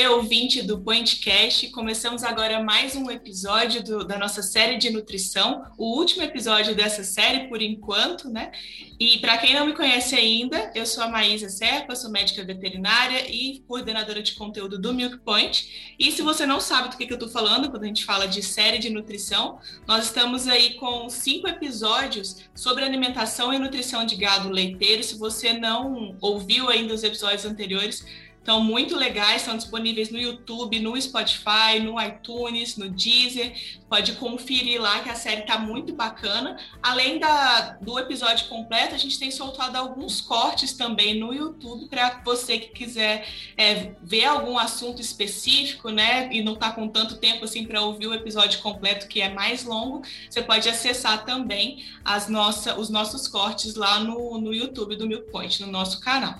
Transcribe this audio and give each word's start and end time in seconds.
Você, 0.00 0.08
ouvinte 0.08 0.62
do 0.62 0.80
Pointcast. 0.80 1.68
Começamos 1.70 2.24
agora 2.24 2.62
mais 2.62 2.96
um 2.96 3.10
episódio 3.10 3.82
do, 3.84 4.04
da 4.04 4.18
nossa 4.18 4.42
série 4.42 4.78
de 4.78 4.88
nutrição, 4.88 5.62
o 5.76 5.98
último 5.98 6.22
episódio 6.22 6.74
dessa 6.74 7.04
série 7.04 7.48
por 7.48 7.60
enquanto, 7.60 8.30
né? 8.30 8.50
E 8.98 9.18
para 9.18 9.36
quem 9.36 9.54
não 9.54 9.66
me 9.66 9.74
conhece 9.74 10.14
ainda, 10.14 10.72
eu 10.74 10.86
sou 10.86 11.04
a 11.04 11.08
Maísa 11.08 11.50
Serpa, 11.50 11.94
sou 11.94 12.10
médica 12.10 12.42
veterinária 12.44 13.30
e 13.30 13.62
coordenadora 13.66 14.22
de 14.22 14.34
conteúdo 14.34 14.78
do 14.78 14.94
Milk 14.94 15.18
Point. 15.18 15.94
E 15.98 16.10
se 16.10 16.22
você 16.22 16.46
não 16.46 16.60
sabe 16.60 16.88
do 16.88 16.96
que, 16.96 17.06
que 17.06 17.12
eu 17.12 17.16
estou 17.16 17.28
falando 17.28 17.70
quando 17.70 17.84
a 17.84 17.86
gente 17.86 18.04
fala 18.04 18.26
de 18.26 18.42
série 18.42 18.78
de 18.78 18.88
nutrição, 18.88 19.58
nós 19.86 20.06
estamos 20.06 20.46
aí 20.46 20.74
com 20.74 21.10
cinco 21.10 21.46
episódios 21.46 22.44
sobre 22.54 22.84
alimentação 22.84 23.52
e 23.52 23.58
nutrição 23.58 24.06
de 24.06 24.16
gado 24.16 24.48
leiteiro. 24.48 25.02
Se 25.02 25.18
você 25.18 25.52
não 25.52 26.16
ouviu 26.20 26.70
ainda 26.70 26.94
os 26.94 27.02
episódios 27.02 27.44
anteriores, 27.44 28.04
então, 28.42 28.60
muito 28.62 28.96
legais, 28.96 29.42
estão 29.42 29.56
disponíveis 29.56 30.10
no 30.10 30.18
YouTube, 30.18 30.80
no 30.80 31.00
Spotify, 31.00 31.78
no 31.82 32.00
iTunes, 32.00 32.76
no 32.76 32.88
Deezer. 32.88 33.54
Pode 33.86 34.12
conferir 34.14 34.80
lá 34.80 35.00
que 35.00 35.10
a 35.10 35.14
série 35.14 35.42
está 35.42 35.58
muito 35.58 35.92
bacana. 35.94 36.56
Além 36.82 37.18
da, 37.18 37.76
do 37.82 37.98
episódio 37.98 38.48
completo, 38.48 38.94
a 38.94 38.98
gente 38.98 39.18
tem 39.18 39.30
soltado 39.30 39.76
alguns 39.76 40.22
cortes 40.22 40.72
também 40.72 41.20
no 41.20 41.34
YouTube 41.34 41.86
para 41.88 42.22
você 42.24 42.58
que 42.58 42.68
quiser 42.68 43.28
é, 43.58 43.92
ver 44.02 44.24
algum 44.24 44.58
assunto 44.58 45.02
específico, 45.02 45.90
né? 45.90 46.30
E 46.32 46.42
não 46.42 46.54
está 46.54 46.72
com 46.72 46.88
tanto 46.88 47.18
tempo 47.18 47.44
assim 47.44 47.66
para 47.66 47.82
ouvir 47.82 48.06
o 48.06 48.14
episódio 48.14 48.60
completo, 48.60 49.06
que 49.06 49.20
é 49.20 49.28
mais 49.28 49.64
longo. 49.64 50.02
Você 50.30 50.40
pode 50.40 50.66
acessar 50.66 51.26
também 51.26 51.84
as 52.02 52.26
nossa, 52.28 52.78
os 52.78 52.88
nossos 52.88 53.28
cortes 53.28 53.74
lá 53.74 54.00
no, 54.00 54.40
no 54.40 54.54
YouTube 54.54 54.96
do 54.96 55.06
Milk 55.06 55.30
Point, 55.30 55.60
no 55.60 55.70
nosso 55.70 56.00
canal. 56.00 56.38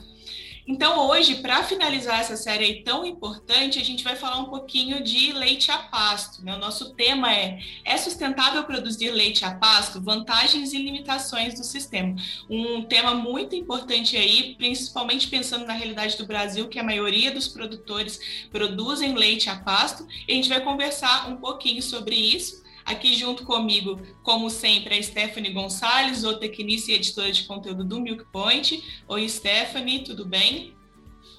Então, 0.67 1.09
hoje, 1.09 1.37
para 1.37 1.63
finalizar 1.65 2.21
essa 2.21 2.37
série 2.37 2.83
tão 2.83 3.05
importante, 3.05 3.79
a 3.79 3.85
gente 3.85 4.05
vai 4.05 4.15
falar 4.17 4.39
um 4.39 4.47
pouquinho 4.47 5.03
de 5.03 5.33
leite 5.33 5.71
a 5.71 5.79
pasto. 5.79 6.45
Né? 6.45 6.55
O 6.55 6.59
nosso 6.59 6.95
tema 6.95 7.33
é: 7.33 7.59
é 7.85 7.97
sustentável 7.97 8.65
produzir 8.65 9.11
leite 9.11 9.45
a 9.45 9.55
pasto? 9.55 10.01
Vantagens 10.01 10.73
e 10.73 10.79
limitações 10.79 11.55
do 11.55 11.65
sistema. 11.65 12.15
Um 12.49 12.83
tema 12.83 13.15
muito 13.15 13.55
importante 13.55 14.17
aí, 14.17 14.55
principalmente 14.57 15.29
pensando 15.29 15.67
na 15.67 15.73
realidade 15.73 16.17
do 16.17 16.27
Brasil, 16.27 16.69
que 16.69 16.79
a 16.79 16.85
maioria 16.85 17.31
dos 17.31 17.49
produtores 17.49 18.49
produzem 18.51 19.15
leite 19.15 19.49
a 19.49 19.57
pasto. 19.57 20.07
E 20.29 20.33
a 20.33 20.35
gente 20.35 20.49
vai 20.49 20.61
conversar 20.61 21.29
um 21.31 21.37
pouquinho 21.37 21.83
sobre 21.83 22.15
isso. 22.15 22.61
Aqui 22.91 23.15
junto 23.15 23.45
comigo, 23.45 24.01
como 24.25 24.51
sempre, 24.51 24.99
a 24.99 25.01
Stephanie 25.01 25.53
Gonçalves, 25.53 26.23
zootecnista 26.23 26.91
e 26.91 26.97
editora 26.97 27.31
de 27.31 27.45
conteúdo 27.45 27.85
do 27.85 28.01
Milk 28.01 28.25
Point. 28.33 28.83
Oi, 29.07 29.29
Stephanie, 29.29 30.03
tudo 30.03 30.27
bem? 30.27 30.75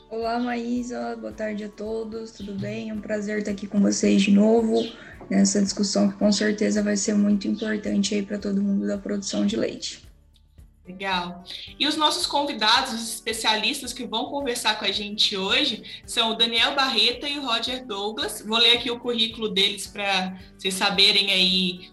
Olá, 0.09 0.39
Maísa, 0.39 1.17
boa 1.17 1.33
tarde 1.33 1.65
a 1.65 1.69
todos, 1.69 2.31
tudo 2.31 2.53
bem? 2.53 2.89
É 2.89 2.93
um 2.93 3.01
prazer 3.01 3.39
estar 3.39 3.51
aqui 3.51 3.67
com 3.67 3.81
vocês 3.81 4.21
de 4.21 4.31
novo 4.31 4.81
nessa 5.29 5.61
discussão 5.61 6.09
que 6.09 6.17
com 6.17 6.31
certeza 6.31 6.81
vai 6.81 6.95
ser 6.95 7.15
muito 7.15 7.49
importante 7.49 8.15
aí 8.15 8.23
para 8.23 8.37
todo 8.37 8.63
mundo 8.63 8.87
da 8.87 8.97
produção 8.97 9.45
de 9.45 9.57
leite. 9.57 10.09
Legal. 10.83 11.43
E 11.79 11.87
os 11.87 11.95
nossos 11.95 12.25
convidados, 12.25 12.93
os 12.93 13.13
especialistas 13.13 13.93
que 13.93 14.03
vão 14.03 14.25
conversar 14.25 14.79
com 14.79 14.85
a 14.85 14.91
gente 14.91 15.37
hoje, 15.37 15.83
são 16.07 16.31
o 16.31 16.35
Daniel 16.35 16.73
Barreta 16.73 17.29
e 17.29 17.37
o 17.37 17.45
Roger 17.45 17.85
Douglas. 17.85 18.41
Vou 18.41 18.57
ler 18.57 18.77
aqui 18.77 18.89
o 18.89 18.99
currículo 18.99 19.47
deles 19.47 19.85
para 19.85 20.39
vocês 20.57 20.73
saberem 20.73 21.31
aí, 21.31 21.91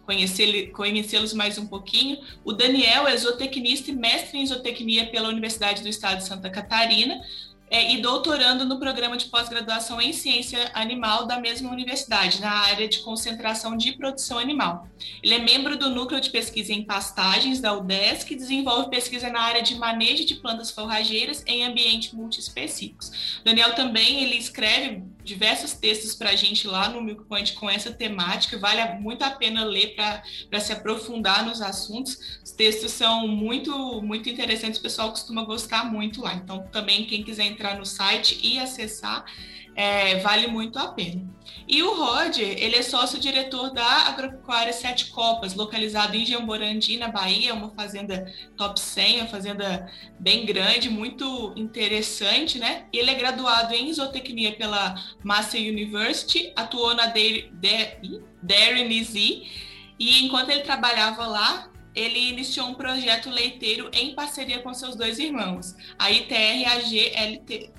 conhecê-los 0.73 1.35
mais 1.35 1.59
um 1.59 1.67
pouquinho. 1.67 2.19
O 2.43 2.53
Daniel 2.53 3.07
é 3.07 3.15
zootecnista 3.15 3.91
e 3.91 3.95
mestre 3.95 4.39
em 4.39 4.47
zootecnia 4.47 5.11
pela 5.11 5.29
Universidade 5.29 5.83
do 5.83 5.89
Estado 5.89 6.19
de 6.19 6.27
Santa 6.27 6.49
Catarina 6.49 7.21
é, 7.71 7.93
e 7.93 8.01
doutorando 8.01 8.65
no 8.65 8.79
programa 8.79 9.17
de 9.17 9.27
pós-graduação 9.27 10.01
em 10.01 10.13
ciência 10.13 10.71
animal 10.75 11.27
da 11.27 11.39
mesma 11.41 11.71
universidade, 11.71 12.41
na 12.41 12.51
área 12.51 12.89
de 12.89 13.01
concentração 13.01 13.77
de 13.77 13.93
produção 13.93 14.39
animal. 14.39 14.89
Ele 15.23 15.35
é 15.35 15.39
membro 15.39 15.77
do 15.77 15.91
núcleo 15.91 16.21
de 16.21 16.31
pesquisa 16.31 16.73
em 16.73 16.83
pastagens 16.83 17.61
da 17.61 17.73
UDESC, 17.75 18.27
que 18.27 18.35
desenvolve 18.35 18.91
pesquisa 18.91 19.29
na 19.31 19.41
área 19.41 19.63
de 19.63 19.75
manejo 19.77 20.25
de 20.25 20.37
plantas 20.37 20.71
forrageiras 20.71 21.45
em 21.47 21.65
ambientes 21.65 22.13
multiespecíficos. 22.13 23.41
Daniel 23.45 23.75
também 23.75 24.23
ele 24.23 24.37
escreve 24.37 25.03
diversos 25.29 25.75
textos 25.75 26.15
para 26.15 26.31
a 26.31 26.35
gente 26.35 26.67
lá 26.67 26.89
no 26.89 27.03
Milk 27.03 27.25
Point 27.25 27.53
com 27.53 27.69
essa 27.69 27.93
temática, 27.93 28.59
vale 28.59 28.83
muito 28.99 29.23
a 29.23 29.31
pena 29.31 29.63
ler 29.63 29.95
para 29.95 30.61
se 30.61 30.73
aprofundar 30.73 31.45
nos 31.45 31.61
assuntos. 31.61 32.41
Os 32.43 32.51
textos 32.51 32.91
são 32.93 33.29
muito, 33.29 34.01
muito 34.01 34.29
interessantes, 34.29 34.81
o 34.81 34.83
pessoal 34.83 35.11
costuma 35.11 35.45
gostar 35.45 35.85
muito 35.85 36.23
lá. 36.23 36.35
Então, 36.35 36.67
também, 36.73 37.05
quem 37.05 37.23
quiser 37.23 37.45
entrar 37.45 37.79
no 37.79 37.85
site 37.85 38.41
e 38.43 38.59
acessar, 38.59 39.27
é, 39.79 40.19
vale 40.19 40.49
muito 40.49 40.77
a 40.77 40.89
pena. 40.89 41.25
E 41.69 41.83
o 41.85 41.95
Roger, 41.95 42.49
ele 42.59 42.75
é 42.75 42.83
sócio-diretor 42.83 43.73
da 43.73 44.09
Agropecuária 44.09 44.73
Sete 44.73 45.07
Copas, 45.07 45.55
localizado 45.55 46.17
em 46.17 46.27
Jamborandi, 46.27 46.97
na 46.97 47.09
Bahia, 47.09 47.55
uma 47.55 47.71
fazenda 47.71 48.27
top 48.57 48.81
100, 48.81 49.21
uma 49.21 49.29
fazenda 49.29 49.89
bem 50.19 50.45
grande, 50.45 50.91
muito 50.91 51.53
interessante, 51.57 52.59
né? 52.59 52.87
Ele 52.93 53.09
é 53.09 53.15
graduado 53.15 53.73
em 53.73 53.93
zootecnia 53.93 54.57
pela 54.57 54.97
Massey 55.23 55.71
University, 55.71 56.53
atuou 56.57 56.95
na 56.97 57.07
Dairy, 57.07 57.53
Dairy, 58.43 59.47
e 59.97 60.25
enquanto 60.25 60.51
ele 60.51 60.63
trabalhava 60.63 61.25
lá, 61.25 61.71
ele 61.95 62.31
iniciou 62.31 62.67
um 62.67 62.75
projeto 62.75 63.31
leiteiro 63.31 63.91
em 63.93 64.15
parceria 64.15 64.59
com 64.59 64.75
seus 64.75 64.97
dois 64.97 65.21
irmãos, 65.21 65.77
a 65.97 66.11
ITRAG 66.11 67.13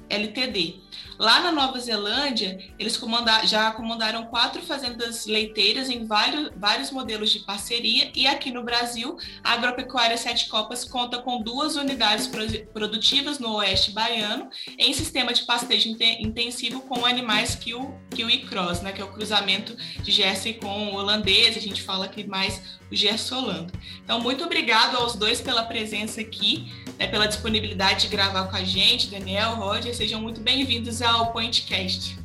LTD. 0.10 0.76
Lá 1.20 1.42
na 1.42 1.52
Nova 1.52 1.78
Zelândia, 1.80 2.58
eles 2.80 2.96
comanda 2.96 3.46
já 3.46 3.72
comandaram 3.72 4.28
quatro 4.28 4.62
fazendas 4.62 5.26
leiteiras 5.26 5.90
em 5.90 6.06
vários, 6.06 6.50
vários 6.56 6.92
modelos 6.92 7.30
de 7.30 7.40
parceria 7.40 8.10
e 8.16 8.26
aqui 8.26 8.52
no 8.52 8.64
Brasil, 8.64 9.18
a 9.44 9.52
Agropecuária 9.52 10.18
Sete 10.18 10.48
Copas 10.48 10.86
conta 10.86 11.18
com 11.18 11.42
duas 11.42 11.76
unidades 11.76 12.30
produtivas 12.74 13.38
no 13.38 13.56
oeste 13.56 13.92
baiano 13.92 14.50
em 14.78 14.94
sistema 14.94 15.34
de 15.34 15.44
pastejo 15.44 15.90
intensivo 15.90 16.82
com 16.82 17.06
animais 17.06 17.54
Kiwi, 17.54 17.90
Kiwi 18.12 18.46
Cross, 18.46 18.82
né, 18.82 18.94
que 18.94 19.02
é 19.02 19.04
o 19.04 19.12
cruzamento 19.12 19.76
de 20.02 20.12
Jersey 20.12 20.54
com 20.54 20.94
o 20.94 20.96
holandês, 20.96 21.58
a 21.58 21.60
gente 21.60 21.82
fala 21.82 22.06
aqui 22.06 22.26
mais 22.26 22.80
o 22.90 22.96
Gerson 22.96 23.40
Holanda. 23.40 23.74
Então, 24.04 24.20
muito 24.20 24.44
obrigado 24.44 24.96
aos 24.96 25.16
dois 25.16 25.42
pela 25.42 25.64
presença 25.64 26.22
aqui, 26.22 26.72
né, 27.00 27.08
pela 27.08 27.28
disponibilidade 27.28 28.02
de 28.02 28.08
gravar 28.10 28.50
com 28.50 28.58
a 28.58 28.64
gente, 28.64 29.10
Daniel, 29.10 29.56
Roger, 29.56 29.96
sejam 29.96 30.22
muito 30.22 30.42
bem-vindos 30.42 31.02
ao 31.02 31.32
Pointcast. 31.32 32.20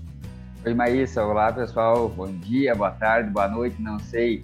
Oi, 0.67 0.75
Maísa. 0.75 1.25
Olá, 1.25 1.53
pessoal. 1.53 2.09
Bom 2.09 2.27
dia, 2.27 2.75
boa 2.75 2.91
tarde, 2.91 3.31
boa 3.31 3.47
noite. 3.47 3.81
Não 3.81 4.01
sei 4.01 4.43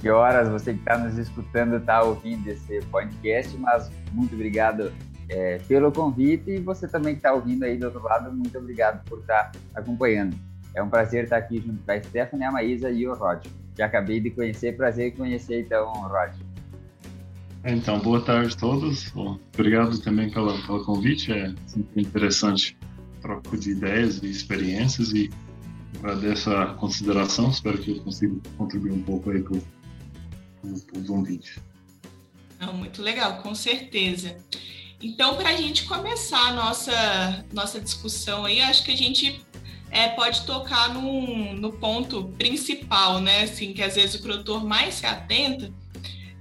que 0.00 0.08
horas 0.08 0.48
você 0.48 0.72
que 0.72 0.78
está 0.78 0.96
nos 0.96 1.18
escutando 1.18 1.78
está 1.78 2.00
ouvindo 2.00 2.46
esse 2.46 2.80
podcast, 2.92 3.56
mas 3.56 3.90
muito 4.12 4.34
obrigado 4.34 4.92
é, 5.28 5.58
pelo 5.66 5.90
convite 5.90 6.48
e 6.50 6.60
você 6.60 6.86
também 6.86 7.14
que 7.14 7.18
está 7.18 7.32
ouvindo 7.32 7.64
aí 7.64 7.76
do 7.76 7.86
outro 7.86 8.02
lado, 8.04 8.32
muito 8.32 8.56
obrigado 8.56 9.02
por 9.08 9.18
estar 9.18 9.50
tá 9.50 9.58
acompanhando. 9.74 10.36
É 10.74 10.82
um 10.82 10.88
prazer 10.88 11.24
estar 11.24 11.38
aqui 11.38 11.60
junto 11.60 11.82
com 11.84 11.90
a 11.90 12.00
Stephanie, 12.00 12.44
a 12.44 12.52
Maísa 12.52 12.88
e 12.88 13.06
o 13.08 13.14
Roger. 13.14 13.50
Já 13.76 13.86
acabei 13.86 14.20
de 14.20 14.30
conhecer, 14.30 14.76
prazer 14.76 15.08
em 15.08 15.16
conhecer 15.16 15.62
então, 15.62 15.90
Roger. 15.92 16.51
Então, 17.64 18.00
boa 18.00 18.20
tarde 18.20 18.54
a 18.54 18.58
todos. 18.58 19.12
Obrigado 19.54 19.98
também 20.00 20.28
pelo, 20.28 20.84
convite. 20.84 21.32
É 21.32 21.54
sempre 21.66 22.02
interessante 22.02 22.76
troca 23.20 23.56
de 23.56 23.70
ideias 23.70 24.20
e 24.20 24.28
experiências 24.28 25.12
e 25.12 25.30
agradeço 25.98 26.50
a 26.50 26.74
consideração. 26.74 27.50
Espero 27.50 27.78
que 27.78 27.92
eu 27.92 28.02
consiga 28.02 28.34
contribuir 28.58 28.92
um 28.92 29.02
pouco 29.02 29.30
aí 29.30 29.42
para 29.42 29.58
os 30.98 31.08
ouvintes. 31.08 31.60
Não, 32.60 32.72
muito 32.72 33.00
legal, 33.00 33.42
com 33.42 33.54
certeza. 33.54 34.36
Então, 35.00 35.36
para 35.36 35.50
a 35.50 35.56
gente 35.56 35.84
começar 35.84 36.48
a 36.48 36.54
nossa, 36.54 37.44
nossa 37.52 37.80
discussão 37.80 38.44
aí, 38.44 38.60
acho 38.60 38.84
que 38.84 38.90
a 38.90 38.96
gente 38.96 39.40
é, 39.90 40.08
pode 40.08 40.44
tocar 40.44 40.92
no, 40.92 41.54
no 41.54 41.72
ponto 41.72 42.24
principal, 42.38 43.20
né? 43.20 43.42
Assim, 43.42 43.72
que 43.72 43.82
às 43.82 43.94
vezes 43.94 44.16
o 44.16 44.22
produtor 44.22 44.64
mais 44.64 44.94
se 44.94 45.06
atenta, 45.06 45.72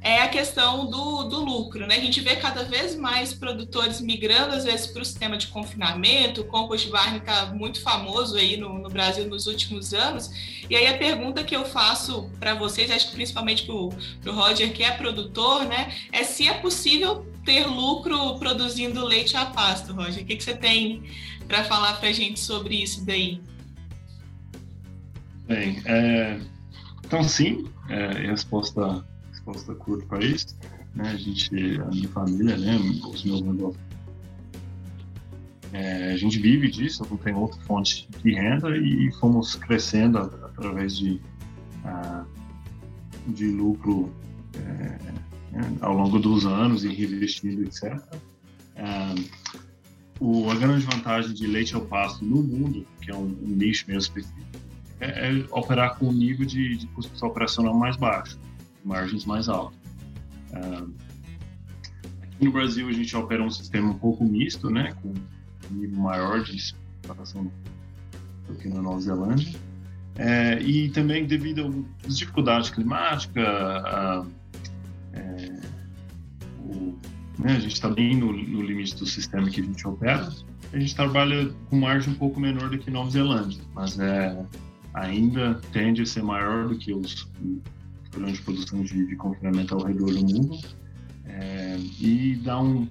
é 0.04 0.20
a 0.24 0.28
questão 0.28 0.90
do, 0.90 1.24
do 1.26 1.46
lucro, 1.46 1.86
né? 1.86 1.96
A 1.96 2.00
gente 2.00 2.20
vê 2.22 2.36
cada 2.36 2.64
vez 2.64 2.96
mais 2.96 3.36
produtores 3.36 4.02
migrando, 4.02 4.56
às 4.56 4.64
vezes, 4.64 4.88
para 4.88 5.04
o 5.04 5.06
sistema 5.06 5.38
de 5.38 5.48
confinamento, 5.48 6.42
o 6.42 6.46
compost 6.46 6.90
barn 6.90 7.18
está 7.18 7.54
muito 7.54 7.80
famoso 7.82 8.36
aí 8.36 8.58
no, 8.58 8.80
no, 8.80 8.90
Brasil 8.90 9.28
nos 9.28 9.46
últimos 9.46 9.94
anos, 9.94 10.32
e 10.68 10.76
aí 10.76 10.88
a 10.88 10.98
pergunta 10.98 11.44
que 11.44 11.56
eu 11.56 11.66
faço 11.66 12.32
para 12.40 12.56
vocês, 12.56 12.90
acho 12.90 13.10
que 13.10 13.14
principalmente 13.14 13.64
para 13.64 13.76
o 13.76 14.36
Roger, 14.36 14.74
que 14.74 14.84
é 14.84 14.90
produtor, 14.90 15.66
né, 15.66 15.94
é 16.12 16.24
se 16.24 16.48
é 16.48 16.54
possível 16.56 17.24
ter 17.46 17.68
lucro 17.68 18.40
produzindo 18.40 19.06
leite 19.06 19.38
a 19.38 19.46
pasto, 19.46 19.94
Roger. 19.94 20.24
O 20.24 20.26
que, 20.26 20.36
que 20.36 20.44
você 20.44 20.56
tem 20.56 21.04
para 21.48 21.64
falar 21.64 22.00
para 22.00 22.10
a 22.10 22.14
gente 22.14 22.40
sobre 22.40 22.82
isso 22.82 23.06
daí? 23.06 23.40
Bem, 25.48 25.80
é, 25.86 26.40
então 27.06 27.24
sim, 27.24 27.70
é, 27.88 28.28
resposta 28.28 29.06
resposta 29.52 29.76
curta 29.76 30.06
para 30.06 30.24
isso. 30.24 30.58
Né? 30.96 31.10
A 31.10 31.16
gente, 31.16 31.82
a 31.82 31.86
minha 31.86 32.10
família, 32.10 32.58
né? 32.58 32.78
os 32.78 33.24
meus 33.24 33.42
negócios. 33.42 33.84
É, 35.74 36.12
a 36.12 36.18
gente 36.18 36.38
vive 36.40 36.70
disso, 36.70 37.06
não 37.10 37.18
tem 37.18 37.34
outra 37.34 37.60
fonte 37.62 38.08
de 38.24 38.34
renda 38.34 38.76
e 38.76 39.10
fomos 39.20 39.56
crescendo 39.56 40.18
através 40.18 40.98
de, 40.98 41.22
de 43.28 43.48
lucro 43.48 44.14
é, 44.54 44.60
né, 45.54 45.78
ao 45.80 45.94
longo 45.94 46.20
dos 46.20 46.46
anos 46.46 46.84
e 46.84 46.90
reinvestindo, 46.90 47.64
etc. 47.64 47.94
Uh, 48.76 49.24
o, 50.20 50.52
a 50.52 50.56
grande 50.56 50.86
vantagem 50.86 51.34
de 51.34 51.48
leite 51.48 51.74
ao 51.74 51.82
pasto 51.82 52.26
no 52.26 52.44
mundo, 52.44 52.86
que 53.02 53.10
é 53.10 53.16
um, 53.16 53.34
um 53.42 53.48
nicho 53.48 53.86
meio 53.88 54.00
específico, 54.00 54.60
é, 55.00 55.30
é, 55.30 55.46
operar 55.52 55.98
com 55.98 56.08
um 56.08 56.12
nível 56.12 56.46
de, 56.46 56.76
de 56.76 56.88
custo 56.88 57.26
operacional 57.26 57.74
mais 57.74 57.96
baixo 57.96 58.38
margens 58.84 59.26
mais 59.26 59.48
altas. 59.50 59.78
Uh, 60.52 60.92
aqui 62.22 62.46
no 62.46 62.52
Brasil 62.52 62.88
a 62.88 62.92
gente 62.92 63.16
opera 63.16 63.44
um 63.44 63.50
sistema 63.50 63.92
um 63.92 63.98
pouco 63.98 64.24
misto, 64.24 64.70
né, 64.70 64.94
com 65.02 65.10
um 65.10 65.76
nível 65.76 66.00
maior 66.00 66.44
de 66.44 66.56
exploração 66.56 67.52
do 68.48 68.56
que 68.56 68.68
na 68.68 68.82
Nova 68.82 69.00
Zelândia. 69.00 69.60
É, 70.16 70.62
e 70.62 70.90
também 70.90 71.26
devido 71.26 71.86
às 72.06 72.18
dificuldades 72.18 72.70
climáticas, 72.70 73.44
a, 73.46 74.26
é, 75.14 75.60
o, 76.60 76.98
né, 77.40 77.54
a 77.56 77.60
gente 77.60 77.74
está 77.74 77.90
bem 77.90 78.18
no, 78.18 78.32
no, 78.32 78.62
limite 78.62 78.96
do 78.98 79.06
sistema 79.06 79.50
que 79.50 79.62
a 79.62 79.64
gente 79.64 79.88
opera, 79.88 80.30
a 80.74 80.80
gente 80.80 80.96
trabalha 80.96 81.50
com 81.70 81.78
margem 81.78 82.14
um 82.14 82.16
pouco 82.16 82.40
menor 82.40 82.70
do 82.70 82.78
que 82.78 82.92
Nova 82.92 83.10
Zelândia, 83.10 83.62
mas 83.74 83.98
é, 84.00 84.46
ainda 84.94 85.60
tende 85.72 86.02
a 86.02 86.06
ser 86.06 86.24
maior 86.24 86.68
do 86.68 86.78
que 86.78 86.94
os, 86.94 87.28
grande 88.12 88.42
produção 88.42 88.84
de, 88.84 89.06
de 89.06 89.16
confinamento 89.16 89.76
ao 89.76 89.84
redor 89.84 90.12
do 90.12 90.22
mundo. 90.22 90.60
É, 91.26 91.78
e 92.00 92.36
dá 92.44 92.62
um. 92.62 92.88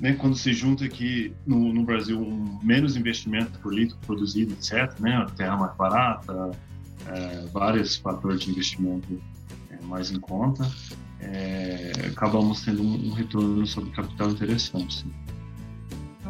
Né, 0.00 0.12
quando 0.12 0.36
se 0.36 0.52
junta 0.52 0.84
aqui 0.84 1.34
no, 1.44 1.72
no, 1.72 1.82
Brasil 1.82 2.20
um 2.20 2.60
menos 2.62 2.96
investimento 2.96 3.58
por 3.58 3.74
litro 3.74 3.96
produzido, 4.06 4.52
etc., 4.52 4.98
né, 5.00 5.16
a 5.16 5.24
terra 5.24 5.56
mais 5.56 5.76
barata, 5.76 6.52
é, 7.06 7.46
vários 7.52 7.96
fatores 7.96 8.40
de 8.40 8.50
investimento 8.50 9.20
é, 9.70 9.84
mais 9.86 10.12
em 10.12 10.20
conta, 10.20 10.70
é, 11.20 11.90
acabamos 12.12 12.64
tendo 12.64 12.80
um, 12.80 13.08
um, 13.08 13.12
retorno 13.12 13.66
sobre 13.66 13.90
capital 13.90 14.30
interessante. 14.30 15.02
Sim 15.02 15.37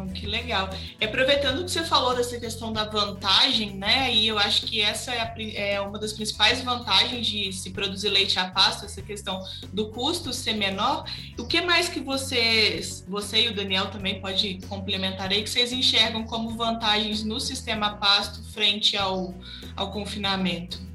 que 0.07 0.25
legal. 0.25 0.69
E 0.99 1.05
aproveitando 1.05 1.63
que 1.63 1.71
você 1.71 1.83
falou 1.83 2.15
dessa 2.15 2.39
questão 2.39 2.71
da 2.71 2.85
vantagem, 2.85 3.75
né? 3.75 4.13
E 4.13 4.27
eu 4.27 4.37
acho 4.37 4.65
que 4.65 4.81
essa 4.81 5.13
é, 5.13 5.21
a, 5.21 5.33
é, 5.37 5.81
uma 5.81 5.97
das 5.99 6.13
principais 6.13 6.61
vantagens 6.61 7.25
de 7.27 7.51
se 7.53 7.71
produzir 7.71 8.09
leite 8.09 8.39
a 8.39 8.49
pasto, 8.49 8.85
essa 8.85 9.01
questão 9.01 9.41
do 9.73 9.89
custo 9.89 10.33
ser 10.33 10.53
menor. 10.53 11.05
O 11.37 11.45
que 11.45 11.61
mais 11.61 11.89
que 11.89 11.99
vocês, 11.99 13.05
você 13.07 13.45
e 13.45 13.49
o 13.49 13.55
Daniel 13.55 13.89
também 13.89 14.19
pode 14.19 14.59
complementar 14.67 15.31
aí, 15.31 15.43
que 15.43 15.49
vocês 15.49 15.71
enxergam 15.71 16.23
como 16.23 16.55
vantagens 16.55 17.23
no 17.23 17.39
sistema 17.39 17.97
pasto 17.97 18.43
frente 18.51 18.97
ao, 18.97 19.33
ao 19.75 19.91
confinamento? 19.91 20.89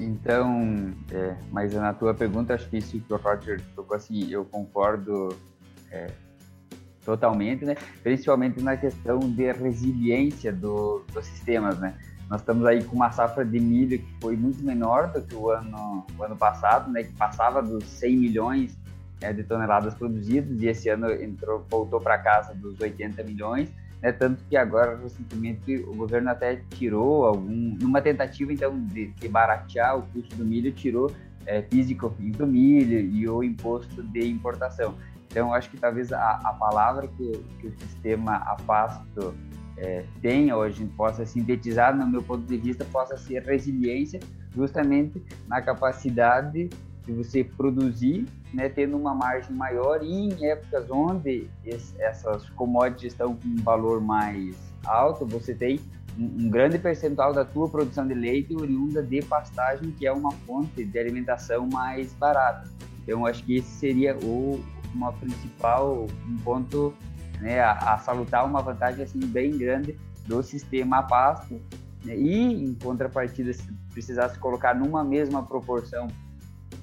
Então, 0.00 0.94
é, 1.10 1.36
mas 1.50 1.74
na 1.74 1.92
tua 1.92 2.14
pergunta, 2.14 2.54
acho 2.54 2.68
que 2.68 2.78
isso 2.78 3.00
que 3.00 3.12
o 3.12 3.16
Roger 3.16 3.60
tocou 3.74 3.96
assim, 3.96 4.30
eu 4.30 4.44
concordo 4.44 5.36
é, 5.90 6.10
totalmente, 7.08 7.64
né? 7.64 7.74
Principalmente 8.02 8.60
na 8.60 8.76
questão 8.76 9.18
de 9.18 9.50
resiliência 9.50 10.52
do, 10.52 11.02
dos 11.10 11.24
sistemas, 11.24 11.78
né? 11.78 11.94
Nós 12.28 12.42
estamos 12.42 12.66
aí 12.66 12.84
com 12.84 12.94
uma 12.94 13.10
safra 13.10 13.46
de 13.46 13.58
milho 13.58 13.98
que 13.98 14.14
foi 14.20 14.36
muito 14.36 14.62
menor 14.62 15.10
do 15.10 15.22
que 15.22 15.34
o 15.34 15.48
ano, 15.48 16.04
o 16.18 16.22
ano 16.22 16.36
passado, 16.36 16.92
né? 16.92 17.04
Que 17.04 17.12
passava 17.14 17.62
dos 17.62 17.82
100 17.84 18.16
milhões 18.18 18.78
é, 19.22 19.32
de 19.32 19.42
toneladas 19.42 19.94
produzidas 19.94 20.60
e 20.60 20.66
esse 20.66 20.90
ano 20.90 21.10
entrou, 21.10 21.64
voltou 21.70 21.98
para 21.98 22.18
casa 22.18 22.54
dos 22.54 22.78
80 22.78 23.22
milhões, 23.22 23.70
né? 24.02 24.12
Tanto 24.12 24.44
que 24.44 24.54
agora 24.54 24.98
recentemente 25.02 25.76
o 25.76 25.94
governo 25.94 26.28
até 26.28 26.60
tirou 26.74 27.24
algum, 27.24 27.74
numa 27.80 28.02
tentativa 28.02 28.52
então 28.52 28.78
de, 28.78 29.06
de 29.06 29.28
baratear 29.28 29.96
o 29.96 30.02
custo 30.02 30.36
do 30.36 30.44
milho, 30.44 30.70
tirou 30.72 31.10
é, 31.46 31.62
físico 31.62 32.14
do 32.36 32.46
milho 32.46 33.00
e 33.00 33.26
o 33.26 33.42
imposto 33.42 34.02
de 34.02 34.28
importação. 34.28 34.94
Então, 35.30 35.52
acho 35.52 35.70
que 35.70 35.76
talvez 35.76 36.12
a, 36.12 36.40
a 36.44 36.52
palavra 36.54 37.06
que, 37.06 37.32
que, 37.60 37.66
o 37.68 37.72
sistema 37.80 38.36
afasto 38.36 39.34
é, 39.76 40.04
tenha 40.22 40.56
hoje 40.56 40.84
possa 40.96 41.24
sintetizar, 41.26 41.96
no 41.96 42.06
meu 42.06 42.22
ponto 42.22 42.44
de 42.44 42.56
vista, 42.56 42.84
possa 42.86 43.16
ser 43.16 43.42
resiliência, 43.42 44.20
justamente 44.54 45.22
na 45.46 45.60
capacidade 45.60 46.68
de 47.04 47.12
você 47.12 47.44
produzir, 47.44 48.26
né, 48.52 48.68
tendo 48.68 48.96
uma 48.96 49.14
margem 49.14 49.54
maior 49.54 50.02
e 50.02 50.10
em 50.10 50.46
épocas 50.46 50.90
onde 50.90 51.48
esse, 51.64 52.00
essas 52.00 52.48
commodities 52.50 53.12
estão 53.12 53.36
com 53.36 53.48
um 53.48 53.56
valor 53.62 54.00
mais 54.00 54.56
alto, 54.84 55.26
você 55.26 55.54
tem 55.54 55.78
um 56.18 56.50
grande 56.50 56.78
percentual 56.78 57.32
da 57.32 57.44
tua 57.44 57.68
produção 57.68 58.06
de 58.06 58.14
leite 58.14 58.54
oriunda 58.54 59.02
de 59.02 59.22
pastagem, 59.22 59.92
que 59.92 60.06
é 60.06 60.12
uma 60.12 60.32
fonte 60.32 60.84
de 60.84 60.98
alimentação 60.98 61.68
mais 61.72 62.12
barata. 62.14 62.68
Então, 63.02 63.24
acho 63.24 63.44
que 63.44 63.56
esse 63.56 63.70
seria 63.78 64.16
o, 64.16 64.60
uma 64.94 65.12
principal, 65.12 66.06
um 66.26 66.36
ponto 66.38 66.94
né, 67.40 67.60
a, 67.60 67.72
a 67.72 67.98
salutar 67.98 68.44
uma 68.44 68.60
vantagem 68.60 69.04
assim 69.04 69.20
bem 69.20 69.56
grande 69.56 69.98
do 70.26 70.42
sistema 70.42 70.98
a 70.98 71.02
pasto 71.02 71.60
né, 72.04 72.16
e 72.16 72.64
em 72.64 72.74
contrapartida 72.74 73.52
se 73.52 73.72
precisasse 73.92 74.38
colocar 74.38 74.74
numa 74.74 75.04
mesma 75.04 75.42
proporção 75.42 76.08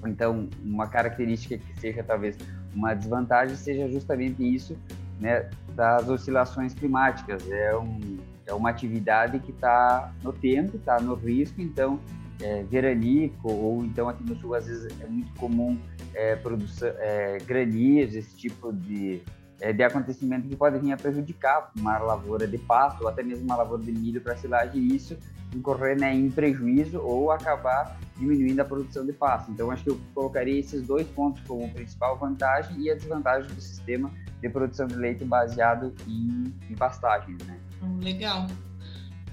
então 0.06 0.48
uma 0.62 0.86
característica 0.86 1.56
que 1.58 1.80
seja 1.80 2.02
talvez 2.02 2.36
uma 2.74 2.94
desvantagem 2.94 3.56
seja 3.56 3.88
justamente 3.90 4.42
isso 4.42 4.76
né, 5.20 5.48
das 5.74 6.08
oscilações 6.08 6.74
climáticas. 6.74 7.48
É 7.50 7.76
um 7.76 8.18
é 8.46 8.54
uma 8.54 8.70
atividade 8.70 9.40
que 9.40 9.50
está 9.50 10.12
no 10.22 10.32
tempo 10.32 10.76
está 10.76 11.00
no 11.00 11.14
risco 11.14 11.60
então 11.60 11.98
é, 12.40 12.62
veranico 12.64 13.50
ou 13.50 13.84
então 13.84 14.08
aqui 14.08 14.24
no 14.24 14.36
sul 14.36 14.54
às 14.54 14.66
vezes 14.66 14.92
é 15.00 15.06
muito 15.06 15.32
comum 15.38 15.78
é, 16.14 16.36
produção, 16.36 16.88
é, 16.98 17.38
granias, 17.46 18.14
esse 18.14 18.36
tipo 18.36 18.72
de, 18.72 19.22
é, 19.60 19.72
de 19.72 19.82
acontecimento 19.82 20.48
que 20.48 20.56
pode 20.56 20.78
vir 20.78 20.92
a 20.92 20.96
prejudicar 20.96 21.70
uma 21.76 21.98
lavoura 21.98 22.46
de 22.46 22.58
pasto 22.58 23.02
ou 23.02 23.08
até 23.08 23.22
mesmo 23.22 23.44
uma 23.44 23.56
lavoura 23.56 23.82
de 23.82 23.92
milho 23.92 24.20
para 24.20 24.36
silagem 24.36 24.80
e 24.80 24.96
isso 24.96 25.16
incorrer 25.54 25.98
né, 25.98 26.14
em 26.14 26.30
prejuízo 26.30 27.00
ou 27.00 27.30
acabar 27.30 27.98
diminuindo 28.16 28.60
a 28.60 28.64
produção 28.64 29.04
de 29.04 29.12
pasto. 29.12 29.50
Então, 29.50 29.70
acho 29.70 29.84
que 29.84 29.90
eu 29.90 30.00
colocaria 30.14 30.58
esses 30.58 30.82
dois 30.82 31.06
pontos 31.08 31.42
como 31.46 31.68
principal 31.70 32.18
vantagem 32.18 32.80
e 32.80 32.90
a 32.90 32.94
desvantagem 32.94 33.52
do 33.54 33.60
sistema 33.60 34.10
de 34.40 34.48
produção 34.48 34.86
de 34.86 34.94
leite 34.94 35.24
baseado 35.24 35.94
em, 36.06 36.54
em 36.68 36.74
pastagens. 36.74 37.38
Né? 37.46 37.58
Legal. 38.02 38.46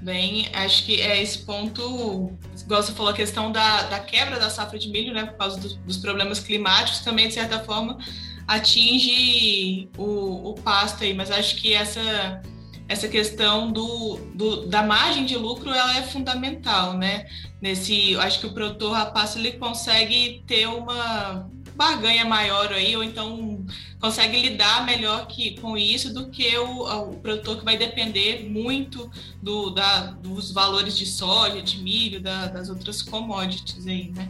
Bem, 0.04 0.50
acho 0.52 0.84
que 0.84 1.00
é 1.00 1.24
esse 1.24 1.40
ponto, 1.40 2.30
igual 2.62 2.84
você 2.84 2.92
falou, 2.92 3.10
a 3.10 3.16
questão 3.16 3.54
da, 3.54 3.84
da 3.84 4.02
quebra 4.02 4.38
da 4.38 4.50
safra 4.50 4.78
de 4.78 4.90
milho, 4.90 5.14
né, 5.14 5.26
por 5.26 5.38
causa 5.38 5.58
do, 5.58 5.76
dos 5.76 5.96
problemas 5.96 6.42
climáticos, 6.42 7.00
também, 7.00 7.30
de 7.30 7.36
certa 7.36 7.60
forma, 7.60 7.98
atinge 8.46 9.88
o, 9.98 10.50
o 10.50 10.56
pasto 10.56 11.06
aí, 11.06 11.14
mas 11.14 11.32
acho 11.32 11.56
que 11.56 11.74
essa, 11.74 12.42
essa 12.90 13.08
questão 13.08 13.72
do, 13.72 14.18
do, 14.36 14.66
da 14.68 14.84
margem 14.84 15.26
de 15.26 15.38
lucro, 15.38 15.70
ela 15.70 15.98
é 15.98 16.02
fundamental, 16.02 16.98
né, 16.98 17.26
nesse, 17.62 18.18
acho 18.18 18.42
que 18.42 18.48
o 18.48 18.54
produtor 18.54 18.92
rapaz, 18.92 19.38
ele 19.38 19.54
consegue 19.54 20.44
ter 20.46 20.68
uma 20.68 21.50
barganha 21.76 22.26
maior 22.26 22.72
aí, 22.72 22.96
ou 22.96 23.04
então 23.04 23.66
consegue 24.00 24.42
lidar 24.42 24.86
melhor 24.86 25.28
que, 25.28 25.60
com 25.60 25.78
isso 25.78 26.14
do 26.14 26.30
que 26.30 26.58
o, 26.58 27.10
o 27.10 27.16
produtor 27.20 27.60
que 27.60 27.66
vai 27.66 27.78
depender 27.78 28.50
muito 28.50 29.10
do, 29.42 29.70
da, 29.70 30.12
dos 30.12 30.52
valores 30.52 30.98
de 30.98 31.06
soja, 31.06 31.62
de 31.62 31.82
milho, 31.82 32.22
da, 32.22 32.48
das 32.48 32.70
outras 32.70 33.02
commodities 33.02 33.88
aí, 33.88 34.12
né? 34.12 34.30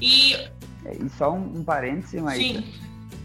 E, 0.00 0.34
é, 0.84 0.96
e 1.00 1.08
só 1.16 1.32
um, 1.32 1.58
um 1.58 1.64
parêntese, 1.64 2.20
mas... 2.20 2.38
Sim. 2.38 2.64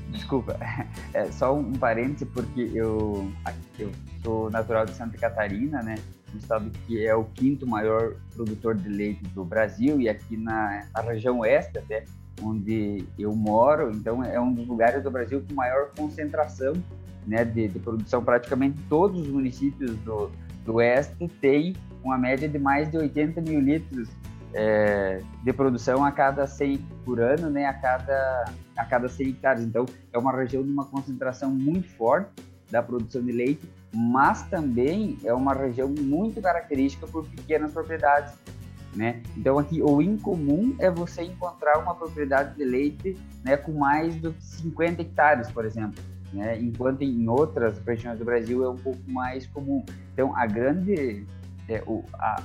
Desculpa, 0.10 0.57
é 1.13 1.31
só 1.31 1.55
um 1.55 1.74
parêntese, 1.74 2.25
porque 2.27 2.72
eu, 2.74 3.31
eu 3.79 3.91
sou 4.24 4.50
natural 4.50 4.86
de 4.86 4.93
Santa 4.93 5.17
Catarina, 5.17 5.81
né? 5.81 5.95
Um 6.33 6.38
estado 6.38 6.72
que 6.88 7.05
é 7.05 7.15
o 7.15 7.25
quinto 7.25 7.67
maior 7.67 8.15
produtor 8.33 8.75
de 8.75 8.89
leite 8.89 9.24
do 9.29 9.43
Brasil 9.43 10.00
e 10.00 10.10
aqui 10.10 10.38
na, 10.38 10.88
na 10.93 11.01
região 11.01 11.39
oeste 11.39 11.77
até 11.77 12.05
onde 12.41 13.05
eu 13.17 13.35
moro, 13.35 13.91
então 13.91 14.23
é 14.23 14.39
um 14.39 14.53
dos 14.53 14.67
lugares 14.67 15.03
do 15.03 15.11
Brasil 15.11 15.43
com 15.47 15.53
maior 15.53 15.91
concentração 15.95 16.73
né, 17.27 17.43
de, 17.45 17.67
de 17.67 17.79
produção. 17.79 18.23
Praticamente 18.23 18.77
todos 18.89 19.21
os 19.21 19.27
municípios 19.27 19.95
do, 19.99 20.31
do 20.65 20.75
oeste 20.75 21.27
têm 21.39 21.75
uma 22.03 22.17
média 22.17 22.47
de 22.47 22.59
mais 22.59 22.89
de 22.89 22.97
80 22.97 23.41
mil 23.41 23.59
litros 23.59 24.09
é, 24.53 25.21
de 25.43 25.53
produção 25.53 26.03
a 26.03 26.11
cada 26.11 26.45
100 26.45 26.77
por 27.05 27.19
ano, 27.19 27.49
né, 27.49 27.65
a 27.65 27.73
cada 27.73 28.45
a 28.75 28.85
cada 28.85 29.07
100 29.07 29.29
hectares. 29.29 29.63
Então 29.63 29.85
é 30.11 30.17
uma 30.17 30.31
região 30.31 30.63
de 30.63 30.69
uma 30.69 30.85
concentração 30.85 31.49
muito 31.51 31.87
forte 31.89 32.31
da 32.69 32.81
produção 32.81 33.21
de 33.21 33.31
leite, 33.31 33.69
mas 33.93 34.43
também 34.43 35.17
é 35.23 35.33
uma 35.33 35.53
região 35.53 35.87
muito 35.87 36.41
característica 36.41 37.05
por 37.05 37.25
pequenas 37.27 37.71
propriedades. 37.71 38.33
Né? 38.95 39.23
Então 39.35 39.57
aqui 39.57 39.81
o 39.81 40.01
incomum 40.01 40.75
é 40.79 40.89
você 40.89 41.23
encontrar 41.23 41.79
uma 41.79 41.95
propriedade 41.95 42.55
de 42.55 42.63
leite 42.63 43.17
né, 43.43 43.57
com 43.57 43.71
mais 43.71 44.13
de 44.21 44.31
50 44.39 45.01
hectares, 45.01 45.50
por 45.50 45.65
exemplo, 45.65 46.00
né? 46.31 46.59
enquanto 46.62 47.01
em 47.01 47.27
outras 47.27 47.79
regiões 47.79 48.19
do 48.19 48.25
Brasil 48.25 48.63
é 48.63 48.69
um 48.69 48.77
pouco 48.77 49.00
mais 49.07 49.47
comum. 49.47 49.83
Então 50.13 50.35
a 50.35 50.45
grande 50.45 51.25
é, 51.67 51.81
o, 51.88 52.03
a, 52.13 52.43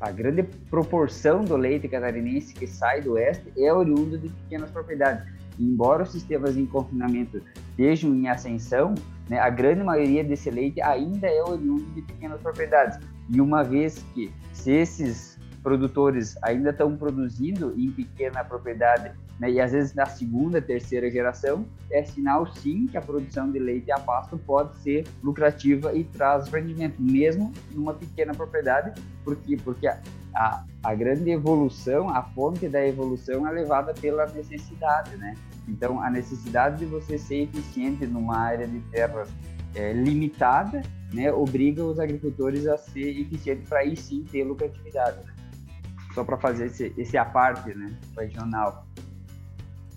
a 0.00 0.10
grande 0.10 0.42
proporção 0.70 1.44
do 1.44 1.56
leite 1.56 1.86
catarinense 1.86 2.54
que 2.54 2.66
sai 2.66 3.00
do 3.00 3.12
oeste 3.12 3.52
é 3.56 3.72
oriundo 3.72 4.18
de 4.18 4.28
pequenas 4.28 4.70
propriedades. 4.70 5.24
Embora 5.58 6.02
os 6.02 6.10
sistemas 6.10 6.54
de 6.54 6.66
confinamento 6.66 7.42
estejam 7.70 8.14
em 8.14 8.28
ascensão, 8.28 8.94
né, 9.28 9.38
a 9.38 9.50
grande 9.50 9.84
maioria 9.84 10.24
desse 10.24 10.50
leite 10.50 10.80
ainda 10.80 11.26
é 11.26 11.42
oriundo 11.42 11.84
de 11.94 12.02
pequenas 12.02 12.40
propriedades. 12.40 12.98
E 13.30 13.40
uma 13.40 13.62
vez 13.62 14.04
que 14.14 14.32
se 14.52 14.72
esses 14.72 15.31
produtores 15.62 16.36
ainda 16.42 16.70
estão 16.70 16.96
produzindo 16.96 17.72
em 17.76 17.90
pequena 17.90 18.42
propriedade, 18.44 19.12
né, 19.38 19.50
e 19.50 19.60
às 19.60 19.72
vezes 19.72 19.94
na 19.94 20.06
segunda, 20.06 20.60
terceira 20.60 21.10
geração, 21.10 21.64
é 21.90 22.02
sinal 22.04 22.46
sim 22.54 22.86
que 22.86 22.96
a 22.96 23.00
produção 23.00 23.50
de 23.50 23.58
leite 23.58 23.90
a 23.90 23.98
pasto 23.98 24.36
pode 24.38 24.76
ser 24.78 25.04
lucrativa 25.22 25.94
e 25.94 26.04
traz 26.04 26.48
rendimento, 26.48 27.00
mesmo 27.00 27.52
numa 27.70 27.94
pequena 27.94 28.34
propriedade, 28.34 29.00
por 29.24 29.36
quê? 29.36 29.56
Porque 29.62 29.86
a, 29.86 30.00
a, 30.34 30.64
a 30.82 30.94
grande 30.94 31.30
evolução, 31.30 32.08
a 32.08 32.22
fonte 32.22 32.68
da 32.68 32.84
evolução 32.86 33.46
é 33.46 33.52
levada 33.52 33.94
pela 33.94 34.26
necessidade, 34.26 35.16
né? 35.16 35.34
Então, 35.68 36.00
a 36.00 36.10
necessidade 36.10 36.78
de 36.78 36.86
você 36.86 37.16
ser 37.16 37.42
eficiente 37.42 38.04
numa 38.06 38.36
área 38.36 38.66
de 38.66 38.80
terras 38.90 39.28
é, 39.74 39.92
limitada, 39.92 40.82
né, 41.12 41.32
obriga 41.32 41.84
os 41.84 42.00
agricultores 42.00 42.66
a 42.66 42.76
ser 42.76 43.20
eficientes 43.20 43.68
para 43.68 43.80
aí 43.80 43.96
sim 43.96 44.24
ter 44.30 44.44
lucratividade. 44.44 45.18
Só 46.14 46.24
para 46.24 46.36
fazer 46.38 46.66
esse, 46.66 46.92
esse 46.96 47.16
aparte 47.16 47.74
né, 47.74 47.96
regional. 48.16 48.86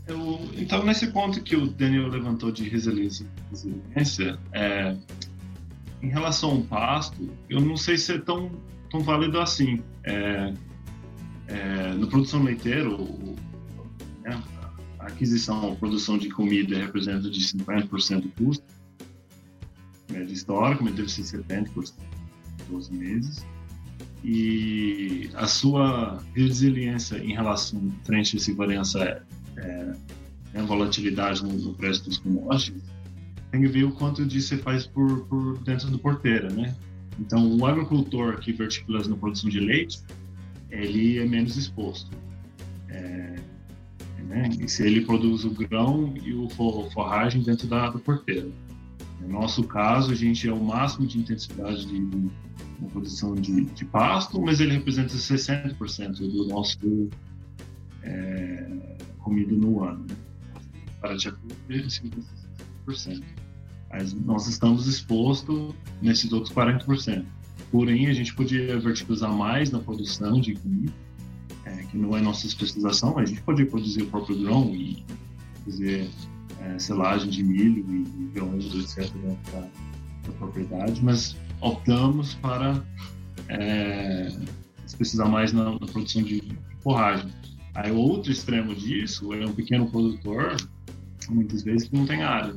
Eu, 0.07 0.39
então, 0.53 0.83
nesse 0.83 1.07
ponto 1.07 1.41
que 1.41 1.55
o 1.55 1.67
Daniel 1.67 2.07
levantou 2.07 2.51
de 2.51 2.69
resiliência, 2.69 3.27
é, 4.53 4.95
em 6.01 6.09
relação 6.09 6.51
ao 6.51 6.61
pasto, 6.61 7.29
eu 7.49 7.59
não 7.59 7.75
sei 7.75 7.97
se 7.97 8.13
é 8.13 8.19
tão, 8.19 8.51
tão 8.89 9.01
válido 9.01 9.39
assim. 9.39 9.81
É, 10.03 10.53
é, 11.47 11.93
no 11.93 12.07
produção 12.07 12.43
leiteira, 12.43 12.89
né, 14.23 14.41
a 14.99 15.07
aquisição, 15.07 15.73
a 15.73 15.75
produção 15.75 16.17
de 16.17 16.29
comida 16.29 16.77
representa 16.77 17.29
de 17.29 17.39
50% 17.39 18.21
do 18.21 18.29
custo, 18.29 18.63
média 20.09 20.33
histórica, 20.33 20.83
mas 20.83 20.95
deve 20.95 21.11
ser 21.11 21.23
70% 21.23 21.73
por 21.73 21.83
12 22.69 22.93
meses 22.93 23.45
e 24.27 25.29
a 25.35 25.45
sua 25.45 26.19
resiliência 26.33 27.17
em 27.17 27.33
relação 27.33 27.93
frente 28.03 28.35
a 28.35 28.39
essa 28.39 28.53
variância, 28.55 29.23
é, 29.55 29.93
é, 30.55 30.61
volatilidade 30.63 31.43
no, 31.43 31.53
no, 31.53 31.75
preço 31.75 32.05
dos 32.05 32.17
commodities, 32.17 32.81
tem 33.51 33.61
que 33.61 33.67
ver 33.67 33.83
o 33.83 33.91
quanto 33.91 34.25
disso 34.25 34.47
você 34.47 34.57
faz 34.57 34.87
por, 34.87 35.27
por 35.27 35.59
dentro 35.59 35.91
do 35.91 35.99
porteira, 35.99 36.49
né? 36.49 36.75
Então, 37.19 37.55
o 37.55 37.65
agricultor 37.67 38.39
que 38.39 38.51
verticaliza 38.51 39.11
na 39.11 39.15
produção 39.15 39.47
de 39.47 39.59
leite, 39.59 40.01
ele 40.71 41.19
é 41.19 41.25
menos 41.25 41.55
exposto. 41.55 42.09
É, 42.89 43.35
né? 44.23 44.49
Se 44.67 44.83
ele 44.87 45.01
produz 45.01 45.45
o 45.45 45.51
grão 45.51 46.15
e 46.23 46.33
o 46.33 46.49
forragem 46.49 47.43
dentro 47.43 47.67
da, 47.67 47.91
da 47.91 47.99
porteira. 47.99 48.49
No 49.21 49.29
nosso 49.29 49.63
caso, 49.65 50.11
a 50.11 50.15
gente 50.15 50.49
é 50.49 50.51
o 50.51 50.61
máximo 50.61 51.05
de 51.05 51.19
intensidade 51.19 51.85
de, 51.85 51.99
uma 52.79 52.89
produção 52.89 53.35
de, 53.35 53.65
de, 53.65 53.85
pasto, 53.85 54.41
mas 54.41 54.59
ele 54.59 54.73
representa 54.73 55.13
60% 55.13 56.17
do 56.17 56.47
nosso 56.47 57.09
é, 58.03 58.67
no 59.27 59.83
ano. 59.83 60.05
Né? 60.07 60.15
Para 61.01 61.15
de 61.15 61.31
56%. 62.87 63.23
Mas 63.89 64.13
nós 64.13 64.47
estamos 64.47 64.87
expostos 64.87 65.73
nesses 66.01 66.31
outros 66.31 66.53
40%. 66.53 67.25
Porém, 67.71 68.07
a 68.07 68.13
gente 68.13 68.33
podia 68.33 68.79
verticalizar 68.79 69.31
mais 69.31 69.71
na 69.71 69.79
produção 69.79 70.39
de 70.39 70.55
comida, 70.55 70.93
é, 71.65 71.83
que 71.83 71.97
não 71.97 72.15
é 72.15 72.21
nossa 72.21 72.45
especialização, 72.45 73.17
a 73.17 73.25
gente 73.25 73.41
pode 73.41 73.65
produzir 73.65 74.03
o 74.03 74.07
próprio 74.07 74.37
grão 74.39 74.73
e 74.73 75.03
fazer 75.63 76.09
é, 76.61 76.79
selagem 76.79 77.29
de 77.29 77.43
milho 77.43 77.85
e, 77.89 78.29
grãos, 78.33 78.65
etc., 78.75 79.11
da, 79.51 79.59
da 79.61 80.31
propriedade, 80.37 81.03
mas 81.03 81.35
optamos 81.61 82.35
para 82.35 82.83
é, 83.49 84.29
precisar 84.97 85.25
mais 85.25 85.51
na, 85.53 85.71
na, 85.71 85.79
produção 85.79 86.23
de 86.23 86.41
forragem. 86.81 87.29
Aí 87.73 87.91
o 87.91 87.97
outro 87.97 88.31
extremo 88.31 88.73
disso 88.73 89.33
é 89.33 89.45
um 89.45 89.53
pequeno 89.53 89.89
produtor, 89.89 90.55
muitas 91.29 91.63
vezes 91.63 91.89
que 91.89 91.95
não 91.95 92.05
tem 92.05 92.23
área. 92.23 92.55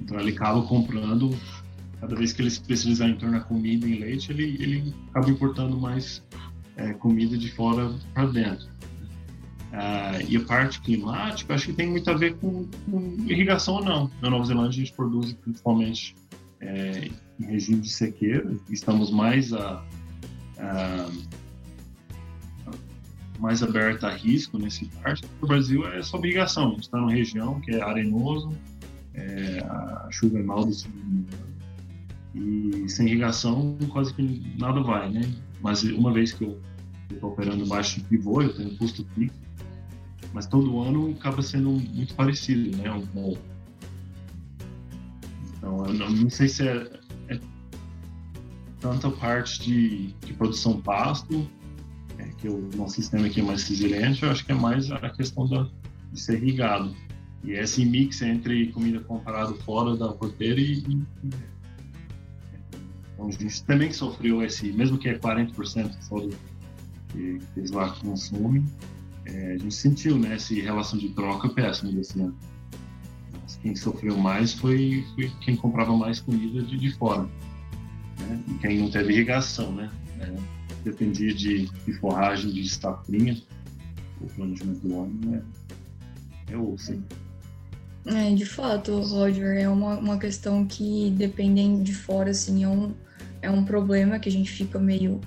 Então 0.00 0.18
ele 0.18 0.32
acaba 0.32 0.62
comprando, 0.62 1.36
cada 2.00 2.14
vez 2.14 2.32
que 2.32 2.42
ele 2.42 2.50
se 2.50 2.60
especializar 2.60 3.08
em 3.08 3.16
torno 3.16 3.38
da 3.38 3.44
comida 3.44 3.86
e 3.86 3.98
leite, 3.98 4.32
ele, 4.32 4.56
ele 4.60 4.94
acaba 5.10 5.30
importando 5.30 5.78
mais 5.78 6.22
é, 6.76 6.92
comida 6.94 7.36
de 7.36 7.50
fora 7.52 7.92
para 8.14 8.26
dentro. 8.26 8.68
Ah, 9.72 10.18
e 10.28 10.36
a 10.36 10.40
parte 10.40 10.80
climática, 10.80 11.54
acho 11.54 11.66
que 11.66 11.72
tem 11.72 11.88
muito 11.88 12.10
a 12.10 12.14
ver 12.14 12.34
com, 12.36 12.66
com 12.90 13.16
irrigação 13.26 13.74
ou 13.74 13.84
não. 13.84 14.10
Na 14.20 14.28
Nova 14.28 14.44
Zelândia, 14.44 14.70
a 14.70 14.84
gente 14.84 14.92
produz 14.92 15.32
principalmente 15.34 16.16
é, 16.60 17.08
em 17.40 17.44
regime 17.44 17.80
de 17.80 17.88
sequeira, 17.88 18.54
estamos 18.68 19.10
mais 19.10 19.52
a, 19.52 19.82
a 20.58 21.10
mais 23.38 23.62
aberta 23.62 24.08
a 24.08 24.14
risco 24.14 24.58
nesse 24.58 24.84
parte. 25.02 25.24
O 25.40 25.46
Brasil 25.46 25.86
é 25.88 26.02
só 26.02 26.18
irrigação, 26.18 26.68
a 26.68 26.70
gente 26.72 26.82
está 26.82 26.98
numa 26.98 27.12
região 27.12 27.58
que 27.60 27.70
é 27.72 27.82
arenoso, 27.82 28.52
é, 29.14 29.60
a 29.60 30.08
chuva 30.10 30.38
é 30.38 30.42
mal 30.42 30.66
distribuída 30.66 31.50
e 32.34 32.88
sem 32.88 33.06
irrigação 33.08 33.76
quase 33.88 34.14
que 34.14 34.56
nada 34.58 34.80
vai, 34.82 35.10
né? 35.10 35.22
Mas 35.62 35.82
uma 35.82 36.12
vez 36.12 36.32
que 36.32 36.44
eu 36.44 36.60
estou 37.10 37.30
operando 37.30 37.66
baixo 37.66 38.00
de 38.00 38.06
pivô, 38.06 38.42
eu 38.42 38.54
tenho 38.54 38.76
custo 38.76 39.04
fixo, 39.14 39.36
mas 40.32 40.46
todo 40.46 40.80
ano 40.80 41.10
acaba 41.18 41.42
sendo 41.42 41.70
muito 41.70 42.14
parecido, 42.14 42.76
né? 42.76 42.92
Um, 42.92 43.36
então, 45.56 45.86
eu 45.86 45.94
não, 45.94 46.10
não 46.10 46.30
sei 46.30 46.48
se 46.48 46.68
é 46.68 46.99
tanto 48.80 49.06
a 49.08 49.10
parte 49.12 49.60
de, 49.62 50.12
de 50.24 50.32
produção 50.32 50.80
pasto, 50.80 51.48
é, 52.18 52.24
que 52.38 52.48
o 52.48 52.68
nosso 52.76 52.94
sistema 52.94 53.26
aqui 53.26 53.40
é 53.40 53.42
mais 53.42 53.68
resiliente, 53.68 54.22
eu 54.22 54.30
acho 54.30 54.44
que 54.44 54.52
é 54.52 54.54
mais 54.54 54.90
a 54.90 55.10
questão 55.10 55.46
da, 55.46 55.68
de 56.12 56.20
ser 56.20 56.42
irrigado. 56.42 56.94
E 57.44 57.52
esse 57.52 57.84
mix 57.84 58.20
entre 58.22 58.66
comida 58.72 59.00
comprada 59.00 59.54
fora 59.54 59.96
da 59.96 60.12
porteira 60.12 60.60
e, 60.60 60.78
e 60.78 61.04
então, 63.14 63.28
a 63.28 63.30
gente 63.30 63.64
também 63.64 63.92
sofreu 63.92 64.42
esse, 64.42 64.72
mesmo 64.72 64.98
que 64.98 65.08
é 65.08 65.18
40% 65.18 65.94
só 66.00 66.20
do 66.20 66.28
que, 67.08 67.38
que 67.38 67.60
eles 67.60 67.70
lá 67.70 67.90
consumem, 67.90 68.64
é, 69.26 69.54
a 69.54 69.58
gente 69.58 69.74
sentiu 69.74 70.18
né, 70.18 70.34
essa 70.34 70.54
relação 70.54 70.98
de 70.98 71.10
troca 71.10 71.48
péssima 71.48 71.92
desse 71.92 72.20
ano 72.20 72.34
quem 73.62 73.76
sofreu 73.76 74.16
mais 74.16 74.52
foi, 74.52 75.04
foi 75.14 75.30
quem 75.40 75.56
comprava 75.56 75.96
mais 75.96 76.20
comida 76.20 76.62
de, 76.62 76.78
de 76.78 76.90
fora. 76.92 77.28
Né? 78.20 78.40
E 78.48 78.54
quem 78.54 78.78
não 78.78 78.90
teve 78.90 79.12
irrigação, 79.12 79.72
né? 79.72 79.90
É, 80.20 80.32
dependia 80.84 81.34
de, 81.34 81.66
de, 81.66 81.92
forragem 81.94 82.52
de 82.52 82.68
safrinha, 82.68 83.40
o 84.20 84.26
planejamento 84.26 84.80
do 84.80 84.94
homem 84.96 85.42
é, 86.48 86.52
é 86.52 86.56
osso. 86.56 87.02
É, 88.06 88.34
de 88.34 88.46
fato, 88.46 88.98
Roger, 89.00 89.56
é 89.56 89.68
uma, 89.68 89.98
uma 89.98 90.18
questão 90.18 90.66
que, 90.66 91.12
dependendo 91.16 91.82
de 91.82 91.94
fora, 91.94 92.30
assim, 92.30 92.64
é 92.64 92.68
um, 92.68 92.94
é 93.42 93.50
um 93.50 93.64
problema 93.64 94.18
que 94.18 94.28
a 94.28 94.32
gente 94.32 94.50
fica 94.50 94.78
meio 94.78 95.20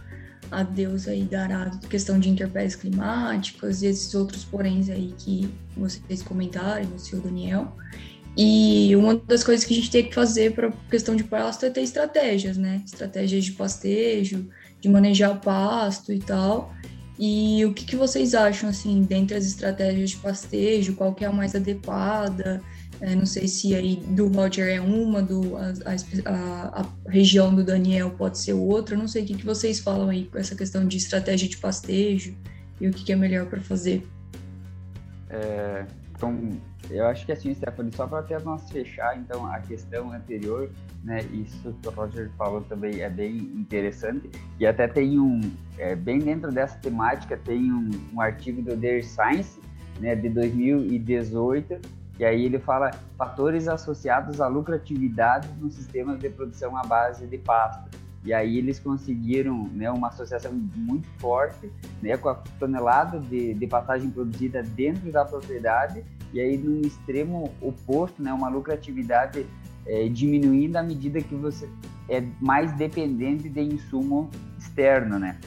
a 0.52 0.62
Deus 0.62 1.08
aí 1.08 1.24
dará 1.24 1.72
questão 1.90 2.20
de 2.20 2.30
intempéries 2.30 2.76
climáticas 2.76 3.82
e 3.82 3.88
esses 3.88 4.14
outros 4.14 4.44
poréns 4.44 4.90
aí 4.90 5.14
que 5.18 5.50
vocês 5.76 6.22
comentaram, 6.22 6.88
o 7.14 7.18
Daniel. 7.18 7.76
E 8.36 8.96
uma 8.96 9.16
das 9.16 9.44
coisas 9.44 9.64
que 9.64 9.74
a 9.74 9.78
gente 9.78 9.92
tem 9.92 10.06
que 10.06 10.14
fazer 10.14 10.54
para 10.54 10.72
questão 10.90 11.16
de 11.16 11.24
pasto 11.24 11.66
é 11.66 11.70
ter 11.70 11.82
estratégias, 11.82 12.58
né? 12.58 12.82
Estratégias 12.84 13.46
de 13.46 13.52
pastejo, 13.52 14.50
de 14.82 14.90
manejar 14.90 15.40
pasto 15.40 16.12
e 16.12 16.20
tal. 16.20 16.74
E 17.18 17.64
o 17.66 17.74
que, 17.74 17.86
que 17.86 17.96
vocês 17.96 18.34
acham, 18.34 18.70
assim, 18.70 19.04
dentre 19.04 19.38
as 19.38 19.46
estratégias 19.46 20.12
de 20.12 20.18
pastejo, 20.18 20.96
qual 20.96 21.14
que 21.14 21.24
é 21.24 21.28
a 21.28 21.32
mais 21.32 21.54
adequada? 21.54 22.60
É, 23.00 23.16
não 23.16 23.26
sei 23.26 23.48
se 23.48 23.76
aí 23.76 23.98
do 23.98 24.28
Roger 24.30 24.68
é 24.68 24.82
uma, 24.82 25.22
do, 25.22 25.56
a, 25.58 25.74
a, 26.26 26.82
a, 26.82 27.10
região 27.10 27.54
do 27.54 27.64
Daniel 27.64 28.12
pode 28.12 28.40
ser 28.40 28.54
outra. 28.54 28.98
Não 28.98 29.08
sei 29.08 29.24
o 29.24 29.26
que, 29.28 29.36
que 29.36 29.46
vocês 29.46 29.80
falam 29.80 30.10
aí 30.10 30.26
com 30.26 30.40
essa 30.40 30.56
questão 30.56 30.88
de 30.88 30.98
estratégia 30.98 31.48
de 31.48 31.58
pastejo 31.58 32.36
e 32.82 32.88
o 32.88 32.92
que, 32.92 33.04
que 33.04 33.12
é 33.12 33.16
melhor 33.16 33.46
para 33.46 33.62
fazer. 33.62 34.08
É, 35.30 35.86
então, 36.16 36.50
eu 36.94 37.08
acho 37.08 37.26
que 37.26 37.32
assim, 37.32 37.54
Stephanie, 37.54 37.92
só 37.96 38.06
para 38.06 38.20
até 38.20 38.40
nós 38.40 38.70
fechar, 38.70 39.18
então, 39.18 39.46
a 39.48 39.60
questão 39.60 40.12
anterior, 40.12 40.70
né, 41.04 41.22
isso 41.34 41.74
que 41.82 41.88
o 41.88 41.92
Roger 41.92 42.30
falou 42.38 42.62
também 42.62 43.02
é 43.02 43.10
bem 43.10 43.36
interessante, 43.38 44.30
e 44.60 44.66
até 44.66 44.88
tem 44.88 45.20
um, 45.20 45.42
é, 45.78 45.96
bem 45.96 46.20
dentro 46.20 46.52
dessa 46.52 46.78
temática, 46.78 47.36
tem 47.36 47.72
um, 47.72 47.90
um 48.14 48.22
artigo 48.22 48.62
do 48.62 48.78
The 48.78 49.02
Science, 49.02 49.60
né, 50.00 50.16
de 50.16 50.30
2018, 50.30 51.80
e 52.20 52.26
aí 52.26 52.46
ele 52.46 52.60
fala 52.60 52.92
fatores 53.18 53.68
associados 53.68 54.40
à 54.40 54.48
lucratividade 54.48 55.50
nos 55.60 55.74
sistemas 55.74 56.20
de 56.20 56.30
produção 56.30 56.78
à 56.78 56.84
base 56.84 57.26
de 57.26 57.40
pasta. 57.40 57.90
E 58.24 58.34
aí 58.34 58.58
eles 58.58 58.80
conseguiram 58.80 59.68
né, 59.74 59.92
uma 59.92 60.08
associação 60.08 60.54
muito 60.54 61.08
forte 61.20 61.70
né, 62.02 62.16
com 62.16 62.30
a 62.30 62.36
tonelada 62.60 63.20
de, 63.20 63.54
de 63.54 63.68
pastagem 63.68 64.10
produzida 64.10 64.64
dentro 64.64 65.12
da 65.12 65.26
propriedade 65.26 66.06
e 66.34 66.42
aí 66.42 66.58
no 66.58 66.86
extremo 66.86 67.54
oposto, 67.62 68.22
né, 68.22 68.34
uma 68.34 68.50
lucratividade 68.50 69.46
é, 69.86 70.08
diminuindo 70.10 70.76
à 70.76 70.84
medida 70.84 71.22
que 71.22 71.36
você 71.36 71.70
é 72.10 72.24
mais 72.42 72.72
dependente 72.74 73.48
de 73.48 73.62
insumo 73.62 74.30
externo, 74.58 75.20
né? 75.20 75.38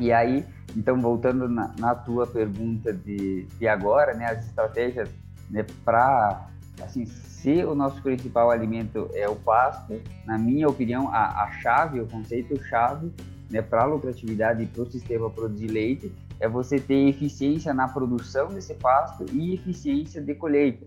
E 0.00 0.12
aí, 0.12 0.44
então 0.76 1.00
voltando 1.00 1.48
na, 1.48 1.74
na 1.78 1.94
tua 1.94 2.26
pergunta 2.26 2.92
de, 2.92 3.44
de 3.44 3.68
agora, 3.68 4.14
né, 4.14 4.26
as 4.26 4.46
estratégias 4.46 5.08
né, 5.50 5.64
para 5.84 6.48
assim, 6.82 7.06
se 7.06 7.64
o 7.64 7.74
nosso 7.74 8.02
principal 8.02 8.50
alimento 8.50 9.10
é 9.14 9.28
o 9.28 9.36
pasto, 9.36 10.00
na 10.26 10.36
minha 10.36 10.68
opinião, 10.68 11.08
a, 11.08 11.44
a 11.44 11.50
chave, 11.52 12.00
o 12.00 12.06
conceito 12.06 12.60
chave 12.64 13.12
né, 13.50 13.62
para 13.62 13.82
a 13.82 13.86
lucratividade 13.86 14.62
e 14.62 14.66
para 14.66 14.82
o 14.82 14.90
sistema 14.90 15.30
produzir 15.30 15.68
leite 15.68 16.12
é 16.40 16.48
você 16.48 16.78
ter 16.78 17.08
eficiência 17.08 17.74
na 17.74 17.88
produção 17.88 18.48
desse 18.48 18.74
pasto 18.74 19.24
e 19.32 19.54
eficiência 19.54 20.22
de 20.22 20.34
colheita. 20.34 20.86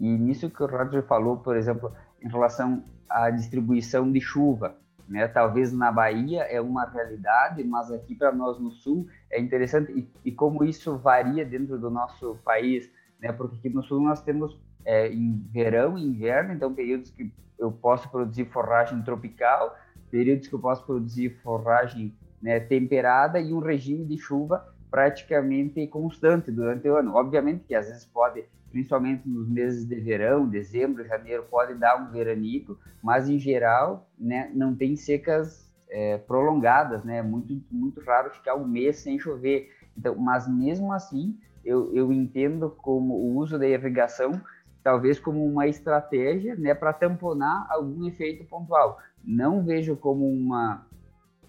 E 0.00 0.06
nisso 0.06 0.50
que 0.50 0.62
o 0.62 0.66
Roger 0.66 1.02
falou, 1.02 1.38
por 1.38 1.56
exemplo, 1.56 1.92
em 2.22 2.28
relação 2.28 2.82
à 3.08 3.30
distribuição 3.30 4.10
de 4.10 4.20
chuva, 4.20 4.76
né? 5.08 5.26
Talvez 5.26 5.72
na 5.72 5.90
Bahia 5.90 6.42
é 6.42 6.60
uma 6.60 6.84
realidade, 6.84 7.64
mas 7.64 7.90
aqui 7.90 8.14
para 8.14 8.30
nós 8.30 8.58
no 8.60 8.70
Sul 8.70 9.08
é 9.30 9.40
interessante 9.40 9.92
e, 9.92 10.28
e, 10.28 10.32
como 10.32 10.64
isso 10.64 10.96
varia 10.98 11.44
dentro 11.44 11.78
do 11.78 11.90
nosso 11.90 12.36
país, 12.44 12.90
né? 13.20 13.32
Porque 13.32 13.56
aqui 13.56 13.70
no 13.70 13.82
Sul 13.82 14.00
nós 14.00 14.22
temos 14.22 14.58
é, 14.84 15.10
em 15.10 15.42
verão 15.50 15.98
e 15.98 16.04
inverno, 16.04 16.52
então 16.52 16.72
períodos 16.74 17.10
que 17.10 17.32
eu 17.58 17.72
posso 17.72 18.08
produzir 18.10 18.44
forragem 18.46 19.02
tropical, 19.02 19.74
períodos 20.10 20.46
que 20.46 20.54
eu 20.54 20.60
posso 20.60 20.84
produzir 20.84 21.30
forragem 21.42 22.14
né, 22.40 22.60
temperada 22.60 23.40
e 23.40 23.52
um 23.52 23.58
regime 23.58 24.04
de 24.04 24.16
chuva 24.16 24.64
praticamente 24.90 25.86
constante 25.86 26.50
durante 26.50 26.88
o 26.88 26.96
ano. 26.96 27.14
Obviamente 27.14 27.64
que 27.64 27.74
às 27.74 27.86
vezes 27.86 28.04
pode, 28.04 28.44
principalmente 28.70 29.28
nos 29.28 29.48
meses 29.48 29.84
de 29.84 29.96
verão, 29.96 30.48
dezembro, 30.48 31.06
janeiro, 31.06 31.44
pode 31.50 31.74
dar 31.74 31.96
um 31.96 32.10
veranico, 32.10 32.78
mas 33.02 33.28
em 33.28 33.38
geral, 33.38 34.08
né, 34.18 34.50
não 34.54 34.74
tem 34.74 34.96
secas 34.96 35.72
é, 35.90 36.18
prolongadas, 36.18 37.04
né? 37.04 37.22
Muito 37.22 37.60
muito 37.70 38.00
raro 38.02 38.30
ficar 38.30 38.54
um 38.54 38.66
mês 38.66 38.98
sem 38.98 39.18
chover. 39.18 39.70
Então, 39.96 40.14
mas 40.16 40.48
mesmo 40.48 40.92
assim, 40.92 41.38
eu, 41.64 41.94
eu 41.94 42.12
entendo 42.12 42.70
como 42.70 43.14
o 43.14 43.36
uso 43.36 43.58
da 43.58 43.66
irrigação 43.66 44.40
talvez 44.82 45.18
como 45.18 45.44
uma 45.44 45.66
estratégia, 45.66 46.54
né, 46.56 46.72
para 46.72 46.94
tamponar 46.94 47.66
algum 47.68 48.06
efeito 48.06 48.44
pontual. 48.44 48.98
Não 49.22 49.62
vejo 49.62 49.96
como 49.96 50.26
uma 50.26 50.86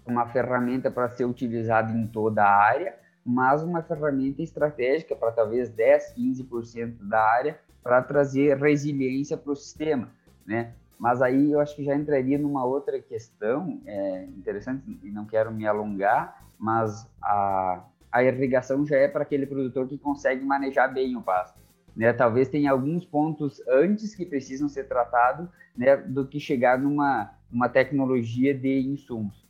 uma 0.06 0.26
ferramenta 0.26 0.90
para 0.90 1.08
ser 1.08 1.24
utilizada 1.24 1.92
em 1.92 2.06
toda 2.06 2.42
a 2.42 2.50
área, 2.50 2.94
mas 3.24 3.62
uma 3.62 3.82
ferramenta 3.82 4.42
estratégica 4.42 5.14
para 5.14 5.32
talvez 5.32 5.68
10, 5.68 6.14
15% 6.16 6.96
da 7.08 7.20
área 7.20 7.60
para 7.82 8.02
trazer 8.02 8.56
resiliência 8.56 9.36
para 9.36 9.52
o 9.52 9.56
sistema, 9.56 10.10
né? 10.46 10.74
Mas 10.98 11.22
aí 11.22 11.50
eu 11.50 11.60
acho 11.60 11.74
que 11.74 11.82
já 11.82 11.94
entraria 11.94 12.38
numa 12.38 12.62
outra 12.64 13.00
questão 13.00 13.80
é, 13.86 14.24
interessante 14.24 15.00
e 15.02 15.10
não 15.10 15.24
quero 15.24 15.50
me 15.50 15.66
alongar, 15.66 16.44
mas 16.58 17.10
a, 17.22 17.84
a 18.12 18.22
irrigação 18.22 18.84
já 18.84 18.96
é 18.96 19.08
para 19.08 19.22
aquele 19.22 19.46
produtor 19.46 19.88
que 19.88 19.96
consegue 19.96 20.44
manejar 20.44 20.88
bem 20.88 21.16
o 21.16 21.22
pasto. 21.22 21.58
Né? 21.96 22.12
Talvez 22.12 22.48
tenha 22.48 22.70
alguns 22.70 23.06
pontos 23.06 23.66
antes 23.66 24.14
que 24.14 24.26
precisam 24.26 24.68
ser 24.68 24.88
tratados 24.88 25.48
né, 25.74 25.96
do 25.96 26.26
que 26.26 26.38
chegar 26.38 26.78
numa 26.78 27.30
uma 27.50 27.68
tecnologia 27.68 28.54
de 28.54 28.80
insumos. 28.80 29.49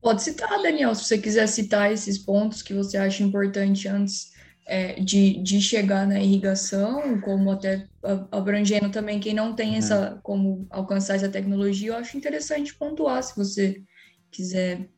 Pode 0.00 0.22
citar, 0.22 0.62
Daniel, 0.62 0.94
se 0.94 1.04
você 1.04 1.18
quiser 1.18 1.46
citar 1.46 1.92
esses 1.92 2.16
pontos 2.16 2.62
que 2.62 2.72
você 2.72 2.96
acha 2.96 3.22
importante 3.22 3.86
antes 3.86 4.32
é, 4.66 4.94
de, 4.94 5.42
de 5.42 5.60
chegar 5.60 6.06
na 6.06 6.18
irrigação, 6.18 7.20
como 7.20 7.50
até 7.50 7.86
abrangendo 8.32 8.90
também 8.90 9.20
quem 9.20 9.34
não 9.34 9.54
tem 9.54 9.72
uhum. 9.72 9.76
essa 9.76 10.18
como 10.22 10.66
alcançar 10.70 11.16
essa 11.16 11.28
tecnologia, 11.28 11.90
eu 11.90 11.96
acho 11.96 12.16
interessante 12.16 12.74
pontuar 12.74 13.22
se 13.22 13.36
você 13.36 13.82
quiser. 14.30 14.88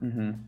Uhum. 0.00 0.38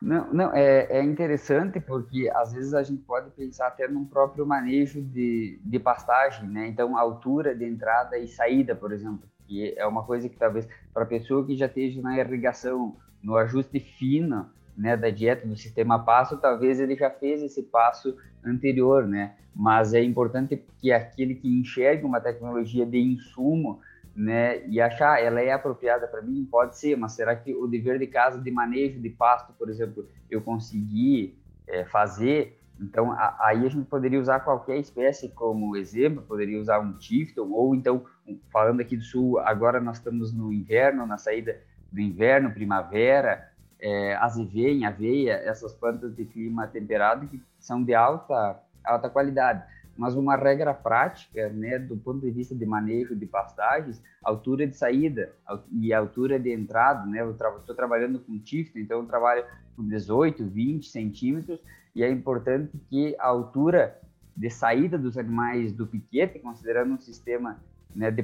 Não, 0.00 0.32
não 0.32 0.54
é, 0.54 0.86
é 0.90 1.02
interessante 1.02 1.80
porque 1.80 2.30
às 2.32 2.52
vezes 2.52 2.74
a 2.74 2.82
gente 2.82 3.02
pode 3.02 3.30
pensar 3.30 3.68
até 3.68 3.88
num 3.88 4.04
próprio 4.04 4.46
manejo 4.46 5.02
de, 5.02 5.58
de 5.64 5.78
pastagem, 5.80 6.48
né? 6.48 6.68
Então, 6.68 6.96
altura 6.96 7.56
de 7.56 7.64
entrada 7.64 8.16
e 8.18 8.28
saída, 8.28 8.76
por 8.76 8.92
exemplo 8.92 9.26
que 9.46 9.74
é 9.76 9.86
uma 9.86 10.02
coisa 10.02 10.28
que 10.28 10.36
talvez 10.36 10.68
para 10.92 11.04
a 11.04 11.06
pessoa 11.06 11.44
que 11.46 11.56
já 11.56 11.66
esteja 11.66 12.00
na 12.02 12.18
irrigação, 12.18 12.96
no 13.22 13.36
ajuste 13.36 13.80
fino, 13.80 14.50
né, 14.76 14.96
da 14.96 15.08
dieta 15.08 15.46
do 15.46 15.56
sistema 15.56 15.98
passo, 15.98 16.36
talvez 16.36 16.78
ele 16.78 16.96
já 16.96 17.10
fez 17.10 17.42
esse 17.42 17.62
passo 17.62 18.16
anterior, 18.44 19.06
né? 19.06 19.34
Mas 19.54 19.94
é 19.94 20.02
importante 20.02 20.62
que 20.78 20.92
aquele 20.92 21.34
que 21.34 21.48
enxergue 21.48 22.04
uma 22.04 22.20
tecnologia 22.20 22.84
de 22.84 22.98
insumo, 22.98 23.80
né, 24.14 24.66
e 24.66 24.80
achar 24.80 25.22
ela 25.22 25.40
é 25.40 25.52
apropriada 25.52 26.06
para 26.06 26.22
mim, 26.22 26.46
pode 26.50 26.78
ser, 26.78 26.96
mas 26.96 27.12
será 27.12 27.34
que 27.34 27.54
o 27.54 27.66
dever 27.66 27.98
de 27.98 28.06
casa 28.06 28.40
de 28.40 28.50
manejo 28.50 29.00
de 29.00 29.10
pasto, 29.10 29.52
por 29.54 29.68
exemplo, 29.68 30.06
eu 30.30 30.40
consegui 30.42 31.38
é, 31.66 31.84
fazer? 31.84 32.58
Então, 32.80 33.12
a, 33.12 33.36
aí 33.40 33.64
a 33.64 33.68
gente 33.68 33.86
poderia 33.86 34.20
usar 34.20 34.40
qualquer 34.40 34.78
espécie 34.78 35.28
como 35.30 35.76
exemplo, 35.76 36.22
poderia 36.22 36.60
usar 36.60 36.78
um 36.78 36.92
Tifton, 36.92 37.50
ou 37.50 37.74
então, 37.74 38.04
falando 38.52 38.80
aqui 38.80 38.96
do 38.96 39.02
sul, 39.02 39.38
agora 39.40 39.80
nós 39.80 39.98
estamos 39.98 40.32
no 40.32 40.52
inverno, 40.52 41.06
na 41.06 41.16
saída 41.16 41.58
do 41.90 42.00
inverno, 42.00 42.52
primavera, 42.52 43.50
é, 43.78 44.14
azevém, 44.16 44.84
aveia, 44.84 45.32
essas 45.32 45.72
plantas 45.72 46.14
de 46.14 46.24
clima 46.24 46.66
temperado 46.66 47.26
que 47.26 47.42
são 47.58 47.82
de 47.82 47.94
alta, 47.94 48.60
alta 48.84 49.08
qualidade. 49.08 49.62
Mas 49.96 50.14
uma 50.14 50.36
regra 50.36 50.74
prática, 50.74 51.48
né, 51.48 51.78
do 51.78 51.96
ponto 51.96 52.20
de 52.20 52.30
vista 52.30 52.54
de 52.54 52.66
manejo 52.66 53.16
de 53.16 53.24
pastagens, 53.24 54.02
altura 54.22 54.66
de 54.66 54.76
saída 54.76 55.32
e 55.72 55.92
altura 55.92 56.38
de 56.38 56.52
entrada, 56.52 57.06
né, 57.06 57.22
eu 57.22 57.30
estou 57.30 57.48
tra 57.58 57.74
trabalhando 57.74 58.18
com 58.20 58.38
Tifton, 58.38 58.78
então 58.78 59.00
eu 59.00 59.06
trabalho 59.06 59.44
com 59.74 59.86
18, 59.86 60.44
20 60.44 60.88
centímetros, 60.88 61.60
e 61.96 62.04
é 62.04 62.10
importante 62.10 62.78
que 62.90 63.16
a 63.18 63.26
altura 63.26 63.98
de 64.36 64.50
saída 64.50 64.98
dos 64.98 65.16
animais 65.16 65.72
do 65.72 65.86
piquete, 65.86 66.38
considerando 66.38 66.92
um 66.92 67.00
sistema 67.00 67.58
né, 67.94 68.10
de 68.10 68.22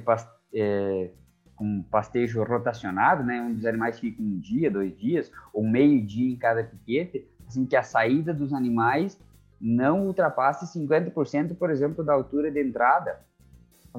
é, 0.53 1.11
com 1.57 1.83
pastejo 1.85 2.43
rotacionado, 2.45 3.25
né, 3.25 3.41
onde 3.41 3.61
os 3.61 3.65
animais 3.65 3.99
ficam 3.99 4.27
um 4.27 4.39
dia, 4.39 4.71
dois 4.71 4.95
dias, 4.99 5.33
ou 5.55 5.67
meio 5.67 6.05
dia 6.05 6.31
em 6.31 6.37
cada 6.37 6.63
piquete, 6.63 7.27
assim 7.49 7.65
que 7.65 7.75
a 7.75 7.83
saída 7.83 8.35
dos 8.35 8.53
animais 8.53 9.19
não 9.59 10.07
ultrapasse 10.07 10.79
50%, 10.79 11.57
por 11.57 11.71
exemplo, 11.71 12.05
da 12.05 12.13
altura 12.13 12.51
de 12.51 12.63
entrada. 12.63 13.21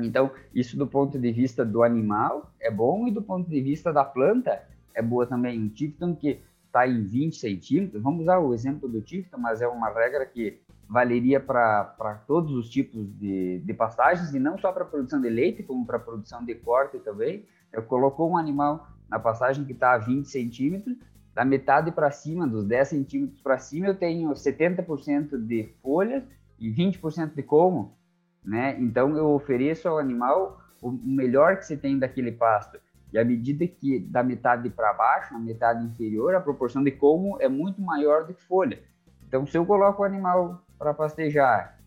Então, 0.02 0.30
isso 0.54 0.78
do 0.78 0.86
ponto 0.86 1.18
de 1.18 1.32
vista 1.32 1.66
do 1.66 1.82
animal 1.82 2.54
é 2.62 2.70
bom 2.70 3.08
e 3.08 3.12
do 3.12 3.24
ponto 3.24 3.50
de 3.50 3.60
vista 3.60 3.92
da 3.92 4.06
planta 4.06 4.62
é 4.94 5.02
boa 5.02 5.26
também. 5.26 5.60
Um 5.60 5.70
Tifton 5.70 6.16
que 6.16 6.42
está 6.74 6.88
em 6.88 7.04
20 7.04 7.36
centímetros, 7.36 8.02
vamos 8.02 8.22
usar 8.22 8.40
o 8.40 8.52
exemplo 8.52 8.90
do 8.90 9.00
Tifton, 9.00 9.38
mas 9.38 9.62
é 9.62 9.68
uma 9.68 9.90
regra 9.90 10.26
que 10.26 10.60
valeria 10.90 11.40
para 11.40 12.24
todos 12.28 12.52
os 12.52 12.68
tipos 12.68 13.08
de, 13.20 13.60
de 13.60 13.74
pastagens, 13.76 14.34
e 14.34 14.40
não 14.40 14.58
só 14.58 14.72
para 14.72 14.84
produção 14.84 15.22
de 15.22 15.30
leite, 15.30 15.62
como 15.62 15.86
para 15.86 16.00
produção 16.00 16.44
de 16.44 16.56
corte 16.56 16.98
também. 16.98 17.46
Eu 17.72 17.84
colocou 17.84 18.32
um 18.32 18.38
animal 18.38 18.88
na 19.08 19.20
pastagem 19.20 19.64
que 19.66 19.72
está 19.72 19.94
a 19.94 19.98
20 20.00 20.26
centímetros, 20.26 20.98
da 21.34 21.46
metade 21.46 21.92
para 21.92 22.10
cima, 22.12 22.48
dos 22.48 22.66
10 22.66 22.88
centímetros 22.88 23.42
para 23.42 23.58
cima, 23.60 23.88
eu 23.88 23.96
tenho 23.96 24.30
70% 24.32 25.38
de 25.38 25.70
folhas 25.82 26.24
e 26.60 26.72
20% 26.72 27.34
de 27.34 27.44
como, 27.44 27.96
né? 28.44 28.78
Então, 28.80 29.16
eu 29.16 29.30
ofereço 29.30 29.88
ao 29.88 29.98
animal 29.98 30.62
o 30.82 30.92
melhor 30.92 31.58
que 31.58 31.66
se 31.66 31.78
tem 31.78 31.98
daquele 31.98 32.32
pasto. 32.32 32.80
E 33.14 33.20
à 33.20 33.24
medida 33.24 33.68
que 33.68 34.00
da 34.00 34.24
metade 34.24 34.70
para 34.70 34.92
baixo, 34.92 35.34
na 35.34 35.40
metade 35.40 35.86
inferior, 35.86 36.34
a 36.34 36.42
proporção 36.42 36.84
de 36.84 36.92
como 36.92 37.40
é 37.40 37.48
muito 37.48 37.80
maior 37.80 38.26
do 38.26 38.34
que 38.34 38.44
folha. 38.44 38.82
Então, 39.28 39.46
se 39.46 39.56
eu 39.56 39.66
coloco 39.66 40.02
o 40.02 40.06
animal 40.06 40.64
para 40.80 40.94
pastejar 40.94 41.78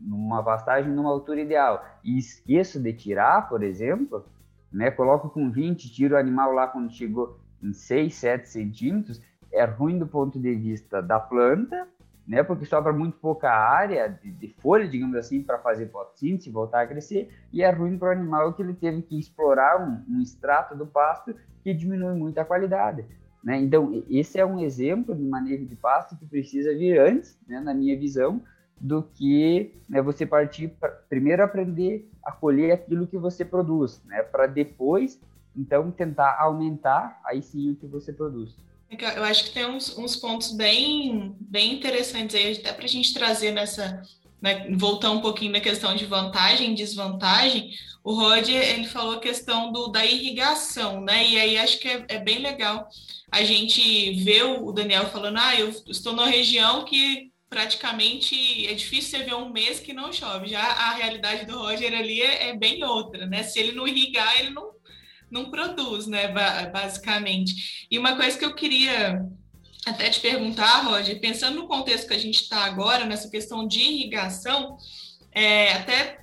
numa 0.00 0.42
pastagem 0.42 0.90
numa 0.90 1.10
altura 1.10 1.40
ideal 1.40 1.84
e 2.02 2.18
esqueço 2.18 2.80
de 2.80 2.92
tirar, 2.92 3.48
por 3.48 3.62
exemplo, 3.62 4.24
né, 4.72 4.90
coloco 4.90 5.30
com 5.30 5.50
20, 5.50 5.92
tiro 5.92 6.16
o 6.16 6.18
animal 6.18 6.52
lá 6.52 6.66
quando 6.66 6.90
chegou 6.92 7.38
em 7.62 7.72
6, 7.72 8.14
7 8.14 8.48
centímetros, 8.48 9.22
é 9.52 9.64
ruim 9.64 9.98
do 9.98 10.06
ponto 10.06 10.38
de 10.38 10.54
vista 10.54 11.00
da 11.00 11.20
planta, 11.20 11.86
né, 12.28 12.42
porque 12.42 12.66
sobra 12.66 12.92
muito 12.92 13.16
pouca 13.16 13.50
área 13.50 14.06
de, 14.06 14.30
de 14.30 14.48
folha, 14.60 14.86
digamos 14.86 15.16
assim, 15.16 15.42
para 15.42 15.58
fazer 15.58 15.88
fotossíntese 15.88 16.50
voltar 16.50 16.82
a 16.82 16.86
crescer, 16.86 17.30
e 17.50 17.62
é 17.62 17.70
ruim 17.70 17.96
para 17.96 18.08
o 18.08 18.12
animal 18.12 18.52
que 18.52 18.60
ele 18.60 18.74
teve 18.74 19.00
que 19.00 19.18
explorar 19.18 19.80
um, 19.80 20.04
um 20.14 20.20
extrato 20.20 20.76
do 20.76 20.86
pasto 20.86 21.34
que 21.64 21.72
diminui 21.72 22.14
muito 22.14 22.38
a 22.38 22.44
qualidade. 22.44 23.06
Né? 23.42 23.58
Então, 23.58 24.04
esse 24.10 24.38
é 24.38 24.44
um 24.44 24.60
exemplo 24.60 25.14
de 25.14 25.24
manejo 25.24 25.64
de 25.64 25.74
pasto 25.74 26.18
que 26.18 26.26
precisa 26.26 26.76
vir 26.76 27.00
antes, 27.00 27.38
né, 27.48 27.60
na 27.60 27.72
minha 27.72 27.98
visão, 27.98 28.42
do 28.78 29.02
que 29.02 29.74
né, 29.88 30.02
você 30.02 30.26
partir 30.26 30.68
pra, 30.68 30.90
primeiro 31.08 31.42
aprender 31.42 32.08
a 32.22 32.30
colher 32.30 32.72
aquilo 32.72 33.06
que 33.06 33.16
você 33.16 33.42
produz, 33.42 34.02
né, 34.04 34.22
para 34.22 34.46
depois, 34.46 35.18
então, 35.56 35.90
tentar 35.90 36.36
aumentar 36.38 37.20
aí 37.24 37.42
sim 37.42 37.70
o 37.70 37.74
que 37.74 37.86
você 37.86 38.12
produz. 38.12 38.54
Eu 38.90 39.24
acho 39.24 39.44
que 39.44 39.50
tem 39.50 39.66
uns, 39.66 39.96
uns 39.98 40.16
pontos 40.16 40.52
bem, 40.52 41.36
bem 41.40 41.74
interessantes 41.74 42.34
aí, 42.34 42.52
até 42.52 42.72
para 42.72 42.84
a 42.84 42.88
gente 42.88 43.12
trazer 43.12 43.52
nessa, 43.52 44.02
né, 44.40 44.66
voltar 44.76 45.10
um 45.10 45.20
pouquinho 45.20 45.52
na 45.52 45.60
questão 45.60 45.94
de 45.94 46.06
vantagem 46.06 46.72
e 46.72 46.74
desvantagem. 46.74 47.70
O 48.02 48.14
Roger, 48.14 48.62
ele 48.62 48.86
falou 48.86 49.16
a 49.16 49.20
questão 49.20 49.70
do, 49.70 49.88
da 49.88 50.06
irrigação, 50.06 51.02
né? 51.02 51.26
E 51.28 51.38
aí 51.38 51.58
acho 51.58 51.78
que 51.78 51.88
é, 51.88 52.06
é 52.08 52.18
bem 52.18 52.38
legal 52.38 52.88
a 53.30 53.44
gente 53.44 54.12
ver 54.24 54.44
o 54.44 54.72
Daniel 54.72 55.10
falando, 55.10 55.38
ah, 55.38 55.54
eu 55.54 55.68
estou 55.86 56.14
numa 56.14 56.26
região 56.26 56.84
que 56.84 57.30
praticamente 57.48 58.66
é 58.66 58.74
difícil 58.74 59.18
você 59.18 59.24
ver 59.24 59.34
um 59.34 59.50
mês 59.50 59.80
que 59.80 59.92
não 59.92 60.12
chove. 60.12 60.48
Já 60.48 60.62
a 60.62 60.94
realidade 60.94 61.46
do 61.46 61.58
Roger 61.58 61.92
ali 61.94 62.20
é, 62.20 62.48
é 62.48 62.56
bem 62.56 62.82
outra, 62.84 63.26
né? 63.26 63.42
Se 63.42 63.58
ele 63.58 63.72
não 63.72 63.86
irrigar, 63.86 64.38
ele 64.40 64.50
não, 64.50 64.70
não 65.30 65.50
produz, 65.50 66.06
né? 66.06 66.28
Basicamente. 66.72 67.86
E 67.90 67.98
uma 67.98 68.16
coisa 68.16 68.38
que 68.38 68.44
eu 68.44 68.54
queria 68.54 69.24
até 69.86 70.10
te 70.10 70.20
perguntar, 70.20 70.84
Roger, 70.84 71.20
pensando 71.20 71.56
no 71.56 71.68
contexto 71.68 72.08
que 72.08 72.14
a 72.14 72.18
gente 72.18 72.42
está 72.42 72.64
agora, 72.64 73.04
nessa 73.04 73.30
questão 73.30 73.66
de 73.66 73.80
irrigação, 73.80 74.76
é, 75.32 75.72
até 75.72 76.20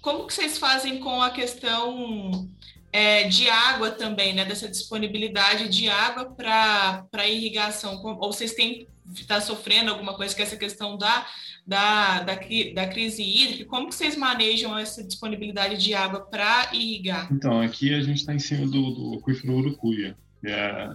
como 0.00 0.26
que 0.26 0.34
vocês 0.34 0.58
fazem 0.58 1.00
com 1.00 1.20
a 1.20 1.30
questão 1.30 2.48
é, 2.92 3.24
de 3.24 3.48
água 3.48 3.90
também, 3.90 4.34
né? 4.34 4.44
Dessa 4.44 4.68
disponibilidade 4.68 5.68
de 5.68 5.88
água 5.88 6.26
para 6.26 7.26
irrigação? 7.26 8.00
Ou 8.02 8.32
vocês 8.32 8.54
têm 8.54 8.86
está 9.14 9.40
sofrendo 9.40 9.90
alguma 9.90 10.14
coisa 10.14 10.38
é 10.38 10.42
essa 10.42 10.56
questão 10.56 10.96
da, 10.96 11.26
da, 11.68 12.22
da, 12.22 12.34
da, 12.34 12.88
crise 12.88 13.22
hídrica, 13.22 13.66
como 13.66 13.90
que 13.90 13.94
vocês 13.94 14.16
manejam 14.16 14.76
essa 14.78 15.04
disponibilidade 15.04 15.76
de 15.76 15.92
água 15.92 16.22
para 16.22 16.74
irrigar? 16.74 17.30
Então, 17.30 17.60
aqui 17.60 17.92
a 17.92 18.00
gente 18.00 18.20
está 18.20 18.34
em 18.34 18.38
cima 18.38 18.66
do, 18.66 18.90
do 18.90 19.18
aquífero 19.18 19.52
Urucuia, 19.52 20.16
que 20.40 20.46
é 20.48 20.90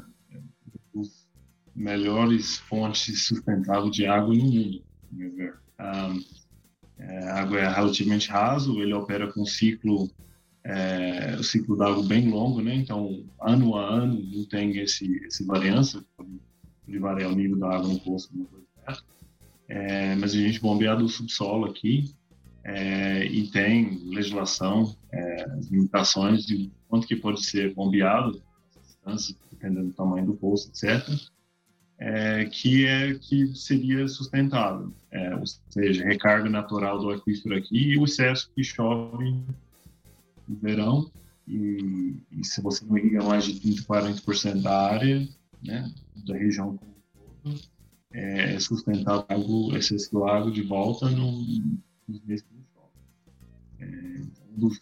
os 0.91 1.27
melhores 1.75 2.57
fontes 2.57 3.27
sustentáveis 3.27 3.95
de 3.95 4.07
água 4.07 4.33
no 4.33 4.45
mundo. 4.45 4.83
Um, 5.11 6.23
é, 6.97 7.29
a 7.29 7.41
água 7.41 7.59
é 7.59 7.69
relativamente 7.69 8.29
raso, 8.29 8.81
ele 8.81 8.95
opera 8.95 9.31
com 9.31 9.43
um 9.43 9.45
ciclo 9.45 10.09
é, 10.63 11.35
o 11.37 11.43
ciclo 11.43 11.77
da 11.77 11.87
água 11.87 12.03
bem 12.03 12.29
longo, 12.29 12.61
né? 12.61 12.73
Então, 12.73 13.23
ano 13.39 13.75
a 13.75 13.85
ano 13.85 14.19
não 14.23 14.45
tem 14.45 14.75
esse, 14.79 15.05
esse 15.25 15.45
variância, 15.45 16.03
de 16.87 16.97
variar 16.97 17.31
o 17.31 17.35
nível 17.35 17.59
da 17.59 17.75
água 17.75 17.89
no 17.89 17.99
poço, 17.99 18.29
alguma 18.29 18.47
coisa 18.47 18.65
dessa. 18.87 19.03
É, 19.75 20.15
mas 20.17 20.35
a 20.35 20.37
gente 20.37 20.61
bombeia 20.61 20.95
do 20.95 21.09
subsolo 21.09 21.65
aqui 21.65 22.13
é, 22.63 23.25
e 23.25 23.49
tem 23.49 24.03
legislação, 24.05 24.95
é, 25.11 25.47
limitações 25.67 26.45
de 26.45 26.71
quanto 26.87 27.07
que 27.07 27.15
pode 27.15 27.43
ser 27.43 27.73
bombeado, 27.73 28.39
dependendo 29.49 29.87
do 29.87 29.93
tamanho 29.93 30.27
do 30.27 30.35
poço, 30.35 30.69
etc., 30.69 31.03
é, 31.97 32.45
que 32.45 32.85
é 32.85 33.15
que 33.15 33.55
seria 33.55 34.07
sustentável, 34.07 34.93
é, 35.09 35.35
ou 35.35 35.43
seja, 35.69 36.05
recarga 36.05 36.51
natural 36.51 36.99
do 36.99 37.09
aquífero 37.09 37.57
aqui 37.57 37.93
e 37.93 37.97
o 37.97 38.05
excesso 38.05 38.51
que 38.53 38.63
chove 38.63 39.31
no 40.47 40.55
verão 40.61 41.11
e, 41.47 42.15
e 42.31 42.45
se 42.45 42.61
você 42.61 42.85
não 42.85 42.95
irriga 42.95 43.23
mais 43.23 43.45
de 43.45 43.59
30, 43.59 43.81
40% 43.81 44.61
da 44.61 44.91
área, 44.91 45.27
né, 45.63 45.91
da 46.27 46.37
região 46.37 46.77
como 47.43 47.57
é, 48.13 48.59
sustentar 48.59 49.25
água, 49.27 49.77
excesso 49.77 50.11
do 50.11 50.23
água 50.25 50.51
de 50.51 50.61
volta 50.61 51.09
no, 51.09 51.31
nos 52.07 52.23
meses 52.23 52.45
que 52.45 52.53
não. 52.53 52.83
É, 53.79 54.21
um 54.55 54.59
dos, 54.59 54.81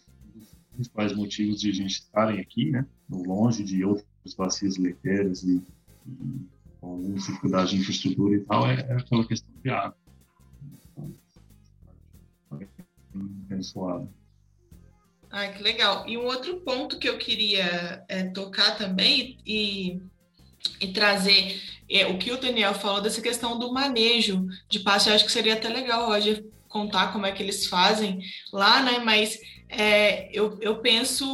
principais 0.72 1.14
motivos 1.14 1.60
de 1.60 1.70
a 1.70 1.74
gente 1.74 1.92
estarem 1.92 2.40
aqui, 2.40 2.70
né, 2.70 2.86
longe 3.10 3.62
de 3.62 3.84
outras 3.84 4.34
bacias 4.36 4.78
leiteiras 4.78 5.42
e, 5.42 5.62
e 6.06 6.46
alguma 6.80 7.14
dificuldade 7.14 7.70
de 7.70 7.76
infraestrutura 7.76 8.36
e 8.36 8.40
tal, 8.40 8.66
é, 8.66 8.80
é 8.80 8.94
aquela 8.94 9.26
questão 9.26 9.52
de 9.62 9.70
água. 9.70 9.96
Então, 10.96 11.12
abençoado. 13.14 14.08
Ah, 15.30 15.48
que 15.48 15.62
legal. 15.62 16.06
E 16.08 16.16
um 16.18 16.24
outro 16.24 16.60
ponto 16.60 16.98
que 16.98 17.08
eu 17.08 17.18
queria 17.18 18.04
é, 18.08 18.24
tocar 18.24 18.76
também, 18.76 19.38
e 19.46 20.00
e 20.80 20.92
trazer 20.92 21.60
é, 21.92 22.06
o 22.06 22.18
que 22.18 22.32
o 22.32 22.40
Daniel 22.40 22.74
falou 22.74 23.00
dessa 23.00 23.20
questão 23.20 23.58
do 23.58 23.72
manejo 23.72 24.46
de 24.68 24.80
passe. 24.80 25.08
Eu 25.08 25.14
acho 25.14 25.24
que 25.24 25.32
seria 25.32 25.54
até 25.54 25.68
legal, 25.68 26.06
Roger, 26.06 26.44
contar 26.68 27.12
como 27.12 27.26
é 27.26 27.32
que 27.32 27.42
eles 27.42 27.66
fazem 27.66 28.20
lá, 28.50 28.82
né? 28.82 28.98
Mas 28.98 29.38
é, 29.68 30.28
eu, 30.32 30.58
eu 30.60 30.76
penso 30.80 31.24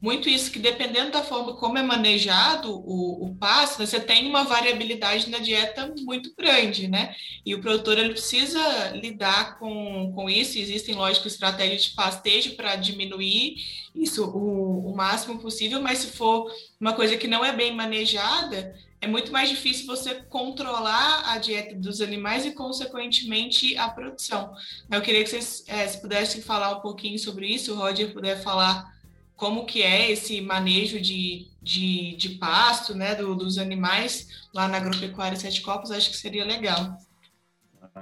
muito 0.00 0.30
isso, 0.30 0.50
que 0.50 0.58
dependendo 0.58 1.10
da 1.10 1.22
forma 1.22 1.54
como 1.56 1.76
é 1.76 1.82
manejado 1.82 2.72
o, 2.72 3.26
o 3.26 3.34
pasto, 3.34 3.80
né, 3.80 3.86
você 3.86 4.00
tem 4.00 4.26
uma 4.26 4.44
variabilidade 4.44 5.28
na 5.28 5.38
dieta 5.38 5.94
muito 5.98 6.32
grande, 6.36 6.88
né? 6.88 7.14
E 7.44 7.54
o 7.54 7.60
produtor 7.60 7.98
ele 7.98 8.10
precisa 8.10 8.92
lidar 8.94 9.58
com, 9.58 10.10
com 10.14 10.28
isso. 10.28 10.58
Existem, 10.58 10.94
lógico, 10.94 11.26
estratégias 11.26 11.84
de 11.84 11.90
pastejo 11.90 12.54
para 12.54 12.76
diminuir 12.76 13.56
isso 13.94 14.24
o, 14.24 14.90
o 14.90 14.96
máximo 14.96 15.38
possível, 15.38 15.82
mas 15.82 15.98
se 15.98 16.06
for 16.08 16.50
uma 16.80 16.94
coisa 16.94 17.16
que 17.16 17.28
não 17.28 17.44
é 17.44 17.52
bem 17.52 17.74
manejada, 17.74 18.74
é 19.00 19.06
muito 19.06 19.32
mais 19.32 19.48
difícil 19.48 19.86
você 19.86 20.14
controlar 20.14 21.32
a 21.32 21.38
dieta 21.38 21.74
dos 21.74 22.00
animais 22.00 22.44
e, 22.44 22.52
consequentemente, 22.52 23.76
a 23.76 23.88
produção. 23.88 24.52
Eu 24.90 25.00
queria 25.00 25.24
que 25.24 25.30
vocês 25.30 25.64
é, 25.66 25.86
se 25.88 26.00
pudessem 26.00 26.42
falar 26.42 26.76
um 26.76 26.80
pouquinho 26.80 27.18
sobre 27.18 27.46
isso, 27.46 27.72
o 27.72 27.76
Roger 27.76 28.12
puder 28.12 28.42
falar 28.42 28.94
como 29.34 29.64
que 29.64 29.82
é 29.82 30.10
esse 30.10 30.42
manejo 30.42 31.00
de, 31.00 31.46
de, 31.62 32.14
de 32.16 32.28
pasto 32.30 32.94
né, 32.94 33.14
do, 33.14 33.34
dos 33.34 33.56
animais 33.56 34.28
lá 34.52 34.68
na 34.68 34.76
agropecuária 34.76 35.38
Sete 35.38 35.62
Copos, 35.62 35.90
acho 35.90 36.10
que 36.10 36.16
seria 36.16 36.44
legal. 36.44 36.98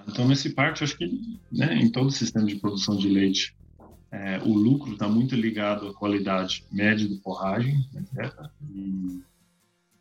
Então, 0.09 0.27
nesse 0.27 0.51
parte, 0.51 0.83
acho 0.83 0.99
que 0.99 1.09
né, 1.53 1.77
em 1.77 1.89
todo 1.89 2.09
o 2.09 2.11
sistema 2.11 2.45
de 2.45 2.57
produção 2.57 2.97
de 2.97 3.09
leite, 3.09 3.57
é, 4.11 4.41
o 4.41 4.53
lucro 4.53 4.95
está 4.95 5.07
muito 5.07 5.37
ligado 5.37 5.87
à 5.87 5.95
qualidade 5.95 6.65
média 6.73 7.07
do 7.07 7.21
forragem, 7.21 7.89
etc. 7.95 8.35
E 8.75 9.23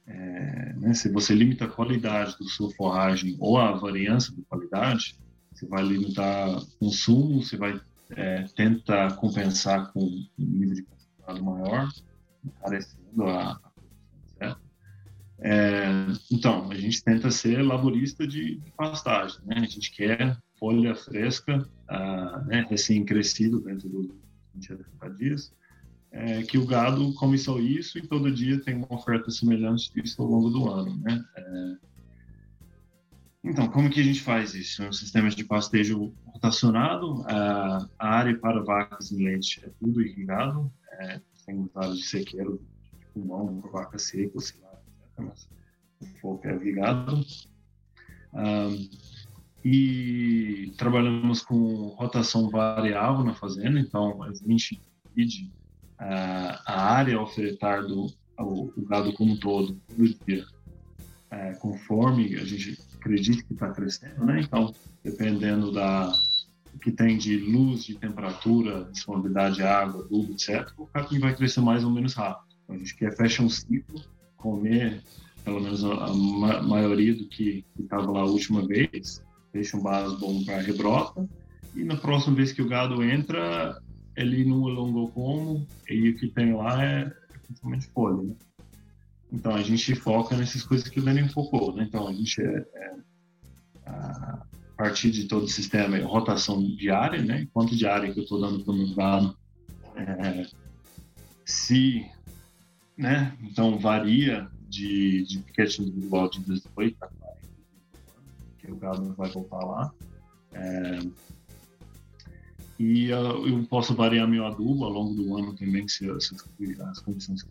é, 0.08 0.74
né, 0.78 0.94
se 0.94 1.12
você 1.12 1.34
limita 1.34 1.66
a 1.66 1.70
qualidade 1.70 2.38
do 2.38 2.46
sua 2.46 2.72
forragem 2.72 3.36
ou 3.40 3.58
a 3.58 3.74
variância 3.74 4.34
de 4.34 4.42
qualidade, 4.44 5.20
você 5.54 5.66
vai 5.66 5.84
limitar 5.84 6.62
consumo, 6.80 7.44
você 7.44 7.58
vai 7.58 7.80
é, 8.12 8.44
tentar 8.56 9.16
compensar 9.18 9.92
com 9.92 10.00
um 10.00 10.28
nível 10.38 10.76
de 10.76 10.84
concentrado 10.84 11.44
maior, 11.44 11.90
encarecendo 12.44 13.24
a? 13.28 13.60
É, 15.40 15.86
então, 16.32 16.70
a 16.72 16.76
gente 16.76 17.04
tenta 17.04 17.30
ser 17.30 17.62
laborista 17.62 18.26
de, 18.26 18.56
de 18.56 18.72
pastagem, 18.72 19.40
né? 19.46 19.58
A 19.58 19.66
gente 19.66 19.92
quer 19.92 20.38
folha 20.60 20.96
fresca, 20.96 21.68
ah, 21.88 22.44
né, 22.48 22.66
recém-crescido 22.70 23.62
dentro 23.62 23.88
dos 23.88 24.08
20 24.56 24.74
a 24.74 24.78
30 24.78 25.10
dias, 25.12 25.54
é, 26.18 26.42
que 26.42 26.58
o 26.58 26.66
gado 26.66 27.14
come 27.14 27.38
só 27.38 27.60
isso 27.60 28.00
e 28.00 28.02
todo 28.02 28.34
dia 28.34 28.60
tem 28.60 28.76
uma 28.76 28.92
oferta 28.92 29.30
semelhante 29.30 29.94
disso 29.94 30.20
ao 30.24 30.28
longo 30.28 30.50
do 30.50 30.68
ano, 30.68 30.98
né? 30.98 31.24
É... 31.36 31.76
Então, 33.44 33.68
como 33.68 33.90
que 33.90 34.00
a 34.00 34.04
gente 34.04 34.22
faz 34.22 34.56
isso? 34.56 34.82
É 34.82 34.90
um 34.90 34.94
sistema 34.94 35.30
de 35.30 35.44
pastejo 35.44 36.12
rotacionado, 36.26 37.24
a 37.28 37.88
área 38.00 38.38
para 38.38 38.64
vacas 38.64 39.12
em 39.12 39.24
leite 39.24 39.64
é 39.64 39.70
tudo 39.80 40.02
irrigado, 40.02 40.72
é, 40.94 41.22
tem 41.46 41.60
usado 41.60 41.96
de 41.96 42.04
sequeiro 42.04 42.60
de 43.00 43.06
pulmão 43.14 43.62
vaca 43.72 44.00
seca, 44.00 44.40
sei 44.42 44.60
lá, 44.62 44.82
mas 45.20 45.48
o 46.02 46.06
foco 46.20 46.48
é 46.48 46.56
irrigado. 46.56 47.24
E 49.64 50.74
trabalhamos 50.78 51.42
com 51.42 51.88
rotação 51.90 52.50
variável 52.50 53.24
na 53.24 53.36
fazenda, 53.36 53.80
então 53.80 54.24
a 54.24 54.34
gente 54.34 54.82
divide 55.16 55.50
a, 56.00 56.62
a 56.66 56.94
área 56.94 57.20
ofertada 57.20 57.88
ao, 58.36 58.54
o 58.54 58.86
gado 58.88 59.14
como 59.14 59.34
um 59.34 59.38
todo, 59.38 59.80
todo 59.88 60.16
dia, 60.26 60.46
é, 61.32 61.54
conforme 61.54 62.36
a 62.36 62.46
gente 62.46 62.80
acredita 62.96 63.44
que 63.44 63.54
está 63.54 63.70
crescendo, 63.72 64.26
né? 64.26 64.42
Então, 64.42 64.74
dependendo 65.04 65.72
da 65.72 66.12
que 66.82 66.92
tem 66.92 67.18
de 67.18 67.38
luz, 67.38 67.86
de 67.86 67.96
temperatura, 67.96 68.88
disponibilidade 68.92 69.56
de 69.56 69.64
água, 69.64 70.06
tudo, 70.08 70.34
etc., 70.34 70.72
o 70.78 70.86
capim 70.86 71.18
vai 71.20 71.36
crescer 71.36 71.60
mais 71.60 71.84
ou 71.84 71.90
menos 71.90 72.14
rápido. 72.14 72.54
Então, 72.64 72.76
a 72.76 72.80
gente 72.80 72.96
quer 72.96 73.16
fechar 73.16 73.44
um 73.44 73.50
ciclo, 73.50 74.00
comer 74.38 75.02
pelo 75.48 75.62
menos 75.62 75.82
a, 75.86 75.94
a 75.94 76.14
ma 76.14 76.62
maioria 76.62 77.16
do 77.16 77.26
que 77.26 77.64
estava 77.80 78.12
lá 78.12 78.20
a 78.20 78.26
última 78.26 78.68
vez, 78.68 79.24
deixa 79.54 79.78
um 79.78 79.82
base 79.82 80.18
bom 80.18 80.44
para 80.44 80.60
rebrota, 80.60 81.28
e 81.74 81.86
na 81.86 81.96
próxima 81.96 82.36
vez 82.36 82.52
que 82.52 82.62
o 82.62 82.68
gado 82.68 83.02
entra, 83.02 83.82
ele 84.18 84.44
não 84.44 84.68
alongou 84.68 85.10
como, 85.10 85.68
e 85.88 86.10
o 86.10 86.18
que 86.18 86.28
tem 86.28 86.54
lá 86.54 86.84
é, 86.84 87.02
é 87.02 87.38
principalmente 87.46 87.88
folha, 87.88 88.24
né? 88.24 88.36
Então 89.32 89.54
a 89.54 89.62
gente 89.62 89.94
foca 89.94 90.36
nessas 90.36 90.64
coisas 90.64 90.90
que 90.90 91.00
o 91.00 91.04
Lenin 91.04 91.30
focou, 91.30 91.76
né? 91.76 91.84
Então 91.84 92.08
a 92.08 92.14
gente 92.14 92.42
é, 92.42 92.66
é 92.76 92.96
a 93.86 94.40
partir 94.76 95.12
de 95.12 95.28
todo 95.28 95.44
o 95.44 95.48
sistema 95.48 95.98
é 95.98 96.02
rotação 96.02 96.62
diária, 96.64 97.22
né? 97.22 97.48
Quanto 97.54 97.76
de 97.76 97.86
área 97.86 98.12
que 98.12 98.20
eu 98.20 98.24
estou 98.24 98.42
dando 98.42 98.64
para 98.64 98.74
o 98.74 98.78
meu 98.78 98.96
gado, 98.96 99.38
é, 99.96 100.48
se, 101.46 102.04
né? 102.98 103.38
Então 103.42 103.78
varia 103.78 104.50
de, 104.68 105.24
de 105.26 105.40
piquete 105.40 105.84
individual 105.84 106.30
de 106.30 106.40
18 106.40 106.98
a 107.02 107.08
40, 107.08 107.10
que 108.58 108.72
o 108.72 108.76
gado 108.76 109.14
vai 109.14 109.30
voltar 109.30 109.64
lá. 109.64 109.94
É, 110.54 111.00
e 112.80 113.10
eu, 113.10 113.48
eu 113.48 113.64
posso 113.66 113.96
variar 113.96 114.28
meu 114.28 114.46
adubo 114.46 114.86
ao 114.86 114.92
longo 114.92 115.14
do 115.14 115.38
ano 115.38 115.56
também, 115.56 115.88
se, 115.88 116.06
se 116.22 116.36
as 116.82 117.00
condições 117.00 117.46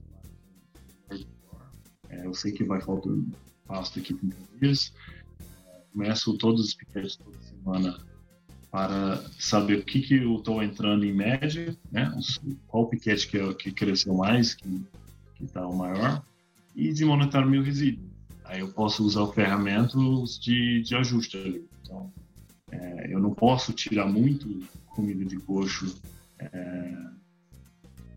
é, 2.09 2.27
eu 2.27 2.35
sei 2.35 2.53
que 2.53 2.65
vai 2.65 2.81
faltar 2.81 3.12
pasto 3.67 3.99
aqui 3.99 4.15
30 4.15 4.37
dias. 4.61 4.93
Começo 5.93 6.37
todos 6.39 6.61
os 6.61 6.75
piquetes 6.75 7.17
toda 7.17 7.37
semana 7.41 7.99
para 8.71 9.23
saber 9.39 9.79
o 9.79 9.85
que, 9.85 10.03
que 10.03 10.15
eu 10.17 10.37
estou 10.37 10.62
entrando 10.62 11.05
em 11.05 11.12
média, 11.12 11.77
né? 11.91 12.12
qual 12.67 12.89
piquete 12.89 13.29
que, 13.29 13.55
que 13.55 13.73
cresceu 13.73 14.15
mais, 14.15 14.55
que 14.55 14.85
está 15.41 15.67
o 15.67 15.75
maior, 15.75 16.23
e 16.75 16.93
de 16.93 17.05
monitorar 17.05 17.49
meu 17.49 17.62
resíduo. 17.62 18.05
Aí 18.45 18.61
eu 18.61 18.69
posso 18.69 19.05
usar 19.05 19.27
ferramentas 19.29 20.39
de, 20.39 20.83
de 20.83 20.95
ajuste 20.95 21.37
ali. 21.37 21.67
Então, 21.83 22.12
é, 22.71 23.12
eu 23.12 23.19
não 23.19 23.35
posso 23.35 23.73
tirar 23.73 24.07
muito 24.07 24.61
comida 24.97 25.25
de 25.25 25.37
coxo 25.37 25.95
é, 26.39 27.11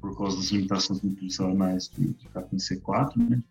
por 0.01 0.17
causa 0.17 0.37
das 0.37 0.47
limitações 0.47 1.01
nutricionais 1.01 1.89
de, 1.89 2.13
de 2.13 2.27
capim 2.29 2.57
C4, 2.57 3.17
né? 3.17 3.43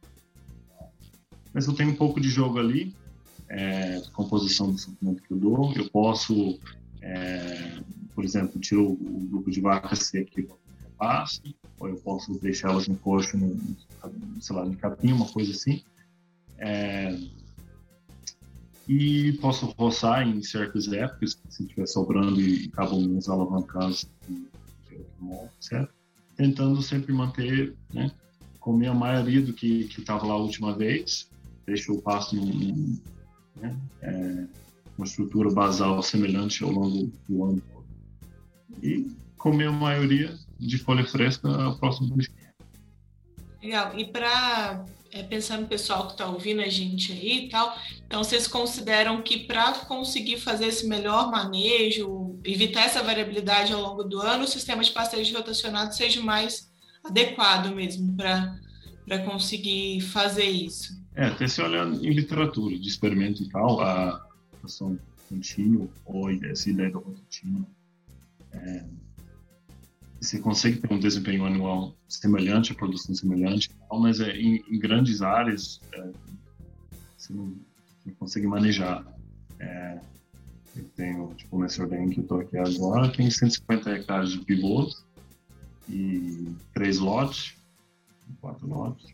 Mas 1.53 1.67
eu 1.67 1.75
tenho 1.75 1.91
um 1.91 1.97
pouco 1.97 2.21
de 2.21 2.29
jogo 2.29 2.59
ali, 2.59 2.95
é, 3.49 4.01
composição 4.13 4.73
do 4.73 4.79
suplemento 4.79 5.23
que 5.23 5.33
eu 5.33 5.39
dou. 5.39 5.73
Eu 5.75 5.89
posso, 5.91 6.59
é, 7.03 7.81
por 8.15 8.25
exemplo, 8.25 8.61
tirar 8.61 8.83
o, 8.83 8.93
o 8.93 9.27
grupo 9.31 9.51
de 9.51 9.61
vaca 9.61 9.95
seca 9.95 10.41
e 10.41 10.49
repasse, 10.83 11.55
ou 11.79 11.89
eu 11.89 11.97
posso 11.97 12.39
deixar 12.39 12.71
elas 12.71 12.89
no 12.89 12.97
coxo, 12.97 13.37
no, 13.37 13.57
sei 14.41 14.57
lá, 14.57 14.67
de 14.67 14.77
capim, 14.77 15.13
uma 15.13 15.29
coisa 15.29 15.53
assim. 15.53 15.83
É, 16.59 17.17
e 18.89 19.35
posso 19.35 19.67
roçar 19.79 20.27
em 20.27 20.43
certas 20.43 20.91
épocas, 20.91 21.39
se 21.51 21.63
estiver 21.63 21.87
sobrando 21.87 22.41
e 22.41 22.71
acabam 22.73 22.99
uns 22.99 23.29
alavancados 23.29 24.09
certo? 25.61 25.93
Tentando 26.37 26.81
sempre 26.81 27.13
manter, 27.13 27.75
né, 27.93 28.11
comer 28.61 28.89
a 28.89 28.95
maioria 28.95 29.43
do 29.43 29.53
que 29.53 29.89
estava 29.99 30.27
lá 30.27 30.35
a 30.35 30.39
última 30.39 30.75
vez, 30.75 31.29
deixa 31.67 31.93
o 31.93 32.01
pasto 32.01 32.37
num, 32.37 32.99
né, 33.57 33.77
é, 34.03 34.47
uma 34.97 35.05
estrutura 35.05 35.51
basal 35.51 36.03
semelhante 36.03 36.63
ao 36.63 36.71
longo 36.71 37.13
do 37.29 37.45
ano. 37.45 37.63
E 38.83 39.11
comer 39.37 39.69
a 39.69 39.73
maioria 39.73 40.35
de 40.59 40.79
folha 40.79 41.05
fresca 41.05 41.49
próximo 41.79 42.17
mês. 42.17 42.29
Legal. 43.63 43.99
E 43.99 44.05
para 44.05 44.85
é, 45.19 45.23
pensando 45.23 45.63
no 45.63 45.67
pessoal 45.69 46.07
que 46.07 46.13
está 46.13 46.27
ouvindo 46.27 46.61
a 46.61 46.69
gente 46.69 47.13
aí 47.13 47.47
e 47.47 47.49
tal, 47.49 47.77
então 48.07 48.23
vocês 48.23 48.47
consideram 48.47 49.21
que 49.21 49.41
para 49.47 49.73
conseguir 49.81 50.39
fazer 50.39 50.67
esse 50.67 50.87
melhor 50.87 51.31
manejo, 51.31 52.39
evitar 52.45 52.85
essa 52.85 53.03
variabilidade 53.03 53.73
ao 53.73 53.81
longo 53.81 54.05
do 54.05 54.21
ano, 54.21 54.45
o 54.45 54.49
sistema 54.49 54.83
de 54.83 54.93
pastejo 54.93 55.37
rotacionado 55.37 55.95
seja 55.95 56.21
mais 56.21 56.71
adequado 57.03 57.75
mesmo 57.75 58.17
para 58.17 59.19
conseguir 59.25 60.01
fazer 60.03 60.45
isso? 60.45 60.97
É, 61.17 61.27
até 61.27 61.49
se 61.49 61.61
olhar 61.61 61.87
em 61.87 62.11
literatura 62.11 62.79
de 62.79 62.89
experimento 62.89 63.43
e 63.43 63.49
tal, 63.49 63.81
a 63.81 64.25
rotação 64.53 64.99
contínua 65.29 65.89
ou 66.07 66.31
essa 66.31 66.71
ideia 66.71 66.91
da 66.91 67.01
contínua, 67.01 67.67
é, 68.53 68.85
você 70.21 70.39
consegue 70.39 70.79
ter 70.79 70.93
um 70.93 70.99
desempenho 70.99 71.45
anual 71.45 71.95
semelhante, 72.09 72.73
a 72.73 72.75
produção 72.75 73.15
semelhante, 73.15 73.71
mas 73.91 74.21
é, 74.21 74.37
em, 74.37 74.63
em 74.69 74.79
grandes 74.79 75.23
áreas 75.23 75.81
é, 75.93 76.11
você 77.17 77.33
não, 77.33 77.55
não, 78.05 78.15
consegue 78.15 78.47
manejar. 78.47 79.07
É, 79.61 80.01
eu 80.77 80.85
tenho, 80.97 81.35
tipo, 81.35 81.57
o 81.57 81.61
Messerden 81.61 82.11
que 82.11 82.19
eu 82.19 82.23
estou 82.23 82.41
aqui 82.41 82.57
agora, 82.57 83.11
tem 83.11 83.31
150 83.31 83.91
hectares 83.91 84.31
de 84.31 84.39
pivôs 84.41 85.05
e 85.89 86.49
três 86.75 86.99
lotes, 86.99 87.55
quatro 88.41 88.67
lotes. 88.67 89.07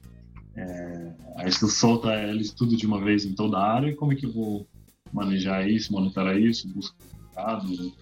É, 0.56 1.12
aí 1.36 1.52
se 1.52 1.62
eu 1.62 1.68
solta 1.68 2.14
eles 2.14 2.52
tudo 2.52 2.76
de 2.76 2.86
uma 2.86 3.02
vez 3.02 3.24
em 3.24 3.34
toda 3.34 3.58
a 3.58 3.72
área, 3.72 3.96
como 3.96 4.12
é 4.12 4.16
que 4.16 4.26
eu 4.26 4.32
vou 4.32 4.66
manejar 5.12 5.68
isso, 5.68 5.92
monitorar 5.92 6.38
isso, 6.38 6.68
buscar 6.68 7.04
resultado, 7.34 7.92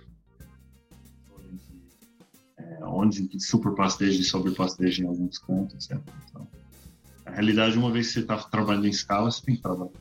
onde 2.93 3.41
super 3.41 3.75
pasteja 3.75 4.21
e 4.21 4.25
sobre 4.25 4.53
pasteja 4.53 5.03
em 5.03 5.07
alguns 5.07 5.39
cantos, 5.39 5.87
certo? 5.87 6.13
Então, 6.29 6.47
na 7.25 7.33
realidade, 7.33 7.79
uma 7.79 7.91
vez 7.91 8.09
que 8.09 8.15
você 8.15 8.21
está 8.21 8.37
trabalhando 8.37 8.87
em 8.87 8.91
escala, 8.91 9.31
você 9.31 9.45
tem 9.45 9.57
que 9.57 9.63
trabalhar. 9.63 9.93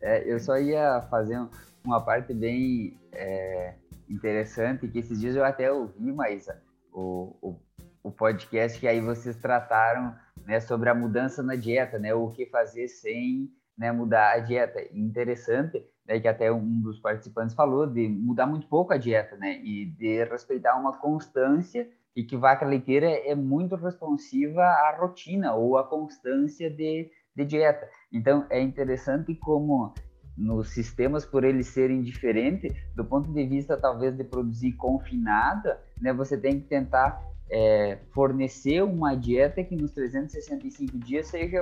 É, 0.00 0.30
eu 0.30 0.38
só 0.38 0.58
ia 0.58 1.02
fazer 1.10 1.40
uma 1.84 2.00
parte 2.00 2.32
bem 2.32 2.98
é, 3.12 3.74
interessante, 4.08 4.88
que 4.88 4.98
esses 4.98 5.20
dias 5.20 5.36
eu 5.36 5.44
até 5.44 5.70
ouvi, 5.70 6.12
mas 6.12 6.46
o, 6.92 7.36
o, 7.42 7.60
o 8.02 8.10
podcast 8.10 8.78
que 8.78 8.86
aí 8.86 9.00
vocês 9.00 9.36
trataram 9.36 10.14
né, 10.46 10.60
sobre 10.60 10.88
a 10.88 10.94
mudança 10.94 11.42
na 11.42 11.56
dieta, 11.56 11.98
né, 11.98 12.14
o 12.14 12.30
que 12.30 12.46
fazer 12.46 12.88
sem 12.88 13.50
né, 13.76 13.90
mudar 13.92 14.32
a 14.32 14.38
dieta. 14.38 14.80
Interessante, 14.92 15.84
né, 16.06 16.20
que 16.20 16.28
até 16.28 16.52
um 16.52 16.80
dos 16.80 17.00
participantes 17.00 17.54
falou 17.54 17.86
de 17.86 18.08
mudar 18.08 18.46
muito 18.46 18.66
pouco 18.66 18.92
a 18.92 18.98
dieta, 18.98 19.36
né, 19.36 19.58
e 19.62 19.86
de 19.86 20.24
respeitar 20.24 20.76
uma 20.76 20.96
constância 20.98 21.88
e 22.16 22.22
que 22.22 22.36
vaca 22.36 22.64
leiteira 22.64 23.06
é 23.06 23.34
muito 23.34 23.74
responsiva 23.76 24.62
à 24.62 24.96
rotina 24.98 25.54
ou 25.54 25.76
à 25.76 25.84
constância 25.84 26.70
de, 26.70 27.10
de 27.34 27.44
dieta. 27.44 27.88
Então, 28.12 28.46
é 28.50 28.60
interessante 28.60 29.34
como 29.34 29.92
nos 30.36 30.70
sistemas, 30.70 31.24
por 31.24 31.44
eles 31.44 31.68
serem 31.68 32.02
diferentes, 32.02 32.74
do 32.94 33.04
ponto 33.04 33.32
de 33.32 33.46
vista 33.46 33.76
talvez 33.76 34.16
de 34.16 34.24
produzir 34.24 34.72
confinada, 34.72 35.80
né, 36.00 36.12
você 36.12 36.36
tem 36.36 36.60
que 36.60 36.66
tentar 36.66 37.22
é, 37.50 37.98
fornecer 38.12 38.82
uma 38.82 39.14
dieta 39.14 39.62
que 39.62 39.76
nos 39.76 39.92
365 39.92 40.98
dias 40.98 41.28
seja 41.28 41.58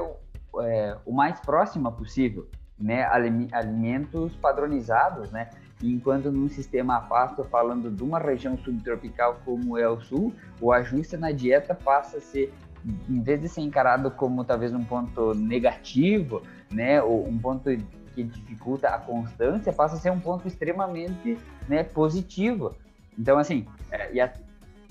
é, 0.63 0.99
o 1.05 1.13
mais 1.13 1.39
próxima 1.41 1.93
possível, 1.93 2.49
né, 2.79 3.05
alimentos 3.53 4.35
padronizados, 4.37 5.31
né, 5.31 5.51
enquanto 5.83 6.31
num 6.31 6.49
sistema 6.49 6.99
afasto, 6.99 7.43
falando 7.45 7.91
de 7.91 8.03
uma 8.03 8.19
região 8.19 8.57
subtropical 8.59 9.41
como 9.45 9.77
é 9.77 9.89
o 9.89 10.01
sul, 10.01 10.33
o 10.61 10.73
ajuste 10.73 11.17
na 11.17 11.33
dieta 11.33 11.75
passa 11.75 12.19
a 12.19 12.21
ser, 12.21 12.53
em 13.09 13.21
vez 13.21 13.41
de 13.41 13.49
ser 13.49 13.63
encarado 13.63 14.11
como 14.11 14.45
talvez 14.45 14.73
um 14.73 14.85
ponto 14.85 15.35
negativo, 15.35 16.43
né, 16.71 17.03
ou 17.03 17.27
um 17.27 17.39
ponto 17.39 17.71
que 18.15 18.23
dificulta 18.23 18.89
a 18.89 18.99
constância, 18.99 19.73
passa 19.73 19.97
a 19.97 19.99
ser 19.99 20.11
um 20.11 20.21
ponto 20.21 20.47
extremamente 20.47 21.39
né, 21.69 21.83
positivo. 21.83 22.75
Então, 23.19 23.39
assim, 23.39 23.67
é, 23.91 24.13
e 24.13 24.21
a, 24.21 24.33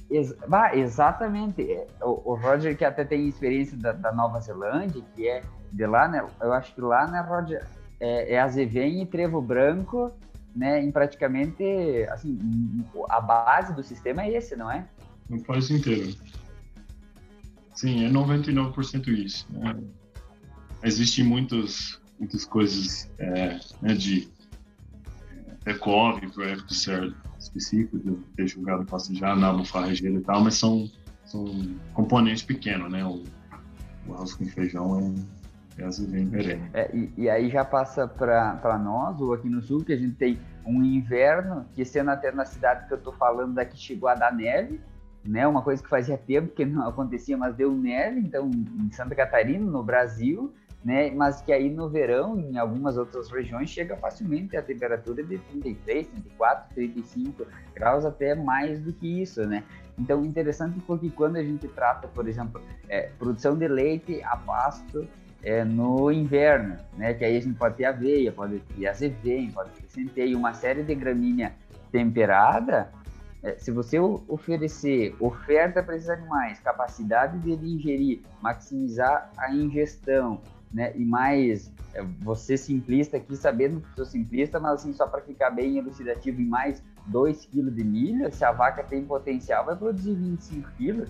ex, 0.09 0.35
bah, 0.47 0.75
exatamente, 0.75 1.71
é, 1.71 1.87
o, 2.01 2.31
o, 2.31 2.35
Roger 2.35 2.75
que 2.75 2.83
até 2.83 3.05
tem 3.05 3.27
experiência 3.27 3.77
da, 3.77 3.93
da, 3.93 4.11
Nova 4.11 4.39
Zelândia, 4.39 5.01
que 5.15 5.27
é 5.27 5.41
de 5.71 5.85
lá, 5.85 6.07
né, 6.07 6.25
eu 6.41 6.51
acho 6.53 6.73
que 6.75 6.81
lá, 6.81 7.07
né, 7.07 7.21
Roger, 7.21 7.65
é, 7.99 8.33
é 8.33 8.39
azevém 8.39 9.01
e 9.01 9.05
trevo 9.05 9.41
branco, 9.41 10.11
né, 10.55 10.83
em 10.83 10.91
praticamente, 10.91 11.63
assim, 12.09 12.37
a 13.09 13.21
base 13.21 13.73
do 13.73 13.83
sistema 13.83 14.23
é 14.23 14.37
esse, 14.37 14.55
não 14.55 14.69
é? 14.69 14.87
No 15.29 15.41
país 15.43 15.69
inteiro. 15.69 16.13
Sim, 17.73 18.05
é 18.05 18.09
99% 18.09 19.07
isso. 19.07 19.47
Né? 19.51 19.75
Existem 20.83 21.23
muitas, 21.23 22.01
muitas 22.19 22.45
coisas 22.45 23.09
é, 23.17 23.59
né, 23.81 23.93
de 23.93 24.29
ECOV, 25.65 26.27
projeto 26.31 26.73
específico, 27.39 27.97
de 27.99 28.15
ter 28.35 28.47
jogado 28.47 28.85
passejar 28.85 29.35
na 29.35 29.63
farrageira 29.63 30.17
e 30.17 30.21
tal, 30.21 30.43
mas 30.43 30.55
são 30.55 30.89
são 31.31 31.45
componentes 31.93 32.43
pequenos, 32.43 32.91
né? 32.91 33.05
O, 33.05 33.23
o 34.07 34.13
arroz 34.13 34.33
com 34.33 34.45
feijão 34.45 34.99
é, 34.99 35.40
é. 36.73 36.81
É, 36.81 36.95
e, 36.95 37.13
e, 37.17 37.29
aí 37.29 37.49
já 37.49 37.63
passa 37.63 38.07
para 38.07 38.77
nós, 38.77 39.19
ou 39.21 39.33
aqui 39.33 39.49
no 39.49 39.61
sul, 39.61 39.83
que 39.83 39.93
a 39.93 39.97
gente 39.97 40.15
tem 40.15 40.39
um 40.65 40.83
inverno, 40.83 41.65
que 41.73 41.83
sendo 41.85 42.11
até 42.11 42.31
na 42.31 42.45
cidade 42.45 42.87
que 42.87 42.93
eu 42.93 42.97
estou 42.97 43.13
falando 43.13 43.53
daqui 43.53 43.77
chegou 43.77 44.09
a 44.09 44.15
dar 44.15 44.33
neve, 44.33 44.79
né? 45.23 45.47
Uma 45.47 45.61
coisa 45.61 45.81
que 45.81 45.89
fazia 45.89 46.17
tempo 46.17 46.53
que 46.53 46.65
não 46.65 46.87
acontecia, 46.87 47.37
mas 47.37 47.55
deu 47.55 47.71
neve, 47.71 48.19
então 48.19 48.49
em 48.49 48.91
Santa 48.91 49.15
Catarina, 49.15 49.65
no 49.65 49.83
Brasil, 49.83 50.53
né? 50.83 51.11
Mas 51.11 51.41
que 51.41 51.53
aí 51.53 51.69
no 51.69 51.89
verão, 51.89 52.37
em 52.39 52.57
algumas 52.57 52.97
outras 52.97 53.29
regiões, 53.31 53.69
chega 53.69 53.95
facilmente 53.95 54.57
a 54.57 54.61
temperatura 54.61 55.23
de 55.23 55.37
33, 55.37 56.07
34, 56.07 56.75
35 56.75 57.45
graus, 57.73 58.05
até 58.05 58.35
mais 58.35 58.81
do 58.81 58.91
que 58.91 59.21
isso, 59.21 59.45
né? 59.45 59.63
Então, 59.97 60.25
interessante 60.25 60.79
porque 60.87 61.09
quando 61.09 61.35
a 61.35 61.43
gente 61.43 61.67
trata, 61.67 62.07
por 62.07 62.27
exemplo, 62.27 62.61
é, 62.89 63.11
produção 63.19 63.55
de 63.55 63.67
leite 63.67 64.21
a 64.23 64.35
pasto 64.35 65.07
é, 65.43 65.63
no 65.63 66.11
inverno, 66.11 66.77
né? 66.97 67.13
Que 67.13 67.25
aí 67.25 67.37
a 67.37 67.39
gente 67.41 67.57
pode 67.57 67.75
ter 67.75 67.85
aveia, 67.85 68.31
pode 68.31 68.59
ter 68.59 68.87
azevém, 68.87 69.51
pode 69.51 69.71
ter 69.71 69.87
centeio, 69.89 70.37
uma 70.37 70.53
série 70.53 70.83
de 70.83 70.95
gramínea 70.95 71.53
temperada, 71.91 72.89
é, 73.43 73.57
se 73.57 73.71
você 73.71 73.99
oferecer 73.99 75.15
oferta 75.19 75.81
para 75.81 75.95
esses 75.95 76.09
animais, 76.09 76.59
capacidade 76.59 77.39
de 77.39 77.51
ingerir, 77.51 78.21
maximizar 78.39 79.31
a 79.35 79.51
ingestão, 79.51 80.39
né? 80.71 80.95
E 80.95 81.03
mais, 81.03 81.71
é, 81.93 82.03
você 82.19 82.55
simplista 82.55 83.17
aqui, 83.17 83.35
sabendo 83.35 83.81
que 83.81 83.95
sou 83.95 84.05
simplista, 84.05 84.59
mas 84.59 84.81
assim, 84.81 84.93
só 84.93 85.07
para 85.07 85.21
ficar 85.21 85.49
bem 85.49 85.77
elucidativo, 85.77 86.39
em 86.39 86.45
mais 86.45 86.83
2 87.07 87.45
kg 87.47 87.71
de 87.71 87.83
milho, 87.83 88.31
se 88.31 88.45
a 88.45 88.51
vaca 88.51 88.83
tem 88.83 89.03
potencial, 89.03 89.65
vai 89.65 89.75
produzir 89.75 90.13
25 90.13 90.69
kg, 90.77 91.07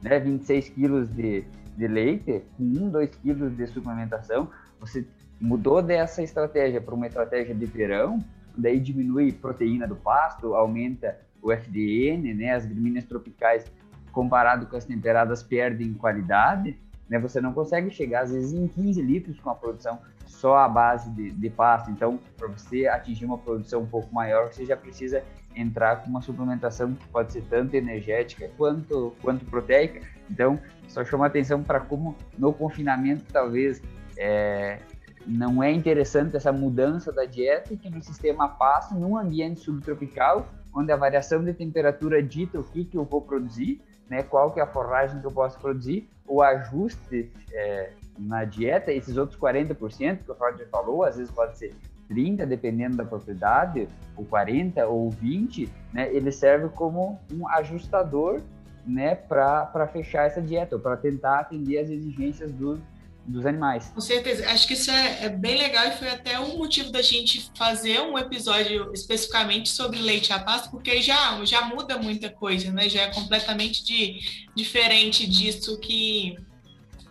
né? 0.00 0.20
26 0.20 0.68
kg 0.68 1.04
de, 1.06 1.44
de 1.76 1.86
leite, 1.86 2.42
com 2.56 2.64
1, 2.64 2.90
2 2.90 3.10
kg 3.16 3.50
de 3.50 3.66
suplementação. 3.66 4.50
Você 4.80 5.06
mudou 5.40 5.82
dessa 5.82 6.22
estratégia 6.22 6.80
para 6.80 6.94
uma 6.94 7.06
estratégia 7.06 7.54
de 7.54 7.66
verão, 7.66 8.22
daí 8.56 8.78
diminui 8.78 9.32
proteína 9.32 9.86
do 9.86 9.96
pasto, 9.96 10.54
aumenta 10.54 11.18
o 11.40 11.50
FDN, 11.50 12.34
né? 12.34 12.54
As 12.54 12.64
gramíneas 12.64 13.04
tropicais, 13.04 13.64
comparado 14.12 14.66
com 14.66 14.76
as 14.76 14.84
temperadas, 14.84 15.42
perdem 15.42 15.94
qualidade 15.94 16.76
né? 17.12 17.18
Você 17.18 17.42
não 17.42 17.52
consegue 17.52 17.90
chegar, 17.90 18.22
às 18.22 18.32
vezes, 18.32 18.54
em 18.54 18.66
15 18.66 19.02
litros 19.02 19.38
com 19.38 19.50
a 19.50 19.54
produção 19.54 19.98
só 20.24 20.56
à 20.56 20.66
base 20.66 21.10
de, 21.10 21.30
de 21.30 21.50
pasto. 21.50 21.90
Então, 21.90 22.18
para 22.38 22.48
você 22.48 22.86
atingir 22.86 23.26
uma 23.26 23.36
produção 23.36 23.82
um 23.82 23.86
pouco 23.86 24.12
maior, 24.14 24.50
você 24.50 24.64
já 24.64 24.74
precisa 24.74 25.22
entrar 25.54 26.02
com 26.02 26.10
uma 26.10 26.22
suplementação 26.22 26.94
que 26.94 27.06
pode 27.08 27.32
ser 27.32 27.42
tanto 27.42 27.74
energética 27.74 28.50
quanto, 28.56 29.14
quanto 29.22 29.44
proteica. 29.44 30.00
Então, 30.30 30.58
só 30.88 31.04
chama 31.04 31.26
atenção 31.26 31.62
para 31.62 31.80
como 31.80 32.16
no 32.38 32.52
confinamento, 32.52 33.24
talvez, 33.32 33.82
é, 34.16 34.78
não 35.26 35.62
é 35.62 35.70
interessante 35.70 36.36
essa 36.36 36.52
mudança 36.52 37.12
da 37.12 37.24
dieta 37.24 37.76
que 37.76 37.88
no 37.88 38.02
sistema 38.02 38.48
pasto, 38.48 38.94
num 38.94 39.16
ambiente 39.16 39.60
subtropical, 39.60 40.48
onde 40.74 40.90
a 40.90 40.96
variação 40.96 41.44
de 41.44 41.52
temperatura 41.52 42.22
dita 42.22 42.58
o 42.58 42.64
que, 42.64 42.84
que 42.84 42.96
eu 42.96 43.04
vou 43.04 43.20
produzir, 43.20 43.80
né, 44.08 44.22
qual 44.22 44.50
que 44.50 44.60
é 44.60 44.62
a 44.62 44.66
forragem 44.66 45.20
que 45.20 45.26
eu 45.26 45.32
posso 45.32 45.58
produzir, 45.58 46.08
o 46.26 46.42
ajuste 46.42 47.30
é, 47.52 47.92
na 48.18 48.44
dieta, 48.44 48.92
esses 48.92 49.16
outros 49.16 49.38
40% 49.38 50.24
que 50.24 50.30
o 50.30 50.34
Roger 50.34 50.68
falou, 50.68 51.04
às 51.04 51.16
vezes 51.16 51.30
pode 51.30 51.58
ser 51.58 51.74
30, 52.12 52.44
dependendo 52.46 52.96
da 52.96 53.04
propriedade, 53.04 53.88
ou 54.16 54.24
40 54.26 54.86
ou 54.86 55.10
20, 55.10 55.68
né, 55.92 56.14
ele 56.14 56.30
serve 56.30 56.68
como 56.68 57.18
um 57.32 57.48
ajustador 57.48 58.42
né, 58.86 59.14
para 59.14 59.88
fechar 59.92 60.26
essa 60.26 60.40
dieta, 60.40 60.78
para 60.78 60.96
tentar 60.96 61.40
atender 61.40 61.78
as 61.78 61.88
exigências 61.88 62.52
do, 62.52 62.82
dos 63.26 63.46
animais. 63.46 63.90
Com 63.94 64.00
certeza, 64.00 64.46
acho 64.50 64.66
que 64.66 64.74
isso 64.74 64.90
é, 64.90 65.24
é, 65.24 65.28
bem 65.28 65.56
legal 65.56 65.86
e 65.86 65.92
foi 65.92 66.10
até 66.10 66.38
um 66.38 66.58
motivo 66.58 66.90
da 66.90 67.00
gente 67.00 67.50
fazer 67.56 68.00
um 68.00 68.18
episódio 68.18 68.92
especificamente 68.92 69.70
sobre 69.70 69.98
leite 69.98 70.32
a 70.32 70.38
pasto, 70.38 70.70
porque 70.70 71.00
já, 71.00 71.42
já 71.44 71.62
muda 71.62 71.96
muita 71.96 72.28
coisa, 72.28 72.70
né? 72.72 72.88
Já 72.88 73.02
é 73.02 73.10
completamente 73.14 73.84
de, 73.84 74.20
diferente 74.54 75.26
disso 75.26 75.78
que, 75.78 76.36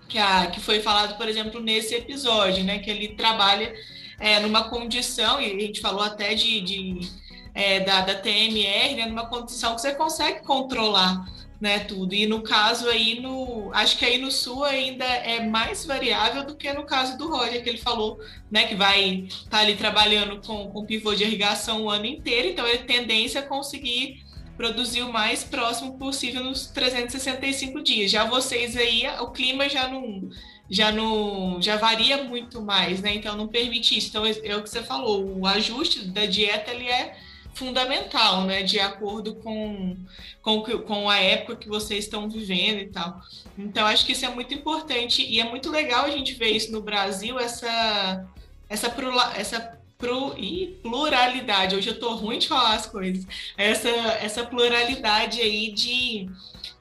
que, 0.07 0.17
a, 0.19 0.47
que 0.47 0.59
foi 0.59 0.81
falado, 0.81 1.17
por 1.17 1.27
exemplo, 1.27 1.61
nesse 1.61 1.95
episódio, 1.95 2.63
né? 2.63 2.79
Que 2.79 2.91
ele 2.91 3.09
trabalha 3.15 3.73
é, 4.21 4.39
numa 4.39 4.69
condição, 4.69 5.41
e 5.41 5.45
a 5.45 5.59
gente 5.59 5.81
falou 5.81 6.03
até 6.03 6.35
de, 6.35 6.61
de 6.61 7.11
é, 7.53 7.81
da, 7.81 8.01
da 8.01 8.15
TMR, 8.15 8.95
né? 8.95 9.05
Numa 9.07 9.25
condição 9.25 9.75
que 9.75 9.81
você 9.81 9.93
consegue 9.93 10.45
controlar 10.45 11.25
né, 11.59 11.79
tudo. 11.79 12.13
E 12.15 12.25
no 12.25 12.41
caso 12.41 12.87
aí, 12.87 13.19
no, 13.19 13.71
acho 13.73 13.97
que 13.97 14.05
aí 14.05 14.17
no 14.17 14.31
sul 14.31 14.63
ainda 14.63 15.05
é 15.05 15.45
mais 15.45 15.85
variável 15.85 16.43
do 16.43 16.55
que 16.55 16.71
no 16.73 16.83
caso 16.83 17.17
do 17.17 17.29
Roger, 17.29 17.63
que 17.63 17.69
ele 17.69 17.77
falou, 17.77 18.19
né, 18.49 18.65
que 18.65 18.75
vai 18.75 19.25
estar 19.27 19.49
tá 19.49 19.59
ali 19.59 19.75
trabalhando 19.75 20.41
com, 20.41 20.71
com 20.71 20.85
pivô 20.85 21.13
de 21.13 21.23
irrigação 21.23 21.83
o 21.83 21.89
ano 21.89 22.05
inteiro, 22.05 22.49
então 22.49 22.65
é 22.65 22.77
tendência 22.77 23.41
a 23.41 23.45
conseguir 23.45 24.23
produzir 24.57 25.01
o 25.01 25.13
mais 25.13 25.43
próximo 25.43 25.97
possível 25.97 26.43
nos 26.43 26.67
365 26.67 27.81
dias. 27.81 28.11
Já 28.11 28.25
vocês 28.25 28.75
aí, 28.75 29.07
o 29.19 29.27
clima 29.31 29.69
já 29.69 29.87
não 29.87 30.29
já 30.71 30.91
não 30.91 31.61
já 31.61 31.75
varia 31.75 32.23
muito 32.23 32.61
mais, 32.61 33.01
né? 33.01 33.13
Então 33.13 33.35
não 33.35 33.47
permite 33.47 33.97
isso. 33.97 34.07
Então 34.07 34.25
é, 34.25 34.55
o 34.55 34.63
que 34.63 34.69
você 34.69 34.81
falou, 34.81 35.39
o 35.39 35.45
ajuste 35.45 36.05
da 36.05 36.25
dieta 36.25 36.71
ele 36.71 36.87
é 36.87 37.17
fundamental, 37.53 38.45
né, 38.45 38.63
de 38.63 38.79
acordo 38.79 39.35
com, 39.35 39.97
com, 40.41 40.61
com 40.61 41.09
a 41.09 41.19
época 41.19 41.57
que 41.57 41.67
vocês 41.67 42.05
estão 42.05 42.29
vivendo 42.29 42.79
e 42.79 42.87
tal. 42.87 43.21
Então, 43.57 43.85
acho 43.85 44.05
que 44.05 44.13
isso 44.13 44.25
é 44.25 44.29
muito 44.29 44.53
importante 44.53 45.21
e 45.21 45.39
é 45.39 45.43
muito 45.43 45.69
legal 45.69 46.05
a 46.05 46.09
gente 46.09 46.33
ver 46.33 46.51
isso 46.51 46.71
no 46.71 46.81
Brasil, 46.81 47.37
essa, 47.37 48.25
essa, 48.69 48.87
essa 49.35 49.79
pro, 49.97 50.33
e 50.37 50.79
pluralidade. 50.81 51.75
Hoje 51.75 51.89
eu 51.89 51.93
estou 51.93 52.15
ruim 52.15 52.39
de 52.39 52.47
falar 52.47 52.73
as 52.75 52.87
coisas. 52.87 53.25
Essa, 53.57 53.89
essa 53.89 54.45
pluralidade 54.45 55.41
aí 55.41 55.71
de, 55.71 56.29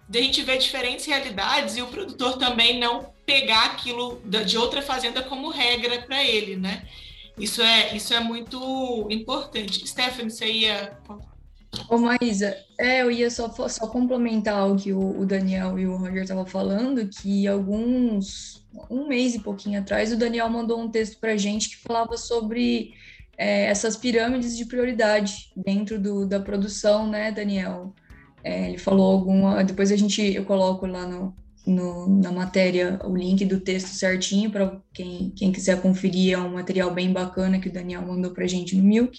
de 0.08 0.18
a 0.18 0.22
gente 0.22 0.42
ver 0.42 0.58
diferentes 0.58 1.04
realidades 1.04 1.76
e 1.76 1.82
o 1.82 1.88
produtor 1.88 2.38
também 2.38 2.78
não 2.78 3.12
pegar 3.30 3.66
aquilo 3.66 4.20
de 4.24 4.58
outra 4.58 4.82
fazenda 4.82 5.22
como 5.22 5.50
regra 5.50 6.02
para 6.02 6.24
ele, 6.24 6.56
né? 6.56 6.82
Isso 7.38 7.62
é, 7.62 7.96
isso 7.96 8.12
é 8.12 8.18
muito 8.18 9.06
importante. 9.08 9.86
Stephanie, 9.86 10.32
você 10.32 10.46
ia. 10.46 10.98
Ô, 11.88 11.96
Maísa, 11.96 12.56
é, 12.76 13.02
eu 13.02 13.10
ia 13.10 13.30
só, 13.30 13.48
só 13.68 13.86
complementar 13.86 14.68
o 14.68 14.76
que 14.76 14.92
o, 14.92 15.20
o 15.20 15.24
Daniel 15.24 15.78
e 15.78 15.86
o 15.86 15.96
Roger 15.96 16.22
estavam 16.22 16.44
falando, 16.44 17.06
que 17.06 17.46
alguns, 17.46 18.66
um 18.90 19.06
mês 19.06 19.36
e 19.36 19.38
pouquinho 19.38 19.78
atrás, 19.78 20.12
o 20.12 20.16
Daniel 20.16 20.50
mandou 20.50 20.80
um 20.80 20.90
texto 20.90 21.20
para 21.20 21.36
gente 21.36 21.70
que 21.70 21.76
falava 21.76 22.16
sobre 22.16 22.94
é, 23.38 23.66
essas 23.66 23.96
pirâmides 23.96 24.56
de 24.56 24.64
prioridade 24.64 25.52
dentro 25.56 26.00
do, 26.00 26.26
da 26.26 26.40
produção, 26.40 27.08
né, 27.08 27.30
Daniel? 27.30 27.94
É, 28.42 28.68
ele 28.68 28.78
falou 28.78 29.12
alguma. 29.12 29.62
Depois 29.62 29.92
a 29.92 29.96
gente 29.96 30.20
eu 30.20 30.44
coloco 30.44 30.84
lá 30.84 31.06
no, 31.06 31.32
no, 31.70 32.20
na 32.20 32.32
matéria 32.32 32.98
o 33.04 33.16
link 33.16 33.44
do 33.44 33.60
texto 33.60 33.88
certinho 33.88 34.50
para 34.50 34.80
quem, 34.92 35.30
quem 35.36 35.52
quiser 35.52 35.80
conferir. 35.80 36.34
É 36.34 36.38
um 36.38 36.54
material 36.54 36.92
bem 36.92 37.12
bacana 37.12 37.58
que 37.58 37.68
o 37.68 37.72
Daniel 37.72 38.02
mandou 38.02 38.32
para 38.32 38.44
a 38.44 38.48
gente 38.48 38.76
no 38.76 38.82
Milk. 38.82 39.18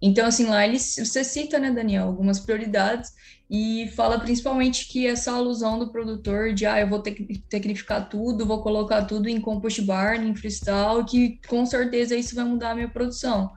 Então, 0.00 0.26
assim, 0.26 0.46
lá 0.46 0.66
ele, 0.66 0.78
você 0.78 1.24
cita, 1.24 1.58
né, 1.58 1.70
Daniel, 1.70 2.06
algumas 2.06 2.38
prioridades 2.38 3.12
e 3.48 3.90
fala 3.94 4.18
principalmente 4.18 4.88
que 4.88 5.06
essa 5.06 5.32
alusão 5.32 5.78
do 5.78 5.90
produtor 5.90 6.52
de, 6.52 6.66
ah, 6.66 6.80
eu 6.80 6.88
vou 6.88 7.00
tecnificar 7.00 8.08
tudo, 8.08 8.44
vou 8.44 8.60
colocar 8.62 9.04
tudo 9.04 9.28
em 9.28 9.40
compost 9.40 9.80
barn, 9.82 10.28
em 10.28 10.34
freestyle, 10.34 11.04
que 11.08 11.40
com 11.48 11.64
certeza 11.64 12.16
isso 12.16 12.34
vai 12.34 12.44
mudar 12.44 12.72
a 12.72 12.74
minha 12.74 12.88
produção. 12.88 13.50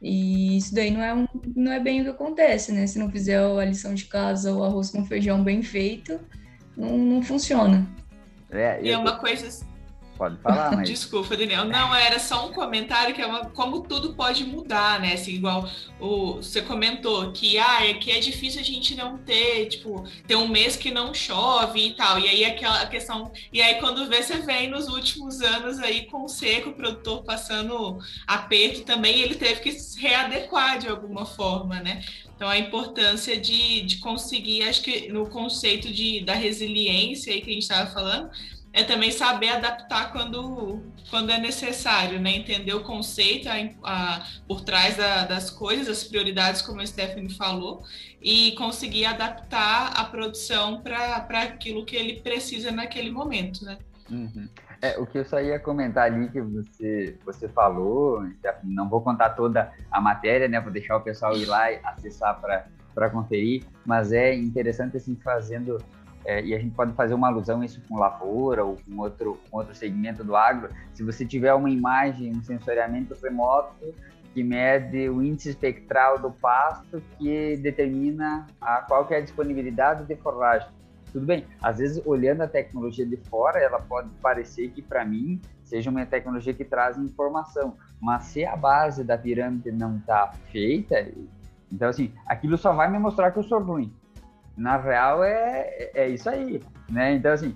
E 0.00 0.56
isso 0.56 0.74
daí 0.74 0.90
não 0.90 1.02
é, 1.02 1.14
um, 1.14 1.26
não 1.54 1.72
é 1.72 1.80
bem 1.80 2.00
o 2.00 2.04
que 2.04 2.10
acontece, 2.10 2.72
né? 2.72 2.86
Se 2.86 2.98
não 2.98 3.10
fizer 3.10 3.38
a 3.38 3.64
lição 3.64 3.94
de 3.94 4.04
casa, 4.06 4.52
o 4.52 4.62
arroz 4.62 4.90
com 4.90 5.04
feijão 5.04 5.42
bem 5.42 5.62
feito, 5.62 6.20
não, 6.76 6.96
não 6.98 7.22
funciona. 7.22 7.86
É, 8.50 8.80
e 8.82 8.90
é 8.90 8.98
uma 8.98 9.16
coisa. 9.16 9.64
Pode 10.16 10.36
falar, 10.38 10.72
mas... 10.76 10.88
Desculpa, 10.88 11.36
Daniel. 11.36 11.64
Não, 11.64 11.94
era 11.94 12.18
só 12.18 12.46
um 12.46 12.52
comentário 12.52 13.14
que 13.14 13.20
é 13.20 13.26
uma, 13.26 13.46
como 13.50 13.82
tudo 13.82 14.14
pode 14.14 14.44
mudar, 14.44 15.00
né? 15.00 15.14
Assim, 15.14 15.32
igual 15.32 15.68
o, 16.00 16.36
você 16.36 16.62
comentou 16.62 17.32
que, 17.32 17.58
ah, 17.58 17.86
é 17.86 17.94
que 17.94 18.10
é 18.10 18.18
difícil 18.18 18.60
a 18.60 18.64
gente 18.64 18.94
não 18.94 19.18
ter, 19.18 19.66
tipo, 19.66 20.06
ter 20.26 20.36
um 20.36 20.48
mês 20.48 20.76
que 20.76 20.90
não 20.90 21.12
chove 21.12 21.88
e 21.88 21.94
tal. 21.94 22.18
E 22.18 22.28
aí 22.28 22.44
aquela 22.44 22.86
questão. 22.86 23.30
E 23.52 23.60
aí, 23.60 23.76
quando 23.76 24.08
vê, 24.08 24.22
você 24.22 24.38
vem 24.38 24.70
nos 24.70 24.88
últimos 24.88 25.40
anos 25.40 25.78
aí 25.78 26.06
com 26.06 26.26
seco, 26.28 26.70
o 26.70 26.74
produtor 26.74 27.22
passando 27.22 27.98
aperto 28.26 28.82
também, 28.82 29.20
ele 29.20 29.34
teve 29.34 29.60
que 29.60 29.72
se 29.72 30.00
readequar 30.00 30.78
de 30.78 30.88
alguma 30.88 31.26
forma, 31.26 31.80
né? 31.80 32.02
Então, 32.36 32.48
a 32.48 32.58
importância 32.58 33.40
de, 33.40 33.80
de 33.80 33.96
conseguir, 33.96 34.62
acho 34.68 34.82
que 34.82 35.08
no 35.08 35.26
conceito 35.26 35.90
de, 35.90 36.20
da 36.20 36.34
resiliência 36.34 37.32
aí 37.32 37.40
que 37.40 37.50
a 37.50 37.54
gente 37.54 37.62
estava 37.62 37.90
falando, 37.90 38.30
é 38.74 38.84
também 38.84 39.10
saber 39.10 39.48
adaptar 39.48 40.12
quando, 40.12 40.82
quando 41.08 41.30
é 41.30 41.38
necessário, 41.38 42.20
né? 42.20 42.36
Entender 42.36 42.74
o 42.74 42.84
conceito 42.84 43.48
a, 43.48 43.54
a, 43.82 44.26
por 44.46 44.60
trás 44.60 44.98
da, 44.98 45.24
das 45.24 45.50
coisas, 45.50 45.88
as 45.88 46.04
prioridades, 46.04 46.60
como 46.60 46.82
a 46.82 46.86
Stephanie 46.86 47.32
falou, 47.32 47.82
e 48.20 48.52
conseguir 48.52 49.06
adaptar 49.06 49.94
a 49.96 50.04
produção 50.04 50.82
para 50.82 51.26
aquilo 51.40 51.86
que 51.86 51.96
ele 51.96 52.20
precisa 52.20 52.70
naquele 52.70 53.10
momento, 53.10 53.64
né? 53.64 53.78
Uhum. 54.10 54.48
É, 54.80 54.98
o 54.98 55.06
que 55.06 55.18
eu 55.18 55.24
só 55.24 55.40
ia 55.40 55.58
comentar 55.58 56.04
ali 56.04 56.28
que 56.28 56.40
você, 56.40 57.18
você 57.24 57.48
falou, 57.48 58.24
não 58.62 58.88
vou 58.88 59.00
contar 59.00 59.30
toda 59.30 59.72
a 59.90 60.00
matéria, 60.00 60.46
né? 60.48 60.60
Vou 60.60 60.72
deixar 60.72 60.96
o 60.96 61.00
pessoal 61.00 61.36
ir 61.36 61.46
lá 61.46 61.72
e 61.72 61.80
acessar 61.82 62.40
para 62.94 63.10
conferir, 63.10 63.64
mas 63.84 64.12
é 64.12 64.34
interessante 64.34 64.96
assim 64.96 65.16
fazendo 65.16 65.78
é, 66.26 66.44
e 66.44 66.54
a 66.54 66.58
gente 66.58 66.74
pode 66.74 66.92
fazer 66.94 67.14
uma 67.14 67.28
alusão 67.28 67.62
isso 67.62 67.80
com 67.88 67.98
lavoura 67.98 68.64
ou 68.64 68.76
com 68.76 68.98
outro, 68.98 69.40
com 69.48 69.58
outro 69.58 69.74
segmento 69.74 70.24
do 70.24 70.34
agro. 70.34 70.70
Se 70.92 71.04
você 71.04 71.24
tiver 71.24 71.54
uma 71.54 71.70
imagem, 71.70 72.36
um 72.36 72.42
sensoriamento 72.42 73.16
remoto 73.22 73.94
que 74.34 74.42
mede 74.42 75.08
o 75.08 75.22
índice 75.22 75.50
espectral 75.50 76.18
do 76.18 76.32
pasto 76.32 77.00
que 77.16 77.56
determina 77.58 78.44
a, 78.60 78.82
qual 78.82 79.06
que 79.06 79.14
é 79.14 79.18
a 79.18 79.20
disponibilidade 79.20 80.04
de 80.04 80.16
forragem. 80.16 80.68
Tudo 81.12 81.26
bem, 81.26 81.46
às 81.62 81.78
vezes 81.78 82.02
olhando 82.04 82.42
a 82.42 82.48
tecnologia 82.48 83.06
de 83.06 83.16
fora, 83.16 83.58
ela 83.58 83.80
pode 83.80 84.10
parecer 84.20 84.70
que 84.70 84.82
para 84.82 85.04
mim 85.04 85.40
seja 85.64 85.90
uma 85.90 86.04
tecnologia 86.04 86.52
que 86.52 86.64
traz 86.64 86.98
informação, 86.98 87.76
mas 88.00 88.24
se 88.24 88.44
a 88.44 88.56
base 88.56 89.02
da 89.02 89.16
pirâmide 89.16 89.72
não 89.72 89.96
está 89.96 90.32
feita, 90.52 91.08
então 91.72 91.88
assim, 91.88 92.12
aquilo 92.26 92.58
só 92.58 92.72
vai 92.72 92.90
me 92.90 92.98
mostrar 92.98 93.30
que 93.30 93.38
eu 93.38 93.42
sou 93.42 93.60
ruim 93.60 93.92
na 94.56 94.76
real 94.78 95.22
é, 95.22 95.90
é 95.94 96.08
isso 96.08 96.28
aí, 96.30 96.62
né? 96.88 97.12
Então, 97.14 97.32
assim, 97.32 97.54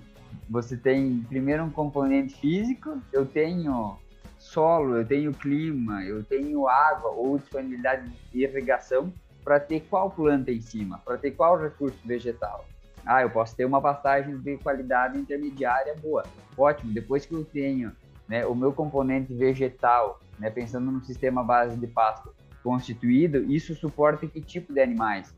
você 0.49 0.77
tem 0.77 1.25
primeiro 1.27 1.63
um 1.63 1.69
componente 1.69 2.35
físico, 2.35 3.01
eu 3.11 3.25
tenho 3.25 3.97
solo, 4.37 4.97
eu 4.97 5.05
tenho 5.05 5.33
clima, 5.33 6.03
eu 6.03 6.23
tenho 6.23 6.67
água 6.67 7.09
ou 7.09 7.39
disponibilidade 7.39 8.09
de 8.31 8.43
irrigação 8.43 9.11
para 9.43 9.59
ter 9.59 9.81
qual 9.89 10.11
planta 10.11 10.51
em 10.51 10.61
cima, 10.61 10.99
para 11.03 11.17
ter 11.17 11.31
qual 11.31 11.59
recurso 11.59 11.97
vegetal. 12.05 12.65
Ah, 13.05 13.21
eu 13.21 13.29
posso 13.29 13.55
ter 13.55 13.65
uma 13.65 13.81
pastagem 13.81 14.37
de 14.37 14.57
qualidade 14.57 15.17
intermediária 15.17 15.95
boa. 16.01 16.23
Ótimo, 16.57 16.93
depois 16.93 17.25
que 17.25 17.33
eu 17.33 17.43
tenho 17.43 17.91
né, 18.27 18.45
o 18.45 18.55
meu 18.55 18.71
componente 18.71 19.33
vegetal, 19.33 20.19
né, 20.39 20.49
pensando 20.49 20.91
no 20.91 21.01
sistema 21.03 21.43
base 21.43 21.77
de 21.77 21.87
pasto 21.87 22.33
constituído, 22.63 23.39
isso 23.51 23.73
suporta 23.75 24.27
que 24.27 24.41
tipo 24.41 24.71
de 24.71 24.79
animais? 24.79 25.33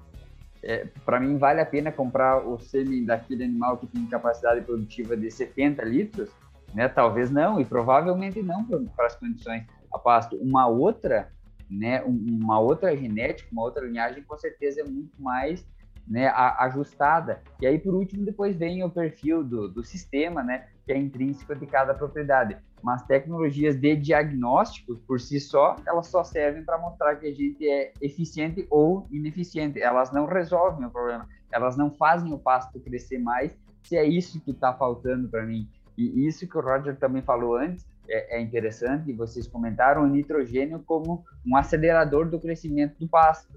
é, 0.64 0.88
para 1.06 1.20
mim 1.20 1.38
vale 1.38 1.60
a 1.60 1.66
pena 1.66 1.92
comprar 1.92 2.38
o 2.48 2.58
sêmen 2.58 3.04
daquele 3.04 3.44
animal 3.44 3.78
que 3.78 3.86
tem 3.86 4.06
capacidade 4.06 4.62
produtiva 4.62 5.16
de 5.18 5.30
70 5.30 5.84
litros, 5.84 6.30
né? 6.74 6.88
Talvez 6.88 7.30
não 7.30 7.60
e 7.60 7.66
provavelmente 7.66 8.42
não 8.42 8.66
para 8.66 9.08
as 9.08 9.16
condições 9.16 9.66
a 9.94 10.00
pasto. 10.00 10.38
Uma 10.38 10.66
outra, 10.68 11.30
né? 11.70 12.02
Uma 12.04 12.60
outra 12.60 12.96
genética, 12.96 13.50
uma 13.52 13.64
outra 13.64 13.86
linhagem 13.86 14.24
com 14.24 14.38
certeza 14.38 14.82
é 14.82 14.84
muito 14.86 15.22
mais 15.22 15.66
né, 16.08 16.28
ajustada. 16.28 17.42
E 17.62 17.68
aí, 17.68 17.80
por 17.80 17.94
último, 17.94 18.26
depois 18.26 18.56
vem 18.56 18.84
o 18.84 18.90
perfil 18.90 19.44
do, 19.44 19.68
do 19.68 19.84
sistema, 19.84 20.44
né, 20.44 20.68
que 20.86 20.92
é 20.92 20.98
intrínseco 20.98 21.56
de 21.56 21.66
cada 21.66 21.94
propriedade. 21.94 22.58
Mas 22.82 23.04
tecnologias 23.04 23.80
de 23.80 23.96
diagnóstico, 23.96 24.98
por 25.08 25.20
si 25.20 25.40
só, 25.40 25.78
elas 25.88 26.08
só 26.08 26.24
servem 26.24 26.64
para 26.64 26.78
mostrar 26.78 27.16
que 27.16 27.28
a 27.28 27.34
gente 27.34 27.68
é 27.68 27.94
eficiente 28.02 28.68
ou 28.70 29.08
ineficiente. 29.10 29.82
Elas 29.82 30.12
não 30.12 30.26
resolvem 30.26 30.86
o 30.86 30.90
problema, 30.90 31.28
elas 31.52 31.78
não 31.78 31.90
fazem 31.90 32.34
o 32.34 32.38
pasto 32.38 32.80
crescer 32.82 33.20
mais, 33.20 33.58
se 33.84 33.96
é 33.96 34.04
isso 34.04 34.42
que 34.42 34.52
está 34.52 34.74
faltando 34.74 35.30
para 35.30 35.46
mim. 35.46 35.70
E 35.98 36.28
isso 36.28 36.48
que 36.48 36.58
o 36.58 36.62
Roger 36.62 36.98
também 36.98 37.22
falou 37.22 37.56
antes, 37.56 37.86
é, 38.10 38.38
é, 38.38 38.42
interessante, 38.42 39.14
vocês 39.14 39.48
comentaram 39.48 40.04
o 40.04 40.08
nitrogênio 40.08 40.84
como 40.86 41.24
um 41.46 41.56
acelerador 41.56 42.28
do 42.28 42.40
crescimento 42.40 43.00
do 43.00 43.08
pasto 43.08 43.54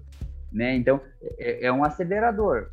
né? 0.51 0.75
Então, 0.75 1.01
é, 1.37 1.65
é 1.65 1.71
um 1.71 1.83
acelerador, 1.83 2.69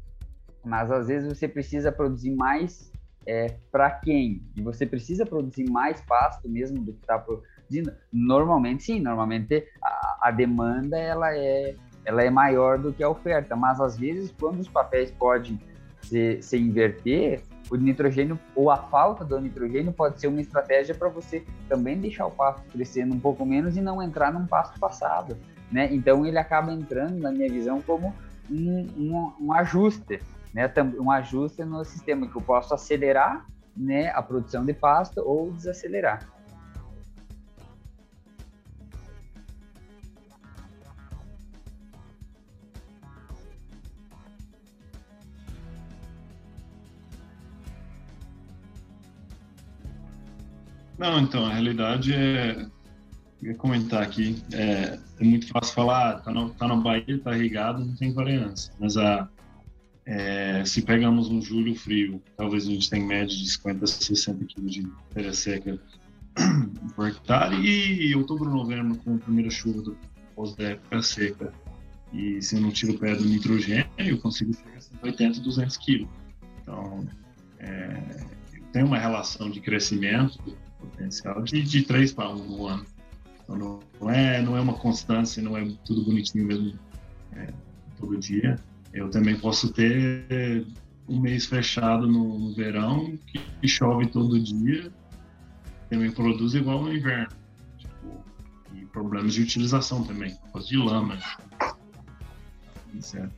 mas 0.64 0.90
às 0.90 1.08
vezes 1.08 1.28
você 1.28 1.48
precisa 1.48 1.92
produzir 1.92 2.34
mais 2.34 2.92
é, 3.26 3.56
para 3.70 3.90
quem? 3.90 4.42
E 4.56 4.62
você 4.62 4.86
precisa 4.86 5.24
produzir 5.24 5.68
mais 5.70 6.00
pasto 6.02 6.48
mesmo 6.48 6.82
do 6.82 6.92
que 6.92 7.00
está 7.00 7.18
produzindo? 7.18 7.92
Normalmente 8.12 8.84
sim, 8.84 9.00
normalmente 9.00 9.66
a, 9.82 10.18
a, 10.22 10.30
demanda 10.30 10.98
ela 10.98 11.34
é, 11.34 11.74
ela 12.04 12.22
é 12.22 12.30
maior 12.30 12.78
do 12.78 12.92
que 12.92 13.02
a 13.02 13.08
oferta, 13.08 13.56
mas 13.56 13.80
às 13.80 13.96
vezes 13.96 14.32
quando 14.38 14.60
os 14.60 14.68
papéis 14.68 15.10
podem 15.10 15.58
se, 16.02 16.40
se 16.42 16.58
inverter, 16.58 17.42
o 17.70 17.76
nitrogênio 17.76 18.38
ou 18.54 18.70
a 18.70 18.76
falta 18.76 19.24
do 19.24 19.40
nitrogênio 19.40 19.90
pode 19.90 20.20
ser 20.20 20.26
uma 20.26 20.40
estratégia 20.40 20.94
para 20.94 21.08
você 21.08 21.42
também 21.66 21.98
deixar 21.98 22.26
o 22.26 22.30
pasto 22.30 22.62
crescendo 22.70 23.14
um 23.14 23.20
pouco 23.20 23.46
menos 23.46 23.74
e 23.76 23.80
não 23.80 24.02
entrar 24.02 24.32
num 24.32 24.46
pasto 24.46 24.78
passado 24.78 25.36
né? 25.70 25.92
Então 25.92 26.24
ele 26.26 26.38
acaba 26.38 26.72
entrando, 26.72 27.18
na 27.18 27.30
minha 27.30 27.50
visão, 27.50 27.80
como 27.82 28.14
um, 28.50 28.80
um, 28.96 29.32
um 29.40 29.52
ajuste, 29.52 30.20
né? 30.52 30.70
Um 30.98 31.10
ajuste 31.10 31.64
no 31.64 31.84
sistema 31.84 32.28
que 32.28 32.36
eu 32.36 32.42
posso 32.42 32.74
acelerar, 32.74 33.46
né? 33.76 34.10
A 34.10 34.22
produção 34.22 34.64
de 34.64 34.72
pasto 34.72 35.20
ou 35.20 35.50
desacelerar. 35.52 36.34
Não, 50.96 51.18
então, 51.20 51.44
a 51.44 51.52
realidade 51.52 52.14
é 52.14 52.66
ia 53.44 53.54
comentar 53.54 54.02
aqui, 54.02 54.42
é, 54.52 54.98
é 55.20 55.24
muito 55.24 55.46
fácil 55.48 55.74
falar, 55.74 56.20
tá, 56.20 56.32
no, 56.32 56.50
tá 56.50 56.66
na 56.66 56.76
Bahia, 56.76 57.20
tá 57.22 57.36
irrigado, 57.36 57.84
não 57.84 57.94
tem 57.94 58.12
variância. 58.12 58.72
Mas 58.80 58.96
a, 58.96 59.28
é, 60.06 60.64
se 60.64 60.82
pegamos 60.82 61.28
um 61.28 61.42
julho 61.42 61.74
frio, 61.74 62.22
talvez 62.36 62.66
a 62.66 62.70
gente 62.70 62.88
tenha 62.88 63.04
média 63.04 63.36
de 63.36 63.46
50 63.46 63.84
a 63.84 63.88
60 63.88 64.44
quilos 64.46 64.72
de 64.72 64.86
terra 65.12 65.32
seca 65.32 65.78
por 66.96 67.08
hectare, 67.08 67.56
e 67.56 68.14
outubro, 68.16 68.50
novembro, 68.50 68.96
com 68.96 69.16
a 69.16 69.18
primeira 69.18 69.50
chuva 69.50 69.82
do 69.82 69.96
pós 70.34 70.54
da 70.56 70.70
época 70.70 71.02
seca, 71.02 71.52
e 72.12 72.40
se 72.40 72.56
eu 72.56 72.62
não 72.62 72.70
tiro 72.70 72.92
o 72.92 72.98
pé 72.98 73.14
do 73.14 73.24
nitrogênio, 73.24 73.86
eu 73.98 74.18
consigo 74.18 74.54
chegar 74.54 74.78
a 74.78 74.80
180, 74.80 75.40
200 75.40 75.76
quilos. 75.78 76.08
Então, 76.62 77.06
é, 77.58 78.24
tem 78.72 78.82
uma 78.82 78.98
relação 78.98 79.50
de 79.50 79.60
crescimento 79.60 80.38
potencial 80.78 81.42
de, 81.42 81.62
de 81.62 81.82
3 81.82 82.12
para 82.12 82.30
1 82.30 82.36
no 82.36 82.66
ano. 82.66 82.93
Então, 83.44 83.80
não 84.00 84.10
é, 84.10 84.42
não 84.42 84.56
é 84.56 84.60
uma 84.60 84.74
constância, 84.74 85.42
não 85.42 85.56
é 85.56 85.64
tudo 85.84 86.04
bonitinho 86.04 86.46
mesmo 86.46 86.78
é, 87.32 87.52
todo 87.98 88.18
dia. 88.18 88.58
Eu 88.92 89.10
também 89.10 89.38
posso 89.38 89.72
ter 89.72 90.66
um 91.08 91.20
mês 91.20 91.46
fechado 91.46 92.06
no, 92.06 92.38
no 92.38 92.54
verão 92.54 93.16
que, 93.26 93.38
que, 93.38 93.68
chove 93.68 94.06
todo 94.06 94.40
dia, 94.40 94.90
também 95.90 96.10
produz 96.10 96.54
igual 96.54 96.82
no 96.82 96.94
inverno. 96.94 97.28
Tipo, 97.78 98.24
e 98.74 98.86
problemas 98.86 99.34
de 99.34 99.42
utilização 99.42 100.04
também, 100.04 100.34
por 100.36 100.52
causa 100.52 100.68
de 100.68 100.76
lama, 100.76 101.18
etc. 102.94 103.28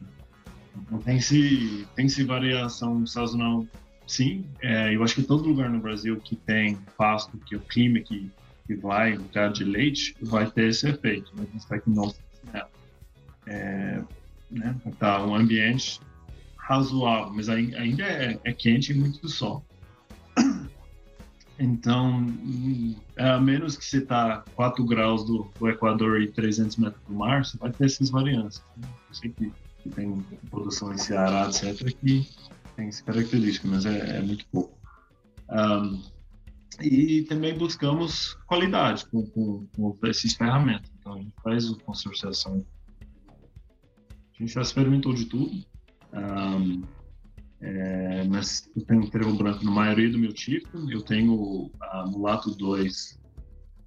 Então 0.76 0.98
tem-se 0.98 1.86
tem 1.96 2.08
-se 2.08 2.22
variação 2.22 3.06
sazonal, 3.06 3.66
sim. 4.06 4.44
É, 4.62 4.94
eu 4.94 5.02
acho 5.02 5.14
que 5.16 5.22
todo 5.22 5.48
lugar 5.48 5.70
no 5.70 5.80
Brasil 5.80 6.20
que 6.20 6.36
tem 6.36 6.78
pasto, 6.96 7.36
que 7.38 7.56
o 7.56 7.60
clima 7.60 7.98
que 8.00 8.30
que 8.66 8.74
vai 8.74 9.16
lugar 9.16 9.52
de 9.52 9.64
leite 9.64 10.16
vai 10.20 10.50
ter 10.50 10.68
esse 10.68 10.88
efeito, 10.88 11.30
né? 11.36 11.46
Vai 11.68 11.80
que 11.80 11.90
não 11.90 12.12
é, 13.46 14.02
né? 14.50 14.76
Tá 14.98 15.24
um 15.24 15.34
ambiente 15.34 16.00
razoável, 16.56 17.32
mas 17.32 17.48
ainda 17.48 18.02
é, 18.02 18.38
é 18.44 18.52
quente 18.52 18.92
e 18.92 18.94
muito 18.94 19.28
sol. 19.28 19.64
Então, 21.58 22.26
é, 23.16 23.30
a 23.30 23.40
menos 23.40 23.78
que 23.78 23.84
você 23.84 23.98
está 23.98 24.44
4 24.54 24.84
graus 24.84 25.24
do, 25.24 25.50
do, 25.58 25.68
Equador 25.70 26.20
e 26.20 26.28
300 26.28 26.76
metros 26.76 27.02
do 27.08 27.14
mar, 27.14 27.44
você 27.44 27.56
vai 27.56 27.72
ter 27.72 27.86
essas 27.86 28.10
variâncias. 28.10 28.62
Né? 28.76 28.86
Eu 29.08 29.14
sei 29.14 29.30
que, 29.30 29.52
que, 29.82 29.88
tem 29.88 30.22
produção 30.50 30.92
em 30.92 30.98
Ceará, 30.98 31.48
etc., 31.48 31.94
que 31.98 32.28
tem 32.76 32.88
essa 32.88 33.02
característica, 33.02 33.66
mas 33.66 33.86
é, 33.86 34.18
é 34.18 34.20
muito 34.20 34.44
pouco. 34.52 34.76
Um, 35.50 36.02
e 36.80 37.22
também 37.22 37.56
buscamos 37.56 38.34
qualidade 38.46 39.06
com, 39.06 39.26
com, 39.26 39.66
com 39.74 40.06
esses 40.06 40.34
ferramentas. 40.34 40.90
Então, 40.98 41.14
a 41.14 41.18
gente 41.18 41.34
faz 41.42 41.70
o 41.70 41.78
consorciação. 41.78 42.64
A 44.10 44.38
gente 44.38 44.52
já 44.52 44.60
experimentou 44.60 45.14
de 45.14 45.24
tudo, 45.24 45.64
um, 46.12 46.82
é, 47.60 48.24
mas 48.24 48.70
eu 48.76 48.84
tenho 48.84 49.10
trevo 49.10 49.34
branco 49.34 49.64
na 49.64 49.70
maioria 49.70 50.10
do 50.10 50.18
meu 50.18 50.32
tipo. 50.32 50.90
Eu 50.90 51.00
tenho 51.02 51.70
a 51.80 52.04
Mulato 52.06 52.54
2, 52.54 53.18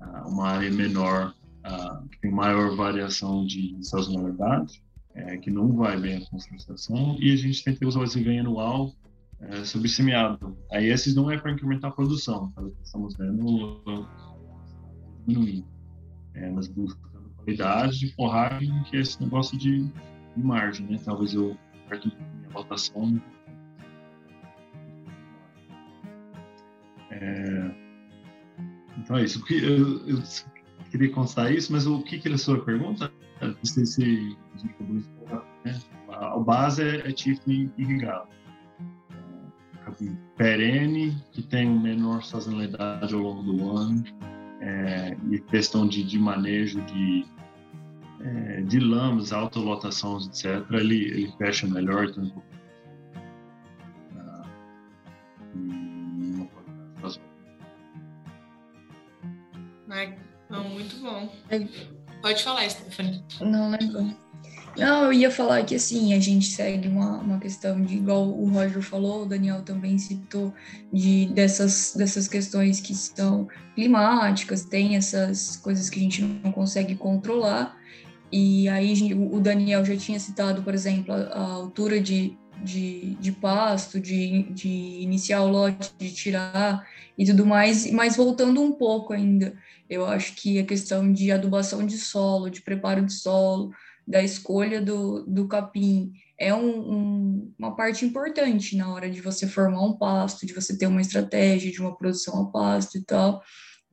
uh, 0.02 0.30
uma 0.30 0.50
área 0.50 0.72
menor, 0.72 1.36
uh, 1.68 2.08
que 2.10 2.20
tem 2.20 2.32
maior 2.32 2.76
variação 2.76 3.46
de 3.46 3.78
sazonalidade, 3.82 4.84
é, 5.14 5.38
que 5.38 5.52
não 5.52 5.72
vai 5.74 6.00
bem 6.00 6.18
a 6.18 6.30
consorciação. 6.30 7.16
E 7.20 7.32
a 7.32 7.36
gente 7.36 7.64
que 7.64 7.86
usar 7.86 8.00
o 8.00 8.06
desenho 8.06 8.40
anual 8.40 8.92
é, 9.42 9.64
sobre. 9.64 9.90
Aí 10.72 10.90
esses 10.90 11.16
não 11.16 11.32
é 11.32 11.38
para 11.38 11.52
incrementar 11.52 11.92
a 11.92 11.94
produção, 11.94 12.52
tá? 12.52 12.64
estamos 12.84 13.16
vendo 13.16 14.08
diminuindo, 15.26 15.68
é, 16.34 16.50
mas 16.50 16.68
buscando 16.68 17.30
qualidade 17.38 18.00
de 18.00 18.14
forragem, 18.16 18.84
que 18.84 18.98
é 18.98 19.02
esse 19.02 19.22
negócio 19.22 19.58
de, 19.58 19.84
de 20.36 20.44
margem, 20.44 20.86
né? 20.88 21.00
Talvez 21.04 21.34
eu 21.34 21.58
perto 21.88 22.08
minha 22.08 22.50
votação. 22.50 23.22
É, 27.12 27.72
então 28.98 29.18
é 29.18 29.24
isso. 29.24 29.44
Eu, 29.50 30.08
eu 30.08 30.24
queria 30.92 31.12
constar 31.12 31.52
isso, 31.52 31.72
mas 31.72 31.88
o 31.88 32.02
que, 32.04 32.20
que 32.20 32.28
é 32.30 32.34
a 32.34 32.38
sua 32.38 32.64
pergunta? 32.64 33.12
Não 33.42 33.56
se 33.64 33.82
a 33.82 34.24
né? 35.64 35.80
A 36.10 36.38
base 36.40 36.84
é, 36.84 37.08
é 37.08 37.12
Tiffany 37.12 37.72
irrigado. 37.78 38.28
É, 40.02 40.12
perene, 40.38 41.16
que 41.32 41.42
tem 41.42 41.70
menor 41.70 42.24
sazonalidade 42.24 43.14
ao 43.14 43.20
longo 43.20 43.44
do 43.44 43.78
ano, 43.78 44.04
é, 44.62 45.18
e 45.32 45.40
questão 45.40 45.88
de, 45.88 46.04
de 46.04 46.20
manejo 46.20 46.82
de, 46.82 47.26
é, 48.22 48.62
de 48.62 48.80
lamas, 48.80 49.32
autolotações, 49.32 50.28
etc., 50.28 50.66
ele, 50.72 51.06
ele 51.06 51.34
fecha 51.38 51.68
melhor. 51.68 52.06
Então, 52.06 52.44
Não, 60.50 60.64
muito 60.64 60.96
bom. 60.98 61.32
Pode 62.22 62.44
falar, 62.44 62.68
Stephanie. 62.70 63.24
Não 63.40 63.70
lembro. 63.70 64.29
Não, 64.80 65.06
eu 65.06 65.14
ia 65.14 65.30
falar 65.30 65.64
que 65.66 65.76
assim, 65.76 66.14
a 66.14 66.20
gente 66.20 66.48
segue 66.48 66.88
uma, 66.88 67.18
uma 67.18 67.40
questão 67.40 67.82
de, 67.82 67.98
igual 67.98 68.28
o 68.30 68.50
Roger 68.50 68.82
falou, 68.82 69.24
o 69.24 69.26
Daniel 69.26 69.62
também 69.62 69.98
citou, 69.98 70.54
de 70.92 71.26
dessas, 71.28 71.94
dessas 71.96 72.28
questões 72.28 72.80
que 72.80 72.96
são 72.96 73.48
climáticas, 73.76 74.64
tem 74.64 74.96
essas 74.96 75.58
coisas 75.58 75.90
que 75.90 76.00
a 76.00 76.04
gente 76.04 76.22
não 76.22 76.52
consegue 76.52 76.96
controlar. 76.96 77.78
E 78.32 78.70
aí 78.70 79.14
o 79.14 79.40
Daniel 79.40 79.84
já 79.84 79.98
tinha 79.98 80.20
citado, 80.20 80.64
por 80.64 80.74
exemplo, 80.74 81.14
a, 81.14 81.18
a 81.18 81.42
altura 81.42 82.00
de, 82.00 82.38
de, 82.64 83.16
de 83.16 83.32
pasto, 83.32 84.00
de, 84.00 84.44
de 84.52 84.70
iniciar 84.70 85.42
o 85.42 85.50
lote, 85.50 85.92
de 85.98 86.12
tirar 86.14 86.88
e 87.18 87.26
tudo 87.26 87.46
mais, 87.46 87.92
mas 87.92 88.16
voltando 88.16 88.62
um 88.62 88.72
pouco 88.72 89.12
ainda, 89.12 89.54
eu 89.90 90.06
acho 90.06 90.36
que 90.36 90.58
a 90.58 90.66
questão 90.66 91.12
de 91.12 91.32
adubação 91.32 91.86
de 91.86 91.98
solo, 91.98 92.50
de 92.50 92.62
preparo 92.62 93.06
de 93.06 93.12
solo, 93.12 93.72
da 94.10 94.24
escolha 94.24 94.82
do, 94.82 95.24
do 95.28 95.48
capim 95.48 96.12
é 96.36 96.52
um, 96.52 96.80
um, 96.80 97.54
uma 97.60 97.76
parte 97.76 98.04
importante 98.04 98.76
na 98.76 98.92
hora 98.92 99.08
de 99.08 99.22
você 99.22 99.46
formar 99.46 99.86
um 99.86 99.96
pasto, 99.96 100.48
de 100.48 100.54
você 100.54 100.76
ter 100.76 100.88
uma 100.88 101.00
estratégia 101.00 101.72
de 101.72 101.80
uma 101.80 101.96
produção 101.96 102.42
a 102.42 102.52
pasto 102.52 102.98
e 102.98 103.04
tal. 103.06 103.40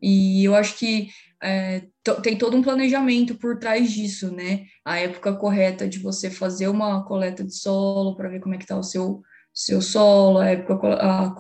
E 0.01 0.43
eu 0.43 0.55
acho 0.55 0.79
que 0.79 1.11
é, 1.43 1.83
tem 2.23 2.39
todo 2.39 2.57
um 2.57 2.63
planejamento 2.63 3.35
por 3.35 3.59
trás 3.59 3.93
disso, 3.93 4.31
né? 4.31 4.65
A 4.83 4.99
época 4.99 5.35
correta 5.35 5.87
de 5.87 5.99
você 5.99 6.31
fazer 6.31 6.69
uma 6.69 7.05
coleta 7.05 7.45
de 7.45 7.55
solo 7.55 8.17
para 8.17 8.31
ver 8.31 8.41
como 8.41 8.55
é 8.55 8.59
que 8.59 8.65
está 8.65 8.79
o 8.79 8.83
seu, 8.83 9.21
seu 9.53 9.83
solo, 9.83 10.39
a 10.39 10.47
época 10.47 10.95
a, 10.95 11.35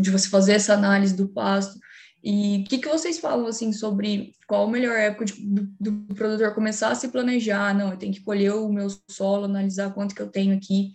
de 0.00 0.10
você 0.10 0.28
fazer 0.28 0.52
essa 0.52 0.74
análise 0.74 1.16
do 1.16 1.28
pasto. 1.28 1.80
E 2.22 2.58
o 2.58 2.64
que, 2.64 2.78
que 2.78 2.88
vocês 2.88 3.18
falam 3.18 3.46
assim 3.46 3.72
sobre 3.72 4.34
qual 4.46 4.66
a 4.66 4.70
melhor 4.70 4.96
época 4.98 5.24
de, 5.24 5.32
do, 5.40 5.66
do, 5.80 6.14
produtor 6.14 6.54
começar 6.54 6.90
a 6.90 6.94
se 6.94 7.08
planejar? 7.08 7.74
Não, 7.74 7.90
eu 7.90 7.96
tenho 7.96 8.12
que 8.12 8.22
colher 8.22 8.52
o 8.52 8.70
meu 8.70 8.88
solo, 9.08 9.46
analisar 9.46 9.94
quanto 9.94 10.14
que 10.14 10.20
eu 10.20 10.28
tenho 10.28 10.54
aqui 10.54 10.92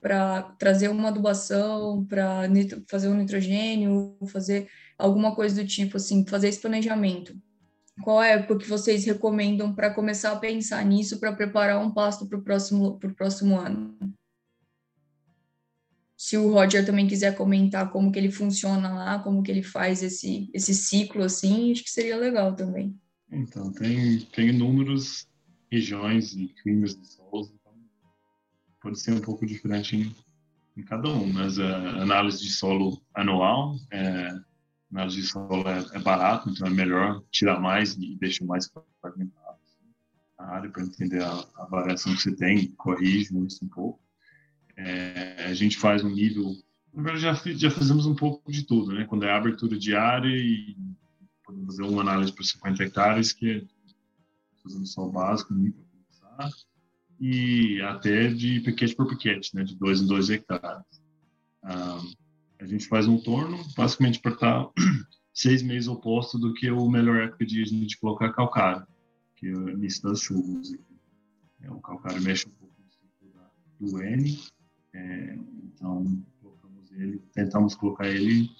para 0.00 0.42
trazer 0.58 0.88
uma 0.88 1.08
adubação, 1.08 2.04
para 2.04 2.42
fazer 2.90 3.08
um 3.08 3.14
nitrogênio, 3.14 4.18
fazer 4.26 4.68
alguma 4.98 5.34
coisa 5.34 5.62
do 5.62 5.66
tipo 5.66 5.96
assim, 5.96 6.26
fazer 6.26 6.48
esse 6.48 6.60
planejamento. 6.60 7.34
Qual 8.02 8.22
é 8.22 8.32
a 8.32 8.36
época 8.36 8.58
que 8.58 8.68
vocês 8.68 9.04
recomendam 9.04 9.72
para 9.72 9.94
começar 9.94 10.32
a 10.32 10.36
pensar 10.36 10.84
nisso 10.84 11.20
para 11.20 11.32
preparar 11.32 11.78
um 11.78 11.92
pasto 11.92 12.26
para 12.26 12.38
o 12.38 12.42
próximo, 12.42 12.98
próximo 13.16 13.56
ano? 13.56 13.96
Se 16.24 16.38
o 16.38 16.50
Roger 16.50 16.86
também 16.86 17.06
quiser 17.06 17.36
comentar 17.36 17.90
como 17.90 18.10
que 18.10 18.18
ele 18.18 18.30
funciona 18.30 18.88
lá, 18.88 19.18
como 19.18 19.42
que 19.42 19.50
ele 19.50 19.62
faz 19.62 20.02
esse, 20.02 20.48
esse 20.54 20.74
ciclo, 20.74 21.22
assim, 21.22 21.70
acho 21.70 21.84
que 21.84 21.90
seria 21.90 22.16
legal 22.16 22.56
também. 22.56 22.98
Então, 23.30 23.70
tem, 23.70 24.20
tem 24.34 24.48
inúmeras 24.48 25.28
regiões 25.70 26.32
e 26.32 26.48
climas 26.62 26.94
de 26.94 27.06
solos, 27.06 27.52
então 27.52 27.74
pode 28.80 28.98
ser 28.98 29.12
um 29.12 29.20
pouco 29.20 29.44
diferente 29.44 29.96
em, 29.96 30.16
em 30.78 30.82
cada 30.82 31.10
um, 31.10 31.30
mas 31.30 31.58
a 31.58 31.76
análise 32.00 32.42
de 32.42 32.52
solo 32.52 33.02
anual, 33.14 33.76
é, 33.90 34.34
análise 34.90 35.20
de 35.20 35.26
solo 35.26 35.68
é, 35.68 35.84
é, 35.94 35.98
barato, 35.98 36.48
então 36.48 36.66
é 36.66 36.70
melhor 36.70 37.22
tirar 37.30 37.60
mais 37.60 37.98
e 37.98 38.16
deixar 38.18 38.46
mais 38.46 38.72
fragmentado 38.98 39.58
assim, 39.62 39.92
a 40.38 40.46
área 40.46 40.70
para 40.70 40.84
entender 40.84 41.22
a, 41.22 41.44
a 41.58 41.66
variação 41.66 42.14
que 42.14 42.22
você 42.22 42.34
tem, 42.34 42.68
corrige 42.78 43.36
isso 43.44 43.62
um 43.62 43.68
pouco. 43.68 44.03
É, 44.76 45.46
a 45.46 45.54
gente 45.54 45.76
faz 45.78 46.02
um 46.02 46.10
nível. 46.10 46.54
Já, 47.16 47.34
já 47.34 47.70
fazemos 47.70 48.06
um 48.06 48.14
pouco 48.14 48.50
de 48.50 48.64
tudo, 48.64 48.92
né? 48.92 49.04
Quando 49.04 49.24
é 49.24 49.30
abertura 49.30 49.78
diária 49.78 50.28
e 50.28 50.76
podemos 51.44 51.76
fazer 51.76 51.82
uma 51.82 52.02
análise 52.02 52.32
para 52.32 52.44
50 52.44 52.84
hectares, 52.84 53.32
que 53.32 53.50
é 53.50 53.62
fazendo 54.62 54.86
só 54.86 55.02
o 55.02 55.12
básico, 55.12 55.48
começar, 55.48 56.50
e 57.20 57.80
até 57.82 58.28
de 58.28 58.60
piquete 58.60 58.94
por 58.94 59.08
piquete, 59.08 59.54
né? 59.54 59.64
De 59.64 59.76
dois 59.76 60.00
em 60.00 60.06
dois 60.06 60.30
hectares. 60.30 60.84
Ah, 61.62 62.00
a 62.60 62.66
gente 62.66 62.86
faz 62.86 63.06
um 63.06 63.18
torno, 63.18 63.58
basicamente 63.76 64.20
para 64.20 64.32
estar 64.32 64.70
seis 65.32 65.62
meses 65.62 65.88
oposto 65.88 66.38
do 66.38 66.54
que 66.54 66.70
o 66.70 66.88
melhor 66.88 67.22
época 67.22 67.44
de 67.44 67.62
a 67.62 67.64
gente 67.64 67.98
colocar 67.98 68.32
calcário, 68.32 68.86
que 69.36 69.48
é 69.48 69.52
o 69.52 69.70
início 69.70 70.02
das 70.02 70.20
chuvas. 70.20 70.72
É, 71.60 71.70
o 71.70 71.80
calcário 71.80 72.22
mexe 72.22 72.46
um 72.46 72.52
pouco 72.52 72.74
no 72.78 72.90
ciclo 72.90 73.98
do 73.98 74.02
N, 74.02 74.38
é, 74.94 75.38
então, 75.64 76.24
colocamos 76.40 76.92
ele, 76.92 77.18
tentamos 77.32 77.74
colocar 77.74 78.08
ele 78.08 78.50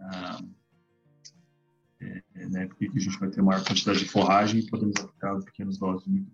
ah, 0.00 0.42
é, 2.00 2.48
né, 2.48 2.66
porque 2.66 2.90
a 2.92 2.98
gente 2.98 3.18
vai 3.18 3.30
ter 3.30 3.42
maior 3.42 3.64
quantidade 3.64 4.00
de 4.00 4.08
forragem 4.08 4.60
e 4.60 4.66
podemos 4.66 4.96
aplicar 4.96 5.38
pequenos 5.42 5.78
doses 5.78 6.04
de 6.10 6.26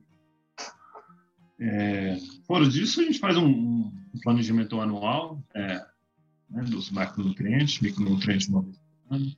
é, 1.60 2.16
fora 2.46 2.68
disso, 2.68 3.00
a 3.00 3.04
gente 3.04 3.18
faz 3.18 3.36
um, 3.36 3.50
um 3.50 4.20
planejamento 4.22 4.80
anual 4.80 5.42
é, 5.52 5.84
né, 6.48 6.62
dos 6.62 6.88
macronutrientes, 6.90 7.80
micronutrientes 7.80 8.46
uma 8.48 8.62
vez 8.62 8.76
por 8.78 9.16
ano. 9.16 9.36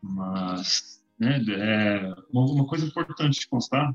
Mas, 0.00 1.04
né, 1.18 1.44
é, 1.46 2.14
uma, 2.32 2.50
uma 2.50 2.66
coisa 2.66 2.86
importante 2.86 3.40
de 3.40 3.48
constar 3.48 3.94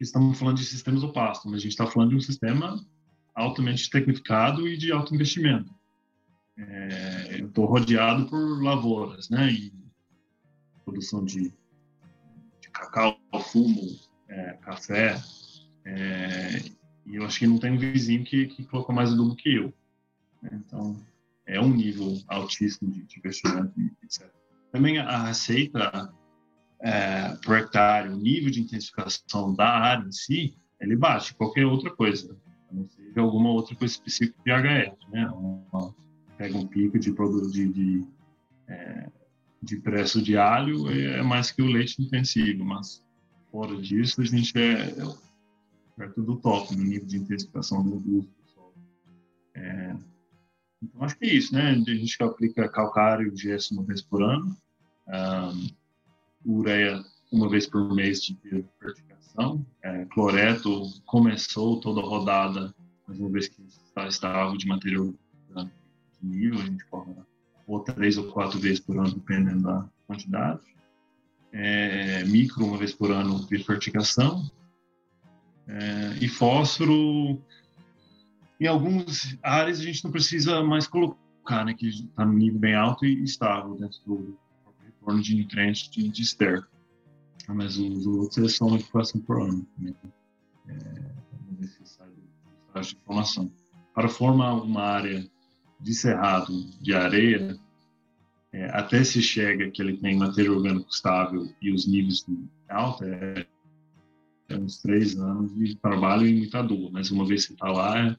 estamos 0.00 0.38
falando 0.38 0.56
de 0.56 0.64
sistemas 0.64 1.02
opastos, 1.02 1.50
mas 1.50 1.60
a 1.60 1.62
gente 1.62 1.72
está 1.72 1.86
falando 1.86 2.10
de 2.10 2.16
um 2.16 2.20
sistema 2.20 2.84
altamente 3.34 3.90
tecnificado 3.90 4.68
e 4.68 4.76
de 4.76 4.92
alto 4.92 5.14
investimento. 5.14 5.74
É, 6.56 7.40
eu 7.40 7.48
estou 7.48 7.64
rodeado 7.64 8.26
por 8.26 8.62
lavouras, 8.62 9.28
né? 9.28 9.50
E 9.50 9.72
produção 10.84 11.24
de, 11.24 11.52
de 12.60 12.70
cacau, 12.70 13.18
fumo, 13.42 13.98
é, 14.28 14.52
café. 14.54 15.20
É, 15.84 16.62
e 17.06 17.16
eu 17.16 17.24
acho 17.24 17.38
que 17.38 17.46
não 17.46 17.58
tem 17.58 17.72
um 17.72 17.78
vizinho 17.78 18.24
que, 18.24 18.46
que 18.46 18.66
mais 18.92 19.12
adubo 19.12 19.34
que 19.34 19.56
eu. 19.56 19.74
Né? 20.42 20.50
Então, 20.64 21.04
é 21.46 21.60
um 21.60 21.74
nível 21.74 22.20
altíssimo 22.28 22.90
de, 22.90 23.02
de 23.04 23.18
investimento, 23.18 23.72
etc. 24.02 24.30
Também 24.72 24.98
a 24.98 25.26
receita 25.26 26.12
é, 26.84 27.34
por 27.42 27.56
hectare, 27.56 28.10
o 28.10 28.16
nível 28.16 28.50
de 28.50 28.60
intensificação 28.60 29.54
da 29.54 29.66
área 29.66 30.06
em 30.06 30.12
si, 30.12 30.54
ele 30.78 30.94
bate 30.94 31.34
qualquer 31.34 31.64
outra 31.64 31.90
coisa, 31.90 32.36
a 32.70 32.74
não 32.74 32.86
seja 32.86 33.20
alguma 33.22 33.48
outra 33.48 33.74
coisa 33.74 33.94
específica 33.94 34.38
de 34.44 34.52
HF, 34.52 35.10
né? 35.10 35.26
Uma, 35.30 35.94
pega 36.36 36.58
um 36.58 36.66
pico 36.66 36.98
de 36.98 37.10
produto 37.10 37.50
de, 37.50 37.72
de, 37.72 38.06
é, 38.68 39.10
de 39.62 39.78
preço 39.78 40.20
de 40.20 40.36
alho, 40.36 40.90
é 40.90 41.22
mais 41.22 41.50
que 41.50 41.62
o 41.62 41.66
leite 41.66 42.02
intensivo, 42.02 42.62
mas 42.62 43.02
fora 43.50 43.74
disso 43.80 44.20
a 44.20 44.24
gente 44.24 44.52
é, 44.58 44.90
é 44.90 45.14
perto 45.96 46.22
do 46.22 46.36
top 46.36 46.76
no 46.76 46.84
nível 46.84 47.06
de 47.06 47.16
intensificação 47.16 47.82
do 47.82 47.96
uso. 48.18 48.28
É, 49.54 49.96
então 50.82 51.02
acho 51.02 51.16
que 51.16 51.24
é 51.24 51.32
isso, 51.32 51.54
né? 51.54 51.70
A 51.70 51.94
gente 51.94 52.22
aplica 52.22 52.68
calcário 52.68 53.34
gesso 53.34 53.72
uma 53.72 53.84
vez 53.84 54.02
por 54.02 54.22
ano. 54.22 54.54
Um, 55.08 55.83
ureia 56.44 57.02
uma 57.32 57.48
vez 57.48 57.66
por 57.66 57.94
mês 57.94 58.20
de 58.22 58.38
vertificação. 58.80 59.64
É, 59.82 60.04
cloreto 60.06 60.82
começou 61.06 61.80
toda 61.80 62.00
a 62.00 62.04
rodada, 62.04 62.74
mas 63.06 63.18
uma 63.18 63.30
vez 63.30 63.48
que 63.48 63.62
está 63.62 64.06
estável 64.06 64.56
de 64.56 64.66
material 64.66 65.06
de 65.06 65.70
nível, 66.22 66.60
a 66.60 66.64
gente 66.64 66.84
pode 66.86 67.10
ou 67.66 67.80
três 67.80 68.18
ou 68.18 68.30
quatro 68.30 68.58
vezes 68.58 68.80
por 68.80 68.98
ano, 68.98 69.14
dependendo 69.14 69.62
da 69.62 69.88
quantidade. 70.06 70.60
É, 71.52 72.24
micro, 72.24 72.64
uma 72.64 72.76
vez 72.76 72.92
por 72.92 73.10
ano, 73.10 73.46
de 73.46 73.62
fertigação. 73.62 74.50
É, 75.66 76.18
e 76.20 76.28
fósforo, 76.28 77.40
em 78.60 78.66
algumas 78.66 79.36
áreas 79.42 79.80
a 79.80 79.82
gente 79.82 80.04
não 80.04 80.10
precisa 80.10 80.62
mais 80.62 80.86
colocar, 80.86 81.64
né, 81.64 81.72
que 81.72 81.88
está 81.88 82.24
no 82.24 82.34
nível 82.34 82.58
bem 82.58 82.74
alto 82.74 83.06
e 83.06 83.22
estável 83.22 83.74
dentro 83.76 83.98
do 84.06 84.38
retorno 85.04 85.22
de 85.22 85.36
nutrientes 85.36 85.88
de, 85.90 86.08
de 86.08 86.22
esterco. 86.22 86.68
Mas 87.48 87.76
os 87.76 88.06
outros 88.06 88.60
é 88.60 88.64
uma 88.64 88.78
equação 88.78 89.20
por 89.20 89.42
ano. 89.42 89.66
Né? 89.78 89.94
É, 90.68 90.74
necessário 91.60 92.14
de 92.14 92.96
informação. 92.96 93.52
Para 93.94 94.08
formar 94.08 94.54
uma 94.54 94.82
área 94.82 95.28
de 95.78 95.94
cerrado 95.94 96.52
de 96.80 96.94
areia, 96.94 97.58
é, 98.52 98.66
até 98.70 99.04
se 99.04 99.20
chega 99.20 99.70
que 99.70 99.82
ele 99.82 99.98
tem 99.98 100.16
matéria 100.16 100.50
orgânica 100.50 100.88
estável 100.88 101.46
e 101.60 101.72
os 101.72 101.86
níveis 101.86 102.24
de 102.26 102.48
alta, 102.68 103.04
é, 103.06 103.46
é 104.48 104.56
uns 104.56 104.80
três 104.80 105.16
anos 105.18 105.54
de 105.54 105.76
trabalho 105.76 106.26
e 106.26 106.34
muita 106.34 106.62
dor. 106.62 106.90
Mas 106.90 107.10
uma 107.10 107.26
vez 107.26 107.46
que 107.46 107.52
está 107.52 107.70
lá, 107.70 108.16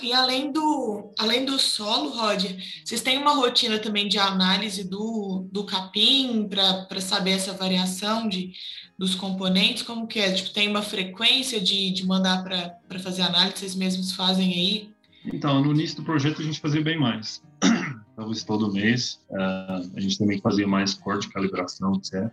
e 0.00 0.12
além 0.12 0.52
do, 0.52 1.12
além 1.18 1.44
do 1.44 1.58
solo, 1.58 2.10
Roger, 2.10 2.56
vocês 2.84 3.00
têm 3.00 3.18
uma 3.18 3.34
rotina 3.34 3.78
também 3.78 4.08
de 4.08 4.18
análise 4.18 4.84
do, 4.84 5.48
do 5.50 5.64
capim 5.64 6.48
para 6.48 7.00
saber 7.00 7.32
essa 7.32 7.52
variação 7.52 8.28
de, 8.28 8.52
dos 8.98 9.14
componentes? 9.14 9.82
Como 9.82 10.06
que 10.06 10.20
é? 10.20 10.32
Tipo, 10.32 10.50
tem 10.50 10.68
uma 10.68 10.82
frequência 10.82 11.60
de, 11.60 11.90
de 11.90 12.06
mandar 12.06 12.42
para 12.42 12.98
fazer 12.98 13.22
análise, 13.22 13.58
vocês 13.58 13.74
mesmos 13.74 14.12
fazem 14.12 14.52
aí? 14.52 14.90
Então, 15.26 15.62
no 15.62 15.72
início 15.72 15.96
do 15.96 16.04
projeto 16.04 16.40
a 16.40 16.44
gente 16.44 16.60
fazia 16.60 16.82
bem 16.82 16.98
mais. 16.98 17.42
Talvez 18.16 18.44
todo 18.44 18.72
mês. 18.72 19.20
Uh, 19.30 19.96
a 19.96 20.00
gente 20.00 20.18
também 20.18 20.40
fazia 20.40 20.66
mais 20.66 20.94
corte, 20.94 21.28
calibração, 21.28 21.94
etc. 21.94 22.30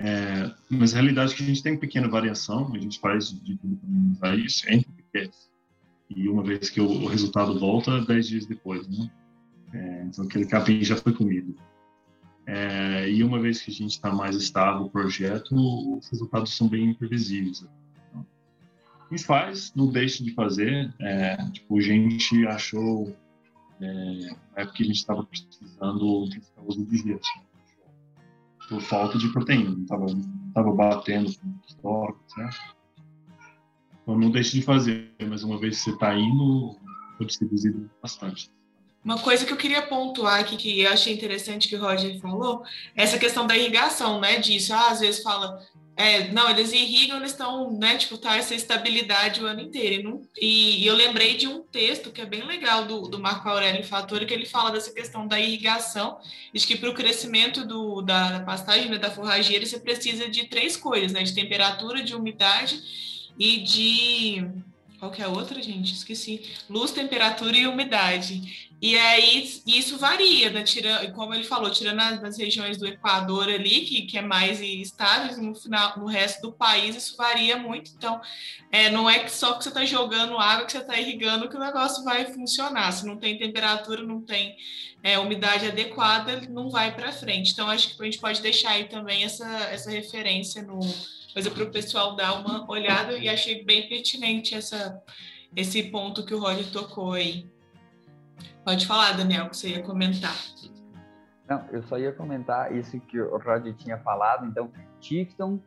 É, 0.00 0.50
mas 0.70 0.94
a 0.94 0.96
realidade 0.96 1.34
é 1.34 1.36
que 1.36 1.42
a 1.42 1.46
gente 1.46 1.62
tem 1.62 1.76
pequena 1.76 2.08
variação, 2.08 2.72
a 2.74 2.78
gente 2.78 2.98
faz 2.98 3.28
de 3.28 3.56
tudo 3.58 3.78
para 4.18 4.34
isso 4.36 4.64
entre 4.70 4.90
piquetes. 4.90 5.51
E 6.16 6.28
uma 6.28 6.42
vez 6.42 6.70
que 6.70 6.80
o, 6.80 7.06
resultado 7.06 7.58
volta, 7.58 8.00
dez 8.04 8.28
dias 8.28 8.46
depois, 8.46 8.86
né? 8.88 9.10
É, 9.72 10.02
então 10.04 10.24
aquele 10.24 10.46
capim 10.46 10.82
já 10.82 10.96
foi 10.96 11.12
comido. 11.12 11.54
É, 12.46 13.08
e 13.08 13.22
uma 13.22 13.40
vez 13.40 13.62
que 13.62 13.70
a 13.70 13.74
gente 13.74 13.92
está 13.92 14.12
mais 14.12 14.36
estável 14.36 14.82
o 14.82 14.90
projeto, 14.90 15.54
os 15.54 16.08
resultados 16.10 16.56
são 16.56 16.68
bem 16.68 16.90
imprevisíveis. 16.90 17.64
A 18.14 19.14
gente 19.14 19.24
faz, 19.24 19.72
não 19.74 19.90
deixa 19.90 20.24
de 20.24 20.32
fazer. 20.34 20.92
É, 21.00 21.36
tipo, 21.50 21.78
a 21.78 21.82
gente 21.82 22.46
achou, 22.46 23.14
é, 23.80 24.30
na 24.54 24.62
época 24.62 24.76
que 24.76 24.82
a 24.82 24.86
gente 24.86 24.96
estava 24.96 25.24
precisando 25.24 26.28
de 26.28 26.42
uso 26.66 26.84
de 26.84 26.96
gesso 26.96 27.30
por 28.68 28.80
falta 28.80 29.18
de 29.18 29.28
proteína, 29.28 29.70
não 29.70 29.82
estava 29.82 30.06
tava 30.54 30.72
batendo 30.72 31.30
com 31.38 31.46
o 31.46 31.60
estoque, 31.66 32.18
certo? 32.28 32.81
Então 34.02 34.18
não 34.18 34.30
deixe 34.30 34.52
de 34.52 34.62
fazer, 34.62 35.10
mas 35.20 35.44
uma 35.44 35.58
vez 35.58 35.78
que 35.78 35.84
você 35.84 35.90
está 35.90 36.14
indo, 36.14 36.76
pode 37.18 37.34
ser 37.34 37.44
reduzido 37.44 37.90
bastante. 38.02 38.50
Uma 39.04 39.18
coisa 39.18 39.44
que 39.44 39.52
eu 39.52 39.56
queria 39.56 39.82
pontuar 39.82 40.40
aqui, 40.40 40.56
que 40.56 40.80
eu 40.80 40.92
achei 40.92 41.12
interessante 41.12 41.68
que 41.68 41.74
o 41.74 41.80
Roger 41.80 42.20
falou, 42.20 42.62
é 42.94 43.02
essa 43.02 43.18
questão 43.18 43.46
da 43.46 43.56
irrigação, 43.56 44.20
né? 44.20 44.38
Disso, 44.38 44.72
ah, 44.72 44.90
às 44.90 45.00
vezes 45.00 45.22
fala, 45.22 45.60
é, 45.96 46.28
não, 46.28 46.48
eles 46.48 46.72
irrigam, 46.72 47.18
eles 47.18 47.32
estão, 47.32 47.76
né, 47.78 47.96
tipo, 47.96 48.16
tá 48.16 48.36
essa 48.36 48.54
estabilidade 48.54 49.42
o 49.42 49.46
ano 49.46 49.60
inteiro. 49.60 50.00
E, 50.00 50.02
não, 50.02 50.22
e, 50.40 50.82
e, 50.82 50.86
eu 50.86 50.94
lembrei 50.94 51.36
de 51.36 51.48
um 51.48 51.62
texto 51.62 52.12
que 52.12 52.20
é 52.20 52.26
bem 52.26 52.46
legal 52.46 52.86
do, 52.86 53.02
do 53.02 53.18
Marco 53.18 53.48
Aurélio 53.48 53.84
Fattori, 53.84 54.24
que 54.24 54.32
ele 54.32 54.46
fala 54.46 54.70
dessa 54.70 54.92
questão 54.92 55.26
da 55.26 55.38
irrigação, 55.38 56.18
diz 56.54 56.64
que 56.64 56.76
para 56.76 56.88
o 56.88 56.94
crescimento 56.94 57.66
do, 57.66 58.02
da, 58.02 58.38
da 58.38 58.44
pastagem, 58.44 58.88
né, 58.88 58.98
da 58.98 59.10
forrageira, 59.10 59.66
você 59.66 59.80
precisa 59.80 60.30
de 60.30 60.46
três 60.46 60.76
coisas, 60.76 61.12
né, 61.12 61.24
de 61.24 61.34
temperatura, 61.34 62.02
de 62.02 62.14
umidade 62.14 62.80
e 63.38 63.58
de 63.58 64.46
qual 65.02 65.10
que 65.10 65.20
é 65.20 65.26
outra, 65.26 65.60
gente? 65.60 65.92
Esqueci. 65.92 66.48
Luz, 66.70 66.92
temperatura 66.92 67.56
e 67.56 67.66
umidade. 67.66 68.70
E 68.80 68.96
aí 68.96 69.60
isso 69.66 69.98
varia, 69.98 70.48
né? 70.50 70.62
Tira, 70.62 71.10
como 71.10 71.34
ele 71.34 71.42
falou, 71.42 71.68
tirando 71.70 71.98
as, 71.98 72.38
regiões 72.38 72.78
do 72.78 72.86
Equador 72.86 73.48
ali, 73.48 73.80
que, 73.80 74.02
que 74.02 74.16
é 74.16 74.22
mais 74.22 74.60
estável, 74.60 75.42
no 75.42 75.56
final, 75.56 75.98
no 75.98 76.06
resto 76.06 76.42
do 76.42 76.52
país 76.52 76.94
isso 76.94 77.16
varia 77.16 77.56
muito. 77.56 77.90
Então, 77.96 78.20
é, 78.70 78.90
não 78.90 79.10
é 79.10 79.26
só 79.26 79.54
que 79.54 79.64
você 79.64 79.70
está 79.70 79.84
jogando 79.84 80.38
água, 80.38 80.66
que 80.66 80.70
você 80.70 80.78
está 80.78 80.96
irrigando, 80.96 81.48
que 81.48 81.56
o 81.56 81.60
negócio 81.60 82.04
vai 82.04 82.26
funcionar. 82.32 82.92
Se 82.92 83.04
não 83.04 83.16
tem 83.16 83.36
temperatura, 83.36 84.04
não 84.04 84.20
tem 84.20 84.56
é, 85.02 85.18
umidade 85.18 85.66
adequada, 85.66 86.42
não 86.48 86.70
vai 86.70 86.94
para 86.94 87.10
frente. 87.10 87.50
Então, 87.50 87.68
acho 87.68 87.96
que 87.96 88.00
a 88.00 88.04
gente 88.04 88.20
pode 88.20 88.40
deixar 88.40 88.70
aí 88.70 88.84
também 88.84 89.24
essa, 89.24 89.48
essa 89.64 89.90
referência 89.90 90.62
no 90.62 90.78
coisa 91.32 91.50
para 91.50 91.64
o 91.64 91.70
pessoal 91.70 92.14
dar 92.14 92.34
uma 92.34 92.70
olhada 92.70 93.16
e 93.16 93.28
achei 93.28 93.64
bem 93.64 93.88
pertinente 93.88 94.54
essa, 94.54 95.02
esse 95.56 95.84
ponto 95.84 96.24
que 96.24 96.34
o 96.34 96.38
Roger 96.38 96.70
tocou 96.70 97.12
aí. 97.12 97.50
Pode 98.64 98.86
falar, 98.86 99.12
Daniel, 99.12 99.48
que 99.48 99.56
você 99.56 99.70
ia 99.70 99.82
comentar. 99.82 100.34
Não, 101.48 101.64
eu 101.72 101.82
só 101.82 101.98
ia 101.98 102.12
comentar 102.12 102.74
isso 102.74 102.98
que 103.00 103.20
o 103.20 103.38
Roger 103.38 103.74
tinha 103.74 103.98
falado. 103.98 104.46
Então, 104.46 104.70
Ticton, 105.00 105.58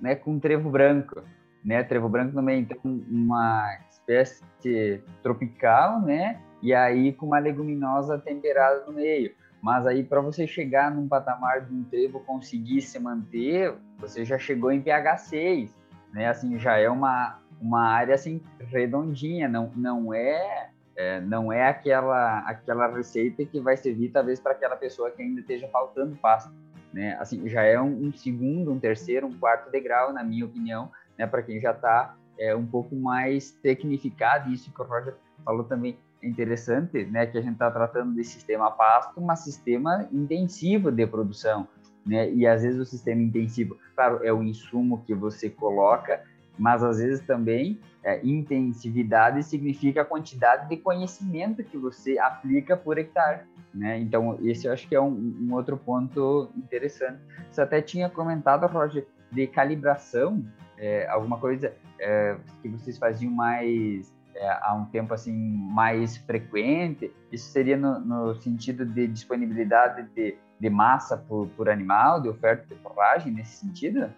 né, 0.00 0.14
com 0.14 0.38
trevo 0.38 0.70
branco, 0.70 1.22
né, 1.64 1.82
trevo 1.82 2.08
branco 2.08 2.34
também, 2.34 2.60
então 2.60 2.78
uma 2.84 3.78
espécie 3.90 5.02
tropical, 5.22 6.00
né, 6.00 6.40
e 6.60 6.74
aí 6.74 7.12
com 7.12 7.26
uma 7.26 7.38
leguminosa 7.38 8.18
temperada 8.18 8.84
no 8.86 8.92
meio. 8.92 9.34
Mas 9.62 9.86
aí 9.86 10.02
para 10.02 10.20
você 10.20 10.44
chegar 10.44 10.90
num 10.90 11.06
patamar 11.06 11.64
de 11.64 11.72
um 11.72 11.84
trevo 11.84 12.18
conseguir 12.20 12.82
se 12.82 12.98
manter, 12.98 13.72
você 13.96 14.24
já 14.24 14.36
chegou 14.36 14.72
em 14.72 14.82
pH 14.82 15.16
6, 15.18 15.78
né? 16.12 16.28
Assim 16.28 16.58
já 16.58 16.76
é 16.76 16.90
uma 16.90 17.38
uma 17.60 17.84
área 17.84 18.16
assim 18.16 18.42
redondinha, 18.58 19.48
não 19.48 19.70
não 19.76 20.12
é 20.12 20.70
é, 20.96 21.20
não 21.20 21.52
é 21.52 21.68
aquela 21.68 22.40
aquela 22.40 22.88
receita 22.88 23.44
que 23.44 23.60
vai 23.60 23.76
servir 23.76 24.10
talvez 24.10 24.40
para 24.40 24.50
aquela 24.50 24.76
pessoa 24.76 25.12
que 25.12 25.22
ainda 25.22 25.40
esteja 25.40 25.68
faltando 25.68 26.16
pasta, 26.16 26.52
né? 26.92 27.16
Assim 27.20 27.48
já 27.48 27.62
é 27.62 27.80
um, 27.80 28.08
um 28.08 28.12
segundo, 28.12 28.72
um 28.72 28.80
terceiro, 28.80 29.28
um 29.28 29.38
quarto 29.38 29.70
degrau, 29.70 30.12
na 30.12 30.24
minha 30.24 30.44
opinião, 30.44 30.90
né? 31.16 31.24
Para 31.24 31.40
quem 31.40 31.60
já 31.60 31.70
está 31.70 32.16
é, 32.36 32.54
um 32.56 32.66
pouco 32.66 32.96
mais 32.96 33.52
tecnificado, 33.52 34.50
isso 34.50 34.72
que 34.72 34.82
o 34.82 34.84
Roger 34.84 35.14
falou 35.44 35.62
também 35.62 35.96
interessante, 36.22 37.04
né? 37.04 37.26
Que 37.26 37.38
a 37.38 37.40
gente 37.40 37.54
está 37.54 37.70
tratando 37.70 38.14
de 38.14 38.24
sistema 38.24 38.70
pasto, 38.70 39.20
mas 39.20 39.40
sistema 39.40 40.08
intensivo 40.12 40.90
de 40.90 41.06
produção, 41.06 41.66
né? 42.06 42.30
E 42.32 42.46
às 42.46 42.62
vezes 42.62 42.80
o 42.80 42.84
sistema 42.84 43.22
intensivo, 43.22 43.76
claro, 43.94 44.20
é 44.22 44.32
o 44.32 44.42
insumo 44.42 45.02
que 45.04 45.14
você 45.14 45.50
coloca 45.50 46.22
mas 46.58 46.82
às 46.82 46.98
vezes 46.98 47.24
também 47.24 47.80
é, 48.04 48.24
intensividade 48.24 49.42
significa 49.42 50.02
a 50.02 50.04
quantidade 50.04 50.68
de 50.68 50.76
conhecimento 50.76 51.62
que 51.64 51.78
você 51.78 52.18
aplica 52.18 52.76
por 52.76 52.98
hectare. 52.98 53.42
Né? 53.72 53.98
Então, 53.98 54.38
esse 54.42 54.66
eu 54.66 54.72
acho 54.72 54.86
que 54.86 54.94
é 54.94 55.00
um, 55.00 55.36
um 55.40 55.54
outro 55.54 55.76
ponto 55.76 56.50
interessante. 56.56 57.18
Você 57.50 57.60
até 57.60 57.80
tinha 57.80 58.08
comentado, 58.10 58.66
Roger, 58.66 59.06
de 59.30 59.46
calibração, 59.46 60.44
é, 60.76 61.06
alguma 61.08 61.38
coisa 61.38 61.72
é, 61.98 62.36
que 62.60 62.68
vocês 62.68 62.98
faziam 62.98 63.32
mais 63.32 64.12
é, 64.34 64.58
há 64.62 64.74
um 64.74 64.84
tempo 64.86 65.14
assim 65.14 65.32
mais 65.32 66.16
frequente. 66.16 67.10
Isso 67.30 67.50
seria 67.50 67.76
no, 67.76 68.00
no 68.00 68.34
sentido 68.40 68.84
de 68.84 69.06
disponibilidade 69.06 70.08
de, 70.14 70.36
de 70.58 70.70
massa 70.70 71.16
por, 71.16 71.48
por 71.48 71.68
animal, 71.68 72.20
de 72.20 72.28
oferta 72.28 72.74
de 72.74 72.80
forragem, 72.80 73.32
nesse 73.32 73.56
sentido? 73.56 74.12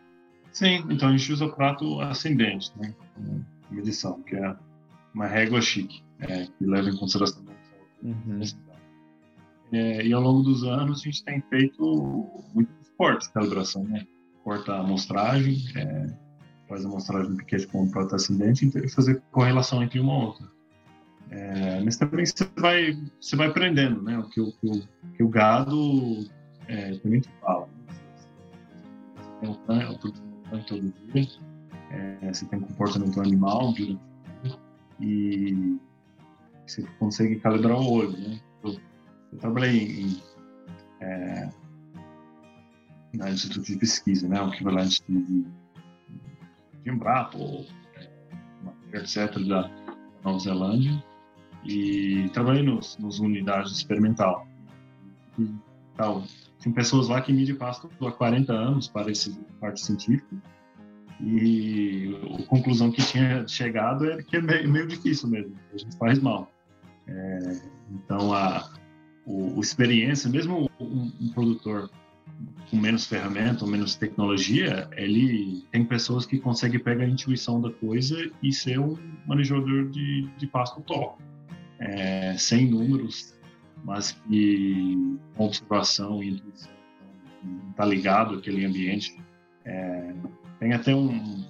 Sim, 0.52 0.84
então 0.88 1.08
a 1.08 1.12
gente 1.16 1.32
usa 1.32 1.46
o 1.46 1.52
prato 1.52 2.00
ascendente, 2.00 2.72
né? 2.76 2.94
Medição, 3.70 4.22
que 4.22 4.36
é 4.36 4.56
uma 5.12 5.26
régua 5.26 5.60
chique, 5.60 6.02
é, 6.20 6.46
que 6.46 6.64
leva 6.64 6.88
em 6.88 6.96
consideração 6.96 7.42
uhum. 8.02 8.40
é, 9.72 10.06
E 10.06 10.12
ao 10.12 10.22
longo 10.22 10.42
dos 10.42 10.62
anos 10.62 11.00
a 11.00 11.04
gente 11.04 11.24
tem 11.24 11.40
feito 11.50 12.28
muitos 12.54 12.88
cortes 12.96 13.26
de 13.26 13.34
calibração, 13.34 13.82
né? 13.84 14.06
Corta 14.44 14.74
a 14.74 14.80
amostragem, 14.80 15.56
é, 15.74 16.23
faz 16.68 16.84
a 16.84 16.88
amostragem 16.88 17.30
do 17.30 17.36
piquete 17.36 17.66
com 17.68 17.84
o 17.84 17.90
prato 17.90 18.14
ascendente 18.14 18.70
e 18.74 18.88
fazer 18.88 19.22
correlação 19.30 19.82
entre 19.82 20.00
uma 20.00 20.26
outra. 20.26 20.46
É, 21.30 21.80
mas 21.82 21.96
também 21.96 22.24
você 22.24 22.48
vai, 22.56 22.96
você 23.20 23.36
vai 23.36 23.48
aprendendo, 23.48 24.02
né? 24.02 24.18
O 24.18 24.28
que 24.28 24.40
o, 24.40 24.52
que 24.52 24.68
o, 24.68 24.88
que 25.16 25.22
o 25.22 25.28
gado 25.28 26.28
é, 26.68 26.96
também 26.98 27.20
te 27.20 27.30
fala. 27.40 27.66
Né? 27.66 29.54
Você 30.50 30.64
todo 30.66 30.94
dia, 31.12 31.28
é, 31.90 32.32
você 32.32 32.46
tem 32.46 32.60
comportamento 32.60 33.20
animal 33.20 33.72
durante 33.72 34.00
e 35.00 35.78
você 36.66 36.82
consegue 36.98 37.36
calibrar 37.40 37.78
o 37.78 37.90
olho, 37.90 38.12
né? 38.12 38.40
Eu, 38.62 38.76
eu 39.32 39.38
trabalhei 39.38 40.02
em, 40.02 40.22
é, 41.00 41.50
na 43.14 43.30
Instituto 43.30 43.66
de 43.66 43.76
Pesquisa, 43.76 44.28
né? 44.28 44.40
O 44.40 44.48
equivalente 44.48 45.02
de, 45.08 45.46
é, 47.97 48.99
etc. 48.99 49.39
da 49.47 49.70
Nova 50.22 50.39
Zelândia 50.39 51.03
e 51.64 52.28
trabalhei 52.32 52.62
nos, 52.62 52.97
nos 52.99 53.18
unidades 53.18 53.72
experimental. 53.72 54.47
E, 55.39 55.49
tal, 55.97 56.24
tem 56.62 56.72
pessoas 56.72 57.09
lá 57.09 57.20
que 57.20 57.32
midem 57.32 57.55
pasto 57.55 57.91
há 58.01 58.12
40 58.12 58.53
anos 58.53 58.89
para 58.89 59.11
esse 59.11 59.39
parte 59.61 59.80
científica 59.80 60.37
E 61.20 62.16
a 62.39 62.47
conclusão 62.47 62.91
que 62.91 63.03
tinha 63.03 63.47
chegado 63.47 64.11
é 64.11 64.22
que 64.22 64.37
é 64.37 64.41
meio, 64.41 64.87
difícil 64.87 65.28
mesmo, 65.28 65.55
a 65.72 65.76
gente 65.76 65.97
faz 65.97 66.18
mal. 66.20 66.51
É, 67.07 67.61
então, 67.91 68.32
a, 68.32 68.70
o, 69.26 69.59
o, 69.59 69.61
experiência, 69.61 70.30
mesmo 70.30 70.70
um, 70.80 71.12
um, 71.20 71.28
produtor 71.35 71.91
com 72.70 72.76
menos 72.76 73.07
ferramenta 73.07 73.64
ou 73.64 73.70
menos 73.70 73.95
tecnologia, 73.95 74.89
ele 74.97 75.64
tem 75.70 75.85
pessoas 75.85 76.26
que 76.26 76.39
conseguem 76.39 76.80
pegar 76.80 77.05
a 77.05 77.09
intuição 77.09 77.61
da 77.61 77.70
coisa 77.70 78.30
e 78.43 78.53
ser 78.53 78.80
um 78.80 78.99
manejador 79.26 79.91
de, 79.91 80.28
de 80.37 80.47
pasto 80.47 80.80
top. 80.82 81.22
É, 81.78 82.37
sem 82.39 82.70
números, 82.70 83.35
mas 83.85 84.12
que 84.12 85.18
observação 85.37 86.22
e 86.22 86.30
intuição 86.30 86.72
está 87.70 87.85
ligado 87.85 88.37
àquele 88.37 88.64
ambiente. 88.64 89.16
É, 89.64 90.14
tem 90.59 90.72
até 90.72 90.95
um, 90.95 91.45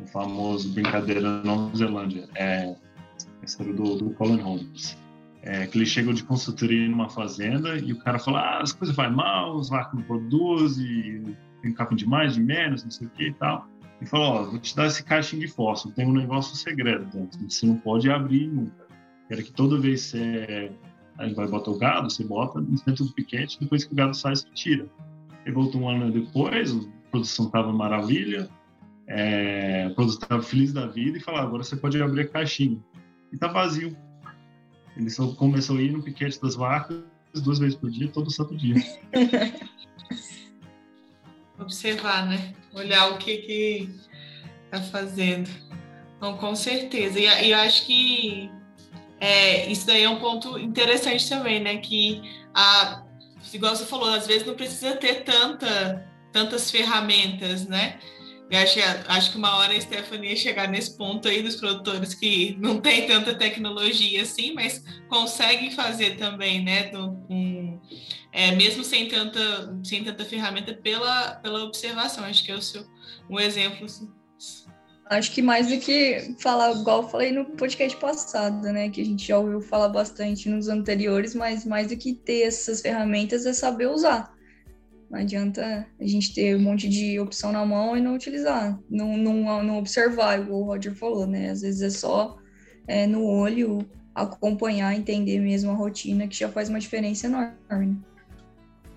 um, 0.00 0.06
famoso 0.06 0.72
brincadeira 0.72 1.20
na 1.20 1.42
Nova 1.42 1.76
Zelândia, 1.76 2.28
é, 2.34 2.74
era 3.60 3.72
do, 3.72 3.96
do 3.96 4.10
Colin 4.10 4.40
Holmes, 4.40 4.96
é, 5.42 5.66
que 5.66 5.78
ele 5.78 5.86
chegou 5.86 6.12
de 6.12 6.24
consultoria 6.24 6.88
numa 6.88 7.08
fazenda 7.08 7.76
e 7.78 7.92
o 7.92 7.98
cara 7.98 8.18
fala, 8.18 8.40
ah, 8.40 8.62
as 8.62 8.72
coisas 8.72 8.94
vai 8.94 9.10
mal, 9.10 9.56
os 9.56 9.68
vacos 9.68 9.94
não 9.98 10.02
produzem, 10.02 11.36
tem 11.62 11.72
capim 11.72 11.96
de 11.96 12.06
mais, 12.06 12.34
de 12.34 12.40
menos, 12.40 12.84
não 12.84 12.90
sei 12.90 13.06
o 13.06 13.10
que 13.10 13.28
e 13.28 13.34
tal. 13.34 13.66
E 14.00 14.06
falou, 14.06 14.26
ó, 14.26 14.44
vou 14.44 14.58
te 14.58 14.76
dar 14.76 14.86
esse 14.86 15.02
caixinho 15.02 15.42
de 15.42 15.48
fósforo, 15.48 15.94
tem 15.94 16.06
um 16.06 16.12
negócio 16.12 16.56
segredo 16.56 17.04
dentro, 17.06 17.38
você 17.48 17.66
não 17.66 17.76
pode 17.76 18.10
abrir 18.10 18.46
nunca. 18.46 18.86
Quero 19.28 19.42
que 19.42 19.52
toda 19.52 19.78
vez 19.78 20.02
você 20.02 20.72
aí 21.18 21.34
vai 21.34 21.48
botar 21.48 21.72
o 21.72 21.78
gado, 21.78 22.08
você 22.08 22.24
bota 22.24 22.60
no 22.60 22.78
centro 22.78 23.04
do 23.04 23.12
piquete, 23.12 23.58
depois 23.60 23.84
que 23.84 23.92
o 23.92 23.96
gado 23.96 24.14
sai, 24.14 24.36
você 24.36 24.48
tira. 24.54 24.86
Ele 25.44 25.54
voltou 25.54 25.82
um 25.82 25.88
ano 25.88 26.12
depois, 26.12 26.72
a 26.72 27.10
produção 27.10 27.46
estava 27.46 27.72
maravilha, 27.72 28.48
é, 29.08 29.92
a 29.96 30.02
estava 30.02 30.42
feliz 30.42 30.72
da 30.72 30.86
vida 30.86 31.18
e 31.18 31.20
falou, 31.20 31.40
agora 31.40 31.64
você 31.64 31.76
pode 31.76 32.00
abrir 32.00 32.22
a 32.22 32.28
caixinha. 32.28 32.78
E 33.32 33.36
tá 33.36 33.48
vazio. 33.48 33.96
Ele 34.98 35.08
só 35.10 35.28
começou 35.28 35.78
a 35.78 35.82
ir 35.82 35.92
no 35.92 36.02
piquete 36.02 36.42
das 36.42 36.56
vacas 36.56 37.00
duas 37.34 37.60
vezes 37.60 37.76
por 37.76 37.88
dia, 37.88 38.08
todo 38.08 38.30
santo 38.32 38.56
dia. 38.56 38.74
Observar, 41.58 42.26
né? 42.26 42.52
Olhar 42.74 43.12
o 43.12 43.18
que 43.18 43.38
que 43.38 43.94
tá 44.70 44.80
fazendo. 44.82 45.48
Então, 46.16 46.36
com 46.36 46.54
certeza. 46.56 47.18
E, 47.18 47.26
e 47.46 47.50
eu 47.52 47.58
acho 47.58 47.86
que 47.86 48.50
é, 49.20 49.70
isso 49.70 49.86
daí 49.86 50.02
é 50.02 50.10
um 50.10 50.18
ponto 50.18 50.58
interessante 50.58 51.28
também, 51.28 51.60
né? 51.60 51.76
Que 51.78 52.20
a, 52.52 53.04
igual 53.52 53.76
você 53.76 53.84
falou, 53.84 54.12
às 54.12 54.26
vezes 54.26 54.44
não 54.44 54.54
precisa 54.54 54.96
ter 54.96 55.22
tanta, 55.22 56.04
tantas 56.32 56.72
ferramentas, 56.72 57.66
né? 57.66 58.00
Eu 58.50 58.58
acho, 58.60 58.78
acho 59.08 59.32
que 59.32 59.36
uma 59.36 59.56
hora 59.56 59.74
a 59.74 59.80
Stephanie 59.80 60.30
ia 60.30 60.36
chegar 60.36 60.68
nesse 60.68 60.96
ponto 60.96 61.28
aí 61.28 61.42
dos 61.42 61.56
produtores 61.56 62.14
que 62.14 62.56
não 62.58 62.80
tem 62.82 63.06
tanta 63.06 63.34
tecnologia 63.34 64.22
assim, 64.22 64.54
mas 64.54 64.82
conseguem 65.08 65.70
fazer 65.70 66.16
também, 66.16 66.64
né? 66.64 66.90
um, 66.96 67.78
é, 68.32 68.52
mesmo 68.52 68.82
sem 68.82 69.08
tanta, 69.08 69.78
sem 69.84 70.02
tanta 70.02 70.24
ferramenta 70.24 70.72
pela, 70.72 71.32
pela 71.36 71.64
observação. 71.64 72.24
Acho 72.24 72.44
que 72.44 72.52
é 72.52 72.54
o 72.54 72.62
seu, 72.62 72.86
um 73.28 73.38
exemplo 73.38 73.84
assim, 73.84 74.08
Acho 75.10 75.32
que 75.32 75.40
mais 75.40 75.68
do 75.68 75.78
que 75.78 76.34
falar, 76.38 76.72
igual 76.72 77.02
eu 77.02 77.08
falei 77.08 77.32
no 77.32 77.46
podcast 77.46 77.96
passado, 77.96 78.60
né? 78.70 78.90
Que 78.90 79.00
a 79.00 79.04
gente 79.04 79.26
já 79.26 79.38
ouviu 79.38 79.60
falar 79.60 79.88
bastante 79.88 80.50
nos 80.50 80.68
anteriores, 80.68 81.34
mas 81.34 81.64
mais 81.64 81.88
do 81.88 81.96
que 81.96 82.12
ter 82.12 82.42
essas 82.42 82.82
ferramentas 82.82 83.46
é 83.46 83.54
saber 83.54 83.86
usar. 83.86 84.30
Não 85.10 85.18
adianta 85.18 85.86
a 85.98 86.06
gente 86.06 86.34
ter 86.34 86.54
um 86.56 86.60
monte 86.60 86.88
de 86.88 87.18
opção 87.18 87.50
na 87.50 87.64
mão 87.64 87.96
e 87.96 88.00
não 88.00 88.14
utilizar, 88.14 88.78
não, 88.90 89.16
não, 89.16 89.62
não 89.62 89.78
observar, 89.78 90.40
igual 90.40 90.60
o 90.60 90.64
Roger 90.64 90.94
falou, 90.94 91.26
né? 91.26 91.50
Às 91.50 91.62
vezes 91.62 91.80
é 91.80 91.90
só 91.90 92.36
é, 92.86 93.06
no 93.06 93.24
olho 93.24 93.78
acompanhar, 94.14 94.94
entender 94.94 95.38
mesmo 95.40 95.70
a 95.70 95.74
rotina, 95.74 96.28
que 96.28 96.36
já 96.36 96.48
faz 96.48 96.68
uma 96.68 96.78
diferença 96.78 97.26
enorme. 97.26 97.98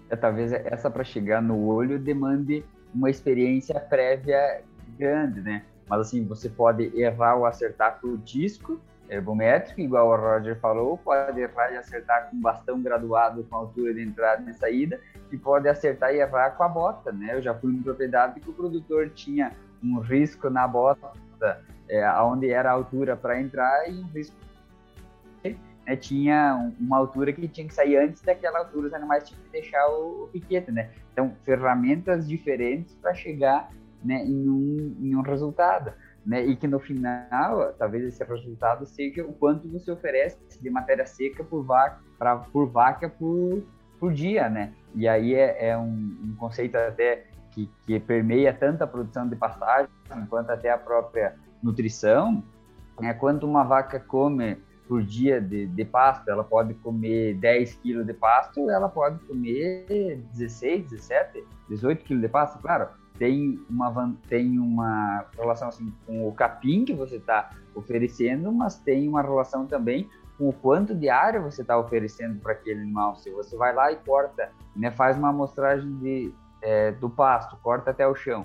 É, 0.10 0.16
talvez 0.16 0.52
essa 0.52 0.90
para 0.90 1.04
chegar 1.04 1.42
no 1.42 1.66
olho 1.66 1.98
demande 1.98 2.66
uma 2.94 3.10
experiência 3.10 3.80
prévia 3.80 4.64
grande, 4.98 5.40
né? 5.42 5.64
Mas 5.88 6.02
assim, 6.02 6.26
você 6.26 6.50
pode 6.50 6.92
errar 7.00 7.36
ou 7.36 7.46
acertar 7.46 8.00
o 8.04 8.18
disco 8.18 8.82
ergométrico, 9.12 9.82
igual 9.82 10.08
o 10.08 10.16
Roger 10.16 10.58
falou, 10.60 10.98
pode 10.98 11.40
errar 11.40 11.72
e 11.74 11.78
acertar 11.78 12.30
com 12.30 12.40
bastão 12.40 12.82
graduado 12.82 13.44
com 13.44 13.56
altura 13.58 13.94
de 13.94 14.02
entrada 14.02 14.50
e 14.50 14.54
saída, 14.54 15.00
e 15.30 15.38
pode 15.38 15.68
acertar 15.68 16.16
e 16.16 16.20
errar 16.20 16.52
com 16.52 16.64
a 16.64 16.70
bota, 16.70 17.12
né? 17.12 17.36
Eu 17.36 17.42
já 17.42 17.54
fui 17.54 17.74
em 17.74 17.82
propriedade 17.82 18.40
que 18.40 18.50
o 18.50 18.54
produtor 18.54 19.10
tinha 19.10 19.52
um 19.84 20.00
risco 20.00 20.50
na 20.50 20.66
bota, 20.66 21.12
é, 21.90 22.10
onde 22.22 22.50
era 22.50 22.70
a 22.70 22.74
altura 22.74 23.18
para 23.18 23.40
entrar, 23.40 23.90
e 23.90 24.00
um 24.00 24.08
risco 24.08 24.36
né, 25.86 25.96
tinha 25.98 26.72
uma 26.80 26.98
altura 26.98 27.34
que 27.34 27.48
tinha 27.50 27.68
que 27.68 27.74
sair 27.74 27.98
antes 27.98 28.22
daquela 28.22 28.60
altura, 28.60 28.88
os 28.88 28.94
animais 28.94 29.28
tinham 29.28 29.42
que 29.44 29.50
deixar 29.50 29.86
o, 29.90 30.24
o 30.24 30.28
piquete, 30.32 30.72
né? 30.72 30.90
Então, 31.12 31.36
ferramentas 31.44 32.28
diferentes 32.28 32.96
para 32.96 33.14
chegar 33.14 33.70
né, 34.04 34.24
em, 34.24 34.50
um, 34.50 34.96
em 35.02 35.16
um 35.16 35.22
resultado. 35.22 35.92
Né, 36.24 36.46
e 36.46 36.56
que 36.56 36.68
no 36.68 36.80
final, 36.80 37.74
talvez 37.80 38.04
esse 38.04 38.24
resultado 38.24 38.86
seja 38.86 39.26
o 39.26 39.34
quanto 39.34 39.68
você 39.68 39.90
oferece 39.92 40.38
de 40.62 40.70
matéria 40.70 41.04
seca 41.04 41.44
por 41.44 41.64
vaca, 41.64 42.00
pra, 42.20 42.36
por, 42.38 42.68
vaca 42.68 43.10
por, 43.10 43.64
por 44.00 44.14
dia, 44.14 44.48
né? 44.48 44.72
E 44.94 45.08
aí 45.08 45.34
é, 45.34 45.70
é 45.70 45.78
um, 45.78 45.88
um, 46.24 46.36
conceito 46.38 46.76
até 46.76 47.26
que, 47.50 47.68
que 47.88 48.00
permeia 48.00 48.54
tanto 48.54 48.84
a 48.84 48.88
produção 48.88 49.28
de 49.28 49.36
pastagem 49.36 49.90
quanto 50.30 50.52
até 50.52 50.70
a 50.70 50.78
própria 50.78 51.36
nutrição. 51.64 52.44
Né? 53.00 53.16
Quanto 53.16 53.48
uma 53.48 53.64
vaca 53.64 54.00
come 54.00 54.58
por 54.88 55.02
dia 55.02 55.42
de, 55.42 55.66
de 55.66 55.86
pasto, 55.86 56.30
ela 56.30 56.44
pode 56.44 56.76
comer 56.76 57.34
10 57.36 57.76
quilos 57.76 58.06
de 58.06 58.14
pasto, 58.14 58.70
ela 58.70 58.90
pode 58.90 59.18
comer 59.26 60.22
16, 60.34 60.88
17, 60.90 61.44
18 61.70 62.06
quilos 62.06 62.22
de 62.22 62.30
pasto, 62.30 62.60
claro 62.62 63.01
tem 63.22 63.64
uma, 63.70 64.16
tem 64.28 64.58
uma 64.58 65.28
relação 65.38 65.68
assim, 65.68 65.94
com 66.08 66.28
o 66.28 66.34
capim 66.34 66.84
que 66.84 66.92
você 66.92 67.18
está 67.18 67.52
oferecendo, 67.76 68.52
mas 68.52 68.80
tem 68.80 69.08
uma 69.08 69.22
relação 69.22 69.68
também 69.68 70.10
com 70.40 70.50
o 70.50 70.54
quanto 70.54 70.96
de 70.96 71.08
área 71.08 71.40
você 71.40 71.62
está 71.62 71.78
oferecendo 71.78 72.40
para 72.40 72.54
aquele 72.54 72.82
animal. 72.82 73.16
Se 73.16 73.30
você 73.30 73.56
vai 73.56 73.76
lá 73.76 73.92
e 73.92 73.98
corta, 73.98 74.50
né, 74.76 74.90
faz 74.90 75.20
uma 75.20 75.30
amostragem 75.30 75.96
de, 76.00 76.34
é, 76.64 76.94
do 76.94 77.12
pasto, 77.12 77.56
corta 77.58 77.92
até 77.92 78.08
o 78.08 78.16
chão. 78.16 78.44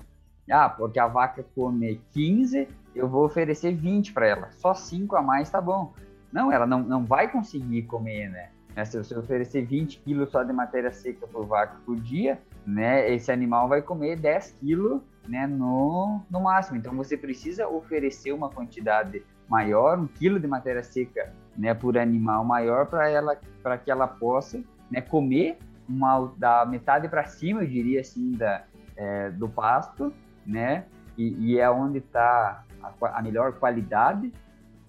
Ah, 0.50 0.68
porque 0.68 0.98
a 0.98 1.06
vaca 1.06 1.42
come 1.54 1.98
15, 2.12 2.68
eu 2.94 3.08
vou 3.08 3.24
oferecer 3.24 3.74
20 3.74 4.12
para 4.12 4.26
ela. 4.26 4.50
Só 4.50 4.74
5 4.74 5.16
a 5.16 5.22
mais 5.22 5.48
tá 5.48 5.58
bom. 5.58 5.94
Não, 6.30 6.52
ela 6.52 6.66
não, 6.66 6.80
não 6.80 7.02
vai 7.02 7.32
conseguir 7.32 7.84
comer, 7.84 8.28
né? 8.28 8.84
Se 8.84 9.02
você 9.02 9.16
oferecer 9.16 9.64
20 9.64 10.00
quilos 10.00 10.30
só 10.30 10.42
de 10.42 10.52
matéria 10.52 10.92
seca 10.92 11.26
por 11.26 11.46
vaca 11.46 11.78
por 11.86 11.96
dia, 11.96 12.38
né, 12.66 13.12
esse 13.12 13.30
animal 13.30 13.68
vai 13.68 13.80
comer 13.80 14.16
10 14.16 14.52
quilos 14.60 15.00
né, 15.28 15.46
no, 15.46 16.20
no 16.30 16.40
máximo. 16.40 16.76
Então 16.76 16.94
você 16.94 17.16
precisa 17.16 17.68
oferecer 17.68 18.32
uma 18.32 18.50
quantidade 18.50 19.22
maior, 19.48 19.98
um 19.98 20.06
quilo 20.06 20.40
de 20.40 20.46
matéria 20.46 20.82
seca 20.82 21.32
né, 21.56 21.72
por 21.72 21.96
animal 21.96 22.44
maior 22.44 22.86
para 22.86 23.08
ela 23.08 23.38
para 23.62 23.78
que 23.78 23.90
ela 23.90 24.06
possa 24.06 24.62
né, 24.90 25.00
comer 25.00 25.58
uma, 25.88 26.32
da 26.36 26.64
metade 26.66 27.08
para 27.08 27.24
cima, 27.24 27.62
eu 27.62 27.66
diria 27.66 28.00
assim, 28.00 28.32
da, 28.32 28.64
é, 28.96 29.30
do 29.30 29.48
pasto, 29.48 30.12
né? 30.44 30.84
E, 31.16 31.52
e 31.52 31.58
é 31.58 31.70
onde 31.70 31.98
está 31.98 32.64
a, 32.82 33.18
a, 33.18 33.22
melhor 33.22 33.52
qualidade, 33.54 34.32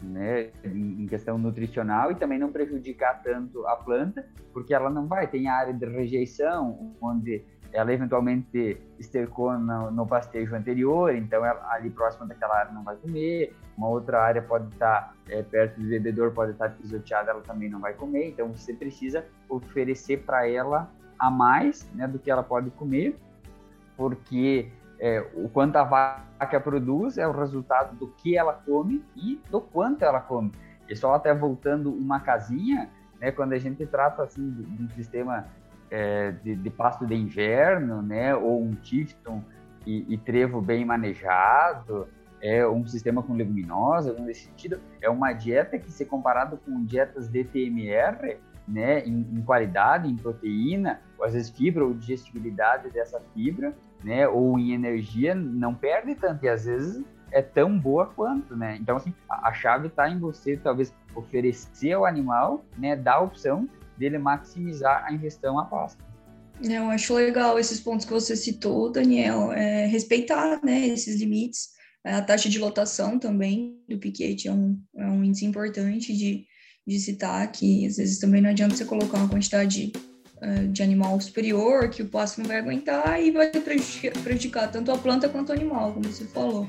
né? 0.02 0.50
Em, 0.64 1.06
questão 1.08 1.38
nutricional 1.38 2.12
e 2.12 2.16
também 2.16 2.38
não 2.38 2.52
prejudicar 2.52 3.22
tanto 3.22 3.66
a 3.68 3.76
planta, 3.76 4.26
porque 4.54 4.74
ela 4.74 4.90
não 4.90 5.08
vai. 5.08 5.28
Tem 5.28 5.48
área 5.48 5.74
de 5.74 5.86
rejeição, 5.86 6.96
onde 7.02 7.44
ela 7.74 7.94
eventualmente 7.94 8.80
estercou 9.00 9.58
no, 9.58 9.92
no 9.92 10.08
pastejo 10.08 10.56
anterior, 10.56 11.14
então 11.14 11.46
ela, 11.46 11.66
ali 11.72 11.90
próxima 11.90 12.26
daquela 12.26 12.56
área 12.58 12.72
não 12.72 12.84
vai 12.84 12.96
comer. 12.96 13.56
Uma 13.78 13.90
outra 13.90 14.22
área 14.22 14.42
pode 14.42 14.68
estar 14.74 15.14
é, 15.30 15.44
perto 15.44 15.80
do 15.80 15.88
bebedor, 15.88 16.32
pode 16.32 16.52
estar 16.52 16.70
pisoteada, 16.70 17.32
ela 17.32 17.42
também 17.42 17.70
não 17.70 17.80
vai 17.80 17.94
comer. 17.94 18.30
Então 18.30 18.48
você 18.48 18.74
precisa 18.74 19.26
oferecer 19.50 20.24
para 20.24 20.48
ela 20.48 20.90
a 21.20 21.30
mais 21.30 21.90
né, 21.94 22.08
do 22.08 22.18
que 22.18 22.32
ela 22.32 22.44
pode 22.44 22.70
comer, 22.72 23.18
porque 23.96 24.72
é, 25.00 25.26
o 25.36 25.50
quanto 25.50 25.76
a 25.76 25.84
vaca 25.84 26.60
produz 26.60 27.18
é 27.18 27.28
o 27.28 27.32
resultado 27.32 27.96
do 27.96 28.08
que 28.08 28.38
ela 28.38 28.54
come 28.54 29.04
e 29.16 29.40
do 29.50 29.62
quanto 29.62 30.04
ela 30.04 30.20
come. 30.20 30.52
E 30.90 30.96
só 30.96 31.14
até 31.14 31.34
voltando 31.34 31.92
uma 31.92 32.20
casinha, 32.20 32.90
né, 33.20 33.32
quando 33.32 33.54
a 33.54 33.60
gente 33.60 33.86
trata 33.86 34.24
assim 34.24 34.50
de 34.52 34.84
um 34.84 34.90
sistema 34.90 35.48
é, 35.90 36.32
de, 36.32 36.56
de, 36.56 36.70
pasto 36.70 37.06
de 37.06 37.16
inverno, 37.16 38.02
né, 38.02 38.36
ou 38.36 38.62
um 38.62 38.76
tifton 38.76 39.42
e, 39.86 40.06
e, 40.14 40.18
trevo 40.18 40.62
bem 40.62 40.86
manejado, 40.86 42.08
é 42.42 42.68
um 42.68 42.86
sistema 42.86 43.24
com 43.24 43.34
leguminosa, 43.34 44.14
nesse 44.20 44.46
sentido, 44.46 44.80
é 45.02 45.10
uma 45.10 45.34
dieta 45.34 45.78
que, 45.78 45.92
se 45.92 46.06
comparado 46.06 46.58
com 46.58 46.84
dietas 46.84 47.28
DTMR, 47.28 48.38
né, 48.68 49.00
em, 49.06 49.26
em, 49.32 49.42
qualidade, 49.42 50.10
em 50.10 50.16
proteína, 50.16 51.00
ou 51.18 51.26
às 51.26 51.34
vezes 51.34 51.50
fibra 51.50 51.86
ou 51.86 51.94
digestibilidade 51.94 52.90
dessa 52.90 53.20
fibra, 53.34 53.74
né, 54.04 54.28
ou 54.28 54.60
em 54.60 54.74
energia, 54.74 55.34
não 55.34 55.74
perde 55.74 56.16
tanto 56.16 56.44
e 56.46 56.50
às 56.50 56.66
vezes 56.66 57.04
é 57.32 57.42
tão 57.42 57.78
boa 57.78 58.06
quanto, 58.06 58.56
né? 58.56 58.78
Então 58.80 58.98
assim, 58.98 59.14
a, 59.30 59.50
a 59.50 59.54
chave 59.54 59.88
está 59.88 60.10
em 60.10 60.20
você 60.20 60.56
talvez 60.56 60.94
oferecer 61.16 61.94
ao 61.94 62.06
animal, 62.06 62.64
né, 62.78 62.96
dar 62.96 63.16
a 63.16 63.22
opção 63.22 63.68
dele 63.98 64.18
maximizar 64.18 65.06
a 65.06 65.14
ingestão 65.14 65.60
à 65.60 65.66
pasta. 65.66 66.04
Eu 66.62 66.90
acho 66.90 67.14
legal 67.14 67.60
esses 67.60 67.80
pontos 67.80 68.06
que 68.06 68.12
você 68.12 68.36
citou, 68.36 68.92
Daniel, 68.92 69.52
é, 69.52 69.86
respeitar, 69.86 70.60
né, 70.64 70.88
esses 70.88 71.20
limites, 71.20 71.78
a 72.04 72.22
taxa 72.22 72.50
de 72.50 72.58
lotação 72.58 73.20
também 73.20 73.80
do 73.88 73.98
piquete 73.98 74.48
é 74.48 74.52
um, 74.52 74.80
é 74.96 75.06
um 75.06 75.24
índice 75.24 75.46
importante 75.46 76.16
de, 76.16 76.46
de 76.86 77.00
citar, 77.00 77.52
que 77.52 77.86
às 77.86 77.98
vezes 77.98 78.20
também 78.20 78.42
não 78.42 78.50
adianta 78.50 78.76
você 78.76 78.86
colocar 78.86 79.18
uma 79.18 79.28
quantidade 79.28 79.92
uh, 80.38 80.68
de 80.70 80.82
animal 80.82 81.20
superior, 81.20 81.90
que 81.90 82.02
o 82.02 82.08
pasto 82.08 82.40
não 82.40 82.48
vai 82.48 82.58
aguentar 82.58 83.22
e 83.22 83.32
vai 83.32 83.52
prejudicar, 83.52 84.24
prejudicar 84.24 84.72
tanto 84.72 84.92
a 84.92 84.98
planta 84.98 85.28
quanto 85.28 85.50
o 85.50 85.54
animal, 85.54 85.94
como 85.94 86.06
você 86.06 86.26
falou. 86.26 86.68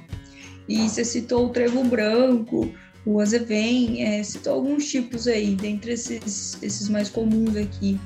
E 0.69 0.89
você 0.89 1.05
citou 1.05 1.47
o 1.47 1.51
trevo 1.51 1.83
branco, 1.85 2.71
o 3.09 3.21
azevém, 3.21 4.05
é, 4.05 4.23
citou 4.23 4.53
alguns 4.53 4.87
tipos 4.91 5.27
aí, 5.27 5.55
dentre 5.55 5.93
esses, 5.93 6.63
esses 6.63 6.91
mais 6.91 7.09
comuns 7.09 7.57
aqui 7.57 7.99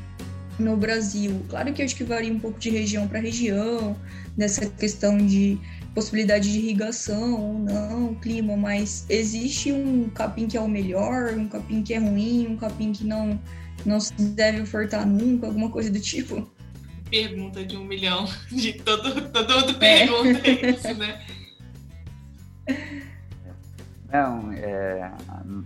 no 0.61 0.77
Brasil. 0.77 1.43
Claro 1.49 1.73
que 1.73 1.83
acho 1.83 1.97
que 1.97 2.05
varia 2.05 2.33
um 2.33 2.39
pouco 2.39 2.61
de 2.61 2.71
região 2.71 3.09
para 3.09 3.19
região, 3.19 3.97
nessa 4.37 4.65
questão 4.65 5.19
de 5.19 5.59
possibilidade 5.93 6.53
de 6.53 6.57
irrigação 6.57 7.35
ou 7.35 7.59
não, 7.59 8.15
clima, 8.15 8.57
mas 8.57 9.05
existe 9.09 9.73
um 9.73 10.09
capim 10.11 10.47
que 10.47 10.57
é 10.57 10.61
o 10.61 10.69
melhor, 10.69 11.35
um 11.35 11.49
capim 11.49 11.83
que 11.83 11.95
é 11.95 11.99
ruim, 11.99 12.47
um 12.47 12.57
capim 12.57 12.93
que 12.93 13.05
não, 13.05 13.41
não 13.85 13.99
se 13.99 14.15
deve 14.15 14.61
ofertar 14.61 15.05
nunca, 15.05 15.49
alguma 15.49 15.69
coisa 15.69 15.91
do 15.91 15.99
tipo? 15.99 16.49
Pergunta 17.11 17.65
de 17.65 17.77
um 17.77 17.85
milhão, 17.85 18.25
de 18.53 18.75
todo, 18.75 19.21
todo 19.33 19.53
mundo 19.53 19.75
pergunta 19.81 20.49
é. 20.49 20.71
isso, 20.71 20.95
né? 20.95 21.27
Não, 24.13 24.53
é, 24.53 25.11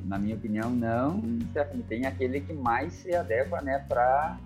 na 0.05 0.21
minha 0.21 0.37
opinião, 0.37 0.71
não. 0.71 1.21
Tem 1.89 2.07
aquele 2.07 2.41
que 2.41 2.53
mais 2.53 2.93
se 2.93 3.13
adequa 3.13 3.61
né, 3.61 3.85
para 3.89 4.39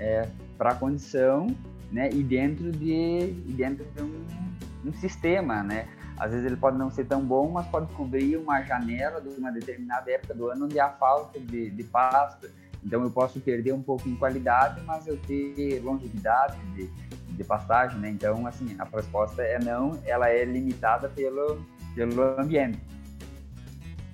é, 0.00 0.28
a 0.58 0.74
condição 0.74 1.46
né, 1.92 2.10
e 2.12 2.20
dentro 2.20 2.72
de, 2.72 3.32
dentro 3.56 3.84
de 3.94 4.02
um, 4.02 4.26
um, 4.86 4.92
sistema. 4.94 5.62
Né? 5.62 5.86
Às 6.18 6.32
vezes 6.32 6.46
ele 6.46 6.56
pode 6.56 6.76
não 6.76 6.90
ser 6.90 7.04
tão 7.04 7.24
bom, 7.24 7.48
mas 7.48 7.64
pode 7.68 7.86
cobrir 7.92 8.36
uma 8.36 8.60
janela 8.62 9.20
de 9.20 9.28
uma 9.38 9.52
determinada 9.52 10.10
época 10.10 10.34
do 10.34 10.48
ano 10.48 10.64
onde 10.64 10.80
há 10.80 10.88
falta 10.88 11.38
de, 11.38 11.70
de 11.70 11.84
pasto. 11.84 12.50
Então 12.84 13.04
eu 13.04 13.10
posso 13.10 13.38
perder 13.38 13.72
um 13.72 13.82
pouco 13.82 14.08
em 14.08 14.16
qualidade, 14.16 14.82
mas 14.84 15.06
eu 15.06 15.16
ter 15.16 15.80
longevidade 15.80 16.58
de, 16.74 16.88
de 17.28 17.44
pastagem. 17.44 18.00
Né? 18.00 18.10
Então, 18.10 18.48
assim, 18.48 18.74
a 18.80 18.84
resposta 18.84 19.42
é 19.42 19.60
não, 19.60 19.96
ela 20.04 20.28
é 20.28 20.44
limitada 20.44 21.08
pelo, 21.08 21.64
pelo 21.94 22.20
ambiente 22.40 22.80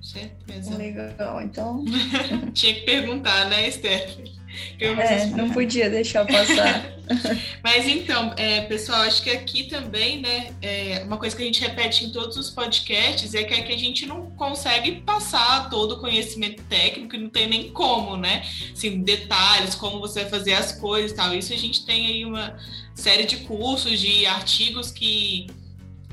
certeza. 0.01 0.77
Legal, 0.77 1.41
então. 1.41 1.83
Tinha 2.53 2.73
que 2.73 2.81
perguntar, 2.81 3.49
né, 3.49 3.67
Esther? 3.67 4.41
É, 4.79 5.25
não 5.27 5.49
podia 5.51 5.89
deixar 5.89 6.25
passar. 6.25 6.91
Mas 7.63 7.87
então, 7.87 8.33
é, 8.37 8.61
pessoal, 8.61 9.01
acho 9.01 9.21
que 9.21 9.29
aqui 9.29 9.63
também, 9.63 10.21
né, 10.21 10.51
é, 10.61 11.03
uma 11.05 11.17
coisa 11.17 11.35
que 11.35 11.41
a 11.41 11.45
gente 11.45 11.61
repete 11.61 12.05
em 12.05 12.09
todos 12.09 12.37
os 12.37 12.49
podcasts 12.49 13.33
é 13.33 13.43
que, 13.43 13.61
que 13.61 13.73
a 13.73 13.77
gente 13.77 14.05
não 14.05 14.31
consegue 14.31 15.01
passar 15.01 15.69
todo 15.69 15.93
o 15.93 15.99
conhecimento 15.99 16.63
técnico, 16.63 17.17
não 17.17 17.29
tem 17.29 17.47
nem 17.47 17.69
como, 17.71 18.17
né? 18.17 18.43
Assim, 18.71 19.01
detalhes, 19.01 19.75
como 19.75 19.99
você 19.99 20.21
vai 20.21 20.29
fazer 20.29 20.53
as 20.53 20.71
coisas 20.73 21.11
e 21.11 21.15
tal. 21.15 21.33
Isso 21.33 21.53
a 21.53 21.57
gente 21.57 21.85
tem 21.85 22.07
aí 22.07 22.25
uma 22.25 22.57
série 22.95 23.25
de 23.25 23.37
cursos, 23.37 23.99
de 23.99 24.25
artigos 24.25 24.91
que 24.91 25.47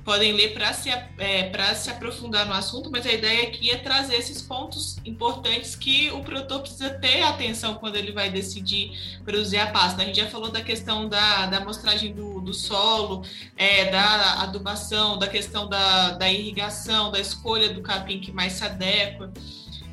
podem 0.08 0.32
ler 0.32 0.54
para 0.54 0.72
se, 0.72 0.88
é, 0.88 1.74
se 1.74 1.90
aprofundar 1.90 2.46
no 2.46 2.54
assunto, 2.54 2.90
mas 2.90 3.04
a 3.04 3.12
ideia 3.12 3.42
aqui 3.42 3.70
é 3.70 3.76
trazer 3.76 4.16
esses 4.16 4.40
pontos 4.40 4.96
importantes 5.04 5.76
que 5.76 6.10
o 6.12 6.22
produtor 6.22 6.62
precisa 6.62 6.88
ter 6.88 7.20
atenção 7.24 7.74
quando 7.74 7.96
ele 7.96 8.10
vai 8.10 8.30
decidir 8.30 9.20
produzir 9.22 9.58
a 9.58 9.66
pasta. 9.66 10.00
A 10.00 10.06
gente 10.06 10.16
já 10.16 10.26
falou 10.26 10.50
da 10.50 10.62
questão 10.62 11.10
da, 11.10 11.44
da 11.44 11.58
amostragem 11.58 12.14
do, 12.14 12.40
do 12.40 12.54
solo, 12.54 13.22
é, 13.54 13.90
da 13.90 14.44
adubação, 14.44 15.18
da 15.18 15.28
questão 15.28 15.68
da, 15.68 16.12
da 16.12 16.32
irrigação, 16.32 17.10
da 17.10 17.20
escolha 17.20 17.68
do 17.74 17.82
capim 17.82 18.18
que 18.18 18.32
mais 18.32 18.54
se 18.54 18.64
adequa, 18.64 19.30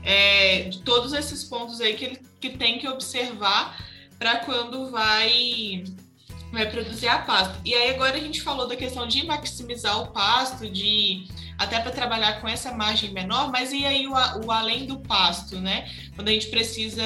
é, 0.02 0.70
de 0.70 0.80
todos 0.80 1.12
esses 1.12 1.44
pontos 1.44 1.82
aí 1.82 1.94
que 1.94 2.06
ele 2.06 2.22
que 2.40 2.52
tem 2.52 2.80
que 2.80 2.88
observar 2.88 3.86
para 4.18 4.38
quando 4.38 4.90
vai 4.90 5.84
vai 6.52 6.70
produzir 6.70 7.08
a 7.08 7.20
pasta. 7.20 7.60
E 7.66 7.74
aí 7.74 7.94
agora 7.94 8.16
a 8.16 8.20
gente 8.20 8.42
falou 8.42 8.68
da 8.68 8.76
questão 8.76 9.08
de 9.08 9.26
maximizar 9.26 10.02
o 10.02 10.08
pasto, 10.08 10.70
de 10.70 11.28
até 11.58 11.80
para 11.80 11.92
trabalhar 11.92 12.42
com 12.42 12.48
essa 12.48 12.72
margem 12.72 13.12
menor, 13.12 13.52
mas 13.52 13.72
e 13.72 13.86
aí 13.86 14.08
o, 14.08 14.14
o, 14.46 14.52
além 14.52 14.86
do 14.86 15.00
pasto, 15.00 15.60
né? 15.60 15.90
Quando 16.16 16.28
a 16.28 16.32
gente 16.32 16.48
precisa 16.48 17.04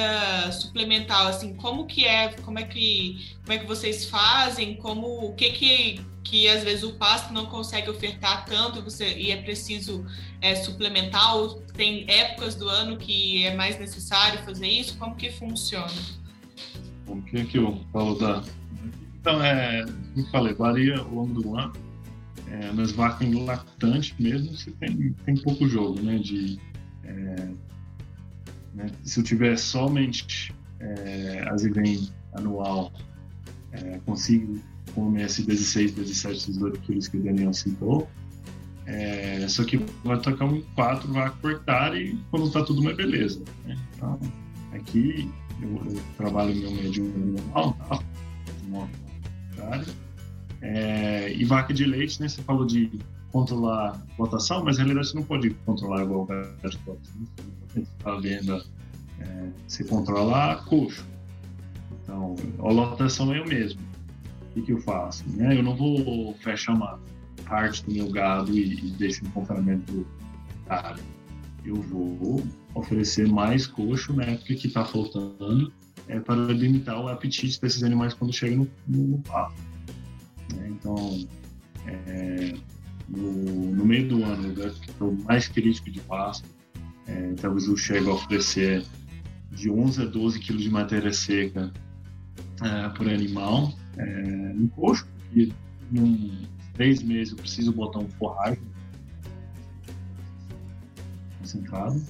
suplementar, 0.52 1.26
assim, 1.28 1.54
como 1.54 1.86
que 1.86 2.04
é, 2.04 2.28
como 2.42 2.58
é 2.58 2.64
que, 2.64 3.36
como 3.42 3.52
é 3.52 3.58
que 3.58 3.66
vocês 3.66 4.06
fazem, 4.06 4.76
como 4.76 5.26
o 5.26 5.34
que 5.34 5.50
que 5.50 6.00
que 6.22 6.46
às 6.48 6.62
vezes 6.62 6.84
o 6.84 6.92
pasto 6.92 7.32
não 7.32 7.46
consegue 7.46 7.90
ofertar 7.90 8.44
tanto 8.44 8.82
você, 8.82 9.16
e 9.16 9.32
é 9.32 9.36
preciso 9.36 10.06
é, 10.40 10.54
suplementar, 10.54 11.36
ou 11.36 11.60
tem 11.74 12.04
épocas 12.08 12.54
do 12.54 12.68
ano 12.68 12.96
que 12.96 13.44
é 13.44 13.54
mais 13.54 13.78
necessário 13.80 14.38
fazer 14.44 14.68
isso, 14.68 14.96
como 14.96 15.16
que 15.16 15.30
funciona? 15.32 15.90
Como 17.06 17.22
que 17.22 17.38
é 17.38 17.44
que 17.44 17.58
eu 17.58 17.80
falo 17.92 18.14
da, 18.14 18.44
então, 19.20 19.42
é, 19.44 19.84
como 20.14 20.26
falei, 20.28 20.54
varia 20.54 20.98
ao 20.98 21.12
longo 21.12 21.42
do 21.42 21.56
ano. 21.56 21.72
É, 22.48 22.72
nas 22.72 22.90
vacas 22.90 23.32
lactantes 23.32 24.14
mesmo, 24.18 24.56
você 24.56 24.72
tem, 24.72 25.14
tem 25.24 25.36
pouco 25.36 25.68
jogo, 25.68 26.00
né? 26.00 26.18
De, 26.18 26.58
é, 27.04 27.48
né? 28.74 28.90
Se 29.04 29.20
eu 29.20 29.24
tiver 29.24 29.56
somente 29.56 30.52
é, 30.80 31.44
azevém 31.48 32.08
anual, 32.32 32.92
é, 33.72 34.00
consigo 34.04 34.58
comer 34.94 35.26
esses 35.26 35.46
16, 35.46 35.92
17, 35.92 36.52
18 36.52 36.80
quilos 36.80 37.08
que 37.08 37.18
o 37.18 37.22
Daniel 37.22 37.52
citou. 37.52 38.08
É, 38.86 39.46
só 39.46 39.62
que 39.62 39.76
vai 40.02 40.18
tocar 40.18 40.46
um 40.46 40.62
4 40.74 41.12
vacas 41.12 41.38
por 41.40 41.52
hectare 41.52 41.98
e 41.98 42.16
quando 42.30 42.46
está 42.46 42.64
tudo 42.64 42.80
uma 42.80 42.92
beleza. 42.92 43.40
Né? 43.64 43.78
Então, 43.94 44.18
aqui 44.72 45.30
eu, 45.62 45.68
eu 45.68 46.02
trabalho 46.16 46.56
meu 46.56 46.72
médio 46.72 47.12
anual, 47.54 47.76
É, 50.62 51.32
e 51.32 51.44
vaca 51.44 51.72
de 51.72 51.84
leite, 51.84 52.20
né? 52.20 52.28
Você 52.28 52.42
falou 52.42 52.66
de 52.66 52.90
controlar 53.32 53.92
a 53.92 54.22
lotação, 54.22 54.64
mas 54.64 54.76
na 54.76 54.84
realidade 54.84 55.08
você 55.08 55.16
não 55.16 55.24
pode 55.24 55.50
controlar 55.50 56.02
igual 56.02 56.26
vaca 56.26 56.68
de 56.68 56.78
corte. 56.78 57.10
Né? 57.74 57.82
Está 57.98 58.16
vendo, 58.16 58.62
é, 59.20 59.48
você 59.66 59.84
controla 59.84 60.56
coxo. 60.66 61.06
Então, 62.02 62.34
a 62.58 62.72
lotação 62.72 63.32
é 63.32 63.40
o 63.40 63.48
mesmo. 63.48 63.80
O 64.50 64.54
que, 64.54 64.62
que 64.62 64.72
eu 64.72 64.80
faço? 64.80 65.24
Né? 65.30 65.56
Eu 65.56 65.62
não 65.62 65.76
vou 65.76 66.34
fechar 66.42 66.74
uma 66.74 66.98
parte 67.44 67.84
do 67.84 67.92
meu 67.92 68.10
gado 68.10 68.52
e, 68.52 68.74
e 68.74 68.90
deixo 68.92 69.24
um 69.24 69.30
confinamento 69.30 70.06
área. 70.68 71.02
Eu 71.64 71.76
vou 71.76 72.42
oferecer 72.74 73.28
mais 73.28 73.66
coxo 73.66 74.12
na 74.12 74.24
época 74.24 74.54
que 74.54 74.66
está 74.66 74.84
faltando 74.84 75.72
é, 76.10 76.18
para 76.18 76.34
limitar 76.34 77.00
o 77.00 77.08
apetite 77.08 77.60
desses 77.60 77.82
animais 77.84 78.12
quando 78.12 78.32
chegam 78.32 78.68
no, 78.86 78.98
no. 78.98 79.22
Né? 80.54 80.68
Então, 80.68 81.26
é, 81.86 82.54
no, 83.08 83.32
no, 83.76 83.84
meio 83.86 84.08
do 84.08 84.24
ano, 84.24 84.48
né, 84.48 84.72
que 84.82 84.90
é 84.90 85.04
o 85.04 85.12
mais 85.24 85.46
crítico 85.46 85.90
de 85.90 86.00
pasto, 86.00 86.48
é, 87.06 87.34
talvez 87.40 87.66
eu 87.66 87.76
chegue 87.76 88.08
a 88.08 88.14
oferecer 88.14 88.84
de 89.52 89.70
11 89.70 90.02
a 90.02 90.04
12 90.06 90.40
quilos 90.40 90.62
de 90.62 90.70
matéria 90.70 91.12
seca 91.12 91.72
é, 92.62 92.88
por 92.90 93.08
animal 93.08 93.72
é, 93.96 94.52
no 94.52 94.68
coxo, 94.68 95.06
e 95.32 95.52
em 95.92 96.48
três 96.74 97.02
meses 97.02 97.32
eu 97.32 97.38
preciso 97.38 97.72
botar 97.72 98.00
um 98.00 98.08
forragem 98.10 98.62
concentrado. 101.38 102.02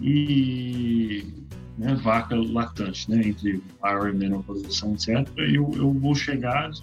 E 0.00 1.45
né, 1.78 1.94
vaca 1.94 2.34
lactante, 2.34 3.10
né, 3.10 3.28
entre 3.28 3.62
maior 3.82 4.08
e 4.08 4.12
menor 4.12 4.42
produção, 4.42 4.94
etc., 4.94 5.28
eu, 5.36 5.70
eu 5.74 5.92
vou 5.92 6.14
chegar 6.14 6.70
de 6.70 6.82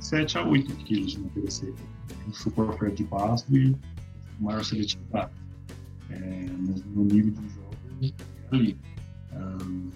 7 0.00 0.38
a 0.38 0.46
8 0.46 0.74
quilos 0.84 1.16
matéria 1.16 1.50
seca. 1.50 1.82
Um 2.28 2.32
super 2.32 2.62
oferta 2.62 2.96
de 2.96 3.04
pasto 3.04 3.56
e 3.56 3.76
maior 4.38 4.64
seletividade. 4.64 5.30
É, 6.10 6.46
no, 6.94 7.04
nível 7.04 7.32
de 7.32 7.48
jogo 7.54 8.14
ali. 8.52 8.76
Um, 9.32 9.90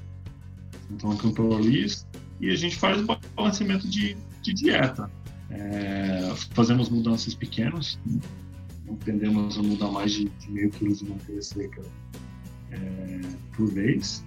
então, 0.91 1.13
eu 1.13 1.61
isso 1.61 2.07
e 2.41 2.51
a 2.51 2.57
gente 2.57 2.77
faz 2.77 3.01
o 3.01 3.19
balanceamento 3.37 3.89
de, 3.89 4.17
de 4.43 4.55
dieta. 4.55 5.11
É, 5.51 6.33
fazemos 6.53 6.89
mudanças 6.89 7.35
pequenas, 7.35 7.99
não 8.85 8.97
tendemos 8.97 9.59
a 9.59 9.63
mudar 9.63 9.91
mais 9.91 10.13
de, 10.13 10.25
de 10.29 10.51
meio 10.51 10.71
quilo 10.71 10.95
de 10.95 11.05
manteiga 11.09 11.43
seca 11.43 11.83
é, 12.71 13.21
por 13.57 13.67
vez. 13.73 14.25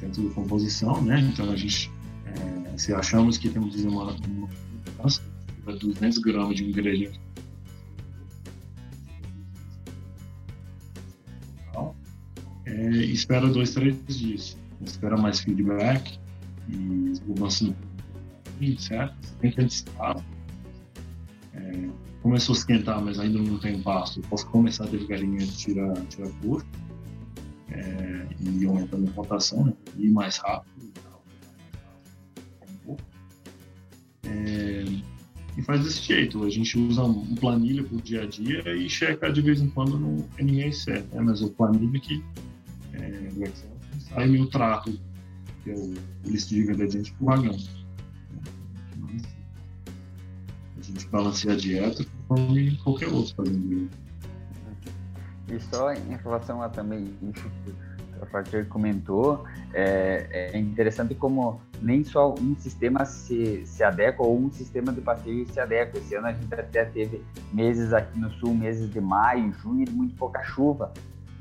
dentro 0.00 0.28
da 0.28 0.34
composição, 0.34 1.00
né? 1.02 1.20
Então 1.20 1.50
a 1.50 1.56
gente, 1.56 1.90
é, 2.26 2.78
se 2.78 2.92
achamos 2.92 3.36
que 3.36 3.48
temos 3.48 3.74
uma, 3.84 4.12
uma 4.12 4.48
mudança, 4.96 5.22
200 5.64 6.18
gramas 6.18 6.56
de 6.56 6.64
ingrediente 6.64 7.20
é, 12.78 12.90
espera 13.04 13.48
dois, 13.48 13.72
três 13.74 13.96
dias. 14.06 14.56
Espera 14.84 15.16
mais 15.16 15.40
feedback 15.40 16.18
e 16.68 17.10
as 17.10 17.20
mudanças 17.20 17.74
certo? 18.78 19.16
Tem 19.40 19.50
que 19.50 19.60
antecipar. 19.60 20.24
É, 21.54 21.88
começou 22.22 22.54
a 22.54 22.58
esquentar, 22.58 23.02
mas 23.02 23.18
ainda 23.18 23.38
não 23.38 23.58
tem 23.58 23.80
pasto. 23.82 24.20
Posso 24.22 24.46
começar 24.48 24.86
devagarinho 24.86 25.42
a 25.42 25.46
tirar, 25.46 25.94
tirar 26.06 26.30
custo 26.40 26.68
é, 27.70 28.26
e 28.40 28.66
aumentando 28.66 29.08
a 29.08 29.12
rotação, 29.12 29.66
né? 29.66 29.72
ir 29.96 30.10
mais 30.10 30.36
rápido. 30.38 30.78
É, 34.24 34.84
e 35.56 35.62
faz 35.62 35.82
desse 35.82 36.02
jeito. 36.02 36.44
A 36.44 36.50
gente 36.50 36.78
usa 36.78 37.02
um 37.02 37.34
planilha 37.34 37.82
para 37.82 37.96
o 37.96 38.00
dia 38.00 38.22
a 38.22 38.26
dia 38.26 38.62
e 38.74 38.88
checa 38.88 39.32
de 39.32 39.40
vez 39.42 39.60
em 39.60 39.68
quando 39.68 39.98
no 39.98 40.24
NIS7, 40.38 41.04
né? 41.12 41.20
mas 41.20 41.42
o 41.42 41.50
planilha 41.50 42.00
que 42.00 42.22
é, 42.92 43.28
Excel 43.42 43.70
sai 44.08 44.28
meu 44.28 44.46
trato, 44.46 44.98
que 45.64 45.70
é 45.70 45.74
o, 45.74 45.94
o 46.24 46.30
lista 46.30 46.54
de 46.54 46.60
ingredientes 46.60 47.10
para 47.10 47.22
o 47.22 47.26
vagão. 47.26 47.58
A 50.76 50.82
gente 50.82 51.06
balanceia 51.08 51.54
a 51.54 51.56
dieta 51.56 52.06
conforme 52.28 52.76
qualquer 52.78 53.08
outro 53.08 53.34
fazendo 53.34 53.90
E 55.50 55.60
só 55.60 55.92
em 55.92 56.16
relação 56.22 56.62
a 56.62 56.68
também 56.68 57.14
isso 57.22 57.50
que 57.64 57.74
a 58.20 58.26
Partir 58.26 58.66
comentou, 58.66 59.44
é, 59.72 60.50
é, 60.52 60.58
interessante 60.58 61.14
como 61.14 61.60
nem 61.80 62.02
só 62.04 62.34
um 62.34 62.56
sistema 62.56 63.04
se, 63.04 63.64
se 63.64 63.82
adequa 63.84 64.24
ou 64.24 64.38
um 64.38 64.50
sistema 64.50 64.92
de 64.92 65.00
passeio 65.00 65.46
se 65.52 65.60
adequa. 65.60 65.98
Esse 65.98 66.14
ano 66.14 66.26
a 66.26 66.32
gente 66.32 66.52
até 66.52 66.84
teve 66.84 67.22
meses 67.52 67.92
aqui 67.92 68.18
no 68.18 68.30
sul, 68.32 68.54
meses 68.54 68.90
de 68.90 69.00
maio, 69.00 69.52
junho, 69.52 69.84
de 69.84 69.92
muito 69.92 70.16
pouca 70.16 70.42
chuva, 70.42 70.92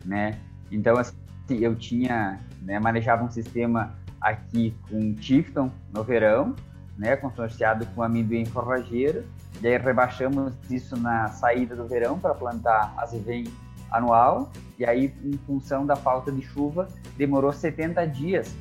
né? 0.05 0.39
Então, 0.71 0.97
assim, 0.97 1.15
eu 1.49 1.75
tinha, 1.75 2.39
né, 2.61 2.79
manejava 2.79 3.23
um 3.23 3.31
sistema 3.31 3.95
aqui 4.21 4.75
com 4.89 5.13
Tifton 5.13 5.71
no 5.93 6.03
verão, 6.03 6.55
né, 6.97 7.15
consorciado 7.15 7.85
com 7.87 8.01
amendoim 8.01 8.45
forrageiro, 8.45 9.23
e 9.61 9.67
aí 9.67 9.77
rebaixamos 9.77 10.53
isso 10.69 10.97
na 10.97 11.29
saída 11.29 11.75
do 11.75 11.87
verão 11.87 12.19
para 12.19 12.33
plantar 12.33 12.93
azevém 12.97 13.45
anual, 13.91 14.51
e 14.77 14.85
aí 14.85 15.13
em 15.23 15.37
função 15.45 15.85
da 15.85 15.95
falta 15.95 16.31
de 16.31 16.41
chuva, 16.41 16.87
demorou 17.17 17.51
70 17.51 18.05
dias, 18.07 18.55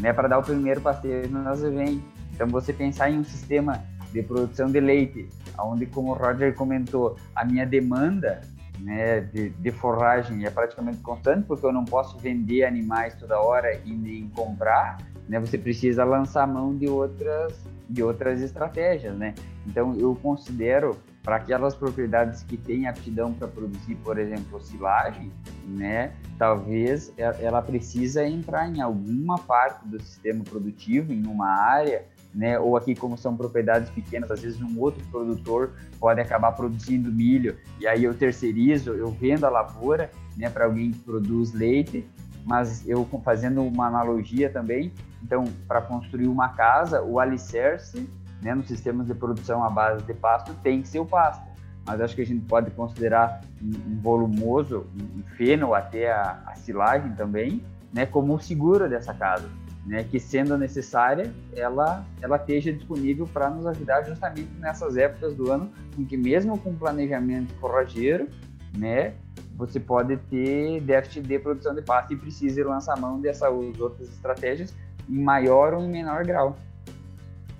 né, 0.00 0.12
para 0.12 0.28
dar 0.28 0.38
o 0.38 0.42
primeiro 0.42 0.80
passeio 0.80 1.28
no 1.28 1.48
azevém. 1.48 2.02
Então 2.32 2.46
você 2.46 2.72
pensar 2.72 3.10
em 3.10 3.18
um 3.18 3.24
sistema 3.24 3.82
de 4.12 4.22
produção 4.22 4.70
de 4.70 4.80
leite, 4.80 5.28
onde 5.58 5.86
como 5.86 6.10
o 6.10 6.14
Roger 6.14 6.54
comentou, 6.54 7.16
a 7.34 7.44
minha 7.44 7.66
demanda 7.66 8.40
né, 8.80 9.20
de, 9.20 9.50
de, 9.50 9.70
forragem 9.70 10.44
é 10.44 10.50
praticamente 10.50 10.98
constante, 10.98 11.44
porque 11.46 11.66
eu 11.66 11.72
não 11.72 11.84
posso 11.84 12.16
vender 12.18 12.64
animais 12.64 13.14
toda 13.14 13.38
hora 13.40 13.74
e 13.84 13.92
nem 13.92 14.28
comprar, 14.28 14.98
né, 15.28 15.38
você 15.38 15.58
precisa 15.58 16.04
lançar 16.04 16.46
mão 16.46 16.76
de 16.76 16.88
outras, 16.88 17.54
de 17.88 18.02
outras 18.02 18.40
estratégias, 18.40 19.16
né? 19.16 19.34
Então, 19.66 19.94
eu 19.98 20.16
considero, 20.22 20.96
para 21.28 21.36
aquelas 21.36 21.74
propriedades 21.74 22.42
que 22.42 22.56
têm 22.56 22.88
aptidão 22.88 23.34
para 23.34 23.46
produzir, 23.46 23.96
por 23.96 24.16
exemplo, 24.16 24.58
silagem, 24.62 25.30
né, 25.66 26.14
talvez 26.38 27.12
ela 27.18 27.60
precisa 27.60 28.26
entrar 28.26 28.66
em 28.66 28.80
alguma 28.80 29.36
parte 29.36 29.86
do 29.86 30.00
sistema 30.00 30.42
produtivo, 30.42 31.12
em 31.12 31.26
uma 31.26 31.48
área, 31.50 32.06
né? 32.34 32.58
Ou 32.58 32.78
aqui, 32.78 32.94
como 32.94 33.18
são 33.18 33.36
propriedades 33.36 33.90
pequenas, 33.90 34.30
às 34.30 34.40
vezes 34.40 34.62
um 34.62 34.80
outro 34.80 35.04
produtor 35.10 35.72
pode 36.00 36.18
acabar 36.18 36.52
produzindo 36.52 37.12
milho 37.12 37.58
e 37.78 37.86
aí 37.86 38.04
eu 38.04 38.14
terceirizo, 38.14 38.94
eu 38.94 39.10
vendo 39.10 39.44
a 39.44 39.50
lavoura, 39.50 40.10
né, 40.34 40.48
para 40.48 40.64
alguém 40.64 40.92
que 40.92 41.00
produz 41.00 41.52
leite, 41.52 42.08
mas 42.46 42.88
eu 42.88 43.06
fazendo 43.22 43.62
uma 43.62 43.86
analogia 43.86 44.48
também, 44.48 44.90
então, 45.22 45.44
para 45.66 45.82
construir 45.82 46.26
uma 46.26 46.48
casa, 46.50 47.02
o 47.02 47.20
alicerce, 47.20 48.08
né, 48.42 48.54
nos 48.54 48.66
sistemas 48.66 49.06
de 49.06 49.14
produção 49.14 49.64
à 49.64 49.70
base 49.70 50.04
de 50.04 50.14
pasto 50.14 50.54
tem 50.62 50.82
que 50.82 50.88
ser 50.88 51.04
pasto. 51.04 51.46
Mas 51.86 52.00
acho 52.00 52.14
que 52.14 52.22
a 52.22 52.26
gente 52.26 52.44
pode 52.44 52.70
considerar 52.72 53.40
um, 53.62 54.00
volumoso, 54.00 54.86
um 54.94 55.22
feno 55.36 55.74
até 55.74 56.12
a, 56.12 56.42
a 56.46 56.54
silagem 56.54 57.12
também, 57.12 57.64
né, 57.92 58.04
como 58.04 58.34
o 58.34 58.40
seguro 58.40 58.88
dessa 58.88 59.14
casa 59.14 59.48
né, 59.88 60.04
que 60.04 60.20
sendo 60.20 60.58
necessária, 60.58 61.32
ela, 61.56 62.04
ela 62.20 62.36
esteja 62.36 62.70
disponível 62.70 63.26
para 63.26 63.48
nos 63.48 63.64
ajudar 63.66 64.02
justamente 64.02 64.50
nessas 64.58 64.98
épocas 64.98 65.34
do 65.34 65.50
ano 65.50 65.72
em 65.98 66.04
que 66.04 66.14
mesmo 66.14 66.58
com 66.58 66.74
planejamento 66.74 67.54
forrageiro, 67.54 68.28
né, 68.76 69.14
você 69.56 69.80
pode 69.80 70.18
ter 70.30 70.82
déficit 70.82 71.26
de 71.26 71.38
produção 71.38 71.74
de 71.74 71.80
pasto 71.80 72.12
e 72.12 72.16
precisa 72.16 72.62
lançar 72.68 73.00
mão 73.00 73.18
dessas 73.18 73.50
outras 73.80 74.10
estratégias 74.10 74.74
em 75.08 75.22
maior 75.22 75.72
ou 75.72 75.82
em 75.82 75.88
menor 75.88 76.22
grau. 76.22 76.54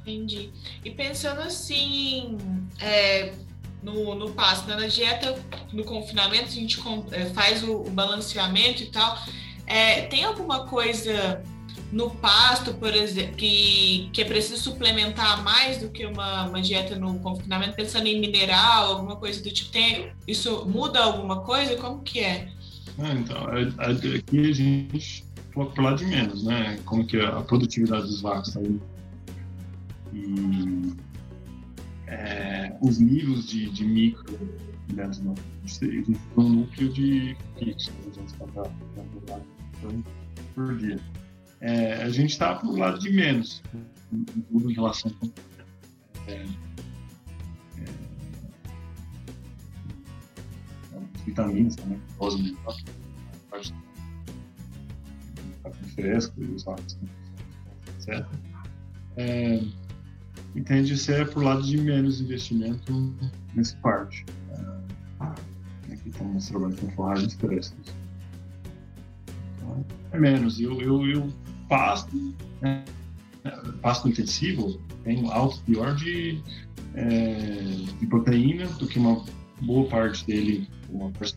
Entendi. 0.08 0.50
E 0.84 0.90
pensando 0.90 1.40
assim, 1.40 2.38
é, 2.80 3.32
no, 3.82 4.14
no 4.14 4.30
pasto, 4.30 4.66
né, 4.66 4.74
na 4.74 4.86
dieta, 4.86 5.38
no 5.72 5.84
confinamento, 5.84 6.46
a 6.46 6.50
gente 6.50 6.80
é, 7.12 7.26
faz 7.26 7.62
o, 7.62 7.82
o 7.82 7.90
balanceamento 7.90 8.82
e 8.82 8.86
tal. 8.86 9.18
É, 9.66 10.02
tem 10.02 10.24
alguma 10.24 10.66
coisa 10.66 11.42
no 11.92 12.10
pasto, 12.10 12.72
por 12.74 12.94
exemplo, 12.94 13.36
que, 13.36 14.08
que 14.12 14.22
é 14.22 14.24
preciso 14.24 14.62
suplementar 14.62 15.42
mais 15.42 15.78
do 15.78 15.90
que 15.90 16.06
uma, 16.06 16.46
uma 16.46 16.60
dieta 16.60 16.96
no 16.96 17.18
confinamento, 17.20 17.74
pensando 17.74 18.06
em 18.06 18.18
mineral, 18.18 18.92
alguma 18.92 19.16
coisa 19.16 19.42
do 19.42 19.50
tipo, 19.50 19.70
tem, 19.70 20.10
isso 20.26 20.66
muda 20.66 21.00
alguma 21.00 21.40
coisa? 21.42 21.76
Como 21.76 22.00
que 22.00 22.20
é? 22.20 22.48
é 22.98 23.12
então, 23.12 23.46
aqui 23.46 24.50
a 24.50 24.52
gente 24.52 25.28
por 25.66 25.82
lá 25.82 25.94
de 25.94 26.04
menos, 26.04 26.44
né? 26.44 26.78
Como 26.84 27.04
que 27.04 27.20
a 27.20 27.40
produtividade 27.40 28.06
dos 28.06 28.22
está. 28.22 28.60
E 30.18 30.94
é, 32.08 32.76
os 32.80 32.98
níveis 32.98 33.46
de, 33.46 33.70
de 33.70 33.84
micro 33.84 34.36
dentro 34.88 35.22
do 35.22 35.34
um 36.36 36.48
núcleo 36.48 36.92
de 36.92 37.36
kits, 37.56 37.92
por 40.54 40.76
dia 40.78 40.98
é, 41.60 41.94
a 42.02 42.08
gente 42.08 42.30
está 42.30 42.54
para 42.54 42.68
o 42.68 42.76
lado 42.76 42.98
de 42.98 43.10
menos, 43.10 43.62
tudo 44.50 44.70
em 44.70 44.74
relação 44.74 45.10
com 45.12 45.30
é, 46.28 46.46
é, 47.76 47.84
vitaminas 51.24 51.76
também, 51.76 52.00
dose 52.18 52.42
mental, 52.42 52.76
parte 53.50 53.72
do 55.64 55.88
fresco 55.94 56.34
lácteos, 56.66 56.98
etc. 57.98 58.26
É, 59.16 59.60
e 60.58 60.60
tende 60.60 60.92
a 60.92 60.96
ser 60.96 61.30
por 61.30 61.44
lado 61.44 61.62
de 61.62 61.78
menos 61.78 62.20
investimento 62.20 63.14
nesse 63.54 63.76
parte. 63.76 64.26
É, 64.50 65.92
aqui 65.92 66.08
estamos 66.08 66.48
trabalhando 66.48 66.80
com 66.80 66.90
forragens 66.90 67.34
frescas. 67.34 67.94
Então, 69.56 69.86
é 70.10 70.18
menos. 70.18 70.58
Eu, 70.58 70.80
eu, 70.80 71.06
eu 71.06 71.32
pasto, 71.68 72.34
né, 72.60 72.84
pasto 73.80 74.08
intensivo 74.08 74.80
tem 75.04 75.30
alto 75.30 75.62
pior 75.62 75.94
de, 75.94 76.42
é, 76.94 77.60
de 78.00 78.06
proteína 78.08 78.66
do 78.66 78.88
que 78.88 78.98
uma 78.98 79.24
boa 79.60 79.88
parte 79.88 80.26
dele, 80.26 80.68
uma 80.90 81.08
parte 81.12 81.36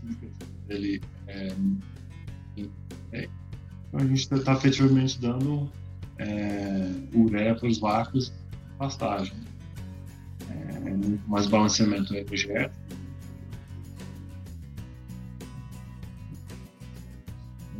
dele 0.67 0.99
é, 1.27 1.53
é, 3.11 3.29
então 3.87 3.99
a 3.99 4.05
gente 4.05 4.19
está 4.19 4.39
tá 4.39 4.53
efetivamente 4.53 5.21
dando 5.21 5.69
é, 6.17 6.91
ureia 7.13 7.53
para 7.53 7.67
os 7.67 7.77
vacos 7.77 8.33
pastagem. 8.81 9.33
É, 10.49 11.27
mais 11.27 11.45
balanceamento 11.45 12.15
energético 12.15 12.75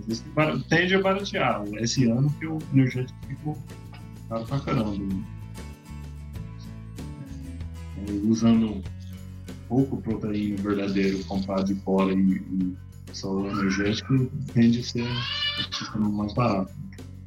Isso 0.08 0.24
tende 0.70 0.96
a 0.96 1.02
baratear. 1.02 1.64
Esse 1.80 2.10
ano 2.10 2.30
que 2.40 2.46
o 2.46 2.60
energético 2.74 3.18
ficou 3.28 3.58
caro 4.30 4.46
pra 4.46 4.60
caramba. 4.60 5.16
É, 7.98 8.12
usando 8.28 8.84
pouco 9.68 9.98
proteína 10.02 10.58
verdadeiro 10.58 11.24
comprado 11.26 11.66
de 11.66 11.76
fora 11.82 12.14
e, 12.14 12.18
e 12.18 12.78
energético 13.50 14.26
tende 14.54 14.80
a 14.80 14.84
ser 14.84 15.04
o 15.04 15.76
sistema 15.76 16.10
mais 16.10 16.34
barato. 16.34 16.74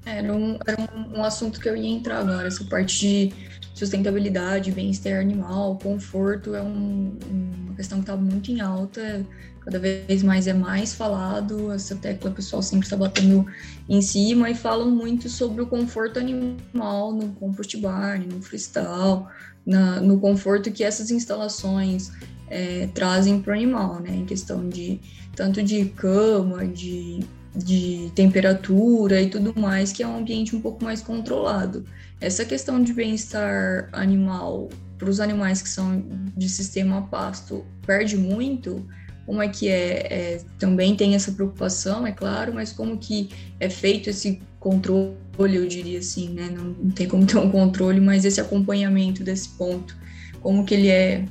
Era 0.06 0.32
um, 0.32 0.58
era 0.66 0.80
um, 0.80 1.18
um 1.18 1.24
assunto 1.24 1.58
que 1.58 1.68
eu 1.68 1.76
ia 1.76 1.88
entrar 1.88 2.18
agora, 2.18 2.46
essa 2.46 2.64
parte 2.64 3.00
de 3.00 3.32
sustentabilidade, 3.74 4.70
bem-estar 4.70 5.20
animal, 5.20 5.76
conforto 5.82 6.54
é 6.54 6.62
um, 6.62 7.18
uma 7.64 7.74
questão 7.74 7.98
que 7.98 8.04
está 8.04 8.16
muito 8.16 8.50
em 8.52 8.60
alta, 8.60 9.26
cada 9.60 9.80
vez 9.80 10.22
mais 10.22 10.46
é 10.46 10.52
mais 10.52 10.94
falado, 10.94 11.72
essa 11.72 11.96
tecla 11.96 12.30
o 12.30 12.34
pessoal 12.34 12.62
sempre 12.62 12.86
está 12.86 12.96
batendo 12.96 13.44
em 13.88 14.00
cima 14.00 14.48
e 14.48 14.54
falam 14.54 14.90
muito 14.90 15.28
sobre 15.28 15.60
o 15.60 15.66
conforto 15.66 16.20
animal 16.20 17.12
no 17.12 17.32
compost 17.32 17.76
barn, 17.78 18.26
no 18.26 18.40
freestyle, 18.40 19.26
na, 19.66 20.00
no 20.00 20.20
conforto 20.20 20.70
que 20.70 20.84
essas 20.84 21.10
instalações 21.10 22.12
é, 22.48 22.86
trazem 22.94 23.40
para 23.42 23.52
o 23.52 23.56
animal, 23.56 24.00
né, 24.00 24.14
em 24.14 24.24
questão 24.24 24.68
de 24.68 25.00
tanto 25.34 25.62
de 25.64 25.86
cama, 25.86 26.64
de, 26.64 27.20
de 27.54 28.10
temperatura 28.14 29.20
e 29.20 29.30
tudo 29.30 29.58
mais, 29.58 29.92
que 29.92 30.02
é 30.02 30.06
um 30.06 30.18
ambiente 30.18 30.56
um 30.56 30.60
pouco 30.60 30.82
mais 30.82 31.00
controlado. 31.00 31.84
Essa 32.20 32.44
questão 32.44 32.82
de 32.82 32.92
bem-estar 32.92 33.88
animal 33.92 34.68
para 34.98 35.08
os 35.08 35.20
animais 35.20 35.62
que 35.62 35.68
são 35.68 36.04
de 36.36 36.48
sistema 36.48 37.02
pasto 37.02 37.64
perde 37.86 38.16
muito. 38.16 38.86
Como 39.26 39.42
é 39.42 39.48
que 39.48 39.68
é, 39.68 40.06
é? 40.12 40.40
Também 40.58 40.96
tem 40.96 41.14
essa 41.14 41.32
preocupação, 41.32 42.06
é 42.06 42.12
claro, 42.12 42.52
mas 42.52 42.72
como 42.72 42.98
que 42.98 43.30
é 43.58 43.70
feito 43.70 44.10
esse 44.10 44.40
controle, 44.60 45.14
eu 45.38 45.66
diria 45.66 45.98
assim, 45.98 46.30
né? 46.30 46.50
Não, 46.50 46.64
não 46.64 46.90
tem 46.90 47.08
como 47.08 47.26
ter 47.26 47.38
um 47.38 47.50
controle, 47.50 48.00
mas 48.00 48.24
esse 48.24 48.40
acompanhamento 48.40 49.22
desse 49.22 49.50
ponto, 49.50 49.96
como 50.40 50.64
que 50.64 50.74
ele 50.74 50.88
é, 50.88 51.24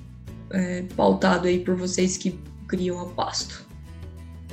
é 0.51 0.84
pautado 0.95 1.47
aí 1.47 1.59
por 1.59 1.76
vocês 1.76 2.17
que 2.17 2.39
criam 2.67 2.99
a 2.99 3.05
pasto? 3.07 3.62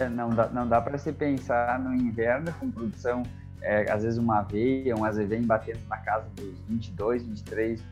É, 0.00 0.08
não 0.08 0.30
dá, 0.30 0.48
não 0.48 0.66
dá 0.66 0.80
para 0.80 0.96
se 0.96 1.12
pensar 1.12 1.78
no 1.78 1.94
inverno 1.94 2.50
com 2.58 2.70
produção, 2.70 3.22
é, 3.60 3.90
às 3.92 4.02
vezes 4.02 4.18
uma 4.18 4.38
aveia, 4.38 4.96
um 4.96 5.04
azevém 5.04 5.42
batendo 5.42 5.80
na 5.88 5.98
casa 5.98 6.26
dos 6.34 6.58
22, 6.68 7.22
23% 7.24 7.82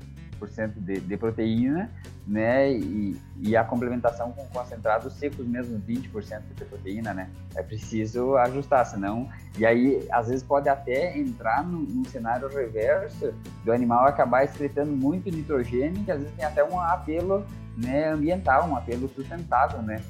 de, 0.77 1.01
de 1.01 1.17
proteína, 1.19 1.91
né? 2.27 2.73
E, 2.73 3.21
e, 3.41 3.57
a 3.57 3.63
complementação 3.63 4.33
com 4.33 4.47
concentrados 4.47 5.13
secos 5.15 5.47
mesmo, 5.47 5.79
20% 5.81 6.41
de 6.57 6.65
proteína, 6.65 7.13
né? 7.13 7.29
É 7.55 7.63
preciso 7.63 8.37
ajustar, 8.39 8.87
senão... 8.87 9.29
E 9.59 9.67
aí, 9.67 10.07
às 10.11 10.29
vezes, 10.29 10.43
pode 10.43 10.69
até 10.69 11.19
entrar 11.19 11.65
num, 11.65 11.81
num 11.81 12.05
cenário 12.05 12.49
reverso 12.49 13.35
do 13.65 13.73
animal 13.73 14.07
acabar 14.07 14.45
excretando 14.45 14.93
muito 14.93 15.29
nitrogênio, 15.31 16.05
que 16.05 16.11
às 16.11 16.21
vezes 16.21 16.35
tem 16.37 16.45
até 16.45 16.65
um 16.65 16.81
apelo 16.81 17.45
né, 17.77 18.09
ambiental, 18.09 18.69
um 18.69 18.77
apelo 18.77 19.09
sustentável, 19.09 19.83
né? 19.83 20.01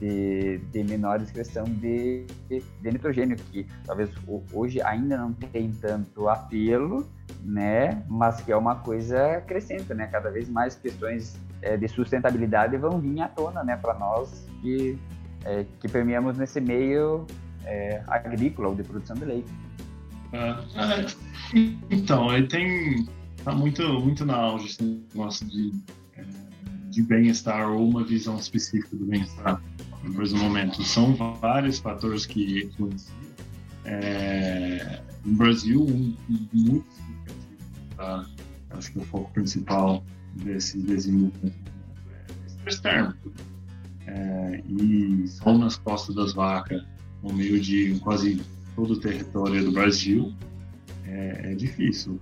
De, 0.00 0.58
de 0.58 0.84
menor 0.84 1.20
excreção 1.20 1.64
de, 1.64 2.26
de, 2.48 2.62
nitrogênio, 2.82 3.36
que 3.36 3.66
talvez 3.84 4.10
hoje 4.52 4.80
ainda 4.82 5.16
não 5.16 5.32
tem 5.32 5.70
tanto 5.72 6.28
apelo, 6.28 7.08
né? 7.42 8.02
Mas 8.08 8.40
que 8.40 8.52
é 8.52 8.56
uma 8.56 8.76
coisa 8.76 9.40
crescente, 9.42 9.92
né? 9.94 10.06
Cada 10.06 10.30
vez 10.30 10.48
mais 10.48 10.74
questões 10.74 11.38
é, 11.62 11.76
de 11.76 11.88
sustentabilidade 11.88 12.76
vão 12.76 12.98
vir 12.98 13.20
à 13.20 13.28
tona, 13.28 13.62
né? 13.62 13.76
Para 13.76 13.94
nós 13.94 14.46
que, 14.60 14.98
é, 15.44 15.64
que 15.80 15.88
permeamos 15.88 16.36
nesse 16.36 16.60
meio 16.60 17.26
é, 17.64 18.02
agrícola 18.06 18.68
ou 18.68 18.74
de 18.74 18.82
produção 18.82 19.16
de 19.16 19.24
leite. 19.24 19.50
É, 20.32 21.06
então, 21.90 22.34
ele 22.34 22.48
tem 22.48 23.06
tá 23.44 23.52
muito 23.52 23.82
muito 24.00 24.24
na 24.24 24.36
auge 24.36 24.66
esse 24.66 24.82
negócio 24.82 25.46
de 25.46 25.70
é, 25.70 26.03
de 26.94 27.02
bem-estar 27.02 27.68
ou 27.68 27.88
uma 27.88 28.04
visão 28.04 28.36
específica 28.36 28.96
do 28.96 29.04
bem-estar 29.04 29.60
no 30.02 30.38
momento. 30.38 30.82
São 30.82 31.14
vários 31.14 31.78
fatores 31.78 32.24
que 32.24 32.64
influenciam. 32.64 33.24
É, 33.84 35.02
no 35.24 35.36
Brasil, 35.36 35.82
um, 35.82 36.16
muito 36.52 36.86
significativo, 36.92 37.96
tá? 37.96 38.26
acho 38.70 38.92
que 38.92 38.98
o 38.98 39.02
foco 39.02 39.30
principal 39.32 40.04
desse 40.36 40.78
desenvolvimento 40.78 41.54
é 42.64 42.68
externo. 42.68 43.14
É, 44.06 44.62
e 44.68 45.26
sol 45.28 45.58
nas 45.58 45.76
costas 45.76 46.14
das 46.14 46.32
vacas, 46.34 46.82
no 47.22 47.32
meio 47.32 47.60
de 47.60 47.98
quase 48.00 48.40
todo 48.76 48.94
o 48.94 49.00
território 49.00 49.64
do 49.64 49.72
Brasil, 49.72 50.32
é, 51.04 51.52
é 51.52 51.54
difícil. 51.54 52.20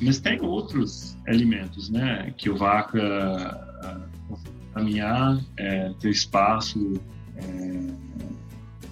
Mas 0.00 0.18
tem 0.20 0.40
outros 0.40 1.16
alimentos, 1.26 1.90
né, 1.90 2.32
que 2.36 2.48
o 2.48 2.56
vaca 2.56 2.98
uh, 3.00 4.36
caminhar, 4.74 5.40
é, 5.56 5.92
ter 6.00 6.10
espaço 6.10 6.94
é, 7.36 7.80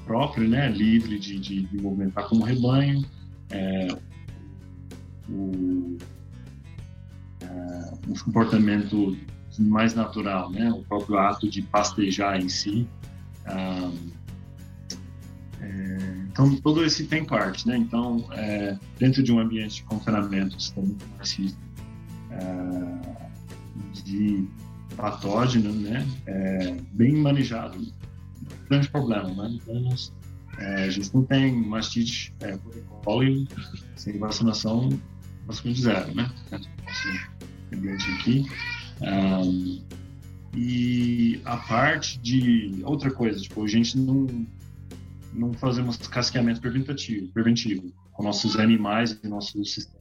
próprio, 0.05 0.49
né, 0.49 0.69
livre 0.69 1.19
de, 1.19 1.39
de, 1.39 1.63
de 1.63 1.77
movimentar 1.81 2.29
como 2.29 2.45
rebanho, 2.45 3.05
é, 3.51 3.89
o, 5.29 5.97
é, 7.41 8.21
comportamento 8.25 9.17
mais 9.59 9.95
natural, 9.95 10.51
né, 10.51 10.71
o 10.71 10.83
próprio 10.85 11.19
ato 11.19 11.49
de 11.49 11.63
pastejar 11.63 12.41
em 12.41 12.49
si. 12.49 12.87
Ah, 13.47 13.91
então, 16.29 16.55
todo 16.57 16.85
esse 16.85 17.07
tem 17.07 17.25
parte, 17.25 17.67
né? 17.67 17.77
Então, 17.77 18.29
é, 18.33 18.79
dentro 18.99 19.23
de 19.23 19.33
um 19.33 19.39
ambiente 19.39 19.77
de 19.77 19.83
confinamento, 19.85 20.61
você 20.61 20.75
risco 21.43 21.67
de 24.05 24.47
patógeno, 24.97 25.73
né, 25.73 26.07
é, 26.27 26.77
bem 26.93 27.17
manejado. 27.17 27.79
Grande 28.69 28.89
problema, 28.89 29.29
né? 29.31 29.59
Então, 29.63 29.95
é, 30.59 30.85
a 30.85 30.91
gente 30.91 31.15
não 31.15 31.25
tem 31.25 31.55
mastite 31.55 32.35
é, 32.41 32.59
poli 33.03 33.47
sem 33.95 34.19
vacinação, 34.19 34.89
basicamente 35.47 35.83
zero, 35.83 36.15
né? 36.15 36.31
Ambiente 37.73 38.11
aqui. 38.13 38.47
Um, 39.03 39.83
e 40.55 41.41
a 41.45 41.57
parte 41.57 42.19
de 42.21 42.81
outra 42.85 43.11
coisa, 43.11 43.39
tipo, 43.41 43.63
a 43.63 43.69
gente 43.69 43.99
não 43.99 44.47
não 45.37 45.53
fazemos 45.53 45.97
casqueamento 46.09 46.61
preventivo, 46.61 47.33
preventivo 47.33 47.93
com 48.13 48.23
nossos 48.23 48.57
animais 48.57 49.19
e 49.23 49.29
nosso 49.29 49.63
sistema. 49.65 50.01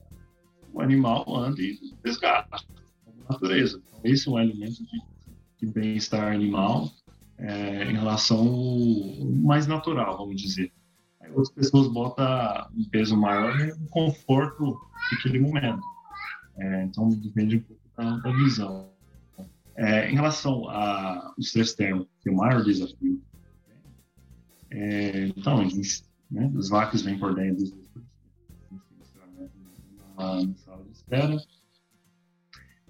O 0.74 0.82
animal 0.82 1.26
anda 1.36 1.62
e 1.62 1.78
desgasta, 2.04 2.58
como 3.04 3.24
natureza. 3.30 3.82
Então, 3.88 4.00
esse 4.04 4.28
é 4.28 4.32
um 4.32 4.40
elemento 4.40 4.84
de, 4.86 5.02
de 5.60 5.74
bem-estar 5.74 6.32
animal 6.32 6.90
é, 7.38 7.84
em 7.90 7.94
relação 7.94 8.46
mais 9.44 9.68
natural, 9.68 10.18
vamos 10.18 10.42
dizer. 10.42 10.72
Aí 11.22 11.30
outras 11.30 11.52
pessoas 11.52 11.88
botam 11.88 12.26
um 12.76 12.86
peso 12.90 13.18
maior 13.18 13.58
no 13.58 13.88
conforto 13.90 14.78
daquele 15.12 15.40
momento. 15.40 15.82
É, 16.58 16.84
então, 16.84 17.10
depende 17.10 17.58
um 17.58 17.62
pouco 17.62 17.82
da, 17.98 18.18
da 18.18 18.32
visão. 18.32 18.90
É, 19.78 20.10
em 20.10 20.16
relação 20.16 20.70
ao 20.70 21.34
estresse 21.38 21.76
térmico, 21.76 22.10
que 22.22 22.30
é 22.30 22.32
o 22.32 22.36
maior 22.36 22.64
desafio, 22.64 23.22
é, 24.78 25.28
então, 25.28 25.60
a 25.60 25.64
gente, 25.64 26.04
né, 26.30 26.52
as 26.58 26.68
vacas 26.68 27.02
vêm 27.02 27.18
por 27.18 27.34
dentro 27.34 27.66
na 30.18 30.54
sala 30.56 30.84
de 30.84 30.92
espera, 30.92 31.38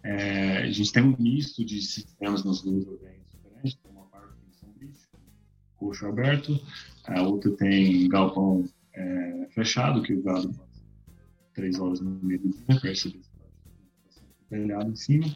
é, 0.03 0.57
a 0.63 0.71
gente 0.71 0.91
tem 0.91 1.03
um 1.03 1.15
misto 1.19 1.63
de 1.63 1.79
sistemas 1.81 2.43
nos 2.43 2.63
dois 2.63 2.87
orgânicos 2.87 3.31
diferentes. 3.31 3.75
Tem 3.75 3.91
uma 3.91 4.05
parte 4.05 4.33
que 4.49 4.57
São 4.57 4.69
Bicho, 4.79 5.07
coxo 5.75 6.07
aberto, 6.07 6.59
a 7.03 7.21
outra 7.21 7.51
tem 7.51 8.09
galpão 8.09 8.67
é, 8.93 9.47
fechado, 9.51 10.01
que 10.01 10.13
o 10.13 10.23
gado 10.23 10.49
passa 10.53 10.83
três 11.53 11.79
horas 11.79 12.01
no 12.01 12.09
meio 12.23 12.41
do 12.41 12.49
dia, 12.49 12.81
percebe 12.81 13.21
telhado 14.49 14.91
em 14.91 14.95
cima. 14.95 15.35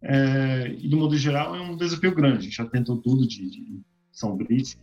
É, 0.00 0.68
e, 0.72 0.88
do 0.88 0.96
modo 0.96 1.18
geral, 1.18 1.54
é 1.54 1.60
um 1.60 1.76
desafio 1.76 2.14
grande. 2.14 2.38
A 2.38 2.42
gente 2.42 2.56
já 2.56 2.66
tentou 2.66 2.96
tudo 2.96 3.26
de, 3.26 3.50
de 3.50 3.82
sombrite, 4.10 4.78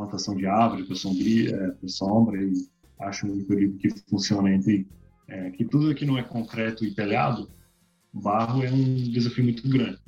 plantação 0.00 0.34
de 0.34 0.46
árvore 0.46 0.84
para 0.84 0.96
é, 0.96 1.88
sombra, 1.88 2.42
e 2.42 2.52
acho 3.00 3.26
um 3.26 3.38
equilíbrio 3.38 3.78
que 3.78 3.90
funciona 4.08 4.52
entre 4.52 4.88
é, 5.28 5.50
que 5.50 5.64
tudo 5.64 5.90
aqui 5.90 6.06
não 6.06 6.16
é 6.16 6.22
concreto 6.22 6.84
e 6.84 6.94
telhado, 6.94 7.50
barro 8.12 8.62
é 8.62 8.72
um 8.72 8.94
desafio 9.10 9.44
muito 9.44 9.68
grande. 9.68 9.98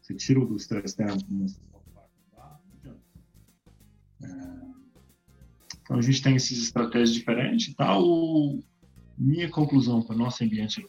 Você 0.00 0.14
tira 0.14 0.40
o 0.40 0.56
estresse 0.56 0.96
térmico 0.96 1.26
é, 4.22 4.26
então 5.82 5.96
a 5.96 6.02
gente 6.02 6.22
tem 6.22 6.34
essas 6.34 6.58
estratégias 6.58 7.14
diferentes. 7.14 7.74
Tá? 7.74 7.98
O, 7.98 8.62
minha 9.16 9.48
conclusão 9.48 10.02
para 10.02 10.16
o 10.16 10.18
nosso 10.18 10.42
ambiente 10.42 10.84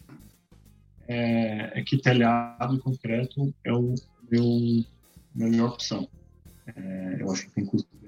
é, 1.07 1.79
é, 1.79 1.83
que 1.83 1.97
telhado 1.97 2.75
e 2.75 2.79
concreto 2.79 3.53
é 3.63 3.71
o 3.71 3.93
meu 4.29 4.83
melhor 5.35 5.73
opção. 5.73 6.07
É, 6.65 7.17
eu 7.19 7.31
acho 7.31 7.45
que 7.45 7.51
tem 7.51 7.65
custo 7.65 8.02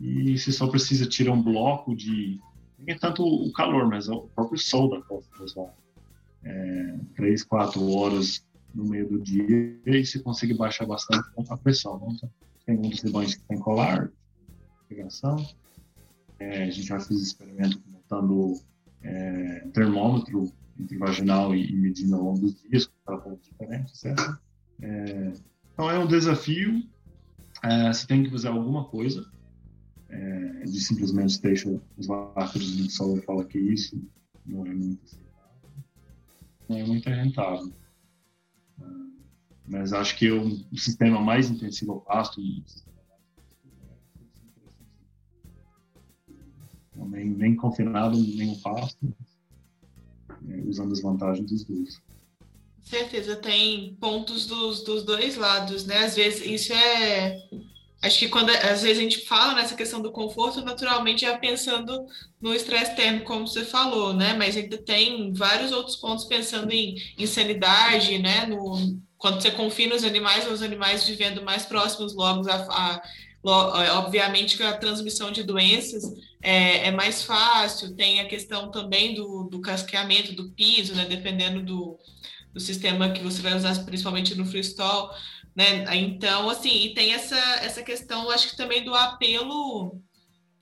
e 0.00 0.38
você 0.38 0.50
só 0.50 0.66
precisa 0.66 1.06
tirar 1.06 1.32
um 1.32 1.42
bloco 1.42 1.94
de 1.94 2.40
nem 2.78 2.94
é 2.94 2.98
tanto 2.98 3.22
o 3.22 3.52
calor, 3.52 3.86
mas 3.86 4.08
o 4.08 4.22
próprio 4.34 4.58
sol 4.58 4.88
da 4.88 5.02
costa 5.02 5.30
das 5.38 5.54
é, 6.42 6.98
três, 7.14 7.44
quatro 7.44 7.86
horas 7.90 8.46
no 8.74 8.84
meio 8.84 9.08
do 9.08 9.20
dia 9.20 9.78
e 9.84 10.04
se 10.04 10.20
consegue 10.20 10.54
baixar 10.54 10.86
bastante 10.86 11.28
a 11.50 11.56
pressão. 11.56 11.98
Né? 11.98 12.06
Então, 12.14 12.30
tem 12.64 12.78
um 12.78 12.88
dos 12.88 13.02
rebanhos 13.02 13.34
que 13.34 13.42
tem 13.42 13.58
colar, 13.58 14.10
irrigação. 14.90 15.46
É, 16.38 16.64
a 16.64 16.70
gente 16.70 16.86
já 16.86 16.98
fez 16.98 17.20
experimento 17.20 17.80
montando 17.86 18.54
é, 19.02 19.66
termômetro 19.72 20.50
intravaginal 20.78 21.54
e, 21.54 21.70
e 21.70 21.76
medindo 21.76 22.16
ao 22.16 22.22
longo 22.22 22.40
dos 22.40 22.62
dias, 22.62 22.86
com 22.86 22.94
tratamentos 23.04 23.44
diferentes, 23.44 24.04
etc. 24.04 24.34
É, 24.80 25.32
então 25.72 25.90
é 25.90 25.98
um 25.98 26.06
desafio, 26.06 26.82
é, 27.62 27.92
você 27.92 28.06
tem 28.06 28.22
que 28.22 28.30
fazer 28.30 28.48
alguma 28.48 28.84
coisa, 28.84 29.30
é, 30.10 30.64
de 30.64 30.80
simplesmente 30.80 31.40
deixa 31.40 31.80
os 31.96 32.06
lacres 32.06 32.76
no 32.76 32.90
sol 32.90 33.16
e 33.16 33.22
fala 33.22 33.44
que 33.44 33.58
isso 33.58 34.00
não 34.44 34.66
é 34.66 34.74
muito 34.74 35.18
não 36.68 36.76
é 36.76 36.84
muito 36.84 37.08
rentável. 37.08 37.72
É, 38.80 38.84
mas 39.66 39.92
acho 39.92 40.16
que 40.16 40.30
o, 40.30 40.64
o 40.72 40.78
sistema 40.78 41.20
mais 41.20 41.50
intensivo 41.50 41.92
ao 41.92 42.00
pasto, 42.00 42.40
nem, 46.96 47.30
nem 47.30 47.56
confinado, 47.56 48.16
nem 48.16 48.52
o 48.52 48.58
pasto, 48.60 49.12
usando 50.66 50.92
as 50.92 51.00
vantagens 51.00 51.50
dos 51.50 51.64
dois. 51.64 52.00
Certeza, 52.82 53.36
tem 53.36 53.94
pontos 53.96 54.46
dos, 54.46 54.82
dos 54.82 55.04
dois 55.04 55.36
lados, 55.36 55.84
né? 55.84 55.98
Às 55.98 56.16
vezes 56.16 56.44
isso 56.44 56.72
é. 56.72 57.48
Acho 58.02 58.18
que 58.18 58.28
quando 58.28 58.48
às 58.50 58.82
vezes 58.82 58.98
a 58.98 59.02
gente 59.02 59.26
fala 59.26 59.54
nessa 59.54 59.74
questão 59.74 60.00
do 60.00 60.10
conforto, 60.10 60.64
naturalmente 60.64 61.24
é 61.26 61.36
pensando 61.36 62.06
no 62.40 62.54
estresse 62.54 62.96
térmico, 62.96 63.26
como 63.26 63.46
você 63.46 63.64
falou, 63.64 64.14
né? 64.14 64.32
Mas 64.32 64.56
ainda 64.56 64.78
tem 64.78 65.32
vários 65.34 65.70
outros 65.70 65.96
pontos 65.96 66.24
pensando 66.24 66.72
em, 66.72 66.96
em 67.18 67.26
sanidade, 67.26 68.18
né? 68.18 68.46
No, 68.46 68.98
quando 69.18 69.40
você 69.40 69.50
confina 69.50 69.94
os 69.94 70.02
animais, 70.02 70.50
os 70.50 70.62
animais 70.62 71.06
vivendo 71.06 71.42
mais 71.42 71.66
próximos 71.66 72.14
logo 72.14 72.48
a, 72.48 72.54
a 72.54 73.02
obviamente 73.42 74.56
que 74.56 74.62
a 74.62 74.76
transmissão 74.76 75.30
de 75.30 75.42
doenças 75.42 76.04
é, 76.42 76.88
é, 76.88 76.90
mais 76.90 77.22
fácil, 77.22 77.94
tem 77.94 78.20
a 78.20 78.26
questão 78.28 78.70
também 78.70 79.14
do, 79.14 79.44
do 79.44 79.60
casqueamento 79.60 80.34
do 80.34 80.50
piso, 80.50 80.94
né, 80.94 81.06
dependendo 81.06 81.62
do, 81.62 81.98
do 82.52 82.60
sistema 82.60 83.10
que 83.10 83.22
você 83.22 83.40
vai 83.40 83.54
usar, 83.54 83.84
principalmente 83.84 84.34
no 84.34 84.44
freestyle, 84.44 85.08
né, 85.54 85.84
então, 85.96 86.48
assim, 86.48 86.84
e 86.84 86.94
tem 86.94 87.12
essa, 87.12 87.36
essa 87.62 87.82
questão, 87.82 88.30
acho 88.30 88.50
que 88.50 88.56
também 88.56 88.84
do 88.84 88.94
apelo 88.94 90.00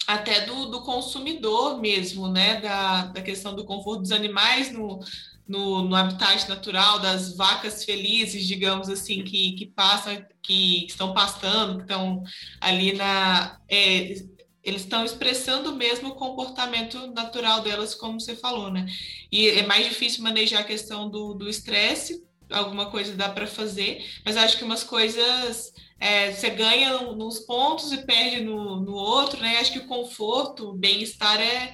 até 0.06 0.46
do, 0.46 0.66
do 0.66 0.82
consumidor 0.82 1.80
mesmo, 1.80 2.28
né, 2.28 2.60
da, 2.60 3.06
da 3.06 3.22
questão 3.22 3.54
do 3.54 3.64
conforto 3.64 4.02
dos 4.02 4.12
animais 4.12 4.72
no, 4.72 5.00
no, 5.46 5.82
no 5.82 5.96
habitat 5.96 6.48
natural 6.48 6.98
das 6.98 7.34
vacas 7.34 7.84
felizes, 7.84 8.46
digamos 8.46 8.88
assim, 8.88 9.22
que, 9.24 9.52
que 9.52 9.66
passam, 9.66 10.24
que 10.42 10.86
estão 10.86 11.14
pastando, 11.14 11.76
que 11.76 11.82
estão 11.82 12.22
ali 12.60 12.92
na. 12.92 13.58
É, 13.68 14.14
eles 14.62 14.82
estão 14.82 15.04
expressando 15.04 15.74
mesmo 15.74 16.10
o 16.10 16.14
comportamento 16.14 17.06
natural 17.12 17.62
delas, 17.62 17.94
como 17.94 18.20
você 18.20 18.36
falou, 18.36 18.70
né? 18.70 18.86
E 19.32 19.48
é 19.48 19.66
mais 19.66 19.86
difícil 19.88 20.22
manejar 20.22 20.60
a 20.60 20.64
questão 20.64 21.08
do 21.08 21.48
estresse, 21.48 22.22
alguma 22.50 22.90
coisa 22.90 23.14
dá 23.14 23.28
para 23.28 23.46
fazer, 23.46 24.04
mas 24.24 24.36
acho 24.36 24.56
que 24.56 24.64
umas 24.64 24.82
coisas 24.82 25.72
é, 26.00 26.32
você 26.32 26.50
ganha 26.50 27.00
nos 27.12 27.40
pontos 27.40 27.92
e 27.92 27.98
perde 28.06 28.42
no, 28.42 28.80
no 28.80 28.92
outro, 28.92 29.40
né? 29.40 29.58
Acho 29.58 29.72
que 29.72 29.78
o 29.78 29.86
conforto, 29.86 30.70
o 30.70 30.74
bem-estar 30.74 31.40
é 31.40 31.72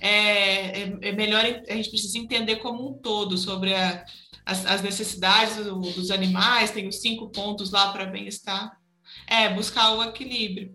é, 0.00 0.80
é, 0.80 0.98
é, 1.02 1.12
melhor 1.12 1.44
a 1.44 1.74
gente 1.74 1.90
precisa 1.90 2.16
entender 2.16 2.56
como 2.56 2.88
um 2.88 2.94
todo 2.94 3.36
sobre 3.36 3.74
a, 3.74 4.04
as, 4.46 4.64
as, 4.64 4.82
necessidades 4.82 5.56
do, 5.56 5.78
dos 5.78 6.10
animais, 6.10 6.70
tem 6.70 6.88
os 6.88 7.02
cinco 7.02 7.28
pontos 7.28 7.70
lá 7.70 7.92
para 7.92 8.06
bem-estar. 8.06 8.80
É, 9.26 9.50
buscar 9.50 9.92
o 9.92 10.02
equilíbrio. 10.02 10.72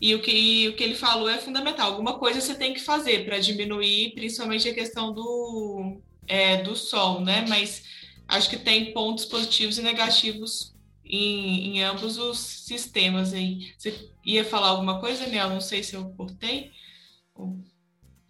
E 0.00 0.14
o 0.14 0.22
que, 0.22 0.68
o 0.68 0.76
que 0.76 0.82
ele 0.82 0.94
falou 0.94 1.28
é 1.28 1.38
fundamental. 1.38 1.90
Alguma 1.90 2.18
coisa 2.18 2.40
você 2.40 2.54
tem 2.54 2.72
que 2.72 2.80
fazer 2.80 3.24
para 3.24 3.38
diminuir, 3.38 4.14
principalmente 4.14 4.68
a 4.68 4.74
questão 4.74 5.12
do, 5.12 6.00
é, 6.26 6.62
do 6.62 6.76
sol, 6.76 7.20
né? 7.20 7.44
Mas 7.48 7.82
acho 8.28 8.50
que 8.50 8.56
tem 8.56 8.92
pontos 8.92 9.24
positivos 9.24 9.78
e 9.78 9.82
negativos 9.82 10.74
em, 11.04 11.76
em 11.76 11.82
ambos 11.82 12.18
os 12.18 12.38
sistemas 12.38 13.32
aí. 13.32 13.72
Você 13.76 14.10
ia 14.24 14.44
falar 14.44 14.68
alguma 14.68 15.00
coisa, 15.00 15.24
Daniel? 15.24 15.50
Não 15.50 15.60
sei 15.60 15.82
se 15.82 15.94
eu 15.94 16.10
cortei. 16.16 16.72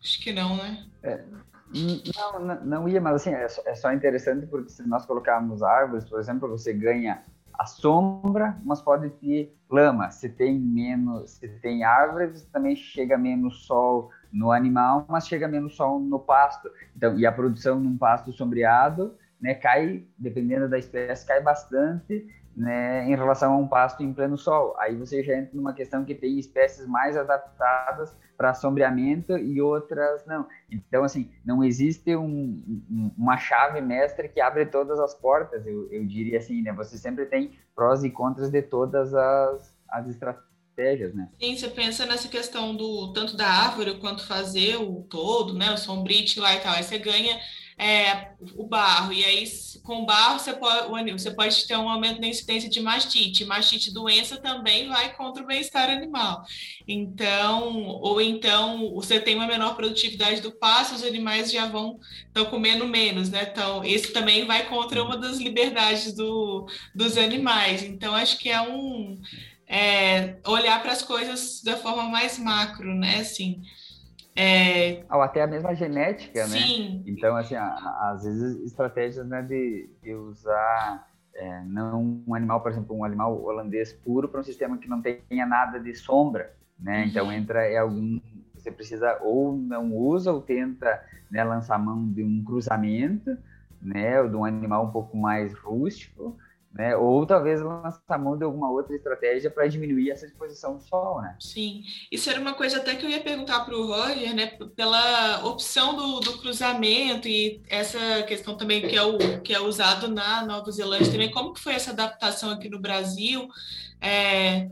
Acho 0.01 0.20
que 0.20 0.32
não, 0.32 0.56
né? 0.56 0.85
É, 1.02 1.24
não, 2.16 2.64
não, 2.64 2.89
ia, 2.89 3.01
mas 3.01 3.14
assim, 3.14 3.31
é 3.31 3.48
só, 3.48 3.62
é 3.64 3.74
só, 3.74 3.93
interessante 3.93 4.47
porque 4.47 4.70
se 4.70 4.86
nós 4.86 5.06
colocarmos 5.06 5.62
árvores, 5.62 6.05
por 6.05 6.19
exemplo, 6.19 6.48
você 6.48 6.73
ganha 6.73 7.23
a 7.55 7.64
sombra, 7.64 8.59
mas 8.64 8.81
pode 8.81 9.10
ter 9.10 9.56
lama. 9.70 10.10
Se 10.10 10.28
tem 10.28 10.59
menos, 10.59 11.32
se 11.32 11.48
tem 11.48 11.85
árvores, 11.85 12.44
também 12.52 12.74
chega 12.74 13.16
menos 13.16 13.64
sol 13.64 14.10
no 14.32 14.51
animal, 14.51 15.06
mas 15.09 15.27
chega 15.27 15.47
menos 15.47 15.77
sol 15.77 16.01
no 16.01 16.19
pasto. 16.19 16.70
Então, 16.97 17.19
e 17.19 17.24
a 17.24 17.32
produção 17.32 17.78
num 17.78 17.97
pasto 17.97 18.32
sombreado, 18.32 19.14
né, 19.43 19.55
cai, 19.55 20.05
dependendo 20.16 20.69
da 20.69 20.78
espécie, 20.78 21.27
cai 21.27 21.43
bastante 21.43 22.24
né, 22.56 23.05
em 23.06 23.16
relação 23.16 23.52
a 23.52 23.56
um 23.56 23.66
pasto 23.66 24.02
em 24.02 24.12
pleno 24.12 24.39
sol. 24.39 24.77
Aí 24.78 24.97
você 24.97 25.23
já 25.23 25.36
entra 25.36 25.51
numa 25.52 25.73
questão 25.73 26.05
que 26.05 26.14
tem 26.14 26.39
espécies 26.39 26.86
mais 26.86 27.16
adaptadas 27.16 28.16
para 28.36 28.55
sombreamento 28.55 29.36
e 29.36 29.60
outras 29.60 30.24
não. 30.27 30.47
Então, 30.70 31.02
assim, 31.02 31.31
não 31.44 31.64
existe 31.64 32.14
um, 32.14 32.62
um, 32.89 33.10
uma 33.19 33.36
chave 33.36 33.81
mestra 33.81 34.28
que 34.28 34.40
abre 34.40 34.66
todas 34.66 35.01
as 35.01 35.14
portas, 35.14 35.66
eu, 35.66 35.90
eu, 35.90 36.05
diria 36.06 36.39
assim, 36.39 36.62
né? 36.62 36.73
Você 36.73 36.97
sempre 36.97 37.27
tem 37.27 37.52
prós 37.74 38.05
e 38.05 38.10
contras 38.10 38.48
de 38.48 38.62
todas 38.62 39.12
as, 39.12 39.74
as 39.89 40.09
estratégias, 40.09 41.14
né? 41.14 41.28
Sim, 41.40 41.56
você 41.56 41.69
pensa 41.69 42.06
nessa 42.06 42.28
questão 42.28 42.77
do 42.77 43.12
tanto 43.12 43.36
da 43.36 43.47
árvore 43.47 43.98
quanto 43.98 44.27
fazer 44.27 44.77
o 44.77 45.02
todo, 45.02 45.55
né? 45.55 45.73
O 45.73 45.78
sombrite 45.78 46.39
lá 46.39 46.55
e 46.55 46.60
tal. 46.60 46.74
Aí 46.74 46.82
você 46.82 46.98
ganha 46.98 47.39
é, 47.78 48.32
o 48.55 48.66
barro, 48.66 49.12
e 49.12 49.24
aí 49.24 49.44
com 49.82 50.03
o 50.03 50.07
barro 50.07 50.39
você 50.39 50.53
pode, 50.53 51.12
você 51.12 51.31
pode 51.31 51.66
ter 51.66 51.77
um 51.77 51.89
aumento 51.89 52.20
na 52.20 52.28
incidência 52.28 52.69
de 52.69 52.81
mastite. 52.81 53.44
Mastite 53.44 53.93
doença 53.93 54.36
também 54.36 54.89
vai 54.89 55.15
contra 55.15 55.43
o 55.43 55.47
bem-estar 55.47 55.90
animal. 55.90 56.44
Então, 56.86 57.86
ou 57.86 58.20
então 58.20 58.93
você 58.94 59.19
tem 59.19 59.35
uma 59.35 59.47
menor 59.47 59.74
produtividade 59.74 60.40
do 60.40 60.53
pasto, 60.53 60.94
os 60.94 61.03
animais 61.03 61.51
já 61.51 61.66
vão 61.66 61.99
estão 62.27 62.47
comendo 62.47 62.86
menos, 62.86 63.28
né? 63.28 63.49
Então, 63.51 63.85
esse 63.85 64.12
também 64.12 64.47
vai 64.47 64.66
contra 64.69 65.03
uma 65.03 65.16
das 65.16 65.39
liberdades 65.39 66.15
do, 66.15 66.66
dos 66.94 67.19
animais. 67.19 67.82
Então, 67.82 68.15
acho 68.15 68.39
que 68.39 68.49
é 68.49 68.61
um 68.61 69.20
é, 69.66 70.36
olhar 70.47 70.81
para 70.82 70.93
as 70.93 71.03
coisas 71.03 71.62
da 71.62 71.77
forma 71.77 72.05
mais 72.05 72.39
macro, 72.39 72.94
né? 72.94 73.16
Assim, 73.16 73.62
é... 74.35 75.05
Ou 75.11 75.21
até 75.21 75.43
a 75.43 75.47
mesma 75.47 75.75
genética, 75.75 76.47
né? 76.47 76.59
Sim. 76.59 76.97
né? 76.97 77.03
Então, 77.07 77.37
assim, 77.37 77.55
às 77.55 78.25
vezes 78.25 78.61
estratégias 78.65 79.27
né, 79.27 79.43
de, 79.43 79.91
de 80.03 80.15
usar 80.15 81.09
é, 81.35 81.63
não 81.65 82.23
um 82.27 82.35
animal, 82.35 82.61
por 82.61 82.71
exemplo, 82.71 82.97
um 82.97 83.05
animal 83.05 83.43
holandês 83.43 83.93
puro 83.93 84.29
para 84.29 84.41
um 84.41 84.45
sistema 84.45 84.79
que 84.79 84.89
não 84.89 85.03
tenha 85.03 85.47
nada 85.47 85.79
de 85.79 85.95
sombra, 85.95 86.55
né? 86.79 87.03
Uhum. 87.03 87.09
Então 87.09 87.33
entra 87.33 87.67
é 87.67 87.79
algum 87.79 88.21
você 88.55 88.71
precisa 88.71 89.19
ou 89.21 89.57
não 89.57 89.93
usa 89.93 90.33
ou 90.33 90.41
tenta 90.41 91.03
né, 91.31 91.43
lançar 91.43 91.79
mão 91.79 92.09
de 92.09 92.23
um 92.23 92.45
cruzamento, 92.45 93.37
né, 93.81 94.21
ou 94.21 94.29
de 94.29 94.37
um 94.37 94.45
animal 94.45 94.87
um 94.87 94.91
pouco 94.93 95.17
mais 95.17 95.53
rústico, 95.55 96.37
né? 96.74 96.97
Ou 96.97 97.27
talvez 97.27 97.61
lançar 97.61 98.19
mão 98.19 98.36
de 98.36 98.44
alguma 98.44 98.70
outra 98.70 98.94
estratégia 98.94 99.51
para 99.51 99.66
diminuir 99.66 100.11
essa 100.11 100.24
exposição 100.24 100.77
do 100.77 100.82
sol, 100.82 101.20
né? 101.20 101.36
Sim, 101.39 101.82
isso 102.11 102.31
era 102.31 102.40
uma 102.40 102.55
coisa 102.55 102.78
até 102.78 102.94
que 102.94 103.05
eu 103.05 103.11
ia 103.11 103.23
perguntar 103.23 103.65
para 103.65 103.77
o 103.77 103.86
Roger, 103.86 104.35
né? 104.35 104.47
Pela 104.74 105.44
opção 105.44 105.94
do, 105.94 106.20
do, 106.20 106.39
cruzamento 106.39 107.28
e 107.28 107.61
essa 107.69 108.23
questão 108.23 108.57
também 108.57 108.89
que 108.89 108.97
é, 108.97 109.03
o, 109.03 109.40
que 109.43 109.53
é 109.53 109.61
usado 109.61 110.09
na 110.09 110.44
Nova 110.47 110.70
Zelândia 110.70 111.12
também, 111.12 111.31
como 111.31 111.53
que 111.53 111.61
foi 111.61 111.74
essa 111.74 111.90
adaptação 111.90 112.51
aqui 112.51 112.69
no 112.69 112.81
Brasil? 112.81 113.49
É, 114.01 114.69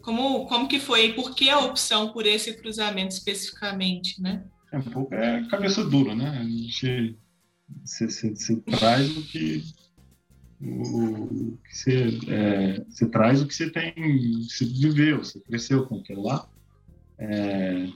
como, 0.00 0.46
como 0.46 0.68
que 0.68 0.80
foi 0.80 1.06
e 1.06 1.12
por 1.12 1.34
que 1.34 1.50
a 1.50 1.60
opção 1.60 2.12
por 2.12 2.26
esse 2.26 2.54
cruzamento 2.54 3.14
especificamente, 3.14 4.20
né? 4.20 4.44
É 4.72 4.78
um 4.78 4.82
pouco 4.82 5.14
é 5.14 5.46
cabeça 5.48 5.84
dura, 5.84 6.14
né? 6.14 6.30
A 6.40 6.44
gente 6.44 7.18
se, 7.84 8.08
se, 8.10 8.34
se 8.36 8.56
traz 8.62 9.16
o 9.16 9.22
que 9.22 9.62
o 10.64 11.58
que 11.64 11.76
você, 11.76 12.18
é, 12.28 12.84
você 12.88 13.08
traz 13.08 13.42
o 13.42 13.46
que 13.46 13.54
você 13.54 13.68
tem, 13.68 13.92
você 14.48 14.64
viveu, 14.64 15.18
você 15.18 15.40
cresceu 15.40 15.86
com 15.86 15.96
aquilo 15.96 16.22
lá. 16.22 16.48
É, 17.18 17.88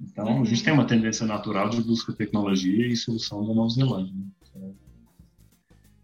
então, 0.00 0.42
a 0.42 0.44
gente 0.44 0.64
tem 0.64 0.72
uma 0.72 0.86
tendência 0.86 1.26
natural 1.26 1.68
de 1.68 1.82
busca 1.82 2.12
de 2.12 2.18
tecnologia 2.18 2.86
e 2.86 2.96
solução 2.96 3.46
da 3.46 3.54
Nova 3.54 3.70
Zelândia. 3.70 4.14
Né? 4.54 4.74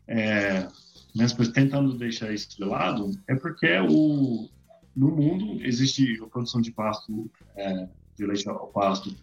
É, 0.07 0.69
mas 1.15 1.33
tentando 1.49 1.97
deixar 1.97 2.33
isso 2.33 2.57
de 2.57 2.65
lado, 2.65 3.11
é 3.27 3.35
porque 3.35 3.71
o, 3.89 4.49
no 4.95 5.11
mundo 5.11 5.65
existe 5.65 6.21
a 6.23 6.27
produção 6.27 6.61
de 6.61 6.73
pasto, 6.73 7.31
é, 7.57 7.89
de 8.17 8.27
leite 8.27 8.49
ao 8.49 8.69
pasto, 8.69 9.15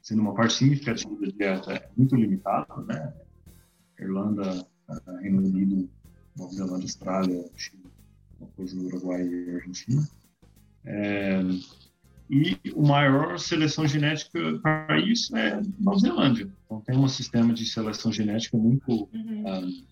sendo 0.00 0.22
uma 0.22 0.34
parte 0.34 0.54
significativa 0.54 1.14
da 1.20 1.26
dieta 1.26 1.72
é 1.72 1.88
muito 1.96 2.14
limitada, 2.16 2.74
né? 2.82 3.14
Irlanda, 3.98 4.66
Reino 5.20 5.38
Unido, 5.38 5.88
Nova 6.36 6.52
Zelândia, 6.52 6.84
Austrália, 6.84 7.50
Chile, 7.56 7.84
uma 8.40 8.48
coisa 8.50 8.76
no 8.76 8.84
Uruguai 8.84 9.22
e 9.22 9.50
Argentina. 9.54 10.08
É, 10.84 11.40
E 12.30 12.58
a 12.74 12.80
maior 12.80 13.38
seleção 13.38 13.86
genética 13.86 14.58
para 14.62 14.98
isso 14.98 15.36
é 15.36 15.60
Nova 15.78 15.98
Zelândia. 15.98 16.50
Então, 16.64 16.80
tem 16.80 16.96
um 16.96 17.06
sistema 17.06 17.52
de 17.52 17.66
seleção 17.66 18.10
genética 18.10 18.56
muito, 18.56 19.08
uhum. 19.12 19.44
uh, 19.44 19.84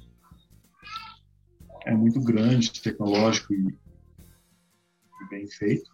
é 1.84 1.94
muito 1.94 2.20
grande, 2.20 2.72
tecnológico 2.80 3.52
e, 3.52 3.66
e 3.68 5.28
bem 5.28 5.46
feito. 5.46 5.90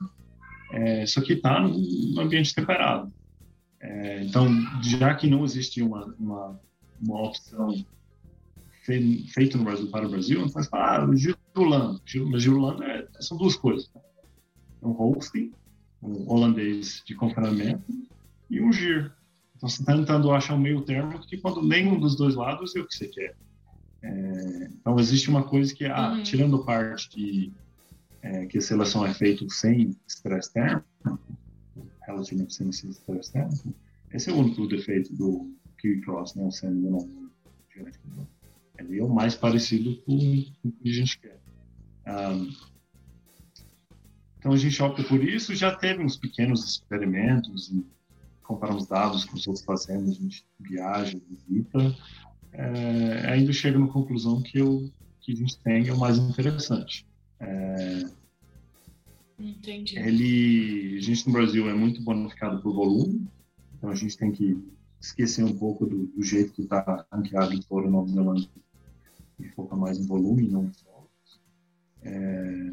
É, 0.70 1.06
só 1.06 1.20
que 1.20 1.32
está 1.32 1.60
num 1.60 2.20
ambiente 2.20 2.54
temperado. 2.54 3.12
É, 3.80 4.22
então, 4.22 4.48
já 4.82 5.14
que 5.14 5.28
não 5.28 5.44
existe 5.44 5.82
uma, 5.82 6.14
uma, 6.18 6.60
uma 7.00 7.22
opção 7.22 7.74
feita 9.32 9.58
no 9.58 9.64
Brasil 9.64 9.90
para 9.90 10.06
o 10.06 10.10
Brasil, 10.10 10.40
então 10.40 10.62
você 10.62 10.68
fala, 10.68 11.04
ah, 11.04 11.16
Girolando. 11.16 12.00
Mas 12.30 12.42
Girolando 12.42 12.82
é, 12.82 13.06
são 13.20 13.36
duas 13.36 13.56
coisas. 13.56 13.90
Né? 13.94 14.00
Um 14.82 14.90
hosting, 14.90 15.52
um 16.02 16.30
holandês 16.30 17.02
de 17.06 17.14
confinamento, 17.14 17.82
e 18.50 18.60
um 18.60 18.72
GIR. 18.72 19.12
Então, 19.56 19.68
você 19.68 19.82
está 19.82 19.94
tentando 19.94 20.30
achar 20.30 20.54
um 20.54 20.60
meio 20.60 20.82
termo 20.82 21.18
que 21.26 21.36
quando 21.36 21.62
nenhum 21.62 21.98
dos 21.98 22.16
dois 22.16 22.34
lados 22.34 22.74
é 22.76 22.80
o 22.80 22.86
que 22.86 22.94
você 22.94 23.08
quer. 23.08 23.36
É, 24.02 24.68
então, 24.72 24.98
existe 24.98 25.28
uma 25.28 25.42
coisa 25.42 25.74
que, 25.74 25.84
ah, 25.84 26.12
uhum. 26.12 26.22
tirando 26.22 26.64
parte 26.64 27.10
de 27.10 27.52
é, 28.22 28.46
que 28.46 28.58
a 28.58 28.60
seleção 28.60 29.04
é 29.04 29.12
feita 29.12 29.44
sem 29.48 29.96
estresse 30.06 30.52
térmico, 30.52 30.86
relativamente 32.06 32.54
sem 32.54 32.68
estresse 32.68 33.32
térmico, 33.32 33.74
esse 34.12 34.30
é 34.30 34.32
o 34.32 34.36
único 34.36 34.66
defeito 34.66 35.14
do 35.14 35.52
Kiwi 35.78 36.00
Cross, 36.00 36.34
né, 36.34 36.50
sendo 36.50 36.90
não 36.90 37.28
genético. 37.74 38.08
Ele 38.16 38.26
é 38.78 39.02
o 39.02 39.08
mais 39.08 39.34
parecido 39.34 39.96
com 40.02 40.14
o 40.64 40.72
que 40.72 40.88
a 40.88 40.92
gente 40.92 41.18
quer. 41.18 41.40
Um, 42.06 42.50
então 44.38 44.52
a 44.52 44.56
gente 44.56 44.80
opta 44.82 45.02
por 45.02 45.22
isso. 45.22 45.54
Já 45.54 45.74
teve 45.74 46.02
uns 46.02 46.16
pequenos 46.16 46.64
experimentos, 46.64 47.72
comparamos 48.42 48.86
dados 48.86 49.24
com 49.24 49.36
os 49.36 49.46
outros 49.46 49.64
fazendo, 49.64 50.10
a 50.10 50.14
gente 50.14 50.44
viaja, 50.60 51.20
visita. 51.28 51.96
É, 52.52 53.32
ainda 53.32 53.52
chega 53.52 53.78
na 53.78 53.88
conclusão 53.88 54.40
que 54.40 54.62
o 54.62 54.90
que 55.20 55.32
a 55.32 55.36
gente 55.36 55.58
tem 55.58 55.88
é 55.88 55.92
o 55.92 55.98
mais 55.98 56.16
interessante. 56.16 57.06
É, 57.40 58.04
Entendi. 59.38 59.98
Ele, 59.98 60.96
a 60.98 61.00
gente 61.00 61.26
no 61.26 61.32
Brasil 61.32 61.68
é 61.68 61.74
muito 61.74 62.02
bonificado 62.02 62.60
por 62.60 62.74
volume, 62.74 63.28
então 63.76 63.90
a 63.90 63.94
gente 63.94 64.16
tem 64.16 64.32
que 64.32 64.58
esquecer 65.00 65.44
um 65.44 65.56
pouco 65.56 65.86
do, 65.86 66.06
do 66.06 66.22
jeito 66.22 66.52
que 66.52 66.62
está 66.62 67.06
ranqueado 67.12 67.54
em 67.54 67.90
Nova 67.90 68.08
Zelândia 68.08 68.48
e 69.38 69.48
focar 69.48 69.78
mais 69.78 69.98
em 69.98 70.06
volume, 70.06 70.48
não 70.48 70.70
em. 70.70 71.08
É, 72.02 72.72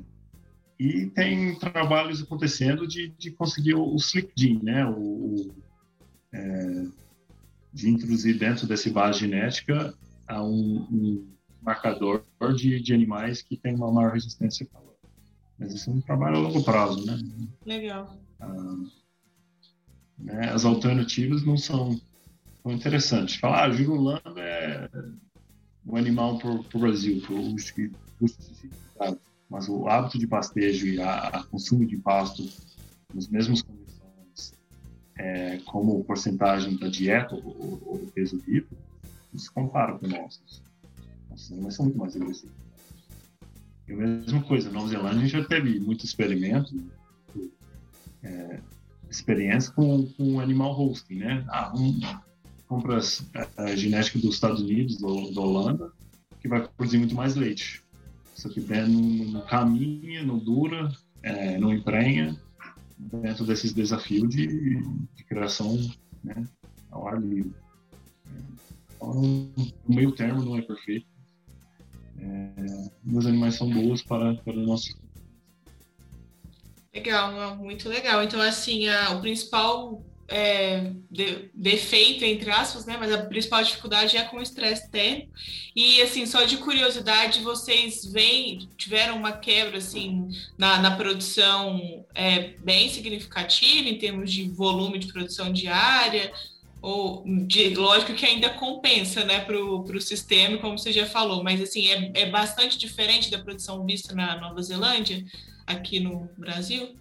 e 0.79 1.05
tem 1.07 1.57
trabalhos 1.57 2.21
acontecendo 2.21 2.87
de, 2.87 3.09
de 3.17 3.31
conseguir 3.31 3.75
o, 3.75 3.83
o 3.83 3.95
Slick 3.95 4.31
Gene, 4.35 4.61
né? 4.63 4.85
O, 4.85 4.99
o 4.99 5.55
é, 6.33 6.85
de 7.73 7.89
introduzir 7.89 8.37
dentro 8.37 8.67
dessa 8.67 8.89
base 8.89 9.19
genética 9.19 9.93
a 10.27 10.41
um, 10.43 10.87
um 10.91 11.27
marcador 11.61 12.23
de, 12.55 12.79
de, 12.81 12.93
animais 12.93 13.41
que 13.41 13.57
tem 13.57 13.75
uma 13.75 13.91
maior 13.91 14.13
resistência 14.13 14.65
ao 14.65 14.81
calor. 14.81 14.95
Mas 15.57 15.73
isso 15.73 15.89
é 15.89 15.93
um 15.93 16.01
trabalho 16.01 16.37
a 16.37 16.39
longo 16.39 16.63
prazo, 16.63 17.05
né? 17.05 17.17
Legal. 17.65 18.17
Ah, 18.39 18.75
né, 20.17 20.49
as 20.51 20.63
alternativas 20.63 21.43
não 21.43 21.57
são 21.57 21.99
tão 22.63 22.71
interessantes. 22.71 23.35
Falar, 23.35 23.65
ah, 23.65 23.71
Jurulanda 23.71 24.39
é 24.41 24.89
um 25.85 25.95
animal 25.95 26.39
para 26.39 26.51
o 26.51 26.79
Brasil, 26.79 27.21
para 27.21 27.35
o 27.35 27.55
mas 29.49 29.69
o 29.69 29.87
hábito 29.87 30.17
de 30.17 30.27
pastejo 30.27 30.87
e 30.87 30.99
a, 30.99 31.27
a 31.27 31.43
consumo 31.43 31.85
de 31.85 31.97
pasto 31.97 32.49
nos 33.13 33.29
mesmos 33.29 33.61
condições, 33.61 34.53
é, 35.17 35.57
como 35.65 36.03
porcentagem 36.03 36.75
da 36.77 36.87
dieta 36.87 37.35
ou, 37.35 37.99
do 37.99 38.11
peso 38.11 38.39
vivo, 38.39 38.67
não 39.31 39.39
se 39.39 39.51
compara 39.51 39.97
com 39.97 40.07
nossos. 40.07 40.63
Nossos 41.29 41.51
animais 41.51 41.75
são 41.75 41.85
muito 41.85 41.99
mais 41.99 42.15
agressivos. 42.15 42.55
E 43.87 43.93
a 43.93 43.95
mesma 43.95 44.43
coisa, 44.43 44.69
na 44.69 44.79
Nova 44.79 44.89
Zelândia 44.89 45.27
já 45.27 45.45
teve 45.45 45.79
muito 45.79 46.03
experimento, 46.03 46.73
é, 48.23 48.59
experiência 49.09 49.71
com, 49.73 50.07
com 50.13 50.39
animal 50.39 50.77
hosting, 50.77 51.15
né? 51.15 51.45
Ah, 51.47 51.71
um, 51.75 51.99
compra 52.67 52.99
a, 53.57 53.63
a 53.63 53.75
genética 53.75 54.19
dos 54.19 54.35
Estados 54.35 54.61
Unidos, 54.61 55.01
ou 55.01 55.33
da 55.33 55.41
Holanda, 55.41 55.91
que 56.41 56.47
vai 56.47 56.67
produzir 56.67 56.97
muito 56.97 57.15
mais 57.15 57.35
leite. 57.35 57.83
Se 58.33 58.49
tiver 58.49 58.87
no, 58.87 59.01
no 59.01 59.41
caminho, 59.43 60.25
não 60.25 60.37
dura, 60.37 60.91
é, 61.23 61.57
não 61.57 61.73
emprenha, 61.73 62.39
dentro 62.97 63.45
desses 63.45 63.73
desafios 63.73 64.29
de, 64.29 64.47
de 65.15 65.23
criação 65.23 65.77
né, 66.23 66.47
ao 66.91 67.07
ar 67.07 67.21
livre. 67.21 67.53
Então, 68.95 69.11
o 69.87 69.93
meio 69.93 70.11
termo 70.11 70.43
não 70.43 70.57
é 70.57 70.61
perfeito. 70.61 71.07
É, 72.17 72.89
os 73.13 73.25
animais 73.25 73.55
são 73.55 73.69
boas 73.69 74.01
para, 74.01 74.35
para 74.35 74.53
o 74.53 74.65
nosso 74.65 74.97
Legal, 76.93 77.57
muito 77.57 77.89
legal. 77.89 78.23
Então, 78.23 78.41
assim, 78.41 78.87
a, 78.87 79.11
o 79.11 79.19
principal 79.19 80.01
é, 80.27 80.91
de, 81.09 81.49
defeito, 81.53 82.23
entre 82.23 82.49
aspas, 82.49 82.85
né? 82.85 82.97
Mas 82.99 83.11
a 83.11 83.25
principal 83.25 83.63
dificuldade 83.63 84.17
é 84.17 84.23
com 84.23 84.37
o 84.37 84.41
estresse 84.41 84.89
térmico. 84.89 85.31
E, 85.75 86.01
assim, 86.01 86.25
só 86.25 86.43
de 86.43 86.57
curiosidade, 86.57 87.41
vocês 87.41 88.11
tiveram 88.77 89.17
uma 89.17 89.33
quebra, 89.33 89.77
assim, 89.77 90.29
na, 90.57 90.79
na 90.79 90.95
produção 90.95 92.05
é, 92.13 92.53
bem 92.63 92.89
significativa 92.89 93.87
em 93.87 93.97
termos 93.97 94.31
de 94.31 94.49
volume 94.49 94.99
de 94.99 95.11
produção 95.11 95.51
diária? 95.51 96.31
Ou, 96.81 97.23
de, 97.47 97.75
lógico 97.75 98.13
que 98.13 98.25
ainda 98.25 98.49
compensa, 98.49 99.23
né, 99.23 99.39
para 99.39 99.57
o 99.57 100.01
sistema, 100.01 100.57
como 100.57 100.77
você 100.77 100.91
já 100.91 101.05
falou, 101.05 101.43
mas, 101.43 101.61
assim, 101.61 101.87
é, 101.89 102.11
é 102.13 102.29
bastante 102.29 102.77
diferente 102.77 103.29
da 103.29 103.39
produção 103.39 103.85
vista 103.85 104.13
na 104.13 104.39
Nova 104.39 104.61
Zelândia, 104.61 105.23
aqui 105.65 105.99
no 105.99 106.29
Brasil? 106.37 106.95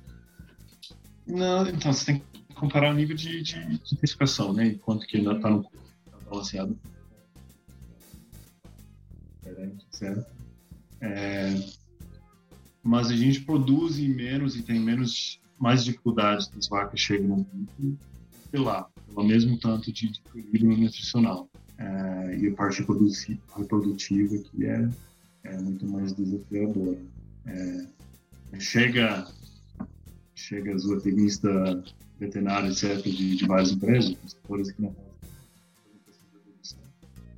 Não, 1.27 1.67
então, 1.69 1.93
você 1.93 2.07
tem 2.07 2.23
comparar 2.65 2.91
o 2.91 2.95
nível 2.95 3.15
de, 3.15 3.43
de, 3.43 3.65
de 3.67 3.75
intensificação, 3.75 4.53
né? 4.53 4.69
Enquanto 4.69 5.07
que 5.07 5.19
ainda 5.19 5.35
está 5.35 5.51
no 5.51 5.63
tá 5.63 5.71
balanceado. 6.31 6.79
Certo? 9.91 10.27
É, 11.01 11.55
mas 12.83 13.11
a 13.11 13.17
gente 13.17 13.43
produz 13.43 13.99
menos 13.99 14.57
e 14.57 14.63
tem 14.63 14.81
menos, 14.81 15.41
mais 15.59 15.85
dificuldades 15.85 16.49
das 16.49 16.67
vacas 16.67 16.99
chegam 16.99 17.47
sei 18.51 18.61
lá, 18.61 18.89
pelo 19.09 19.27
mesmo 19.27 19.59
tanto 19.59 19.93
de, 19.93 20.09
de 20.09 20.21
equilíbrio 20.35 20.79
nutricional. 20.79 21.49
É, 21.77 22.39
e 22.39 22.49
a 22.49 22.55
parte 22.55 22.83
reprodutiva 23.57 24.39
que 24.39 24.65
é, 24.65 24.89
é 25.45 25.59
muito 25.59 25.87
mais 25.87 26.13
desafiadora. 26.15 26.99
É, 27.47 27.89
chega 28.59 29.27
chega 30.35 30.77
zootecnista 30.77 31.83
veterinário, 32.27 32.71
etc., 32.71 33.03
de, 33.03 33.37
de 33.37 33.47
várias 33.47 33.71
empresas, 33.71 34.15
consultores 34.17 34.69
aqui 34.69 34.83
na 34.83 34.91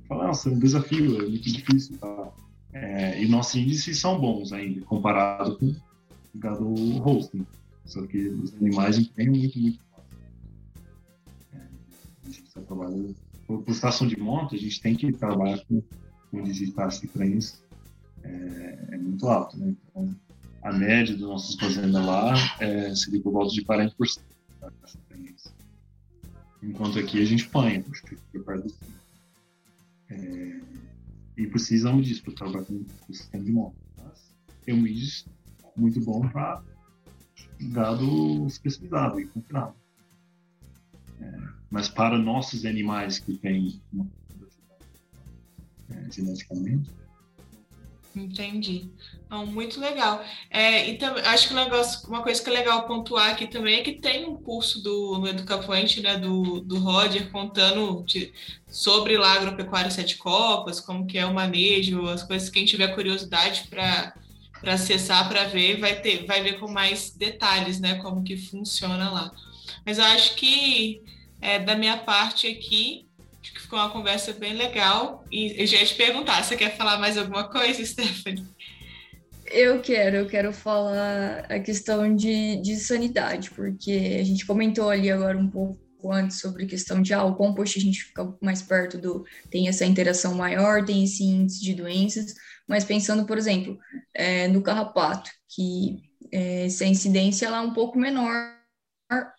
Fala, 0.07 0.27
nossa, 0.27 0.49
é 0.49 0.53
um 0.53 0.59
desafio, 0.59 1.21
é 1.21 1.27
muito 1.27 1.51
difícil. 1.51 1.97
Tá? 1.97 2.31
É, 2.73 3.21
e 3.21 3.27
nossos 3.27 3.55
índices 3.55 3.99
são 3.99 4.19
bons 4.19 4.53
ainda, 4.53 4.81
comparado 4.85 5.57
com 5.57 5.65
o 5.67 5.75
gado 6.35 6.73
hosting. 7.03 7.45
Só 7.85 8.05
que 8.05 8.29
os 8.29 8.53
animais 8.55 8.97
empenham 8.97 9.33
muito, 9.33 9.59
muito 9.59 9.79
é, 11.53 11.57
a 11.57 12.29
gente 12.29 12.47
está 12.47 12.61
trabalhando. 12.61 13.15
Por, 13.45 13.63
estação 13.67 14.07
de 14.07 14.19
monta, 14.19 14.55
a 14.55 14.57
gente 14.57 14.81
tem 14.81 14.95
que 14.95 15.11
trabalhar 15.11 15.63
com, 15.65 15.81
com 16.31 16.43
digitais 16.43 16.99
de 16.99 17.07
crença 17.07 17.57
é, 18.23 18.87
é, 18.91 18.97
muito 18.97 19.27
alto. 19.27 19.57
Né? 19.57 19.75
Então, 19.89 20.09
a 20.63 20.71
média 20.71 21.15
dos 21.15 21.27
nossos 21.27 21.55
fazendas 21.55 22.05
lá 22.05 22.33
é, 22.59 22.93
seria 22.95 23.21
por 23.21 23.31
volta 23.31 23.53
de 23.53 23.63
40%. 23.63 24.21
Enquanto 26.67 26.99
aqui 26.99 27.21
a 27.21 27.25
gente 27.25 27.45
apanha, 27.45 27.83
é, 30.09 30.59
E 31.37 31.47
precisamos 31.47 32.05
disso 32.05 32.23
para 32.23 32.33
trabalhar 32.33 32.65
com 32.65 32.85
o 33.07 33.13
sistema 33.13 33.43
de 33.43 33.51
moto. 33.51 33.75
Mas 33.97 34.35
tem 34.65 34.75
um 34.75 34.85
índice 34.85 35.25
muito 35.77 36.01
bom 36.01 36.27
para 36.27 36.61
gado 37.71 38.45
especializado 38.47 39.19
e 39.19 39.27
confinado. 39.27 39.73
É, 41.21 41.39
mas 41.71 41.87
para 41.87 42.17
nossos 42.17 42.65
animais 42.65 43.17
que 43.19 43.37
têm 43.37 43.81
uma 43.93 44.05
é, 45.89 46.11
geneticamente, 46.11 46.91
Entendi. 48.21 48.89
Não, 49.29 49.45
muito 49.45 49.79
legal. 49.79 50.23
É, 50.49 50.89
então, 50.89 51.15
acho 51.17 51.47
que 51.47 51.53
um 51.53 51.57
negócio, 51.57 52.07
uma 52.07 52.23
coisa 52.23 52.41
que 52.41 52.49
é 52.49 52.53
legal 52.53 52.87
pontuar 52.87 53.31
aqui 53.31 53.47
também 53.47 53.79
é 53.79 53.83
que 53.83 53.93
tem 53.93 54.25
um 54.25 54.37
curso 54.37 54.81
do, 54.81 55.17
no 55.19 55.27
Educafuente, 55.27 56.01
né, 56.01 56.17
do, 56.17 56.61
do 56.61 56.79
Roger, 56.79 57.29
contando 57.29 58.03
de, 58.03 58.33
sobre 58.67 59.17
lá 59.17 59.33
agropecuária 59.33 59.91
sete 59.91 60.17
copas, 60.17 60.79
como 60.79 61.05
que 61.05 61.17
é 61.17 61.25
o 61.25 61.33
manejo, 61.33 62.07
as 62.07 62.23
coisas, 62.23 62.49
quem 62.49 62.65
tiver 62.65 62.95
curiosidade 62.95 63.67
para 63.69 64.13
para 64.59 64.73
acessar 64.73 65.29
para 65.29 65.43
ver, 65.43 65.79
vai 65.79 66.01
ter, 66.01 66.25
vai 66.25 66.41
ver 66.41 66.59
com 66.59 66.67
mais 66.67 67.11
detalhes, 67.11 67.79
né, 67.79 67.95
como 68.01 68.23
que 68.23 68.35
funciona 68.35 69.09
lá. 69.11 69.31
Mas 69.85 69.99
eu 69.99 70.05
acho 70.05 70.35
que 70.35 71.03
é, 71.39 71.59
da 71.59 71.75
minha 71.75 71.97
parte 71.97 72.47
aqui, 72.47 73.06
acho 73.47 73.53
que 73.53 73.61
ficou 73.61 73.79
uma 73.79 73.89
conversa 73.89 74.33
bem 74.33 74.53
legal. 74.53 75.25
E 75.31 75.61
eu 75.61 75.67
já 75.67 75.77
ia 75.77 75.85
te 75.85 75.95
perguntar, 75.95 76.43
você 76.43 76.55
quer 76.55 76.75
falar 76.75 76.97
mais 76.97 77.17
alguma 77.17 77.49
coisa, 77.49 77.83
Stephanie? 77.85 78.45
Eu 79.45 79.81
quero, 79.81 80.17
eu 80.17 80.27
quero 80.27 80.51
falar 80.51 81.45
a 81.49 81.59
questão 81.59 82.13
de, 82.13 82.57
de 82.57 82.75
sanidade, 82.75 83.49
porque 83.51 84.17
a 84.19 84.23
gente 84.23 84.45
comentou 84.45 84.89
ali 84.89 85.09
agora 85.09 85.37
um 85.37 85.49
pouco 85.49 85.79
antes 86.11 86.39
sobre 86.39 86.65
a 86.65 86.67
questão 86.67 87.01
de 87.01 87.13
ah, 87.13 87.23
o 87.23 87.61
a 87.61 87.65
gente 87.65 88.03
fica 88.03 88.35
mais 88.41 88.61
perto 88.61 88.97
do 88.97 89.25
tem 89.49 89.69
essa 89.69 89.85
interação 89.85 90.35
maior, 90.35 90.83
tem 90.83 91.03
esse 91.03 91.23
índice 91.23 91.61
de 91.61 91.73
doenças, 91.73 92.33
mas 92.67 92.83
pensando, 92.83 93.25
por 93.25 93.37
exemplo, 93.37 93.77
é, 94.13 94.49
no 94.49 94.61
carrapato, 94.61 95.29
que 95.47 96.01
é, 96.31 96.65
essa 96.65 96.85
incidência 96.85 97.45
ela 97.45 97.59
é 97.59 97.61
um 97.61 97.73
pouco 97.73 97.97
menor 97.97 98.56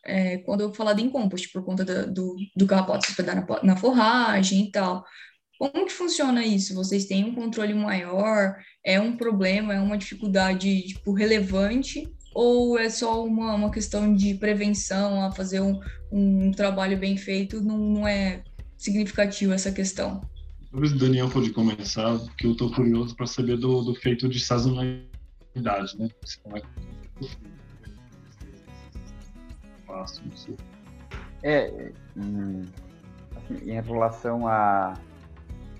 é, 0.04 0.38
quando 0.38 0.62
eu 0.62 0.72
falar 0.72 0.98
em 0.98 1.10
compost, 1.10 1.50
por 1.52 1.64
conta 1.64 1.84
do, 2.06 2.36
do, 2.56 2.66
carrapato 2.66 3.04
se 3.04 3.12
hospedar 3.12 3.36
na, 3.36 3.62
na 3.62 3.76
forragem 3.76 4.64
e 4.64 4.70
tal. 4.70 5.04
Como 5.58 5.86
que 5.86 5.92
funciona 5.92 6.44
isso? 6.44 6.74
Vocês 6.74 7.06
têm 7.06 7.24
um 7.24 7.34
controle 7.34 7.74
maior? 7.74 8.56
É 8.84 9.00
um 9.00 9.16
problema? 9.16 9.74
É 9.74 9.80
uma 9.80 9.98
dificuldade 9.98 10.82
tipo, 10.82 11.12
relevante? 11.12 12.08
Ou 12.34 12.78
é 12.78 12.88
só 12.88 13.24
uma, 13.24 13.54
uma 13.54 13.70
questão 13.70 14.14
de 14.14 14.34
prevenção, 14.34 15.24
a 15.24 15.32
fazer 15.32 15.60
um, 15.60 15.80
um 16.12 16.52
trabalho 16.52 16.96
bem 16.96 17.16
feito? 17.16 17.60
Não, 17.60 17.76
não 17.76 18.08
é 18.08 18.44
significativo 18.76 19.52
essa 19.52 19.72
questão? 19.72 20.20
Talvez 20.70 20.92
o 20.92 20.98
Daniel 20.98 21.28
pode 21.28 21.50
começar, 21.50 22.18
porque 22.18 22.46
eu 22.46 22.52
estou 22.52 22.70
curioso 22.72 23.16
para 23.16 23.26
saber 23.26 23.56
do, 23.56 23.82
do 23.82 23.94
feito 23.94 24.28
de 24.28 24.38
sazonalidade, 24.38 25.98
né? 25.98 26.08
É, 26.54 26.62
em, 32.16 32.62
assim, 33.36 33.70
em 33.70 33.80
relação 33.80 34.46
a 34.46 34.94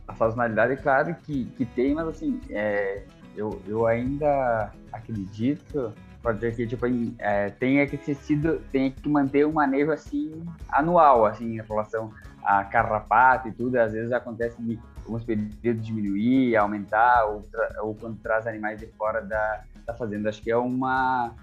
a 0.09 0.15
sazonalidade, 0.15 0.73
é 0.73 0.77
claro 0.77 1.15
que, 1.23 1.45
que 1.45 1.67
tem, 1.67 1.95
mas 1.95 2.09
assim, 2.09 2.41
é, 2.49 3.03
eu, 3.37 3.61
eu 3.69 3.87
ainda 3.87 4.73
acredito, 4.91 5.93
pode 6.23 6.39
dizer 6.39 6.57
que 6.57 6.67
tipo, 6.67 6.87
é, 7.19 7.51
tem 7.51 7.87
que 7.87 7.99
ser 7.99 8.15
sido, 8.15 8.59
tem 8.73 8.91
que 8.91 9.07
manter 9.07 9.47
um 9.47 9.53
manejo 9.53 9.93
assim 9.93 10.43
anual, 10.71 11.27
assim, 11.27 11.57
em 11.57 11.61
relação 11.61 12.11
a 12.43 12.65
carrapato 12.65 13.49
e 13.49 13.53
tudo, 13.53 13.77
às 13.77 13.93
vezes 13.93 14.11
acontece 14.11 14.61
de 14.63 14.79
alguns 15.05 15.25
períodos 15.25 15.85
diminuir, 15.85 16.57
aumentar, 16.57 17.27
ou, 17.27 17.45
ou 17.83 17.95
quando 17.95 18.19
traz 18.23 18.47
animais 18.47 18.81
de 18.81 18.87
fora 18.87 19.21
da, 19.21 19.65
da 19.87 19.95
fazenda. 19.95 20.31
Acho 20.31 20.43
que 20.43 20.51
é 20.51 20.57
uma 20.57 21.35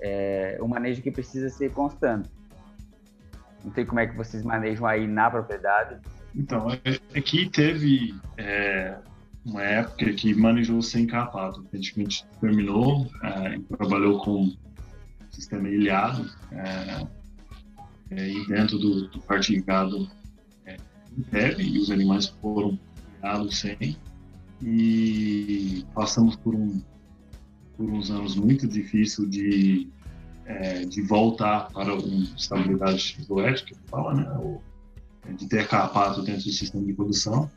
é, 0.00 0.58
um 0.60 0.68
manejo 0.68 1.02
que 1.02 1.10
precisa 1.10 1.48
ser 1.48 1.72
constante. 1.72 2.28
Não 3.64 3.72
sei 3.72 3.84
como 3.84 4.00
é 4.00 4.06
que 4.06 4.16
vocês 4.16 4.42
manejam 4.42 4.86
aí 4.86 5.06
na 5.06 5.30
propriedade, 5.30 6.00
então, 6.34 6.68
aqui 7.16 7.48
teve 7.48 8.14
é, 8.36 8.96
uma 9.44 9.62
época 9.62 10.12
que 10.12 10.34
manejou 10.34 10.80
sem 10.82 11.06
carrapato. 11.06 11.66
A 11.72 11.76
gente 11.76 12.24
terminou, 12.40 13.10
é, 13.22 13.58
trabalhou 13.76 14.20
com 14.20 14.54
sistema 15.30 15.68
ilhado, 15.68 16.30
é, 16.52 17.06
é, 18.10 18.28
e 18.28 18.46
dentro 18.46 18.78
do, 18.78 19.08
do 19.08 19.20
partilhado 19.20 20.08
é, 20.64 20.76
e 21.60 21.78
os 21.78 21.90
animais 21.90 22.26
foram 22.26 22.78
ilhados 23.18 23.58
sem. 23.58 23.96
E 24.62 25.84
passamos 25.94 26.36
por, 26.36 26.54
um, 26.54 26.80
por 27.78 27.88
uns 27.88 28.10
anos 28.10 28.34
muito 28.34 28.66
difíceis 28.66 29.30
de, 29.30 29.88
é, 30.44 30.84
de 30.84 31.00
voltar 31.00 31.68
para 31.68 31.94
uma 31.94 32.24
estabilidade 32.36 33.16
zoética, 33.22 33.74
que 33.74 33.88
fala, 33.88 34.14
né? 34.14 34.58
de 35.36 35.46
ter 35.46 35.68
carrapato 35.68 36.22
dentro 36.22 36.44
do 36.44 36.50
sistema 36.50 36.84
de 36.84 36.92
produção. 36.92 37.48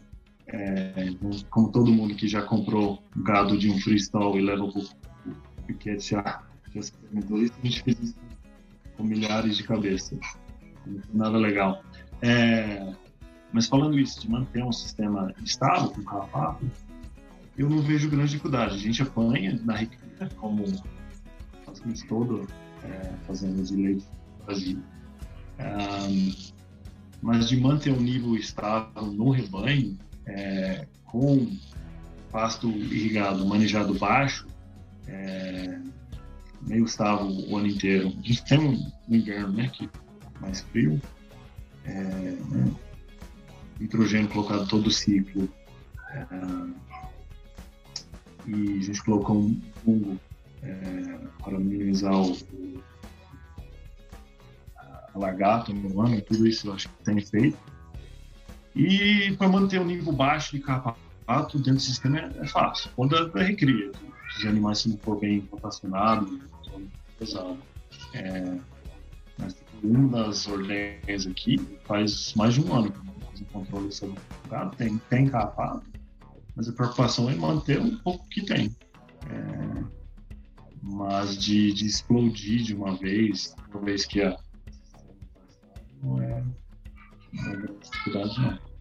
É, 0.45 1.05
então, 1.07 1.31
como 1.49 1.71
todo 1.71 1.91
mundo 1.91 2.13
que 2.13 2.27
já 2.27 2.43
comprou 2.43 3.01
gado 3.15 3.57
de 3.57 3.71
um 3.71 3.79
freestyle 3.79 4.37
e 4.37 4.41
leva 4.41 4.67
para 4.67 4.81
o 4.81 5.63
piquete 5.65 6.11
já, 6.11 6.43
experimentou 6.75 7.41
isso, 7.41 7.53
a 7.61 7.65
gente 7.65 7.81
fez 7.81 7.99
isso 7.99 8.15
com 8.95 9.03
milhares 9.03 9.57
de 9.57 9.63
cabeças. 9.63 10.19
Nada 11.13 11.37
legal. 11.37 11.83
É, 12.21 12.93
mas 13.51 13.67
falando 13.67 13.97
isso, 13.97 14.21
de 14.21 14.29
manter 14.29 14.63
um 14.63 14.71
sistema 14.71 15.33
estável 15.43 15.89
com 15.89 16.03
carrapato, 16.03 16.69
eu 17.57 17.69
não 17.69 17.81
vejo 17.81 18.09
grande 18.09 18.31
dificuldade. 18.31 18.75
A 18.75 18.77
gente 18.77 19.01
apanha 19.01 19.59
na 19.63 19.75
como 20.29 20.65
fazemos 21.65 22.01
todo 22.03 22.47
é, 22.83 23.13
fazendo 23.27 23.63
de 23.63 23.75
leite 23.75 24.05
Brasil. 24.45 24.79
Um, 25.59 26.51
mas 27.21 27.49
de 27.49 27.59
manter 27.59 27.91
um 27.91 27.99
nível 28.01 28.35
estável 28.35 29.03
no 29.03 29.29
rebanho, 29.29 29.97
é, 30.25 30.87
com 31.05 31.55
pasto 32.31 32.67
irrigado, 32.69 33.45
manejado 33.45 33.93
baixo, 33.93 34.47
é, 35.07 35.79
meio 36.61 36.85
estável 36.85 37.27
o 37.27 37.57
ano 37.57 37.67
inteiro. 37.67 38.07
A 38.07 38.27
gente 38.27 38.43
tem 38.45 38.59
um, 38.59 38.91
inverno 39.09 39.53
né, 39.53 39.69
que 39.71 39.85
é 39.85 40.39
mais 40.39 40.61
frio, 40.61 40.99
é, 41.85 41.93
né, 41.93 42.71
nitrogênio 43.79 44.29
colocado 44.29 44.67
todo 44.67 44.87
o 44.87 44.91
ciclo, 44.91 45.49
é, 46.09 46.25
e 48.47 48.79
a 48.79 48.83
gente 48.83 49.03
colocou 49.03 49.37
um 49.37 49.61
fungo 49.83 50.19
é, 50.63 51.19
para 51.43 51.59
minimizar 51.59 52.13
o, 52.13 52.37
lagarto 55.15 55.73
no 55.73 56.01
ano, 56.01 56.21
tudo 56.21 56.47
isso 56.47 56.67
eu 56.67 56.73
acho 56.73 56.87
que 56.89 57.03
tem 57.03 57.19
feito. 57.21 57.57
E 58.75 59.35
para 59.37 59.49
manter 59.49 59.79
o 59.81 59.85
nível 59.85 60.13
baixo 60.13 60.55
de 60.55 60.61
carrapato 60.61 61.57
dentro 61.57 61.73
do 61.73 61.79
sistema 61.81 62.19
é, 62.19 62.31
é 62.39 62.47
fácil. 62.47 62.89
Quando 62.95 63.15
é, 63.37 63.43
recria, 63.43 63.91
os 64.37 64.45
animais 64.45 64.79
se 64.79 64.89
não 64.89 64.97
for 64.99 65.19
bem 65.19 65.47
rotacionados, 65.51 66.39
pesado. 67.19 67.57
É, 68.13 68.57
mas 69.37 69.55
uma 69.83 70.23
das 70.23 70.47
ordens 70.47 71.27
aqui 71.27 71.59
faz 71.85 72.33
mais 72.35 72.53
de 72.53 72.61
um 72.61 72.73
ano 72.73 72.91
que 72.91 73.25
faz 73.25 73.41
um 73.41 73.45
controle 73.45 73.91
sobre 73.91 74.19
o 74.45 74.49
gado, 74.49 74.75
tem, 74.75 74.97
tem 75.09 75.27
carrapato, 75.27 75.83
mas 76.55 76.67
a 76.67 76.73
preocupação 76.73 77.29
é 77.29 77.35
manter 77.35 77.79
um 77.79 77.97
pouco 77.99 78.27
que 78.29 78.45
tem. 78.45 78.75
É, 79.29 79.83
mas 80.81 81.37
de, 81.37 81.73
de 81.73 81.85
explodir 81.85 82.63
de 82.63 82.75
uma 82.75 82.95
vez, 82.95 83.55
uma 83.73 83.81
vez 83.81 84.05
que 84.05 84.21
a 84.21 84.37
não 86.01 86.21
é, 86.21 86.43
não 87.33 87.51
é 87.51 87.57
dificuldade, 87.79 88.41
não. 88.41 88.71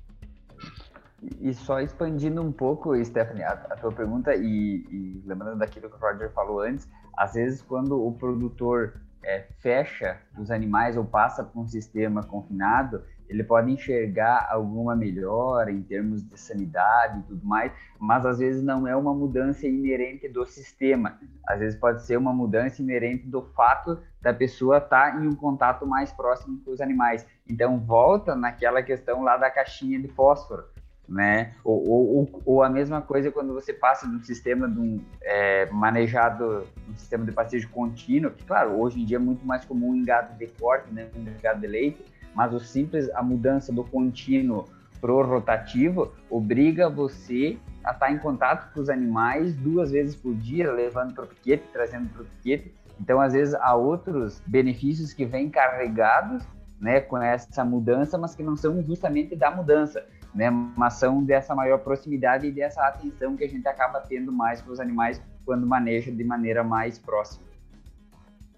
E 1.39 1.53
só 1.53 1.81
expandindo 1.81 2.41
um 2.41 2.51
pouco, 2.51 2.97
Stephanie, 3.05 3.43
a, 3.43 3.53
a 3.53 3.77
tua 3.77 3.93
pergunta, 3.93 4.35
e, 4.35 4.87
e, 4.91 5.23
lembrando 5.27 5.59
daquilo 5.59 5.91
que 5.91 5.97
o 5.97 5.99
Roger 5.99 6.33
falou 6.33 6.61
antes, 6.61 6.89
às 7.15 7.35
vezes 7.35 7.61
quando 7.61 8.03
o 8.03 8.13
produtor 8.13 9.03
é, 9.23 9.47
fecha 9.59 10.19
os 10.39 10.51
animais 10.51 10.97
ou 10.97 11.05
passa 11.05 11.45
por 11.45 11.61
um 11.61 11.69
sistema 11.69 12.23
confinado, 12.23 13.03
ele 13.31 13.44
pode 13.44 13.70
enxergar 13.70 14.48
alguma 14.51 14.97
melhora 14.97 15.70
em 15.70 15.82
termos 15.82 16.20
de 16.28 16.39
sanidade 16.39 17.20
e 17.20 17.23
tudo 17.23 17.47
mais, 17.47 17.73
mas 17.97 18.27
às 18.27 18.40
vezes 18.40 18.61
não 18.61 18.89
é 18.89 18.97
uma 18.97 19.15
mudança 19.15 19.69
inerente 19.69 20.28
do 20.28 20.44
sistema. 20.44 21.16
Às 21.47 21.61
vezes 21.61 21.78
pode 21.78 22.02
ser 22.05 22.16
uma 22.16 22.32
mudança 22.32 22.82
inerente 22.82 23.28
do 23.28 23.40
fato 23.40 24.01
da 24.20 24.35
pessoa 24.35 24.78
estar 24.78 25.12
tá 25.12 25.20
em 25.20 25.28
um 25.28 25.35
contato 25.35 25.86
mais 25.86 26.12
próximo 26.12 26.61
com 26.65 26.73
os 26.73 26.81
animais. 26.81 27.24
Então 27.48 27.78
volta 27.78 28.35
naquela 28.35 28.82
questão 28.82 29.23
lá 29.23 29.36
da 29.36 29.48
caixinha 29.48 30.01
de 30.01 30.09
fósforo, 30.09 30.65
né? 31.09 31.52
Ou, 31.62 31.89
ou, 31.89 32.43
ou 32.44 32.62
a 32.65 32.69
mesma 32.69 33.01
coisa 33.01 33.31
quando 33.31 33.55
você 33.55 33.73
passa 33.73 34.09
de 34.09 34.16
um 34.16 34.23
sistema 34.24 34.69
de 34.69 34.81
um, 34.81 35.01
é, 35.23 35.66
manejado, 35.66 36.66
um 36.89 36.97
sistema 36.97 37.24
de 37.24 37.31
passeio 37.31 37.69
contínuo, 37.69 38.32
que 38.32 38.44
claro, 38.44 38.81
hoje 38.81 39.01
em 39.01 39.05
dia 39.05 39.19
é 39.19 39.20
muito 39.20 39.47
mais 39.47 39.65
comum 39.65 39.94
em 39.94 40.02
gado 40.05 40.36
de 40.36 40.48
corte, 40.48 40.93
né? 40.93 41.09
Em 41.15 41.40
gado 41.40 41.61
de 41.61 41.69
leite, 41.69 42.05
mas 42.35 42.52
o 42.52 42.61
simples, 42.61 43.11
a 43.15 43.23
mudança 43.23 43.73
do 43.73 43.85
contínuo 43.85 44.69
pro 45.01 45.23
rotativo 45.23 46.12
obriga 46.28 46.89
você 46.89 47.59
a 47.82 47.93
estar 47.93 48.12
em 48.12 48.19
contato 48.19 48.73
com 48.73 48.81
os 48.81 48.90
animais 48.90 49.55
duas 49.57 49.90
vezes 49.90 50.15
por 50.15 50.35
dia, 50.35 50.70
levando 50.70 51.15
para 51.15 51.24
o 51.24 51.27
piquete, 51.27 51.65
trazendo 51.73 52.09
para 52.11 52.23
o 52.23 52.24
piquete. 52.24 52.74
Então, 53.01 53.20
às 53.20 53.32
vezes, 53.32 53.55
há 53.55 53.74
outros 53.74 54.43
benefícios 54.47 55.12
que 55.12 55.24
vêm 55.24 55.48
carregados 55.48 56.44
né, 56.78 57.01
com 57.01 57.19
essa 57.19 57.65
mudança, 57.65 58.19
mas 58.19 58.35
que 58.35 58.43
não 58.43 58.57
são 58.57 58.82
justamente 58.82 59.35
da 59.35 59.51
mudança, 59.51 60.05
né, 60.35 60.51
mas 60.51 60.94
são 60.94 61.23
dessa 61.23 61.55
maior 61.55 61.78
proximidade 61.78 62.47
e 62.47 62.52
dessa 62.52 62.82
atenção 62.86 63.36
que 63.36 63.44
a 63.44 63.48
gente 63.48 63.66
acaba 63.66 64.01
tendo 64.01 64.31
mais 64.31 64.61
com 64.61 64.70
os 64.70 64.81
animais 64.81 65.20
quando 65.44 65.66
maneja 65.66 66.11
de 66.11 66.24
maneira 66.24 66.62
mais 66.62 66.98
próxima. 66.98 67.49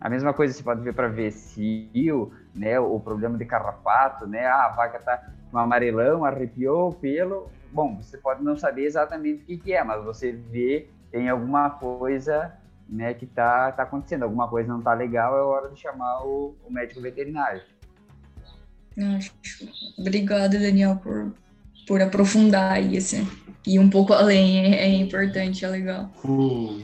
A 0.03 0.09
mesma 0.09 0.35
coisa 0.35 0.53
você 0.53 0.65
pode 0.65 0.81
ver 0.81 0.93
para 0.95 1.07
vecil, 1.07 2.33
né, 2.53 2.81
o 2.81 2.99
problema 2.99 3.39
de 3.39 3.45
carrapato, 3.45 4.27
né, 4.27 4.45
ah, 4.47 4.65
a 4.65 4.69
vaca 4.71 4.99
tá 4.99 5.31
com 5.49 5.59
amarelão, 5.59 6.25
arrepiou 6.25 6.89
o 6.89 6.93
pelo, 6.93 7.49
bom, 7.71 8.03
você 8.03 8.19
pode 8.19 8.43
não 8.43 8.57
saber 8.57 8.85
exatamente 8.85 9.45
o 9.45 9.47
que, 9.47 9.59
que 9.59 9.73
é, 9.73 9.85
mas 9.85 10.03
você 10.03 10.33
vê 10.33 10.89
tem 11.13 11.29
alguma 11.29 11.71
coisa 11.71 12.53
né, 12.89 13.15
que 13.15 13.27
está 13.27 13.71
tá 13.71 13.85
acontecendo, 13.85 14.25
alguma 14.25 14.49
coisa 14.49 14.69
não 14.69 14.81
está 14.81 14.93
legal, 14.93 15.39
é 15.39 15.43
hora 15.43 15.71
de 15.71 15.79
chamar 15.79 16.27
o, 16.27 16.57
o 16.67 16.73
médico 16.73 17.01
veterinário. 17.01 17.63
Acho. 19.17 19.33
Obrigada, 19.97 20.59
Daniel, 20.59 20.97
por, 20.97 21.33
por 21.87 22.03
aprofundar 22.03 22.79
assim. 22.97 23.25
E 23.65 23.79
um 23.79 23.89
pouco 23.89 24.13
além, 24.13 24.75
é, 24.75 24.85
é 24.85 24.95
importante, 24.97 25.65
é 25.65 25.69
legal. 25.69 26.11
O, 26.25 26.83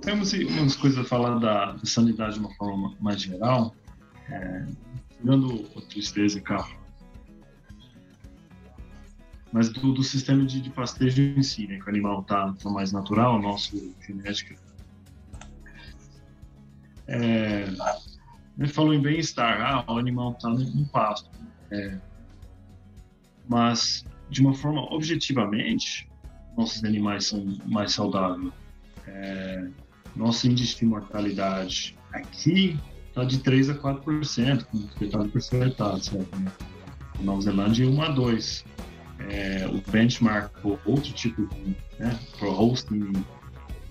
temos 0.00 0.32
umas 0.32 0.76
coisas 0.76 0.98
a 0.98 1.04
falar 1.04 1.38
da, 1.38 1.72
da 1.72 1.84
sanidade 1.84 2.34
de 2.34 2.40
uma 2.40 2.54
forma 2.54 2.94
mais 3.00 3.20
geral. 3.20 3.74
É, 4.28 4.66
tirando 5.20 5.66
a 5.76 5.80
tristeza 5.82 6.38
e 6.38 6.40
carro 6.40 6.80
mas 9.52 9.68
do, 9.68 9.92
do 9.92 10.02
sistema 10.02 10.44
de, 10.44 10.60
de, 10.60 10.70
pastejo 10.70 11.22
em 11.22 11.42
si, 11.42 11.66
né? 11.66 11.78
Que 11.78 11.86
o 11.86 11.88
animal 11.88 12.22
tá, 12.22 12.52
tá 12.52 12.70
mais 12.70 12.92
natural, 12.92 13.36
o 13.36 13.42
nosso 13.42 13.94
genética. 14.06 14.54
É, 17.08 17.64
ele 18.58 18.68
falou 18.68 18.94
em 18.94 19.00
bem-estar, 19.00 19.60
ah, 19.60 19.92
o 19.92 19.98
animal 19.98 20.32
está 20.32 20.48
no, 20.48 20.86
pasto. 20.86 21.28
É, 21.70 21.98
mas, 23.48 24.04
de 24.28 24.40
uma 24.40 24.54
forma 24.54 24.82
objetivamente, 24.94 26.08
nossos 26.56 26.84
animais 26.84 27.26
são 27.26 27.58
mais 27.66 27.92
saudáveis. 27.92 28.52
É, 29.12 29.68
nosso 30.14 30.46
índice 30.46 30.78
de 30.78 30.84
mortalidade 30.86 31.98
aqui 32.12 32.78
está 33.08 33.24
de 33.24 33.38
3 33.38 33.70
a 33.70 33.74
4%, 33.74 34.64
com 34.64 34.88
detalhe 34.98 35.28
porcentagem, 35.28 36.02
certo? 36.02 36.36
Né? 36.38 36.52
Nova 37.20 37.40
Zelândia, 37.40 37.88
1 37.88 38.02
a 38.02 38.08
2 38.08 38.64
é, 39.28 39.66
o 39.68 39.90
benchmark 39.90 40.52
ou 40.64 40.78
outro 40.86 41.12
tipo 41.12 41.46
de 41.46 41.76
né, 41.98 42.18
pro 42.38 42.50
hosting 42.50 43.12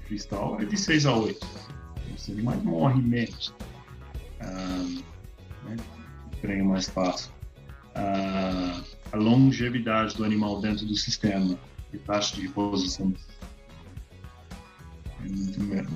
cristal 0.08 0.60
é 0.60 0.66
de 0.66 0.78
6 0.78 1.06
a 1.06 1.16
8. 1.16 1.48
Os 2.16 2.30
animais 2.30 2.64
morrem 2.64 3.02
menos. 3.02 3.54
Ah, 4.40 4.86
né, 5.66 5.76
ganha 6.42 6.64
mais 6.64 6.90
fácil. 6.90 7.32
Ah, 7.94 8.82
a 9.12 9.18
longevidade 9.18 10.16
do 10.16 10.24
animal 10.24 10.62
dentro 10.62 10.86
do 10.86 10.96
sistema 10.96 11.58
e 11.94 11.98
taxa 11.98 12.36
de 12.36 12.44
reposição 12.44 13.14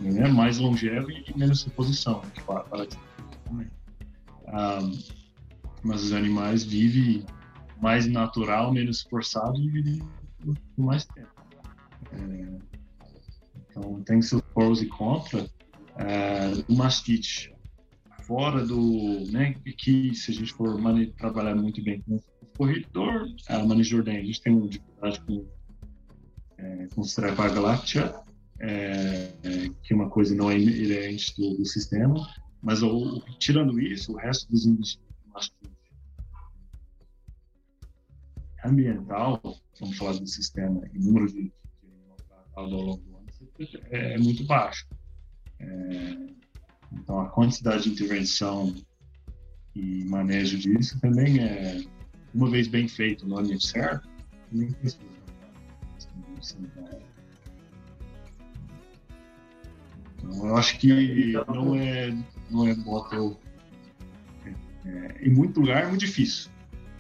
é, 0.06 0.20
é 0.20 0.28
mais 0.28 0.58
longevo 0.60 1.10
e 1.12 1.38
menos 1.38 1.64
reposição 1.64 2.22
que 2.34 2.41
para, 2.44 2.62
para 2.64 2.88
ah, 4.48 4.80
mas 5.84 6.04
os 6.04 6.14
animais 6.14 6.64
vivem 6.64 7.26
mais 7.82 8.08
natural, 8.08 8.72
menos 8.72 9.02
forçado 9.02 9.60
e 9.60 10.02
por 10.76 10.86
mais 10.86 11.06
tempo. 11.06 11.30
É, 12.14 12.60
então, 13.70 14.02
tem 14.04 14.22
seus 14.22 14.41
prós 14.54 14.82
e 14.82 14.86
contras. 14.86 15.54
É, 15.98 16.52
o 16.70 16.76
mastite, 16.76 17.54
fora 18.22 18.66
do. 18.66 19.26
Né, 19.32 19.56
se 20.14 20.32
a 20.32 20.34
gente 20.34 20.54
for 20.54 20.80
trabalhar 21.18 21.56
muito 21.56 21.84
bem 21.84 22.02
com 22.02 22.16
o 22.16 22.22
corredor, 22.58 23.28
a 23.50 23.60
manejo 23.60 23.90
de 23.90 23.95
ordem, 23.98 24.18
a 24.18 24.24
gente 24.24 24.41
tem 24.41 24.68
dificuldade 24.68 25.20
com, 25.22 25.45
é, 26.58 26.88
com 26.95 27.02
Strepia 27.02 27.50
galactea, 27.50 28.16
é, 28.64 29.34
é, 29.44 29.69
que 29.84 29.91
é 29.91 29.95
uma 29.95 30.10
coisa 30.10 30.34
não 30.34 30.49
é 30.49 30.57
inerente 30.57 31.35
do, 31.35 31.57
do 31.57 31.65
sistema, 31.65 32.15
mas 32.61 32.81
o, 32.81 33.22
tirando 33.38 33.77
isso, 33.77 34.14
o 34.14 34.15
resto 34.15 34.49
dos 34.49 34.98
mastite 35.34 35.69
ambiental, 38.64 39.41
vamos 39.81 39.98
falar 39.98 40.14
do 40.14 40.26
sistema 40.26 40.81
e 40.94 40.99
número 40.99 41.27
de, 41.27 41.44
de 41.44 41.52
ao 42.56 42.65
longo 42.65 42.98
do 43.03 43.18
ano, 43.18 43.27
é, 43.91 44.14
é 44.14 44.18
muito 44.18 44.45
baixo. 44.45 44.88
É, 45.60 46.15
então, 46.94 47.19
a 47.19 47.30
quantidade 47.30 47.84
de 47.84 47.90
intervenção 47.90 48.73
e 49.76 50.06
manejo 50.06 50.57
disso 50.57 50.98
também 51.02 51.44
é, 51.44 51.84
uma 52.34 52.49
vez 52.49 52.69
bem 52.69 52.88
feito 52.88 53.27
no 53.27 53.40
ambiente 53.40 53.68
certo, 53.68 54.07
nem 54.52 54.72
precisa. 54.72 55.03
Então, 60.24 60.48
eu 60.48 60.56
acho 60.56 60.78
que 60.80 61.34
não 61.48 61.76
é, 61.76 62.18
não 62.50 62.68
é 62.68 62.76
bota. 62.76 63.16
É, 64.45 64.54
é, 64.86 65.28
em 65.28 65.30
muito 65.30 65.60
lugar 65.60 65.84
é 65.84 65.88
muito 65.88 66.02
difícil 66.02 66.54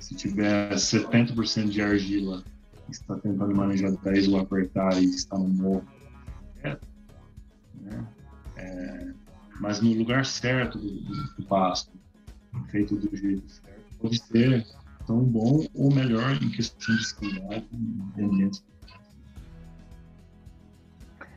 se 0.03 0.15
tiver 0.15 0.73
70% 0.73 1.69
de 1.69 1.81
argila 1.81 2.43
está 2.89 3.15
tentando 3.15 3.55
manejar 3.55 3.91
10 3.91 4.27
ou 4.27 4.39
apertar 4.39 5.01
e 5.01 5.05
está 5.05 5.37
no 5.37 5.47
morro, 5.47 5.87
é, 6.61 6.77
né? 7.79 8.07
é, 8.57 9.13
mas 9.61 9.79
no 9.79 9.93
lugar 9.93 10.25
certo 10.25 10.77
do, 10.77 10.89
do, 10.89 11.35
do, 11.35 11.43
pasto, 11.45 11.91
feito 12.69 12.97
do 12.97 13.15
jeito 13.15 13.49
certo, 13.49 13.97
pode 13.99 14.21
ser 14.21 14.67
tão 15.07 15.23
bom 15.23 15.65
ou 15.73 15.93
melhor 15.93 16.37
em 16.43 16.49
questão 16.49 16.95
de 16.95 17.15
qualidade 17.15 17.65
e 18.17 18.21
ambientes. 18.21 18.63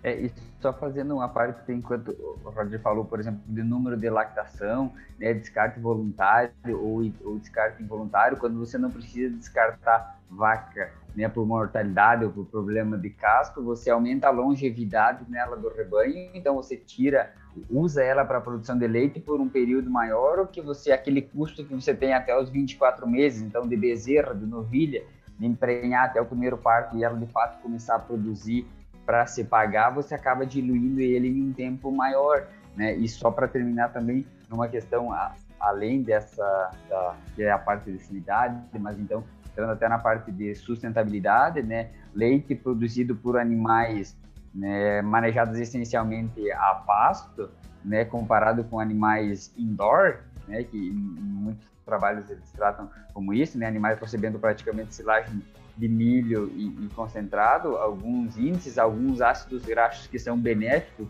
É, 0.07 0.15
e 0.21 0.33
só 0.61 0.73
fazendo 0.73 1.17
uma 1.17 1.29
parte, 1.29 1.61
enquanto 1.73 2.11
o 2.13 2.51
Roger 2.51 2.81
falou, 2.81 3.05
por 3.05 3.19
exemplo, 3.19 3.41
de 3.45 3.61
número 3.65 3.97
de 3.97 4.09
lactação, 4.09 4.93
né, 5.19 5.35
descarte 5.35 5.81
voluntário 5.81 6.53
ou, 6.81 7.03
ou 7.25 7.39
descarte 7.41 7.83
involuntário, 7.83 8.37
quando 8.37 8.57
você 8.57 8.79
não 8.79 8.89
precisa 8.89 9.37
descartar 9.37 10.21
vaca 10.31 10.93
né, 11.17 11.29
por 11.29 11.45
mortalidade 11.45 12.25
ou 12.25 12.31
por 12.31 12.47
problema 12.47 12.97
de 12.97 13.11
casco, 13.11 13.65
você 13.65 13.91
aumenta 13.91 14.29
a 14.29 14.31
longevidade 14.31 15.29
nela 15.29 15.57
do 15.57 15.69
rebanho, 15.71 16.31
então 16.35 16.55
você 16.55 16.77
tira, 16.77 17.35
usa 17.69 18.01
ela 18.01 18.25
para 18.25 18.41
produção 18.41 18.79
de 18.79 18.87
leite 18.87 19.19
por 19.19 19.41
um 19.41 19.49
período 19.49 19.91
maior, 19.91 20.39
ou 20.39 20.47
que 20.47 20.61
você 20.61 20.93
aquele 20.93 21.21
custo 21.21 21.65
que 21.65 21.75
você 21.75 21.93
tem 21.93 22.15
até 22.15 22.39
os 22.39 22.49
24 22.49 23.09
meses, 23.09 23.43
então 23.43 23.67
de 23.67 23.77
bezerra, 23.77 24.33
de 24.37 24.47
novilha, 24.47 25.03
de 25.37 25.47
emprenhar 25.47 26.05
até 26.05 26.21
o 26.21 26.27
primeiro 26.27 26.57
parto 26.57 26.97
e 26.97 27.03
ela 27.03 27.19
de 27.19 27.27
fato 27.27 27.61
começar 27.61 27.97
a 27.97 27.99
produzir 27.99 28.65
para 29.07 29.25
se 29.27 29.45
pagar, 29.45 29.91
você 29.91 30.15
acaba 30.15 30.45
diluindo 30.45 31.01
ele 31.01 31.29
em 31.29 31.49
um 31.49 31.53
tempo 31.53 31.93
maior, 31.93 32.49
né? 32.75 32.95
E 32.97 33.09
só 33.09 33.31
para 33.31 33.47
terminar 33.47 33.93
também, 33.93 34.27
numa 34.51 34.67
questão 34.67 35.13
a, 35.13 35.33
além 35.61 36.03
dessa, 36.03 36.71
da, 36.89 37.15
que 37.35 37.45
é 37.45 37.51
a 37.53 37.59
parte 37.59 37.91
de 37.91 37.99
sanidade, 38.01 38.61
mas 38.81 38.99
então 38.99 39.25
entrando 39.49 39.73
até 39.73 39.89
na 39.89 39.99
parte 39.99 40.31
de 40.33 40.55
sustentabilidade, 40.57 41.63
né? 41.63 41.91
Leite 42.13 42.55
produzido 42.55 43.15
por 43.15 43.39
animais 43.39 44.17
né, 44.53 45.01
manejados 45.03 45.59
essencialmente 45.59 46.51
a 46.53 46.75
pasto, 46.87 47.49
né? 47.85 48.05
Comparado 48.05 48.65
com 48.65 48.81
animais 48.81 49.55
indoor, 49.57 50.19
né? 50.49 50.65
Que 50.65 50.77
em, 50.77 50.93
muitos 50.93 51.67
trabalhos 51.85 52.29
eles 52.29 52.51
tratam 52.51 52.91
como 53.15 53.33
isso, 53.33 53.57
né? 53.57 53.67
Animais 53.67 54.01
recebendo 54.01 54.39
praticamente 54.39 54.95
silagem 54.95 55.41
de 55.77 55.89
milho 55.89 56.51
e, 56.55 56.67
e, 56.85 56.89
concentrado, 56.95 57.77
alguns 57.77 58.37
índices, 58.37 58.79
alguns 58.79 59.21
ácidos 59.21 59.63
graxos 59.65 60.07
que 60.07 60.19
são 60.19 60.39
benéficos 60.39 61.09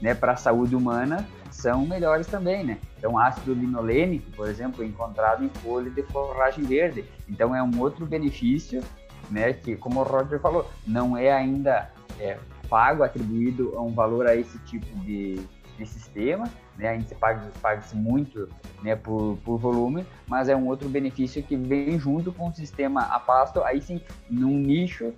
né, 0.00 0.14
para 0.14 0.32
a 0.32 0.36
saúde 0.36 0.76
humana 0.76 1.26
são 1.50 1.86
melhores 1.86 2.26
também, 2.26 2.64
né? 2.64 2.78
Então, 2.98 3.16
ácido 3.16 3.54
linolênico, 3.54 4.30
por 4.32 4.48
exemplo, 4.48 4.84
encontrado 4.84 5.44
em 5.44 5.48
folha 5.48 5.88
de 5.88 6.02
forragem 6.02 6.64
verde. 6.64 7.04
Então, 7.28 7.54
é 7.54 7.62
um 7.62 7.80
outro 7.80 8.04
benefício, 8.04 8.82
né? 9.30 9.52
Que, 9.52 9.76
como 9.76 10.00
o 10.00 10.02
Roger 10.02 10.40
falou, 10.40 10.68
não 10.86 11.16
é 11.16 11.32
ainda 11.32 11.90
é, 12.18 12.38
pago, 12.68 13.02
atribuído 13.02 13.72
a 13.76 13.80
um 13.80 13.92
valor 13.92 14.26
a 14.26 14.34
esse 14.34 14.58
tipo 14.60 14.86
de, 15.00 15.40
de 15.78 15.86
sistema, 15.86 16.50
né? 16.76 16.88
A 16.88 16.94
gente 16.94 17.14
paga, 17.14 17.50
paga-se 17.60 17.96
muito 17.96 18.48
né, 18.82 18.96
por, 18.96 19.38
por 19.44 19.58
volume, 19.58 20.04
mas 20.26 20.48
é 20.48 20.56
um 20.56 20.66
outro 20.66 20.88
benefício 20.88 21.42
que 21.42 21.56
vem 21.56 21.98
junto 21.98 22.32
com 22.32 22.48
o 22.48 22.52
sistema 22.52 23.02
a 23.02 23.18
pasto, 23.18 23.62
aí 23.62 23.80
sim, 23.80 24.00
num 24.28 24.58
nicho 24.58 25.12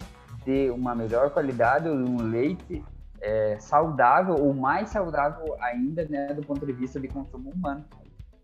de 0.45 0.71
uma 0.71 0.95
melhor 0.95 1.31
qualidade, 1.31 1.89
um 1.89 2.23
leite 2.23 2.85
é, 3.21 3.57
saudável 3.59 4.35
ou 4.35 4.55
mais 4.55 4.91
saudável 4.91 5.57
ainda, 5.61 6.05
né, 6.07 6.33
do 6.35 6.43
ponto 6.43 6.65
de 6.65 6.73
vista 6.73 7.01
de 7.01 7.09
consumo 7.09 7.51
humano. 7.51 7.85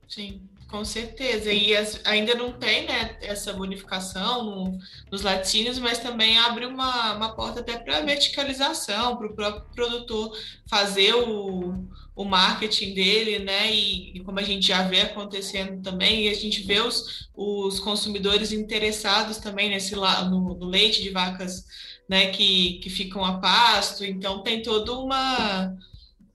Sim, 0.08 0.42
com 0.72 0.84
certeza. 0.86 1.52
E 1.52 1.76
as, 1.76 2.00
ainda 2.02 2.34
não 2.34 2.50
tem 2.50 2.86
né, 2.86 3.18
essa 3.20 3.52
bonificação 3.52 4.42
no, 4.42 4.78
nos 5.10 5.20
laticínios, 5.20 5.78
mas 5.78 5.98
também 5.98 6.38
abre 6.38 6.64
uma, 6.64 7.14
uma 7.14 7.36
porta 7.36 7.60
até 7.60 7.78
para 7.78 8.00
verticalização, 8.00 9.18
para 9.18 9.26
o 9.26 9.34
próprio 9.34 9.66
produtor 9.74 10.34
fazer 10.66 11.14
o, 11.14 11.84
o 12.16 12.24
marketing 12.24 12.94
dele, 12.94 13.40
né? 13.40 13.70
E, 13.70 14.16
e, 14.16 14.20
como 14.20 14.40
a 14.40 14.42
gente 14.42 14.66
já 14.66 14.82
vê 14.82 15.02
acontecendo 15.02 15.82
também, 15.82 16.24
e 16.24 16.28
a 16.30 16.34
gente 16.34 16.62
vê 16.62 16.80
os, 16.80 17.28
os 17.36 17.78
consumidores 17.78 18.50
interessados 18.50 19.36
também 19.36 19.68
nesse 19.68 19.94
no, 19.94 20.54
no 20.54 20.64
leite 20.64 21.02
de 21.02 21.10
vacas 21.10 21.66
né, 22.08 22.30
que, 22.30 22.78
que 22.82 22.88
ficam 22.88 23.22
a 23.22 23.38
pasto. 23.38 24.06
Então 24.06 24.42
tem 24.42 24.62
toda 24.62 24.92
uma, 24.94 25.76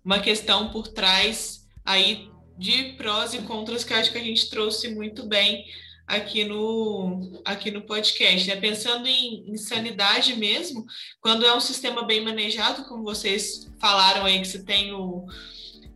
uma 0.05 0.19
questão 0.19 0.69
por 0.69 0.87
trás 0.87 1.65
aí 1.83 2.29
de 2.57 2.93
prós 2.93 3.33
e 3.33 3.39
contras 3.39 3.83
que 3.83 3.93
acho 3.93 4.11
que 4.11 4.17
a 4.17 4.23
gente 4.23 4.49
trouxe 4.49 4.89
muito 4.89 5.25
bem 5.25 5.65
aqui 6.07 6.45
no, 6.45 7.41
aqui 7.43 7.69
no 7.69 7.81
podcast. 7.81 8.47
Né? 8.47 8.55
Pensando 8.55 9.05
em, 9.07 9.43
em, 9.51 9.57
sanidade 9.57 10.35
mesmo, 10.35 10.85
quando 11.19 11.45
é 11.45 11.53
um 11.53 11.59
sistema 11.59 12.03
bem 12.03 12.23
manejado, 12.23 12.85
como 12.85 13.03
vocês 13.03 13.69
falaram 13.77 14.25
aí, 14.25 14.39
que 14.39 14.47
você 14.47 14.63
tem 14.63 14.93
o. 14.93 15.27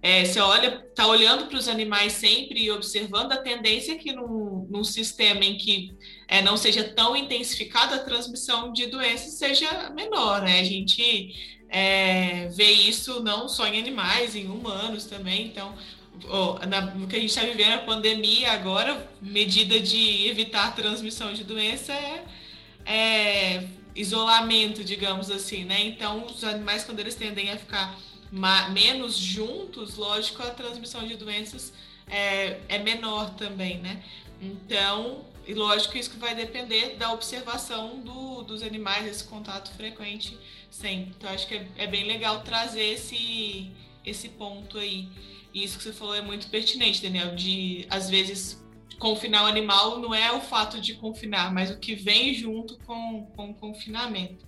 É, 0.04 0.26
você 0.26 0.40
olha, 0.40 0.84
está 0.90 1.06
olhando 1.06 1.46
para 1.46 1.58
os 1.60 1.68
animais 1.68 2.14
sempre 2.14 2.64
e 2.64 2.72
observando 2.72 3.34
a 3.34 3.38
tendência 3.38 4.00
que 4.00 4.12
num, 4.12 4.68
num 4.68 4.84
sistema 4.84 5.46
em 5.46 5.56
que 5.58 5.94
é, 6.28 6.42
não 6.42 6.58
seja 6.58 6.84
tão 6.84 7.16
intensificada 7.16 7.96
a 7.98 8.04
transmissão 8.04 8.74
de 8.74 8.88
doenças 8.88 9.34
seja 9.34 9.92
menor, 9.92 10.42
né? 10.42 10.60
A 10.60 10.64
gente 10.64 11.62
é, 11.70 12.48
vê 12.48 12.72
isso 12.72 13.22
não 13.22 13.48
só 13.48 13.68
em 13.68 13.80
animais, 13.80 14.36
em 14.36 14.48
humanos 14.48 15.06
também. 15.06 15.46
Então, 15.46 15.76
oh, 16.30 16.66
na, 16.66 16.82
no 16.82 17.08
que 17.08 17.16
a 17.16 17.20
gente 17.20 17.30
está 17.30 17.42
vivendo, 17.42 17.74
a 17.74 17.80
pandemia 17.80 18.52
agora, 18.52 19.10
medida 19.22 19.80
de 19.80 20.28
evitar 20.28 20.68
a 20.68 20.72
transmissão 20.72 21.34
de 21.34 21.44
doença 21.44 21.94
é, 21.94 22.24
é 22.86 23.68
isolamento, 23.96 24.84
digamos 24.84 25.30
assim, 25.30 25.66
né? 25.66 25.82
Então, 25.82 26.26
os 26.26 26.44
animais, 26.44 26.84
quando 26.84 27.00
eles 27.00 27.16
tendem 27.16 27.52
a 27.52 27.58
ficar 27.58 27.98
menos 28.72 29.18
juntos, 29.18 29.98
lógico, 29.98 30.42
a 30.42 30.52
transmissão 30.52 31.06
de 31.06 31.16
doenças 31.18 31.74
é, 32.08 32.60
é 32.70 32.78
menor 32.80 33.32
também, 33.32 33.78
né? 33.80 34.02
Então, 34.42 35.26
e 35.46 35.54
lógico, 35.54 35.98
isso 35.98 36.12
que 36.12 36.18
vai 36.18 36.34
depender 36.36 36.96
da 36.98 37.12
observação 37.12 38.00
do, 38.00 38.44
dos 38.44 38.64
animais, 38.64 39.08
esse 39.08 39.24
contato 39.24 39.72
frequente 39.74 40.38
sempre. 40.70 41.14
Então, 41.18 41.30
acho 41.30 41.48
que 41.48 41.56
é, 41.56 41.68
é 41.78 41.88
bem 41.88 42.06
legal 42.06 42.42
trazer 42.42 42.94
esse, 42.94 43.72
esse 44.06 44.30
ponto 44.30 44.78
aí. 44.78 45.10
E 45.54 45.64
isso 45.64 45.78
que 45.78 45.84
você 45.84 45.94
falou 45.94 46.16
é 46.16 46.22
muito 46.22 46.48
pertinente, 46.48 47.02
Daniel, 47.02 47.36
de 47.36 47.86
às 47.90 48.10
vezes 48.10 48.62
confinar 49.02 49.44
o 49.44 49.48
animal 49.48 50.00
não 50.00 50.14
é 50.14 50.32
o 50.32 50.40
fato 50.40 50.80
de 50.80 50.94
confinar, 50.94 51.52
mas 51.52 51.72
o 51.72 51.80
que 51.80 51.96
vem 51.96 52.34
junto 52.36 52.78
com, 52.86 53.26
com 53.36 53.50
o 53.50 53.54
confinamento. 53.56 54.46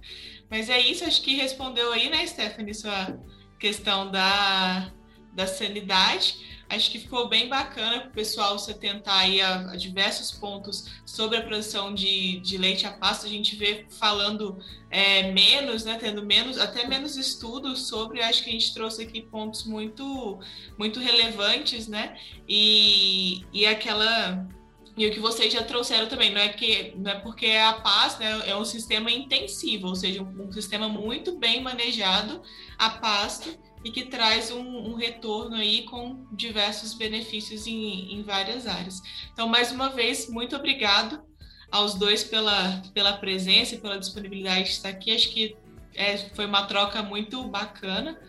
Mas 0.50 0.70
é 0.70 0.80
isso, 0.80 1.04
acho 1.04 1.22
que 1.24 1.36
respondeu 1.36 1.92
aí, 1.92 2.10
né, 2.10 2.26
Stephanie, 2.28 2.74
sua 2.74 3.20
questão 3.60 4.12
da, 4.12 4.92
da 5.34 5.48
sanidade. 5.48 6.62
Acho 6.76 6.91
que 6.91 7.00
ficou 7.00 7.28
bem 7.28 7.48
bacana 7.48 8.00
para 8.00 8.10
o 8.10 8.14
pessoal 8.14 8.58
se 8.58 8.72
atentar 8.72 9.20
aí 9.20 9.41
a, 9.41 9.72
a, 9.72 9.76
diversos 9.76 10.32
pontos 10.32 10.86
sobre 11.06 11.38
a 11.38 11.41
produção 11.41 11.94
de, 11.94 12.40
de 12.40 12.58
leite 12.58 12.86
a 12.88 12.91
pasto. 12.91 13.26
A 13.26 13.30
gente 13.30 13.56
vê 13.56 13.86
falando 13.90 14.58
é, 14.90 15.32
menos, 15.32 15.84
né, 15.84 15.98
tendo 16.00 16.26
menos, 16.26 16.58
até 16.58 16.88
menos 16.88 17.16
estudos 17.18 17.88
sobre. 17.88 18.22
Acho 18.22 18.44
que 18.44 18.50
a 18.50 18.54
gente 18.54 18.74
trouxe 18.74 19.04
aqui 19.04 19.22
pontos 19.22 19.66
muito, 19.66 20.40
muito 20.78 21.00
relevantes, 21.00 21.88
né? 21.88 22.18
E, 22.48 23.45
e 23.54 23.66
aquela 23.66 24.48
e 24.95 25.08
o 25.08 25.12
que 25.12 25.20
vocês 25.20 25.52
já 25.52 25.64
trouxeram 25.64 26.08
também, 26.08 26.32
não 26.32 26.40
é 26.40 26.50
que 26.50 26.94
não 26.95 27.12
é 27.12 27.16
porque 27.16 27.48
a 27.48 27.74
paz 27.74 28.20
né, 28.20 28.44
é 28.48 28.56
um 28.56 28.64
sistema 28.64 29.12
intensivo, 29.12 29.88
ou 29.88 29.95
seja, 29.95 30.22
um, 30.22 30.48
um 30.48 30.52
sistema 30.52 30.88
muito 30.88 31.36
bem 31.38 31.62
manejado 31.62 32.41
a 32.78 32.91
pasto 32.91 33.58
e 33.84 33.91
que 33.91 34.05
traz 34.05 34.49
um, 34.49 34.61
um, 34.61 34.93
retorno 34.93 35.55
aí 35.55 35.84
com 35.84 36.26
diversos 36.31 36.93
benefícios 36.93 37.68
em, 37.68 38.14
em 38.14 38.23
várias 38.23 38.65
áreas. 38.65 39.01
Então, 39.34 39.47
mais 39.47 39.72
uma 39.72 39.89
vez, 39.89 40.30
muito 40.30 40.55
obrigado 40.55 41.22
aos 41.69 41.95
dois 41.95 42.23
pela, 42.23 42.81
pela 42.93 43.14
presença 43.14 43.76
e 43.76 43.80
pela 43.80 43.99
disponibilidade 43.99 44.65
de 44.65 44.69
estar 44.69 44.89
aqui. 44.89 45.11
Acho 45.11 45.30
que 45.30 45.55
é, 45.95 46.18
foi 46.18 46.45
uma 46.45 46.65
troca 46.65 47.01
muito 47.03 47.43
bacana, 47.43 48.19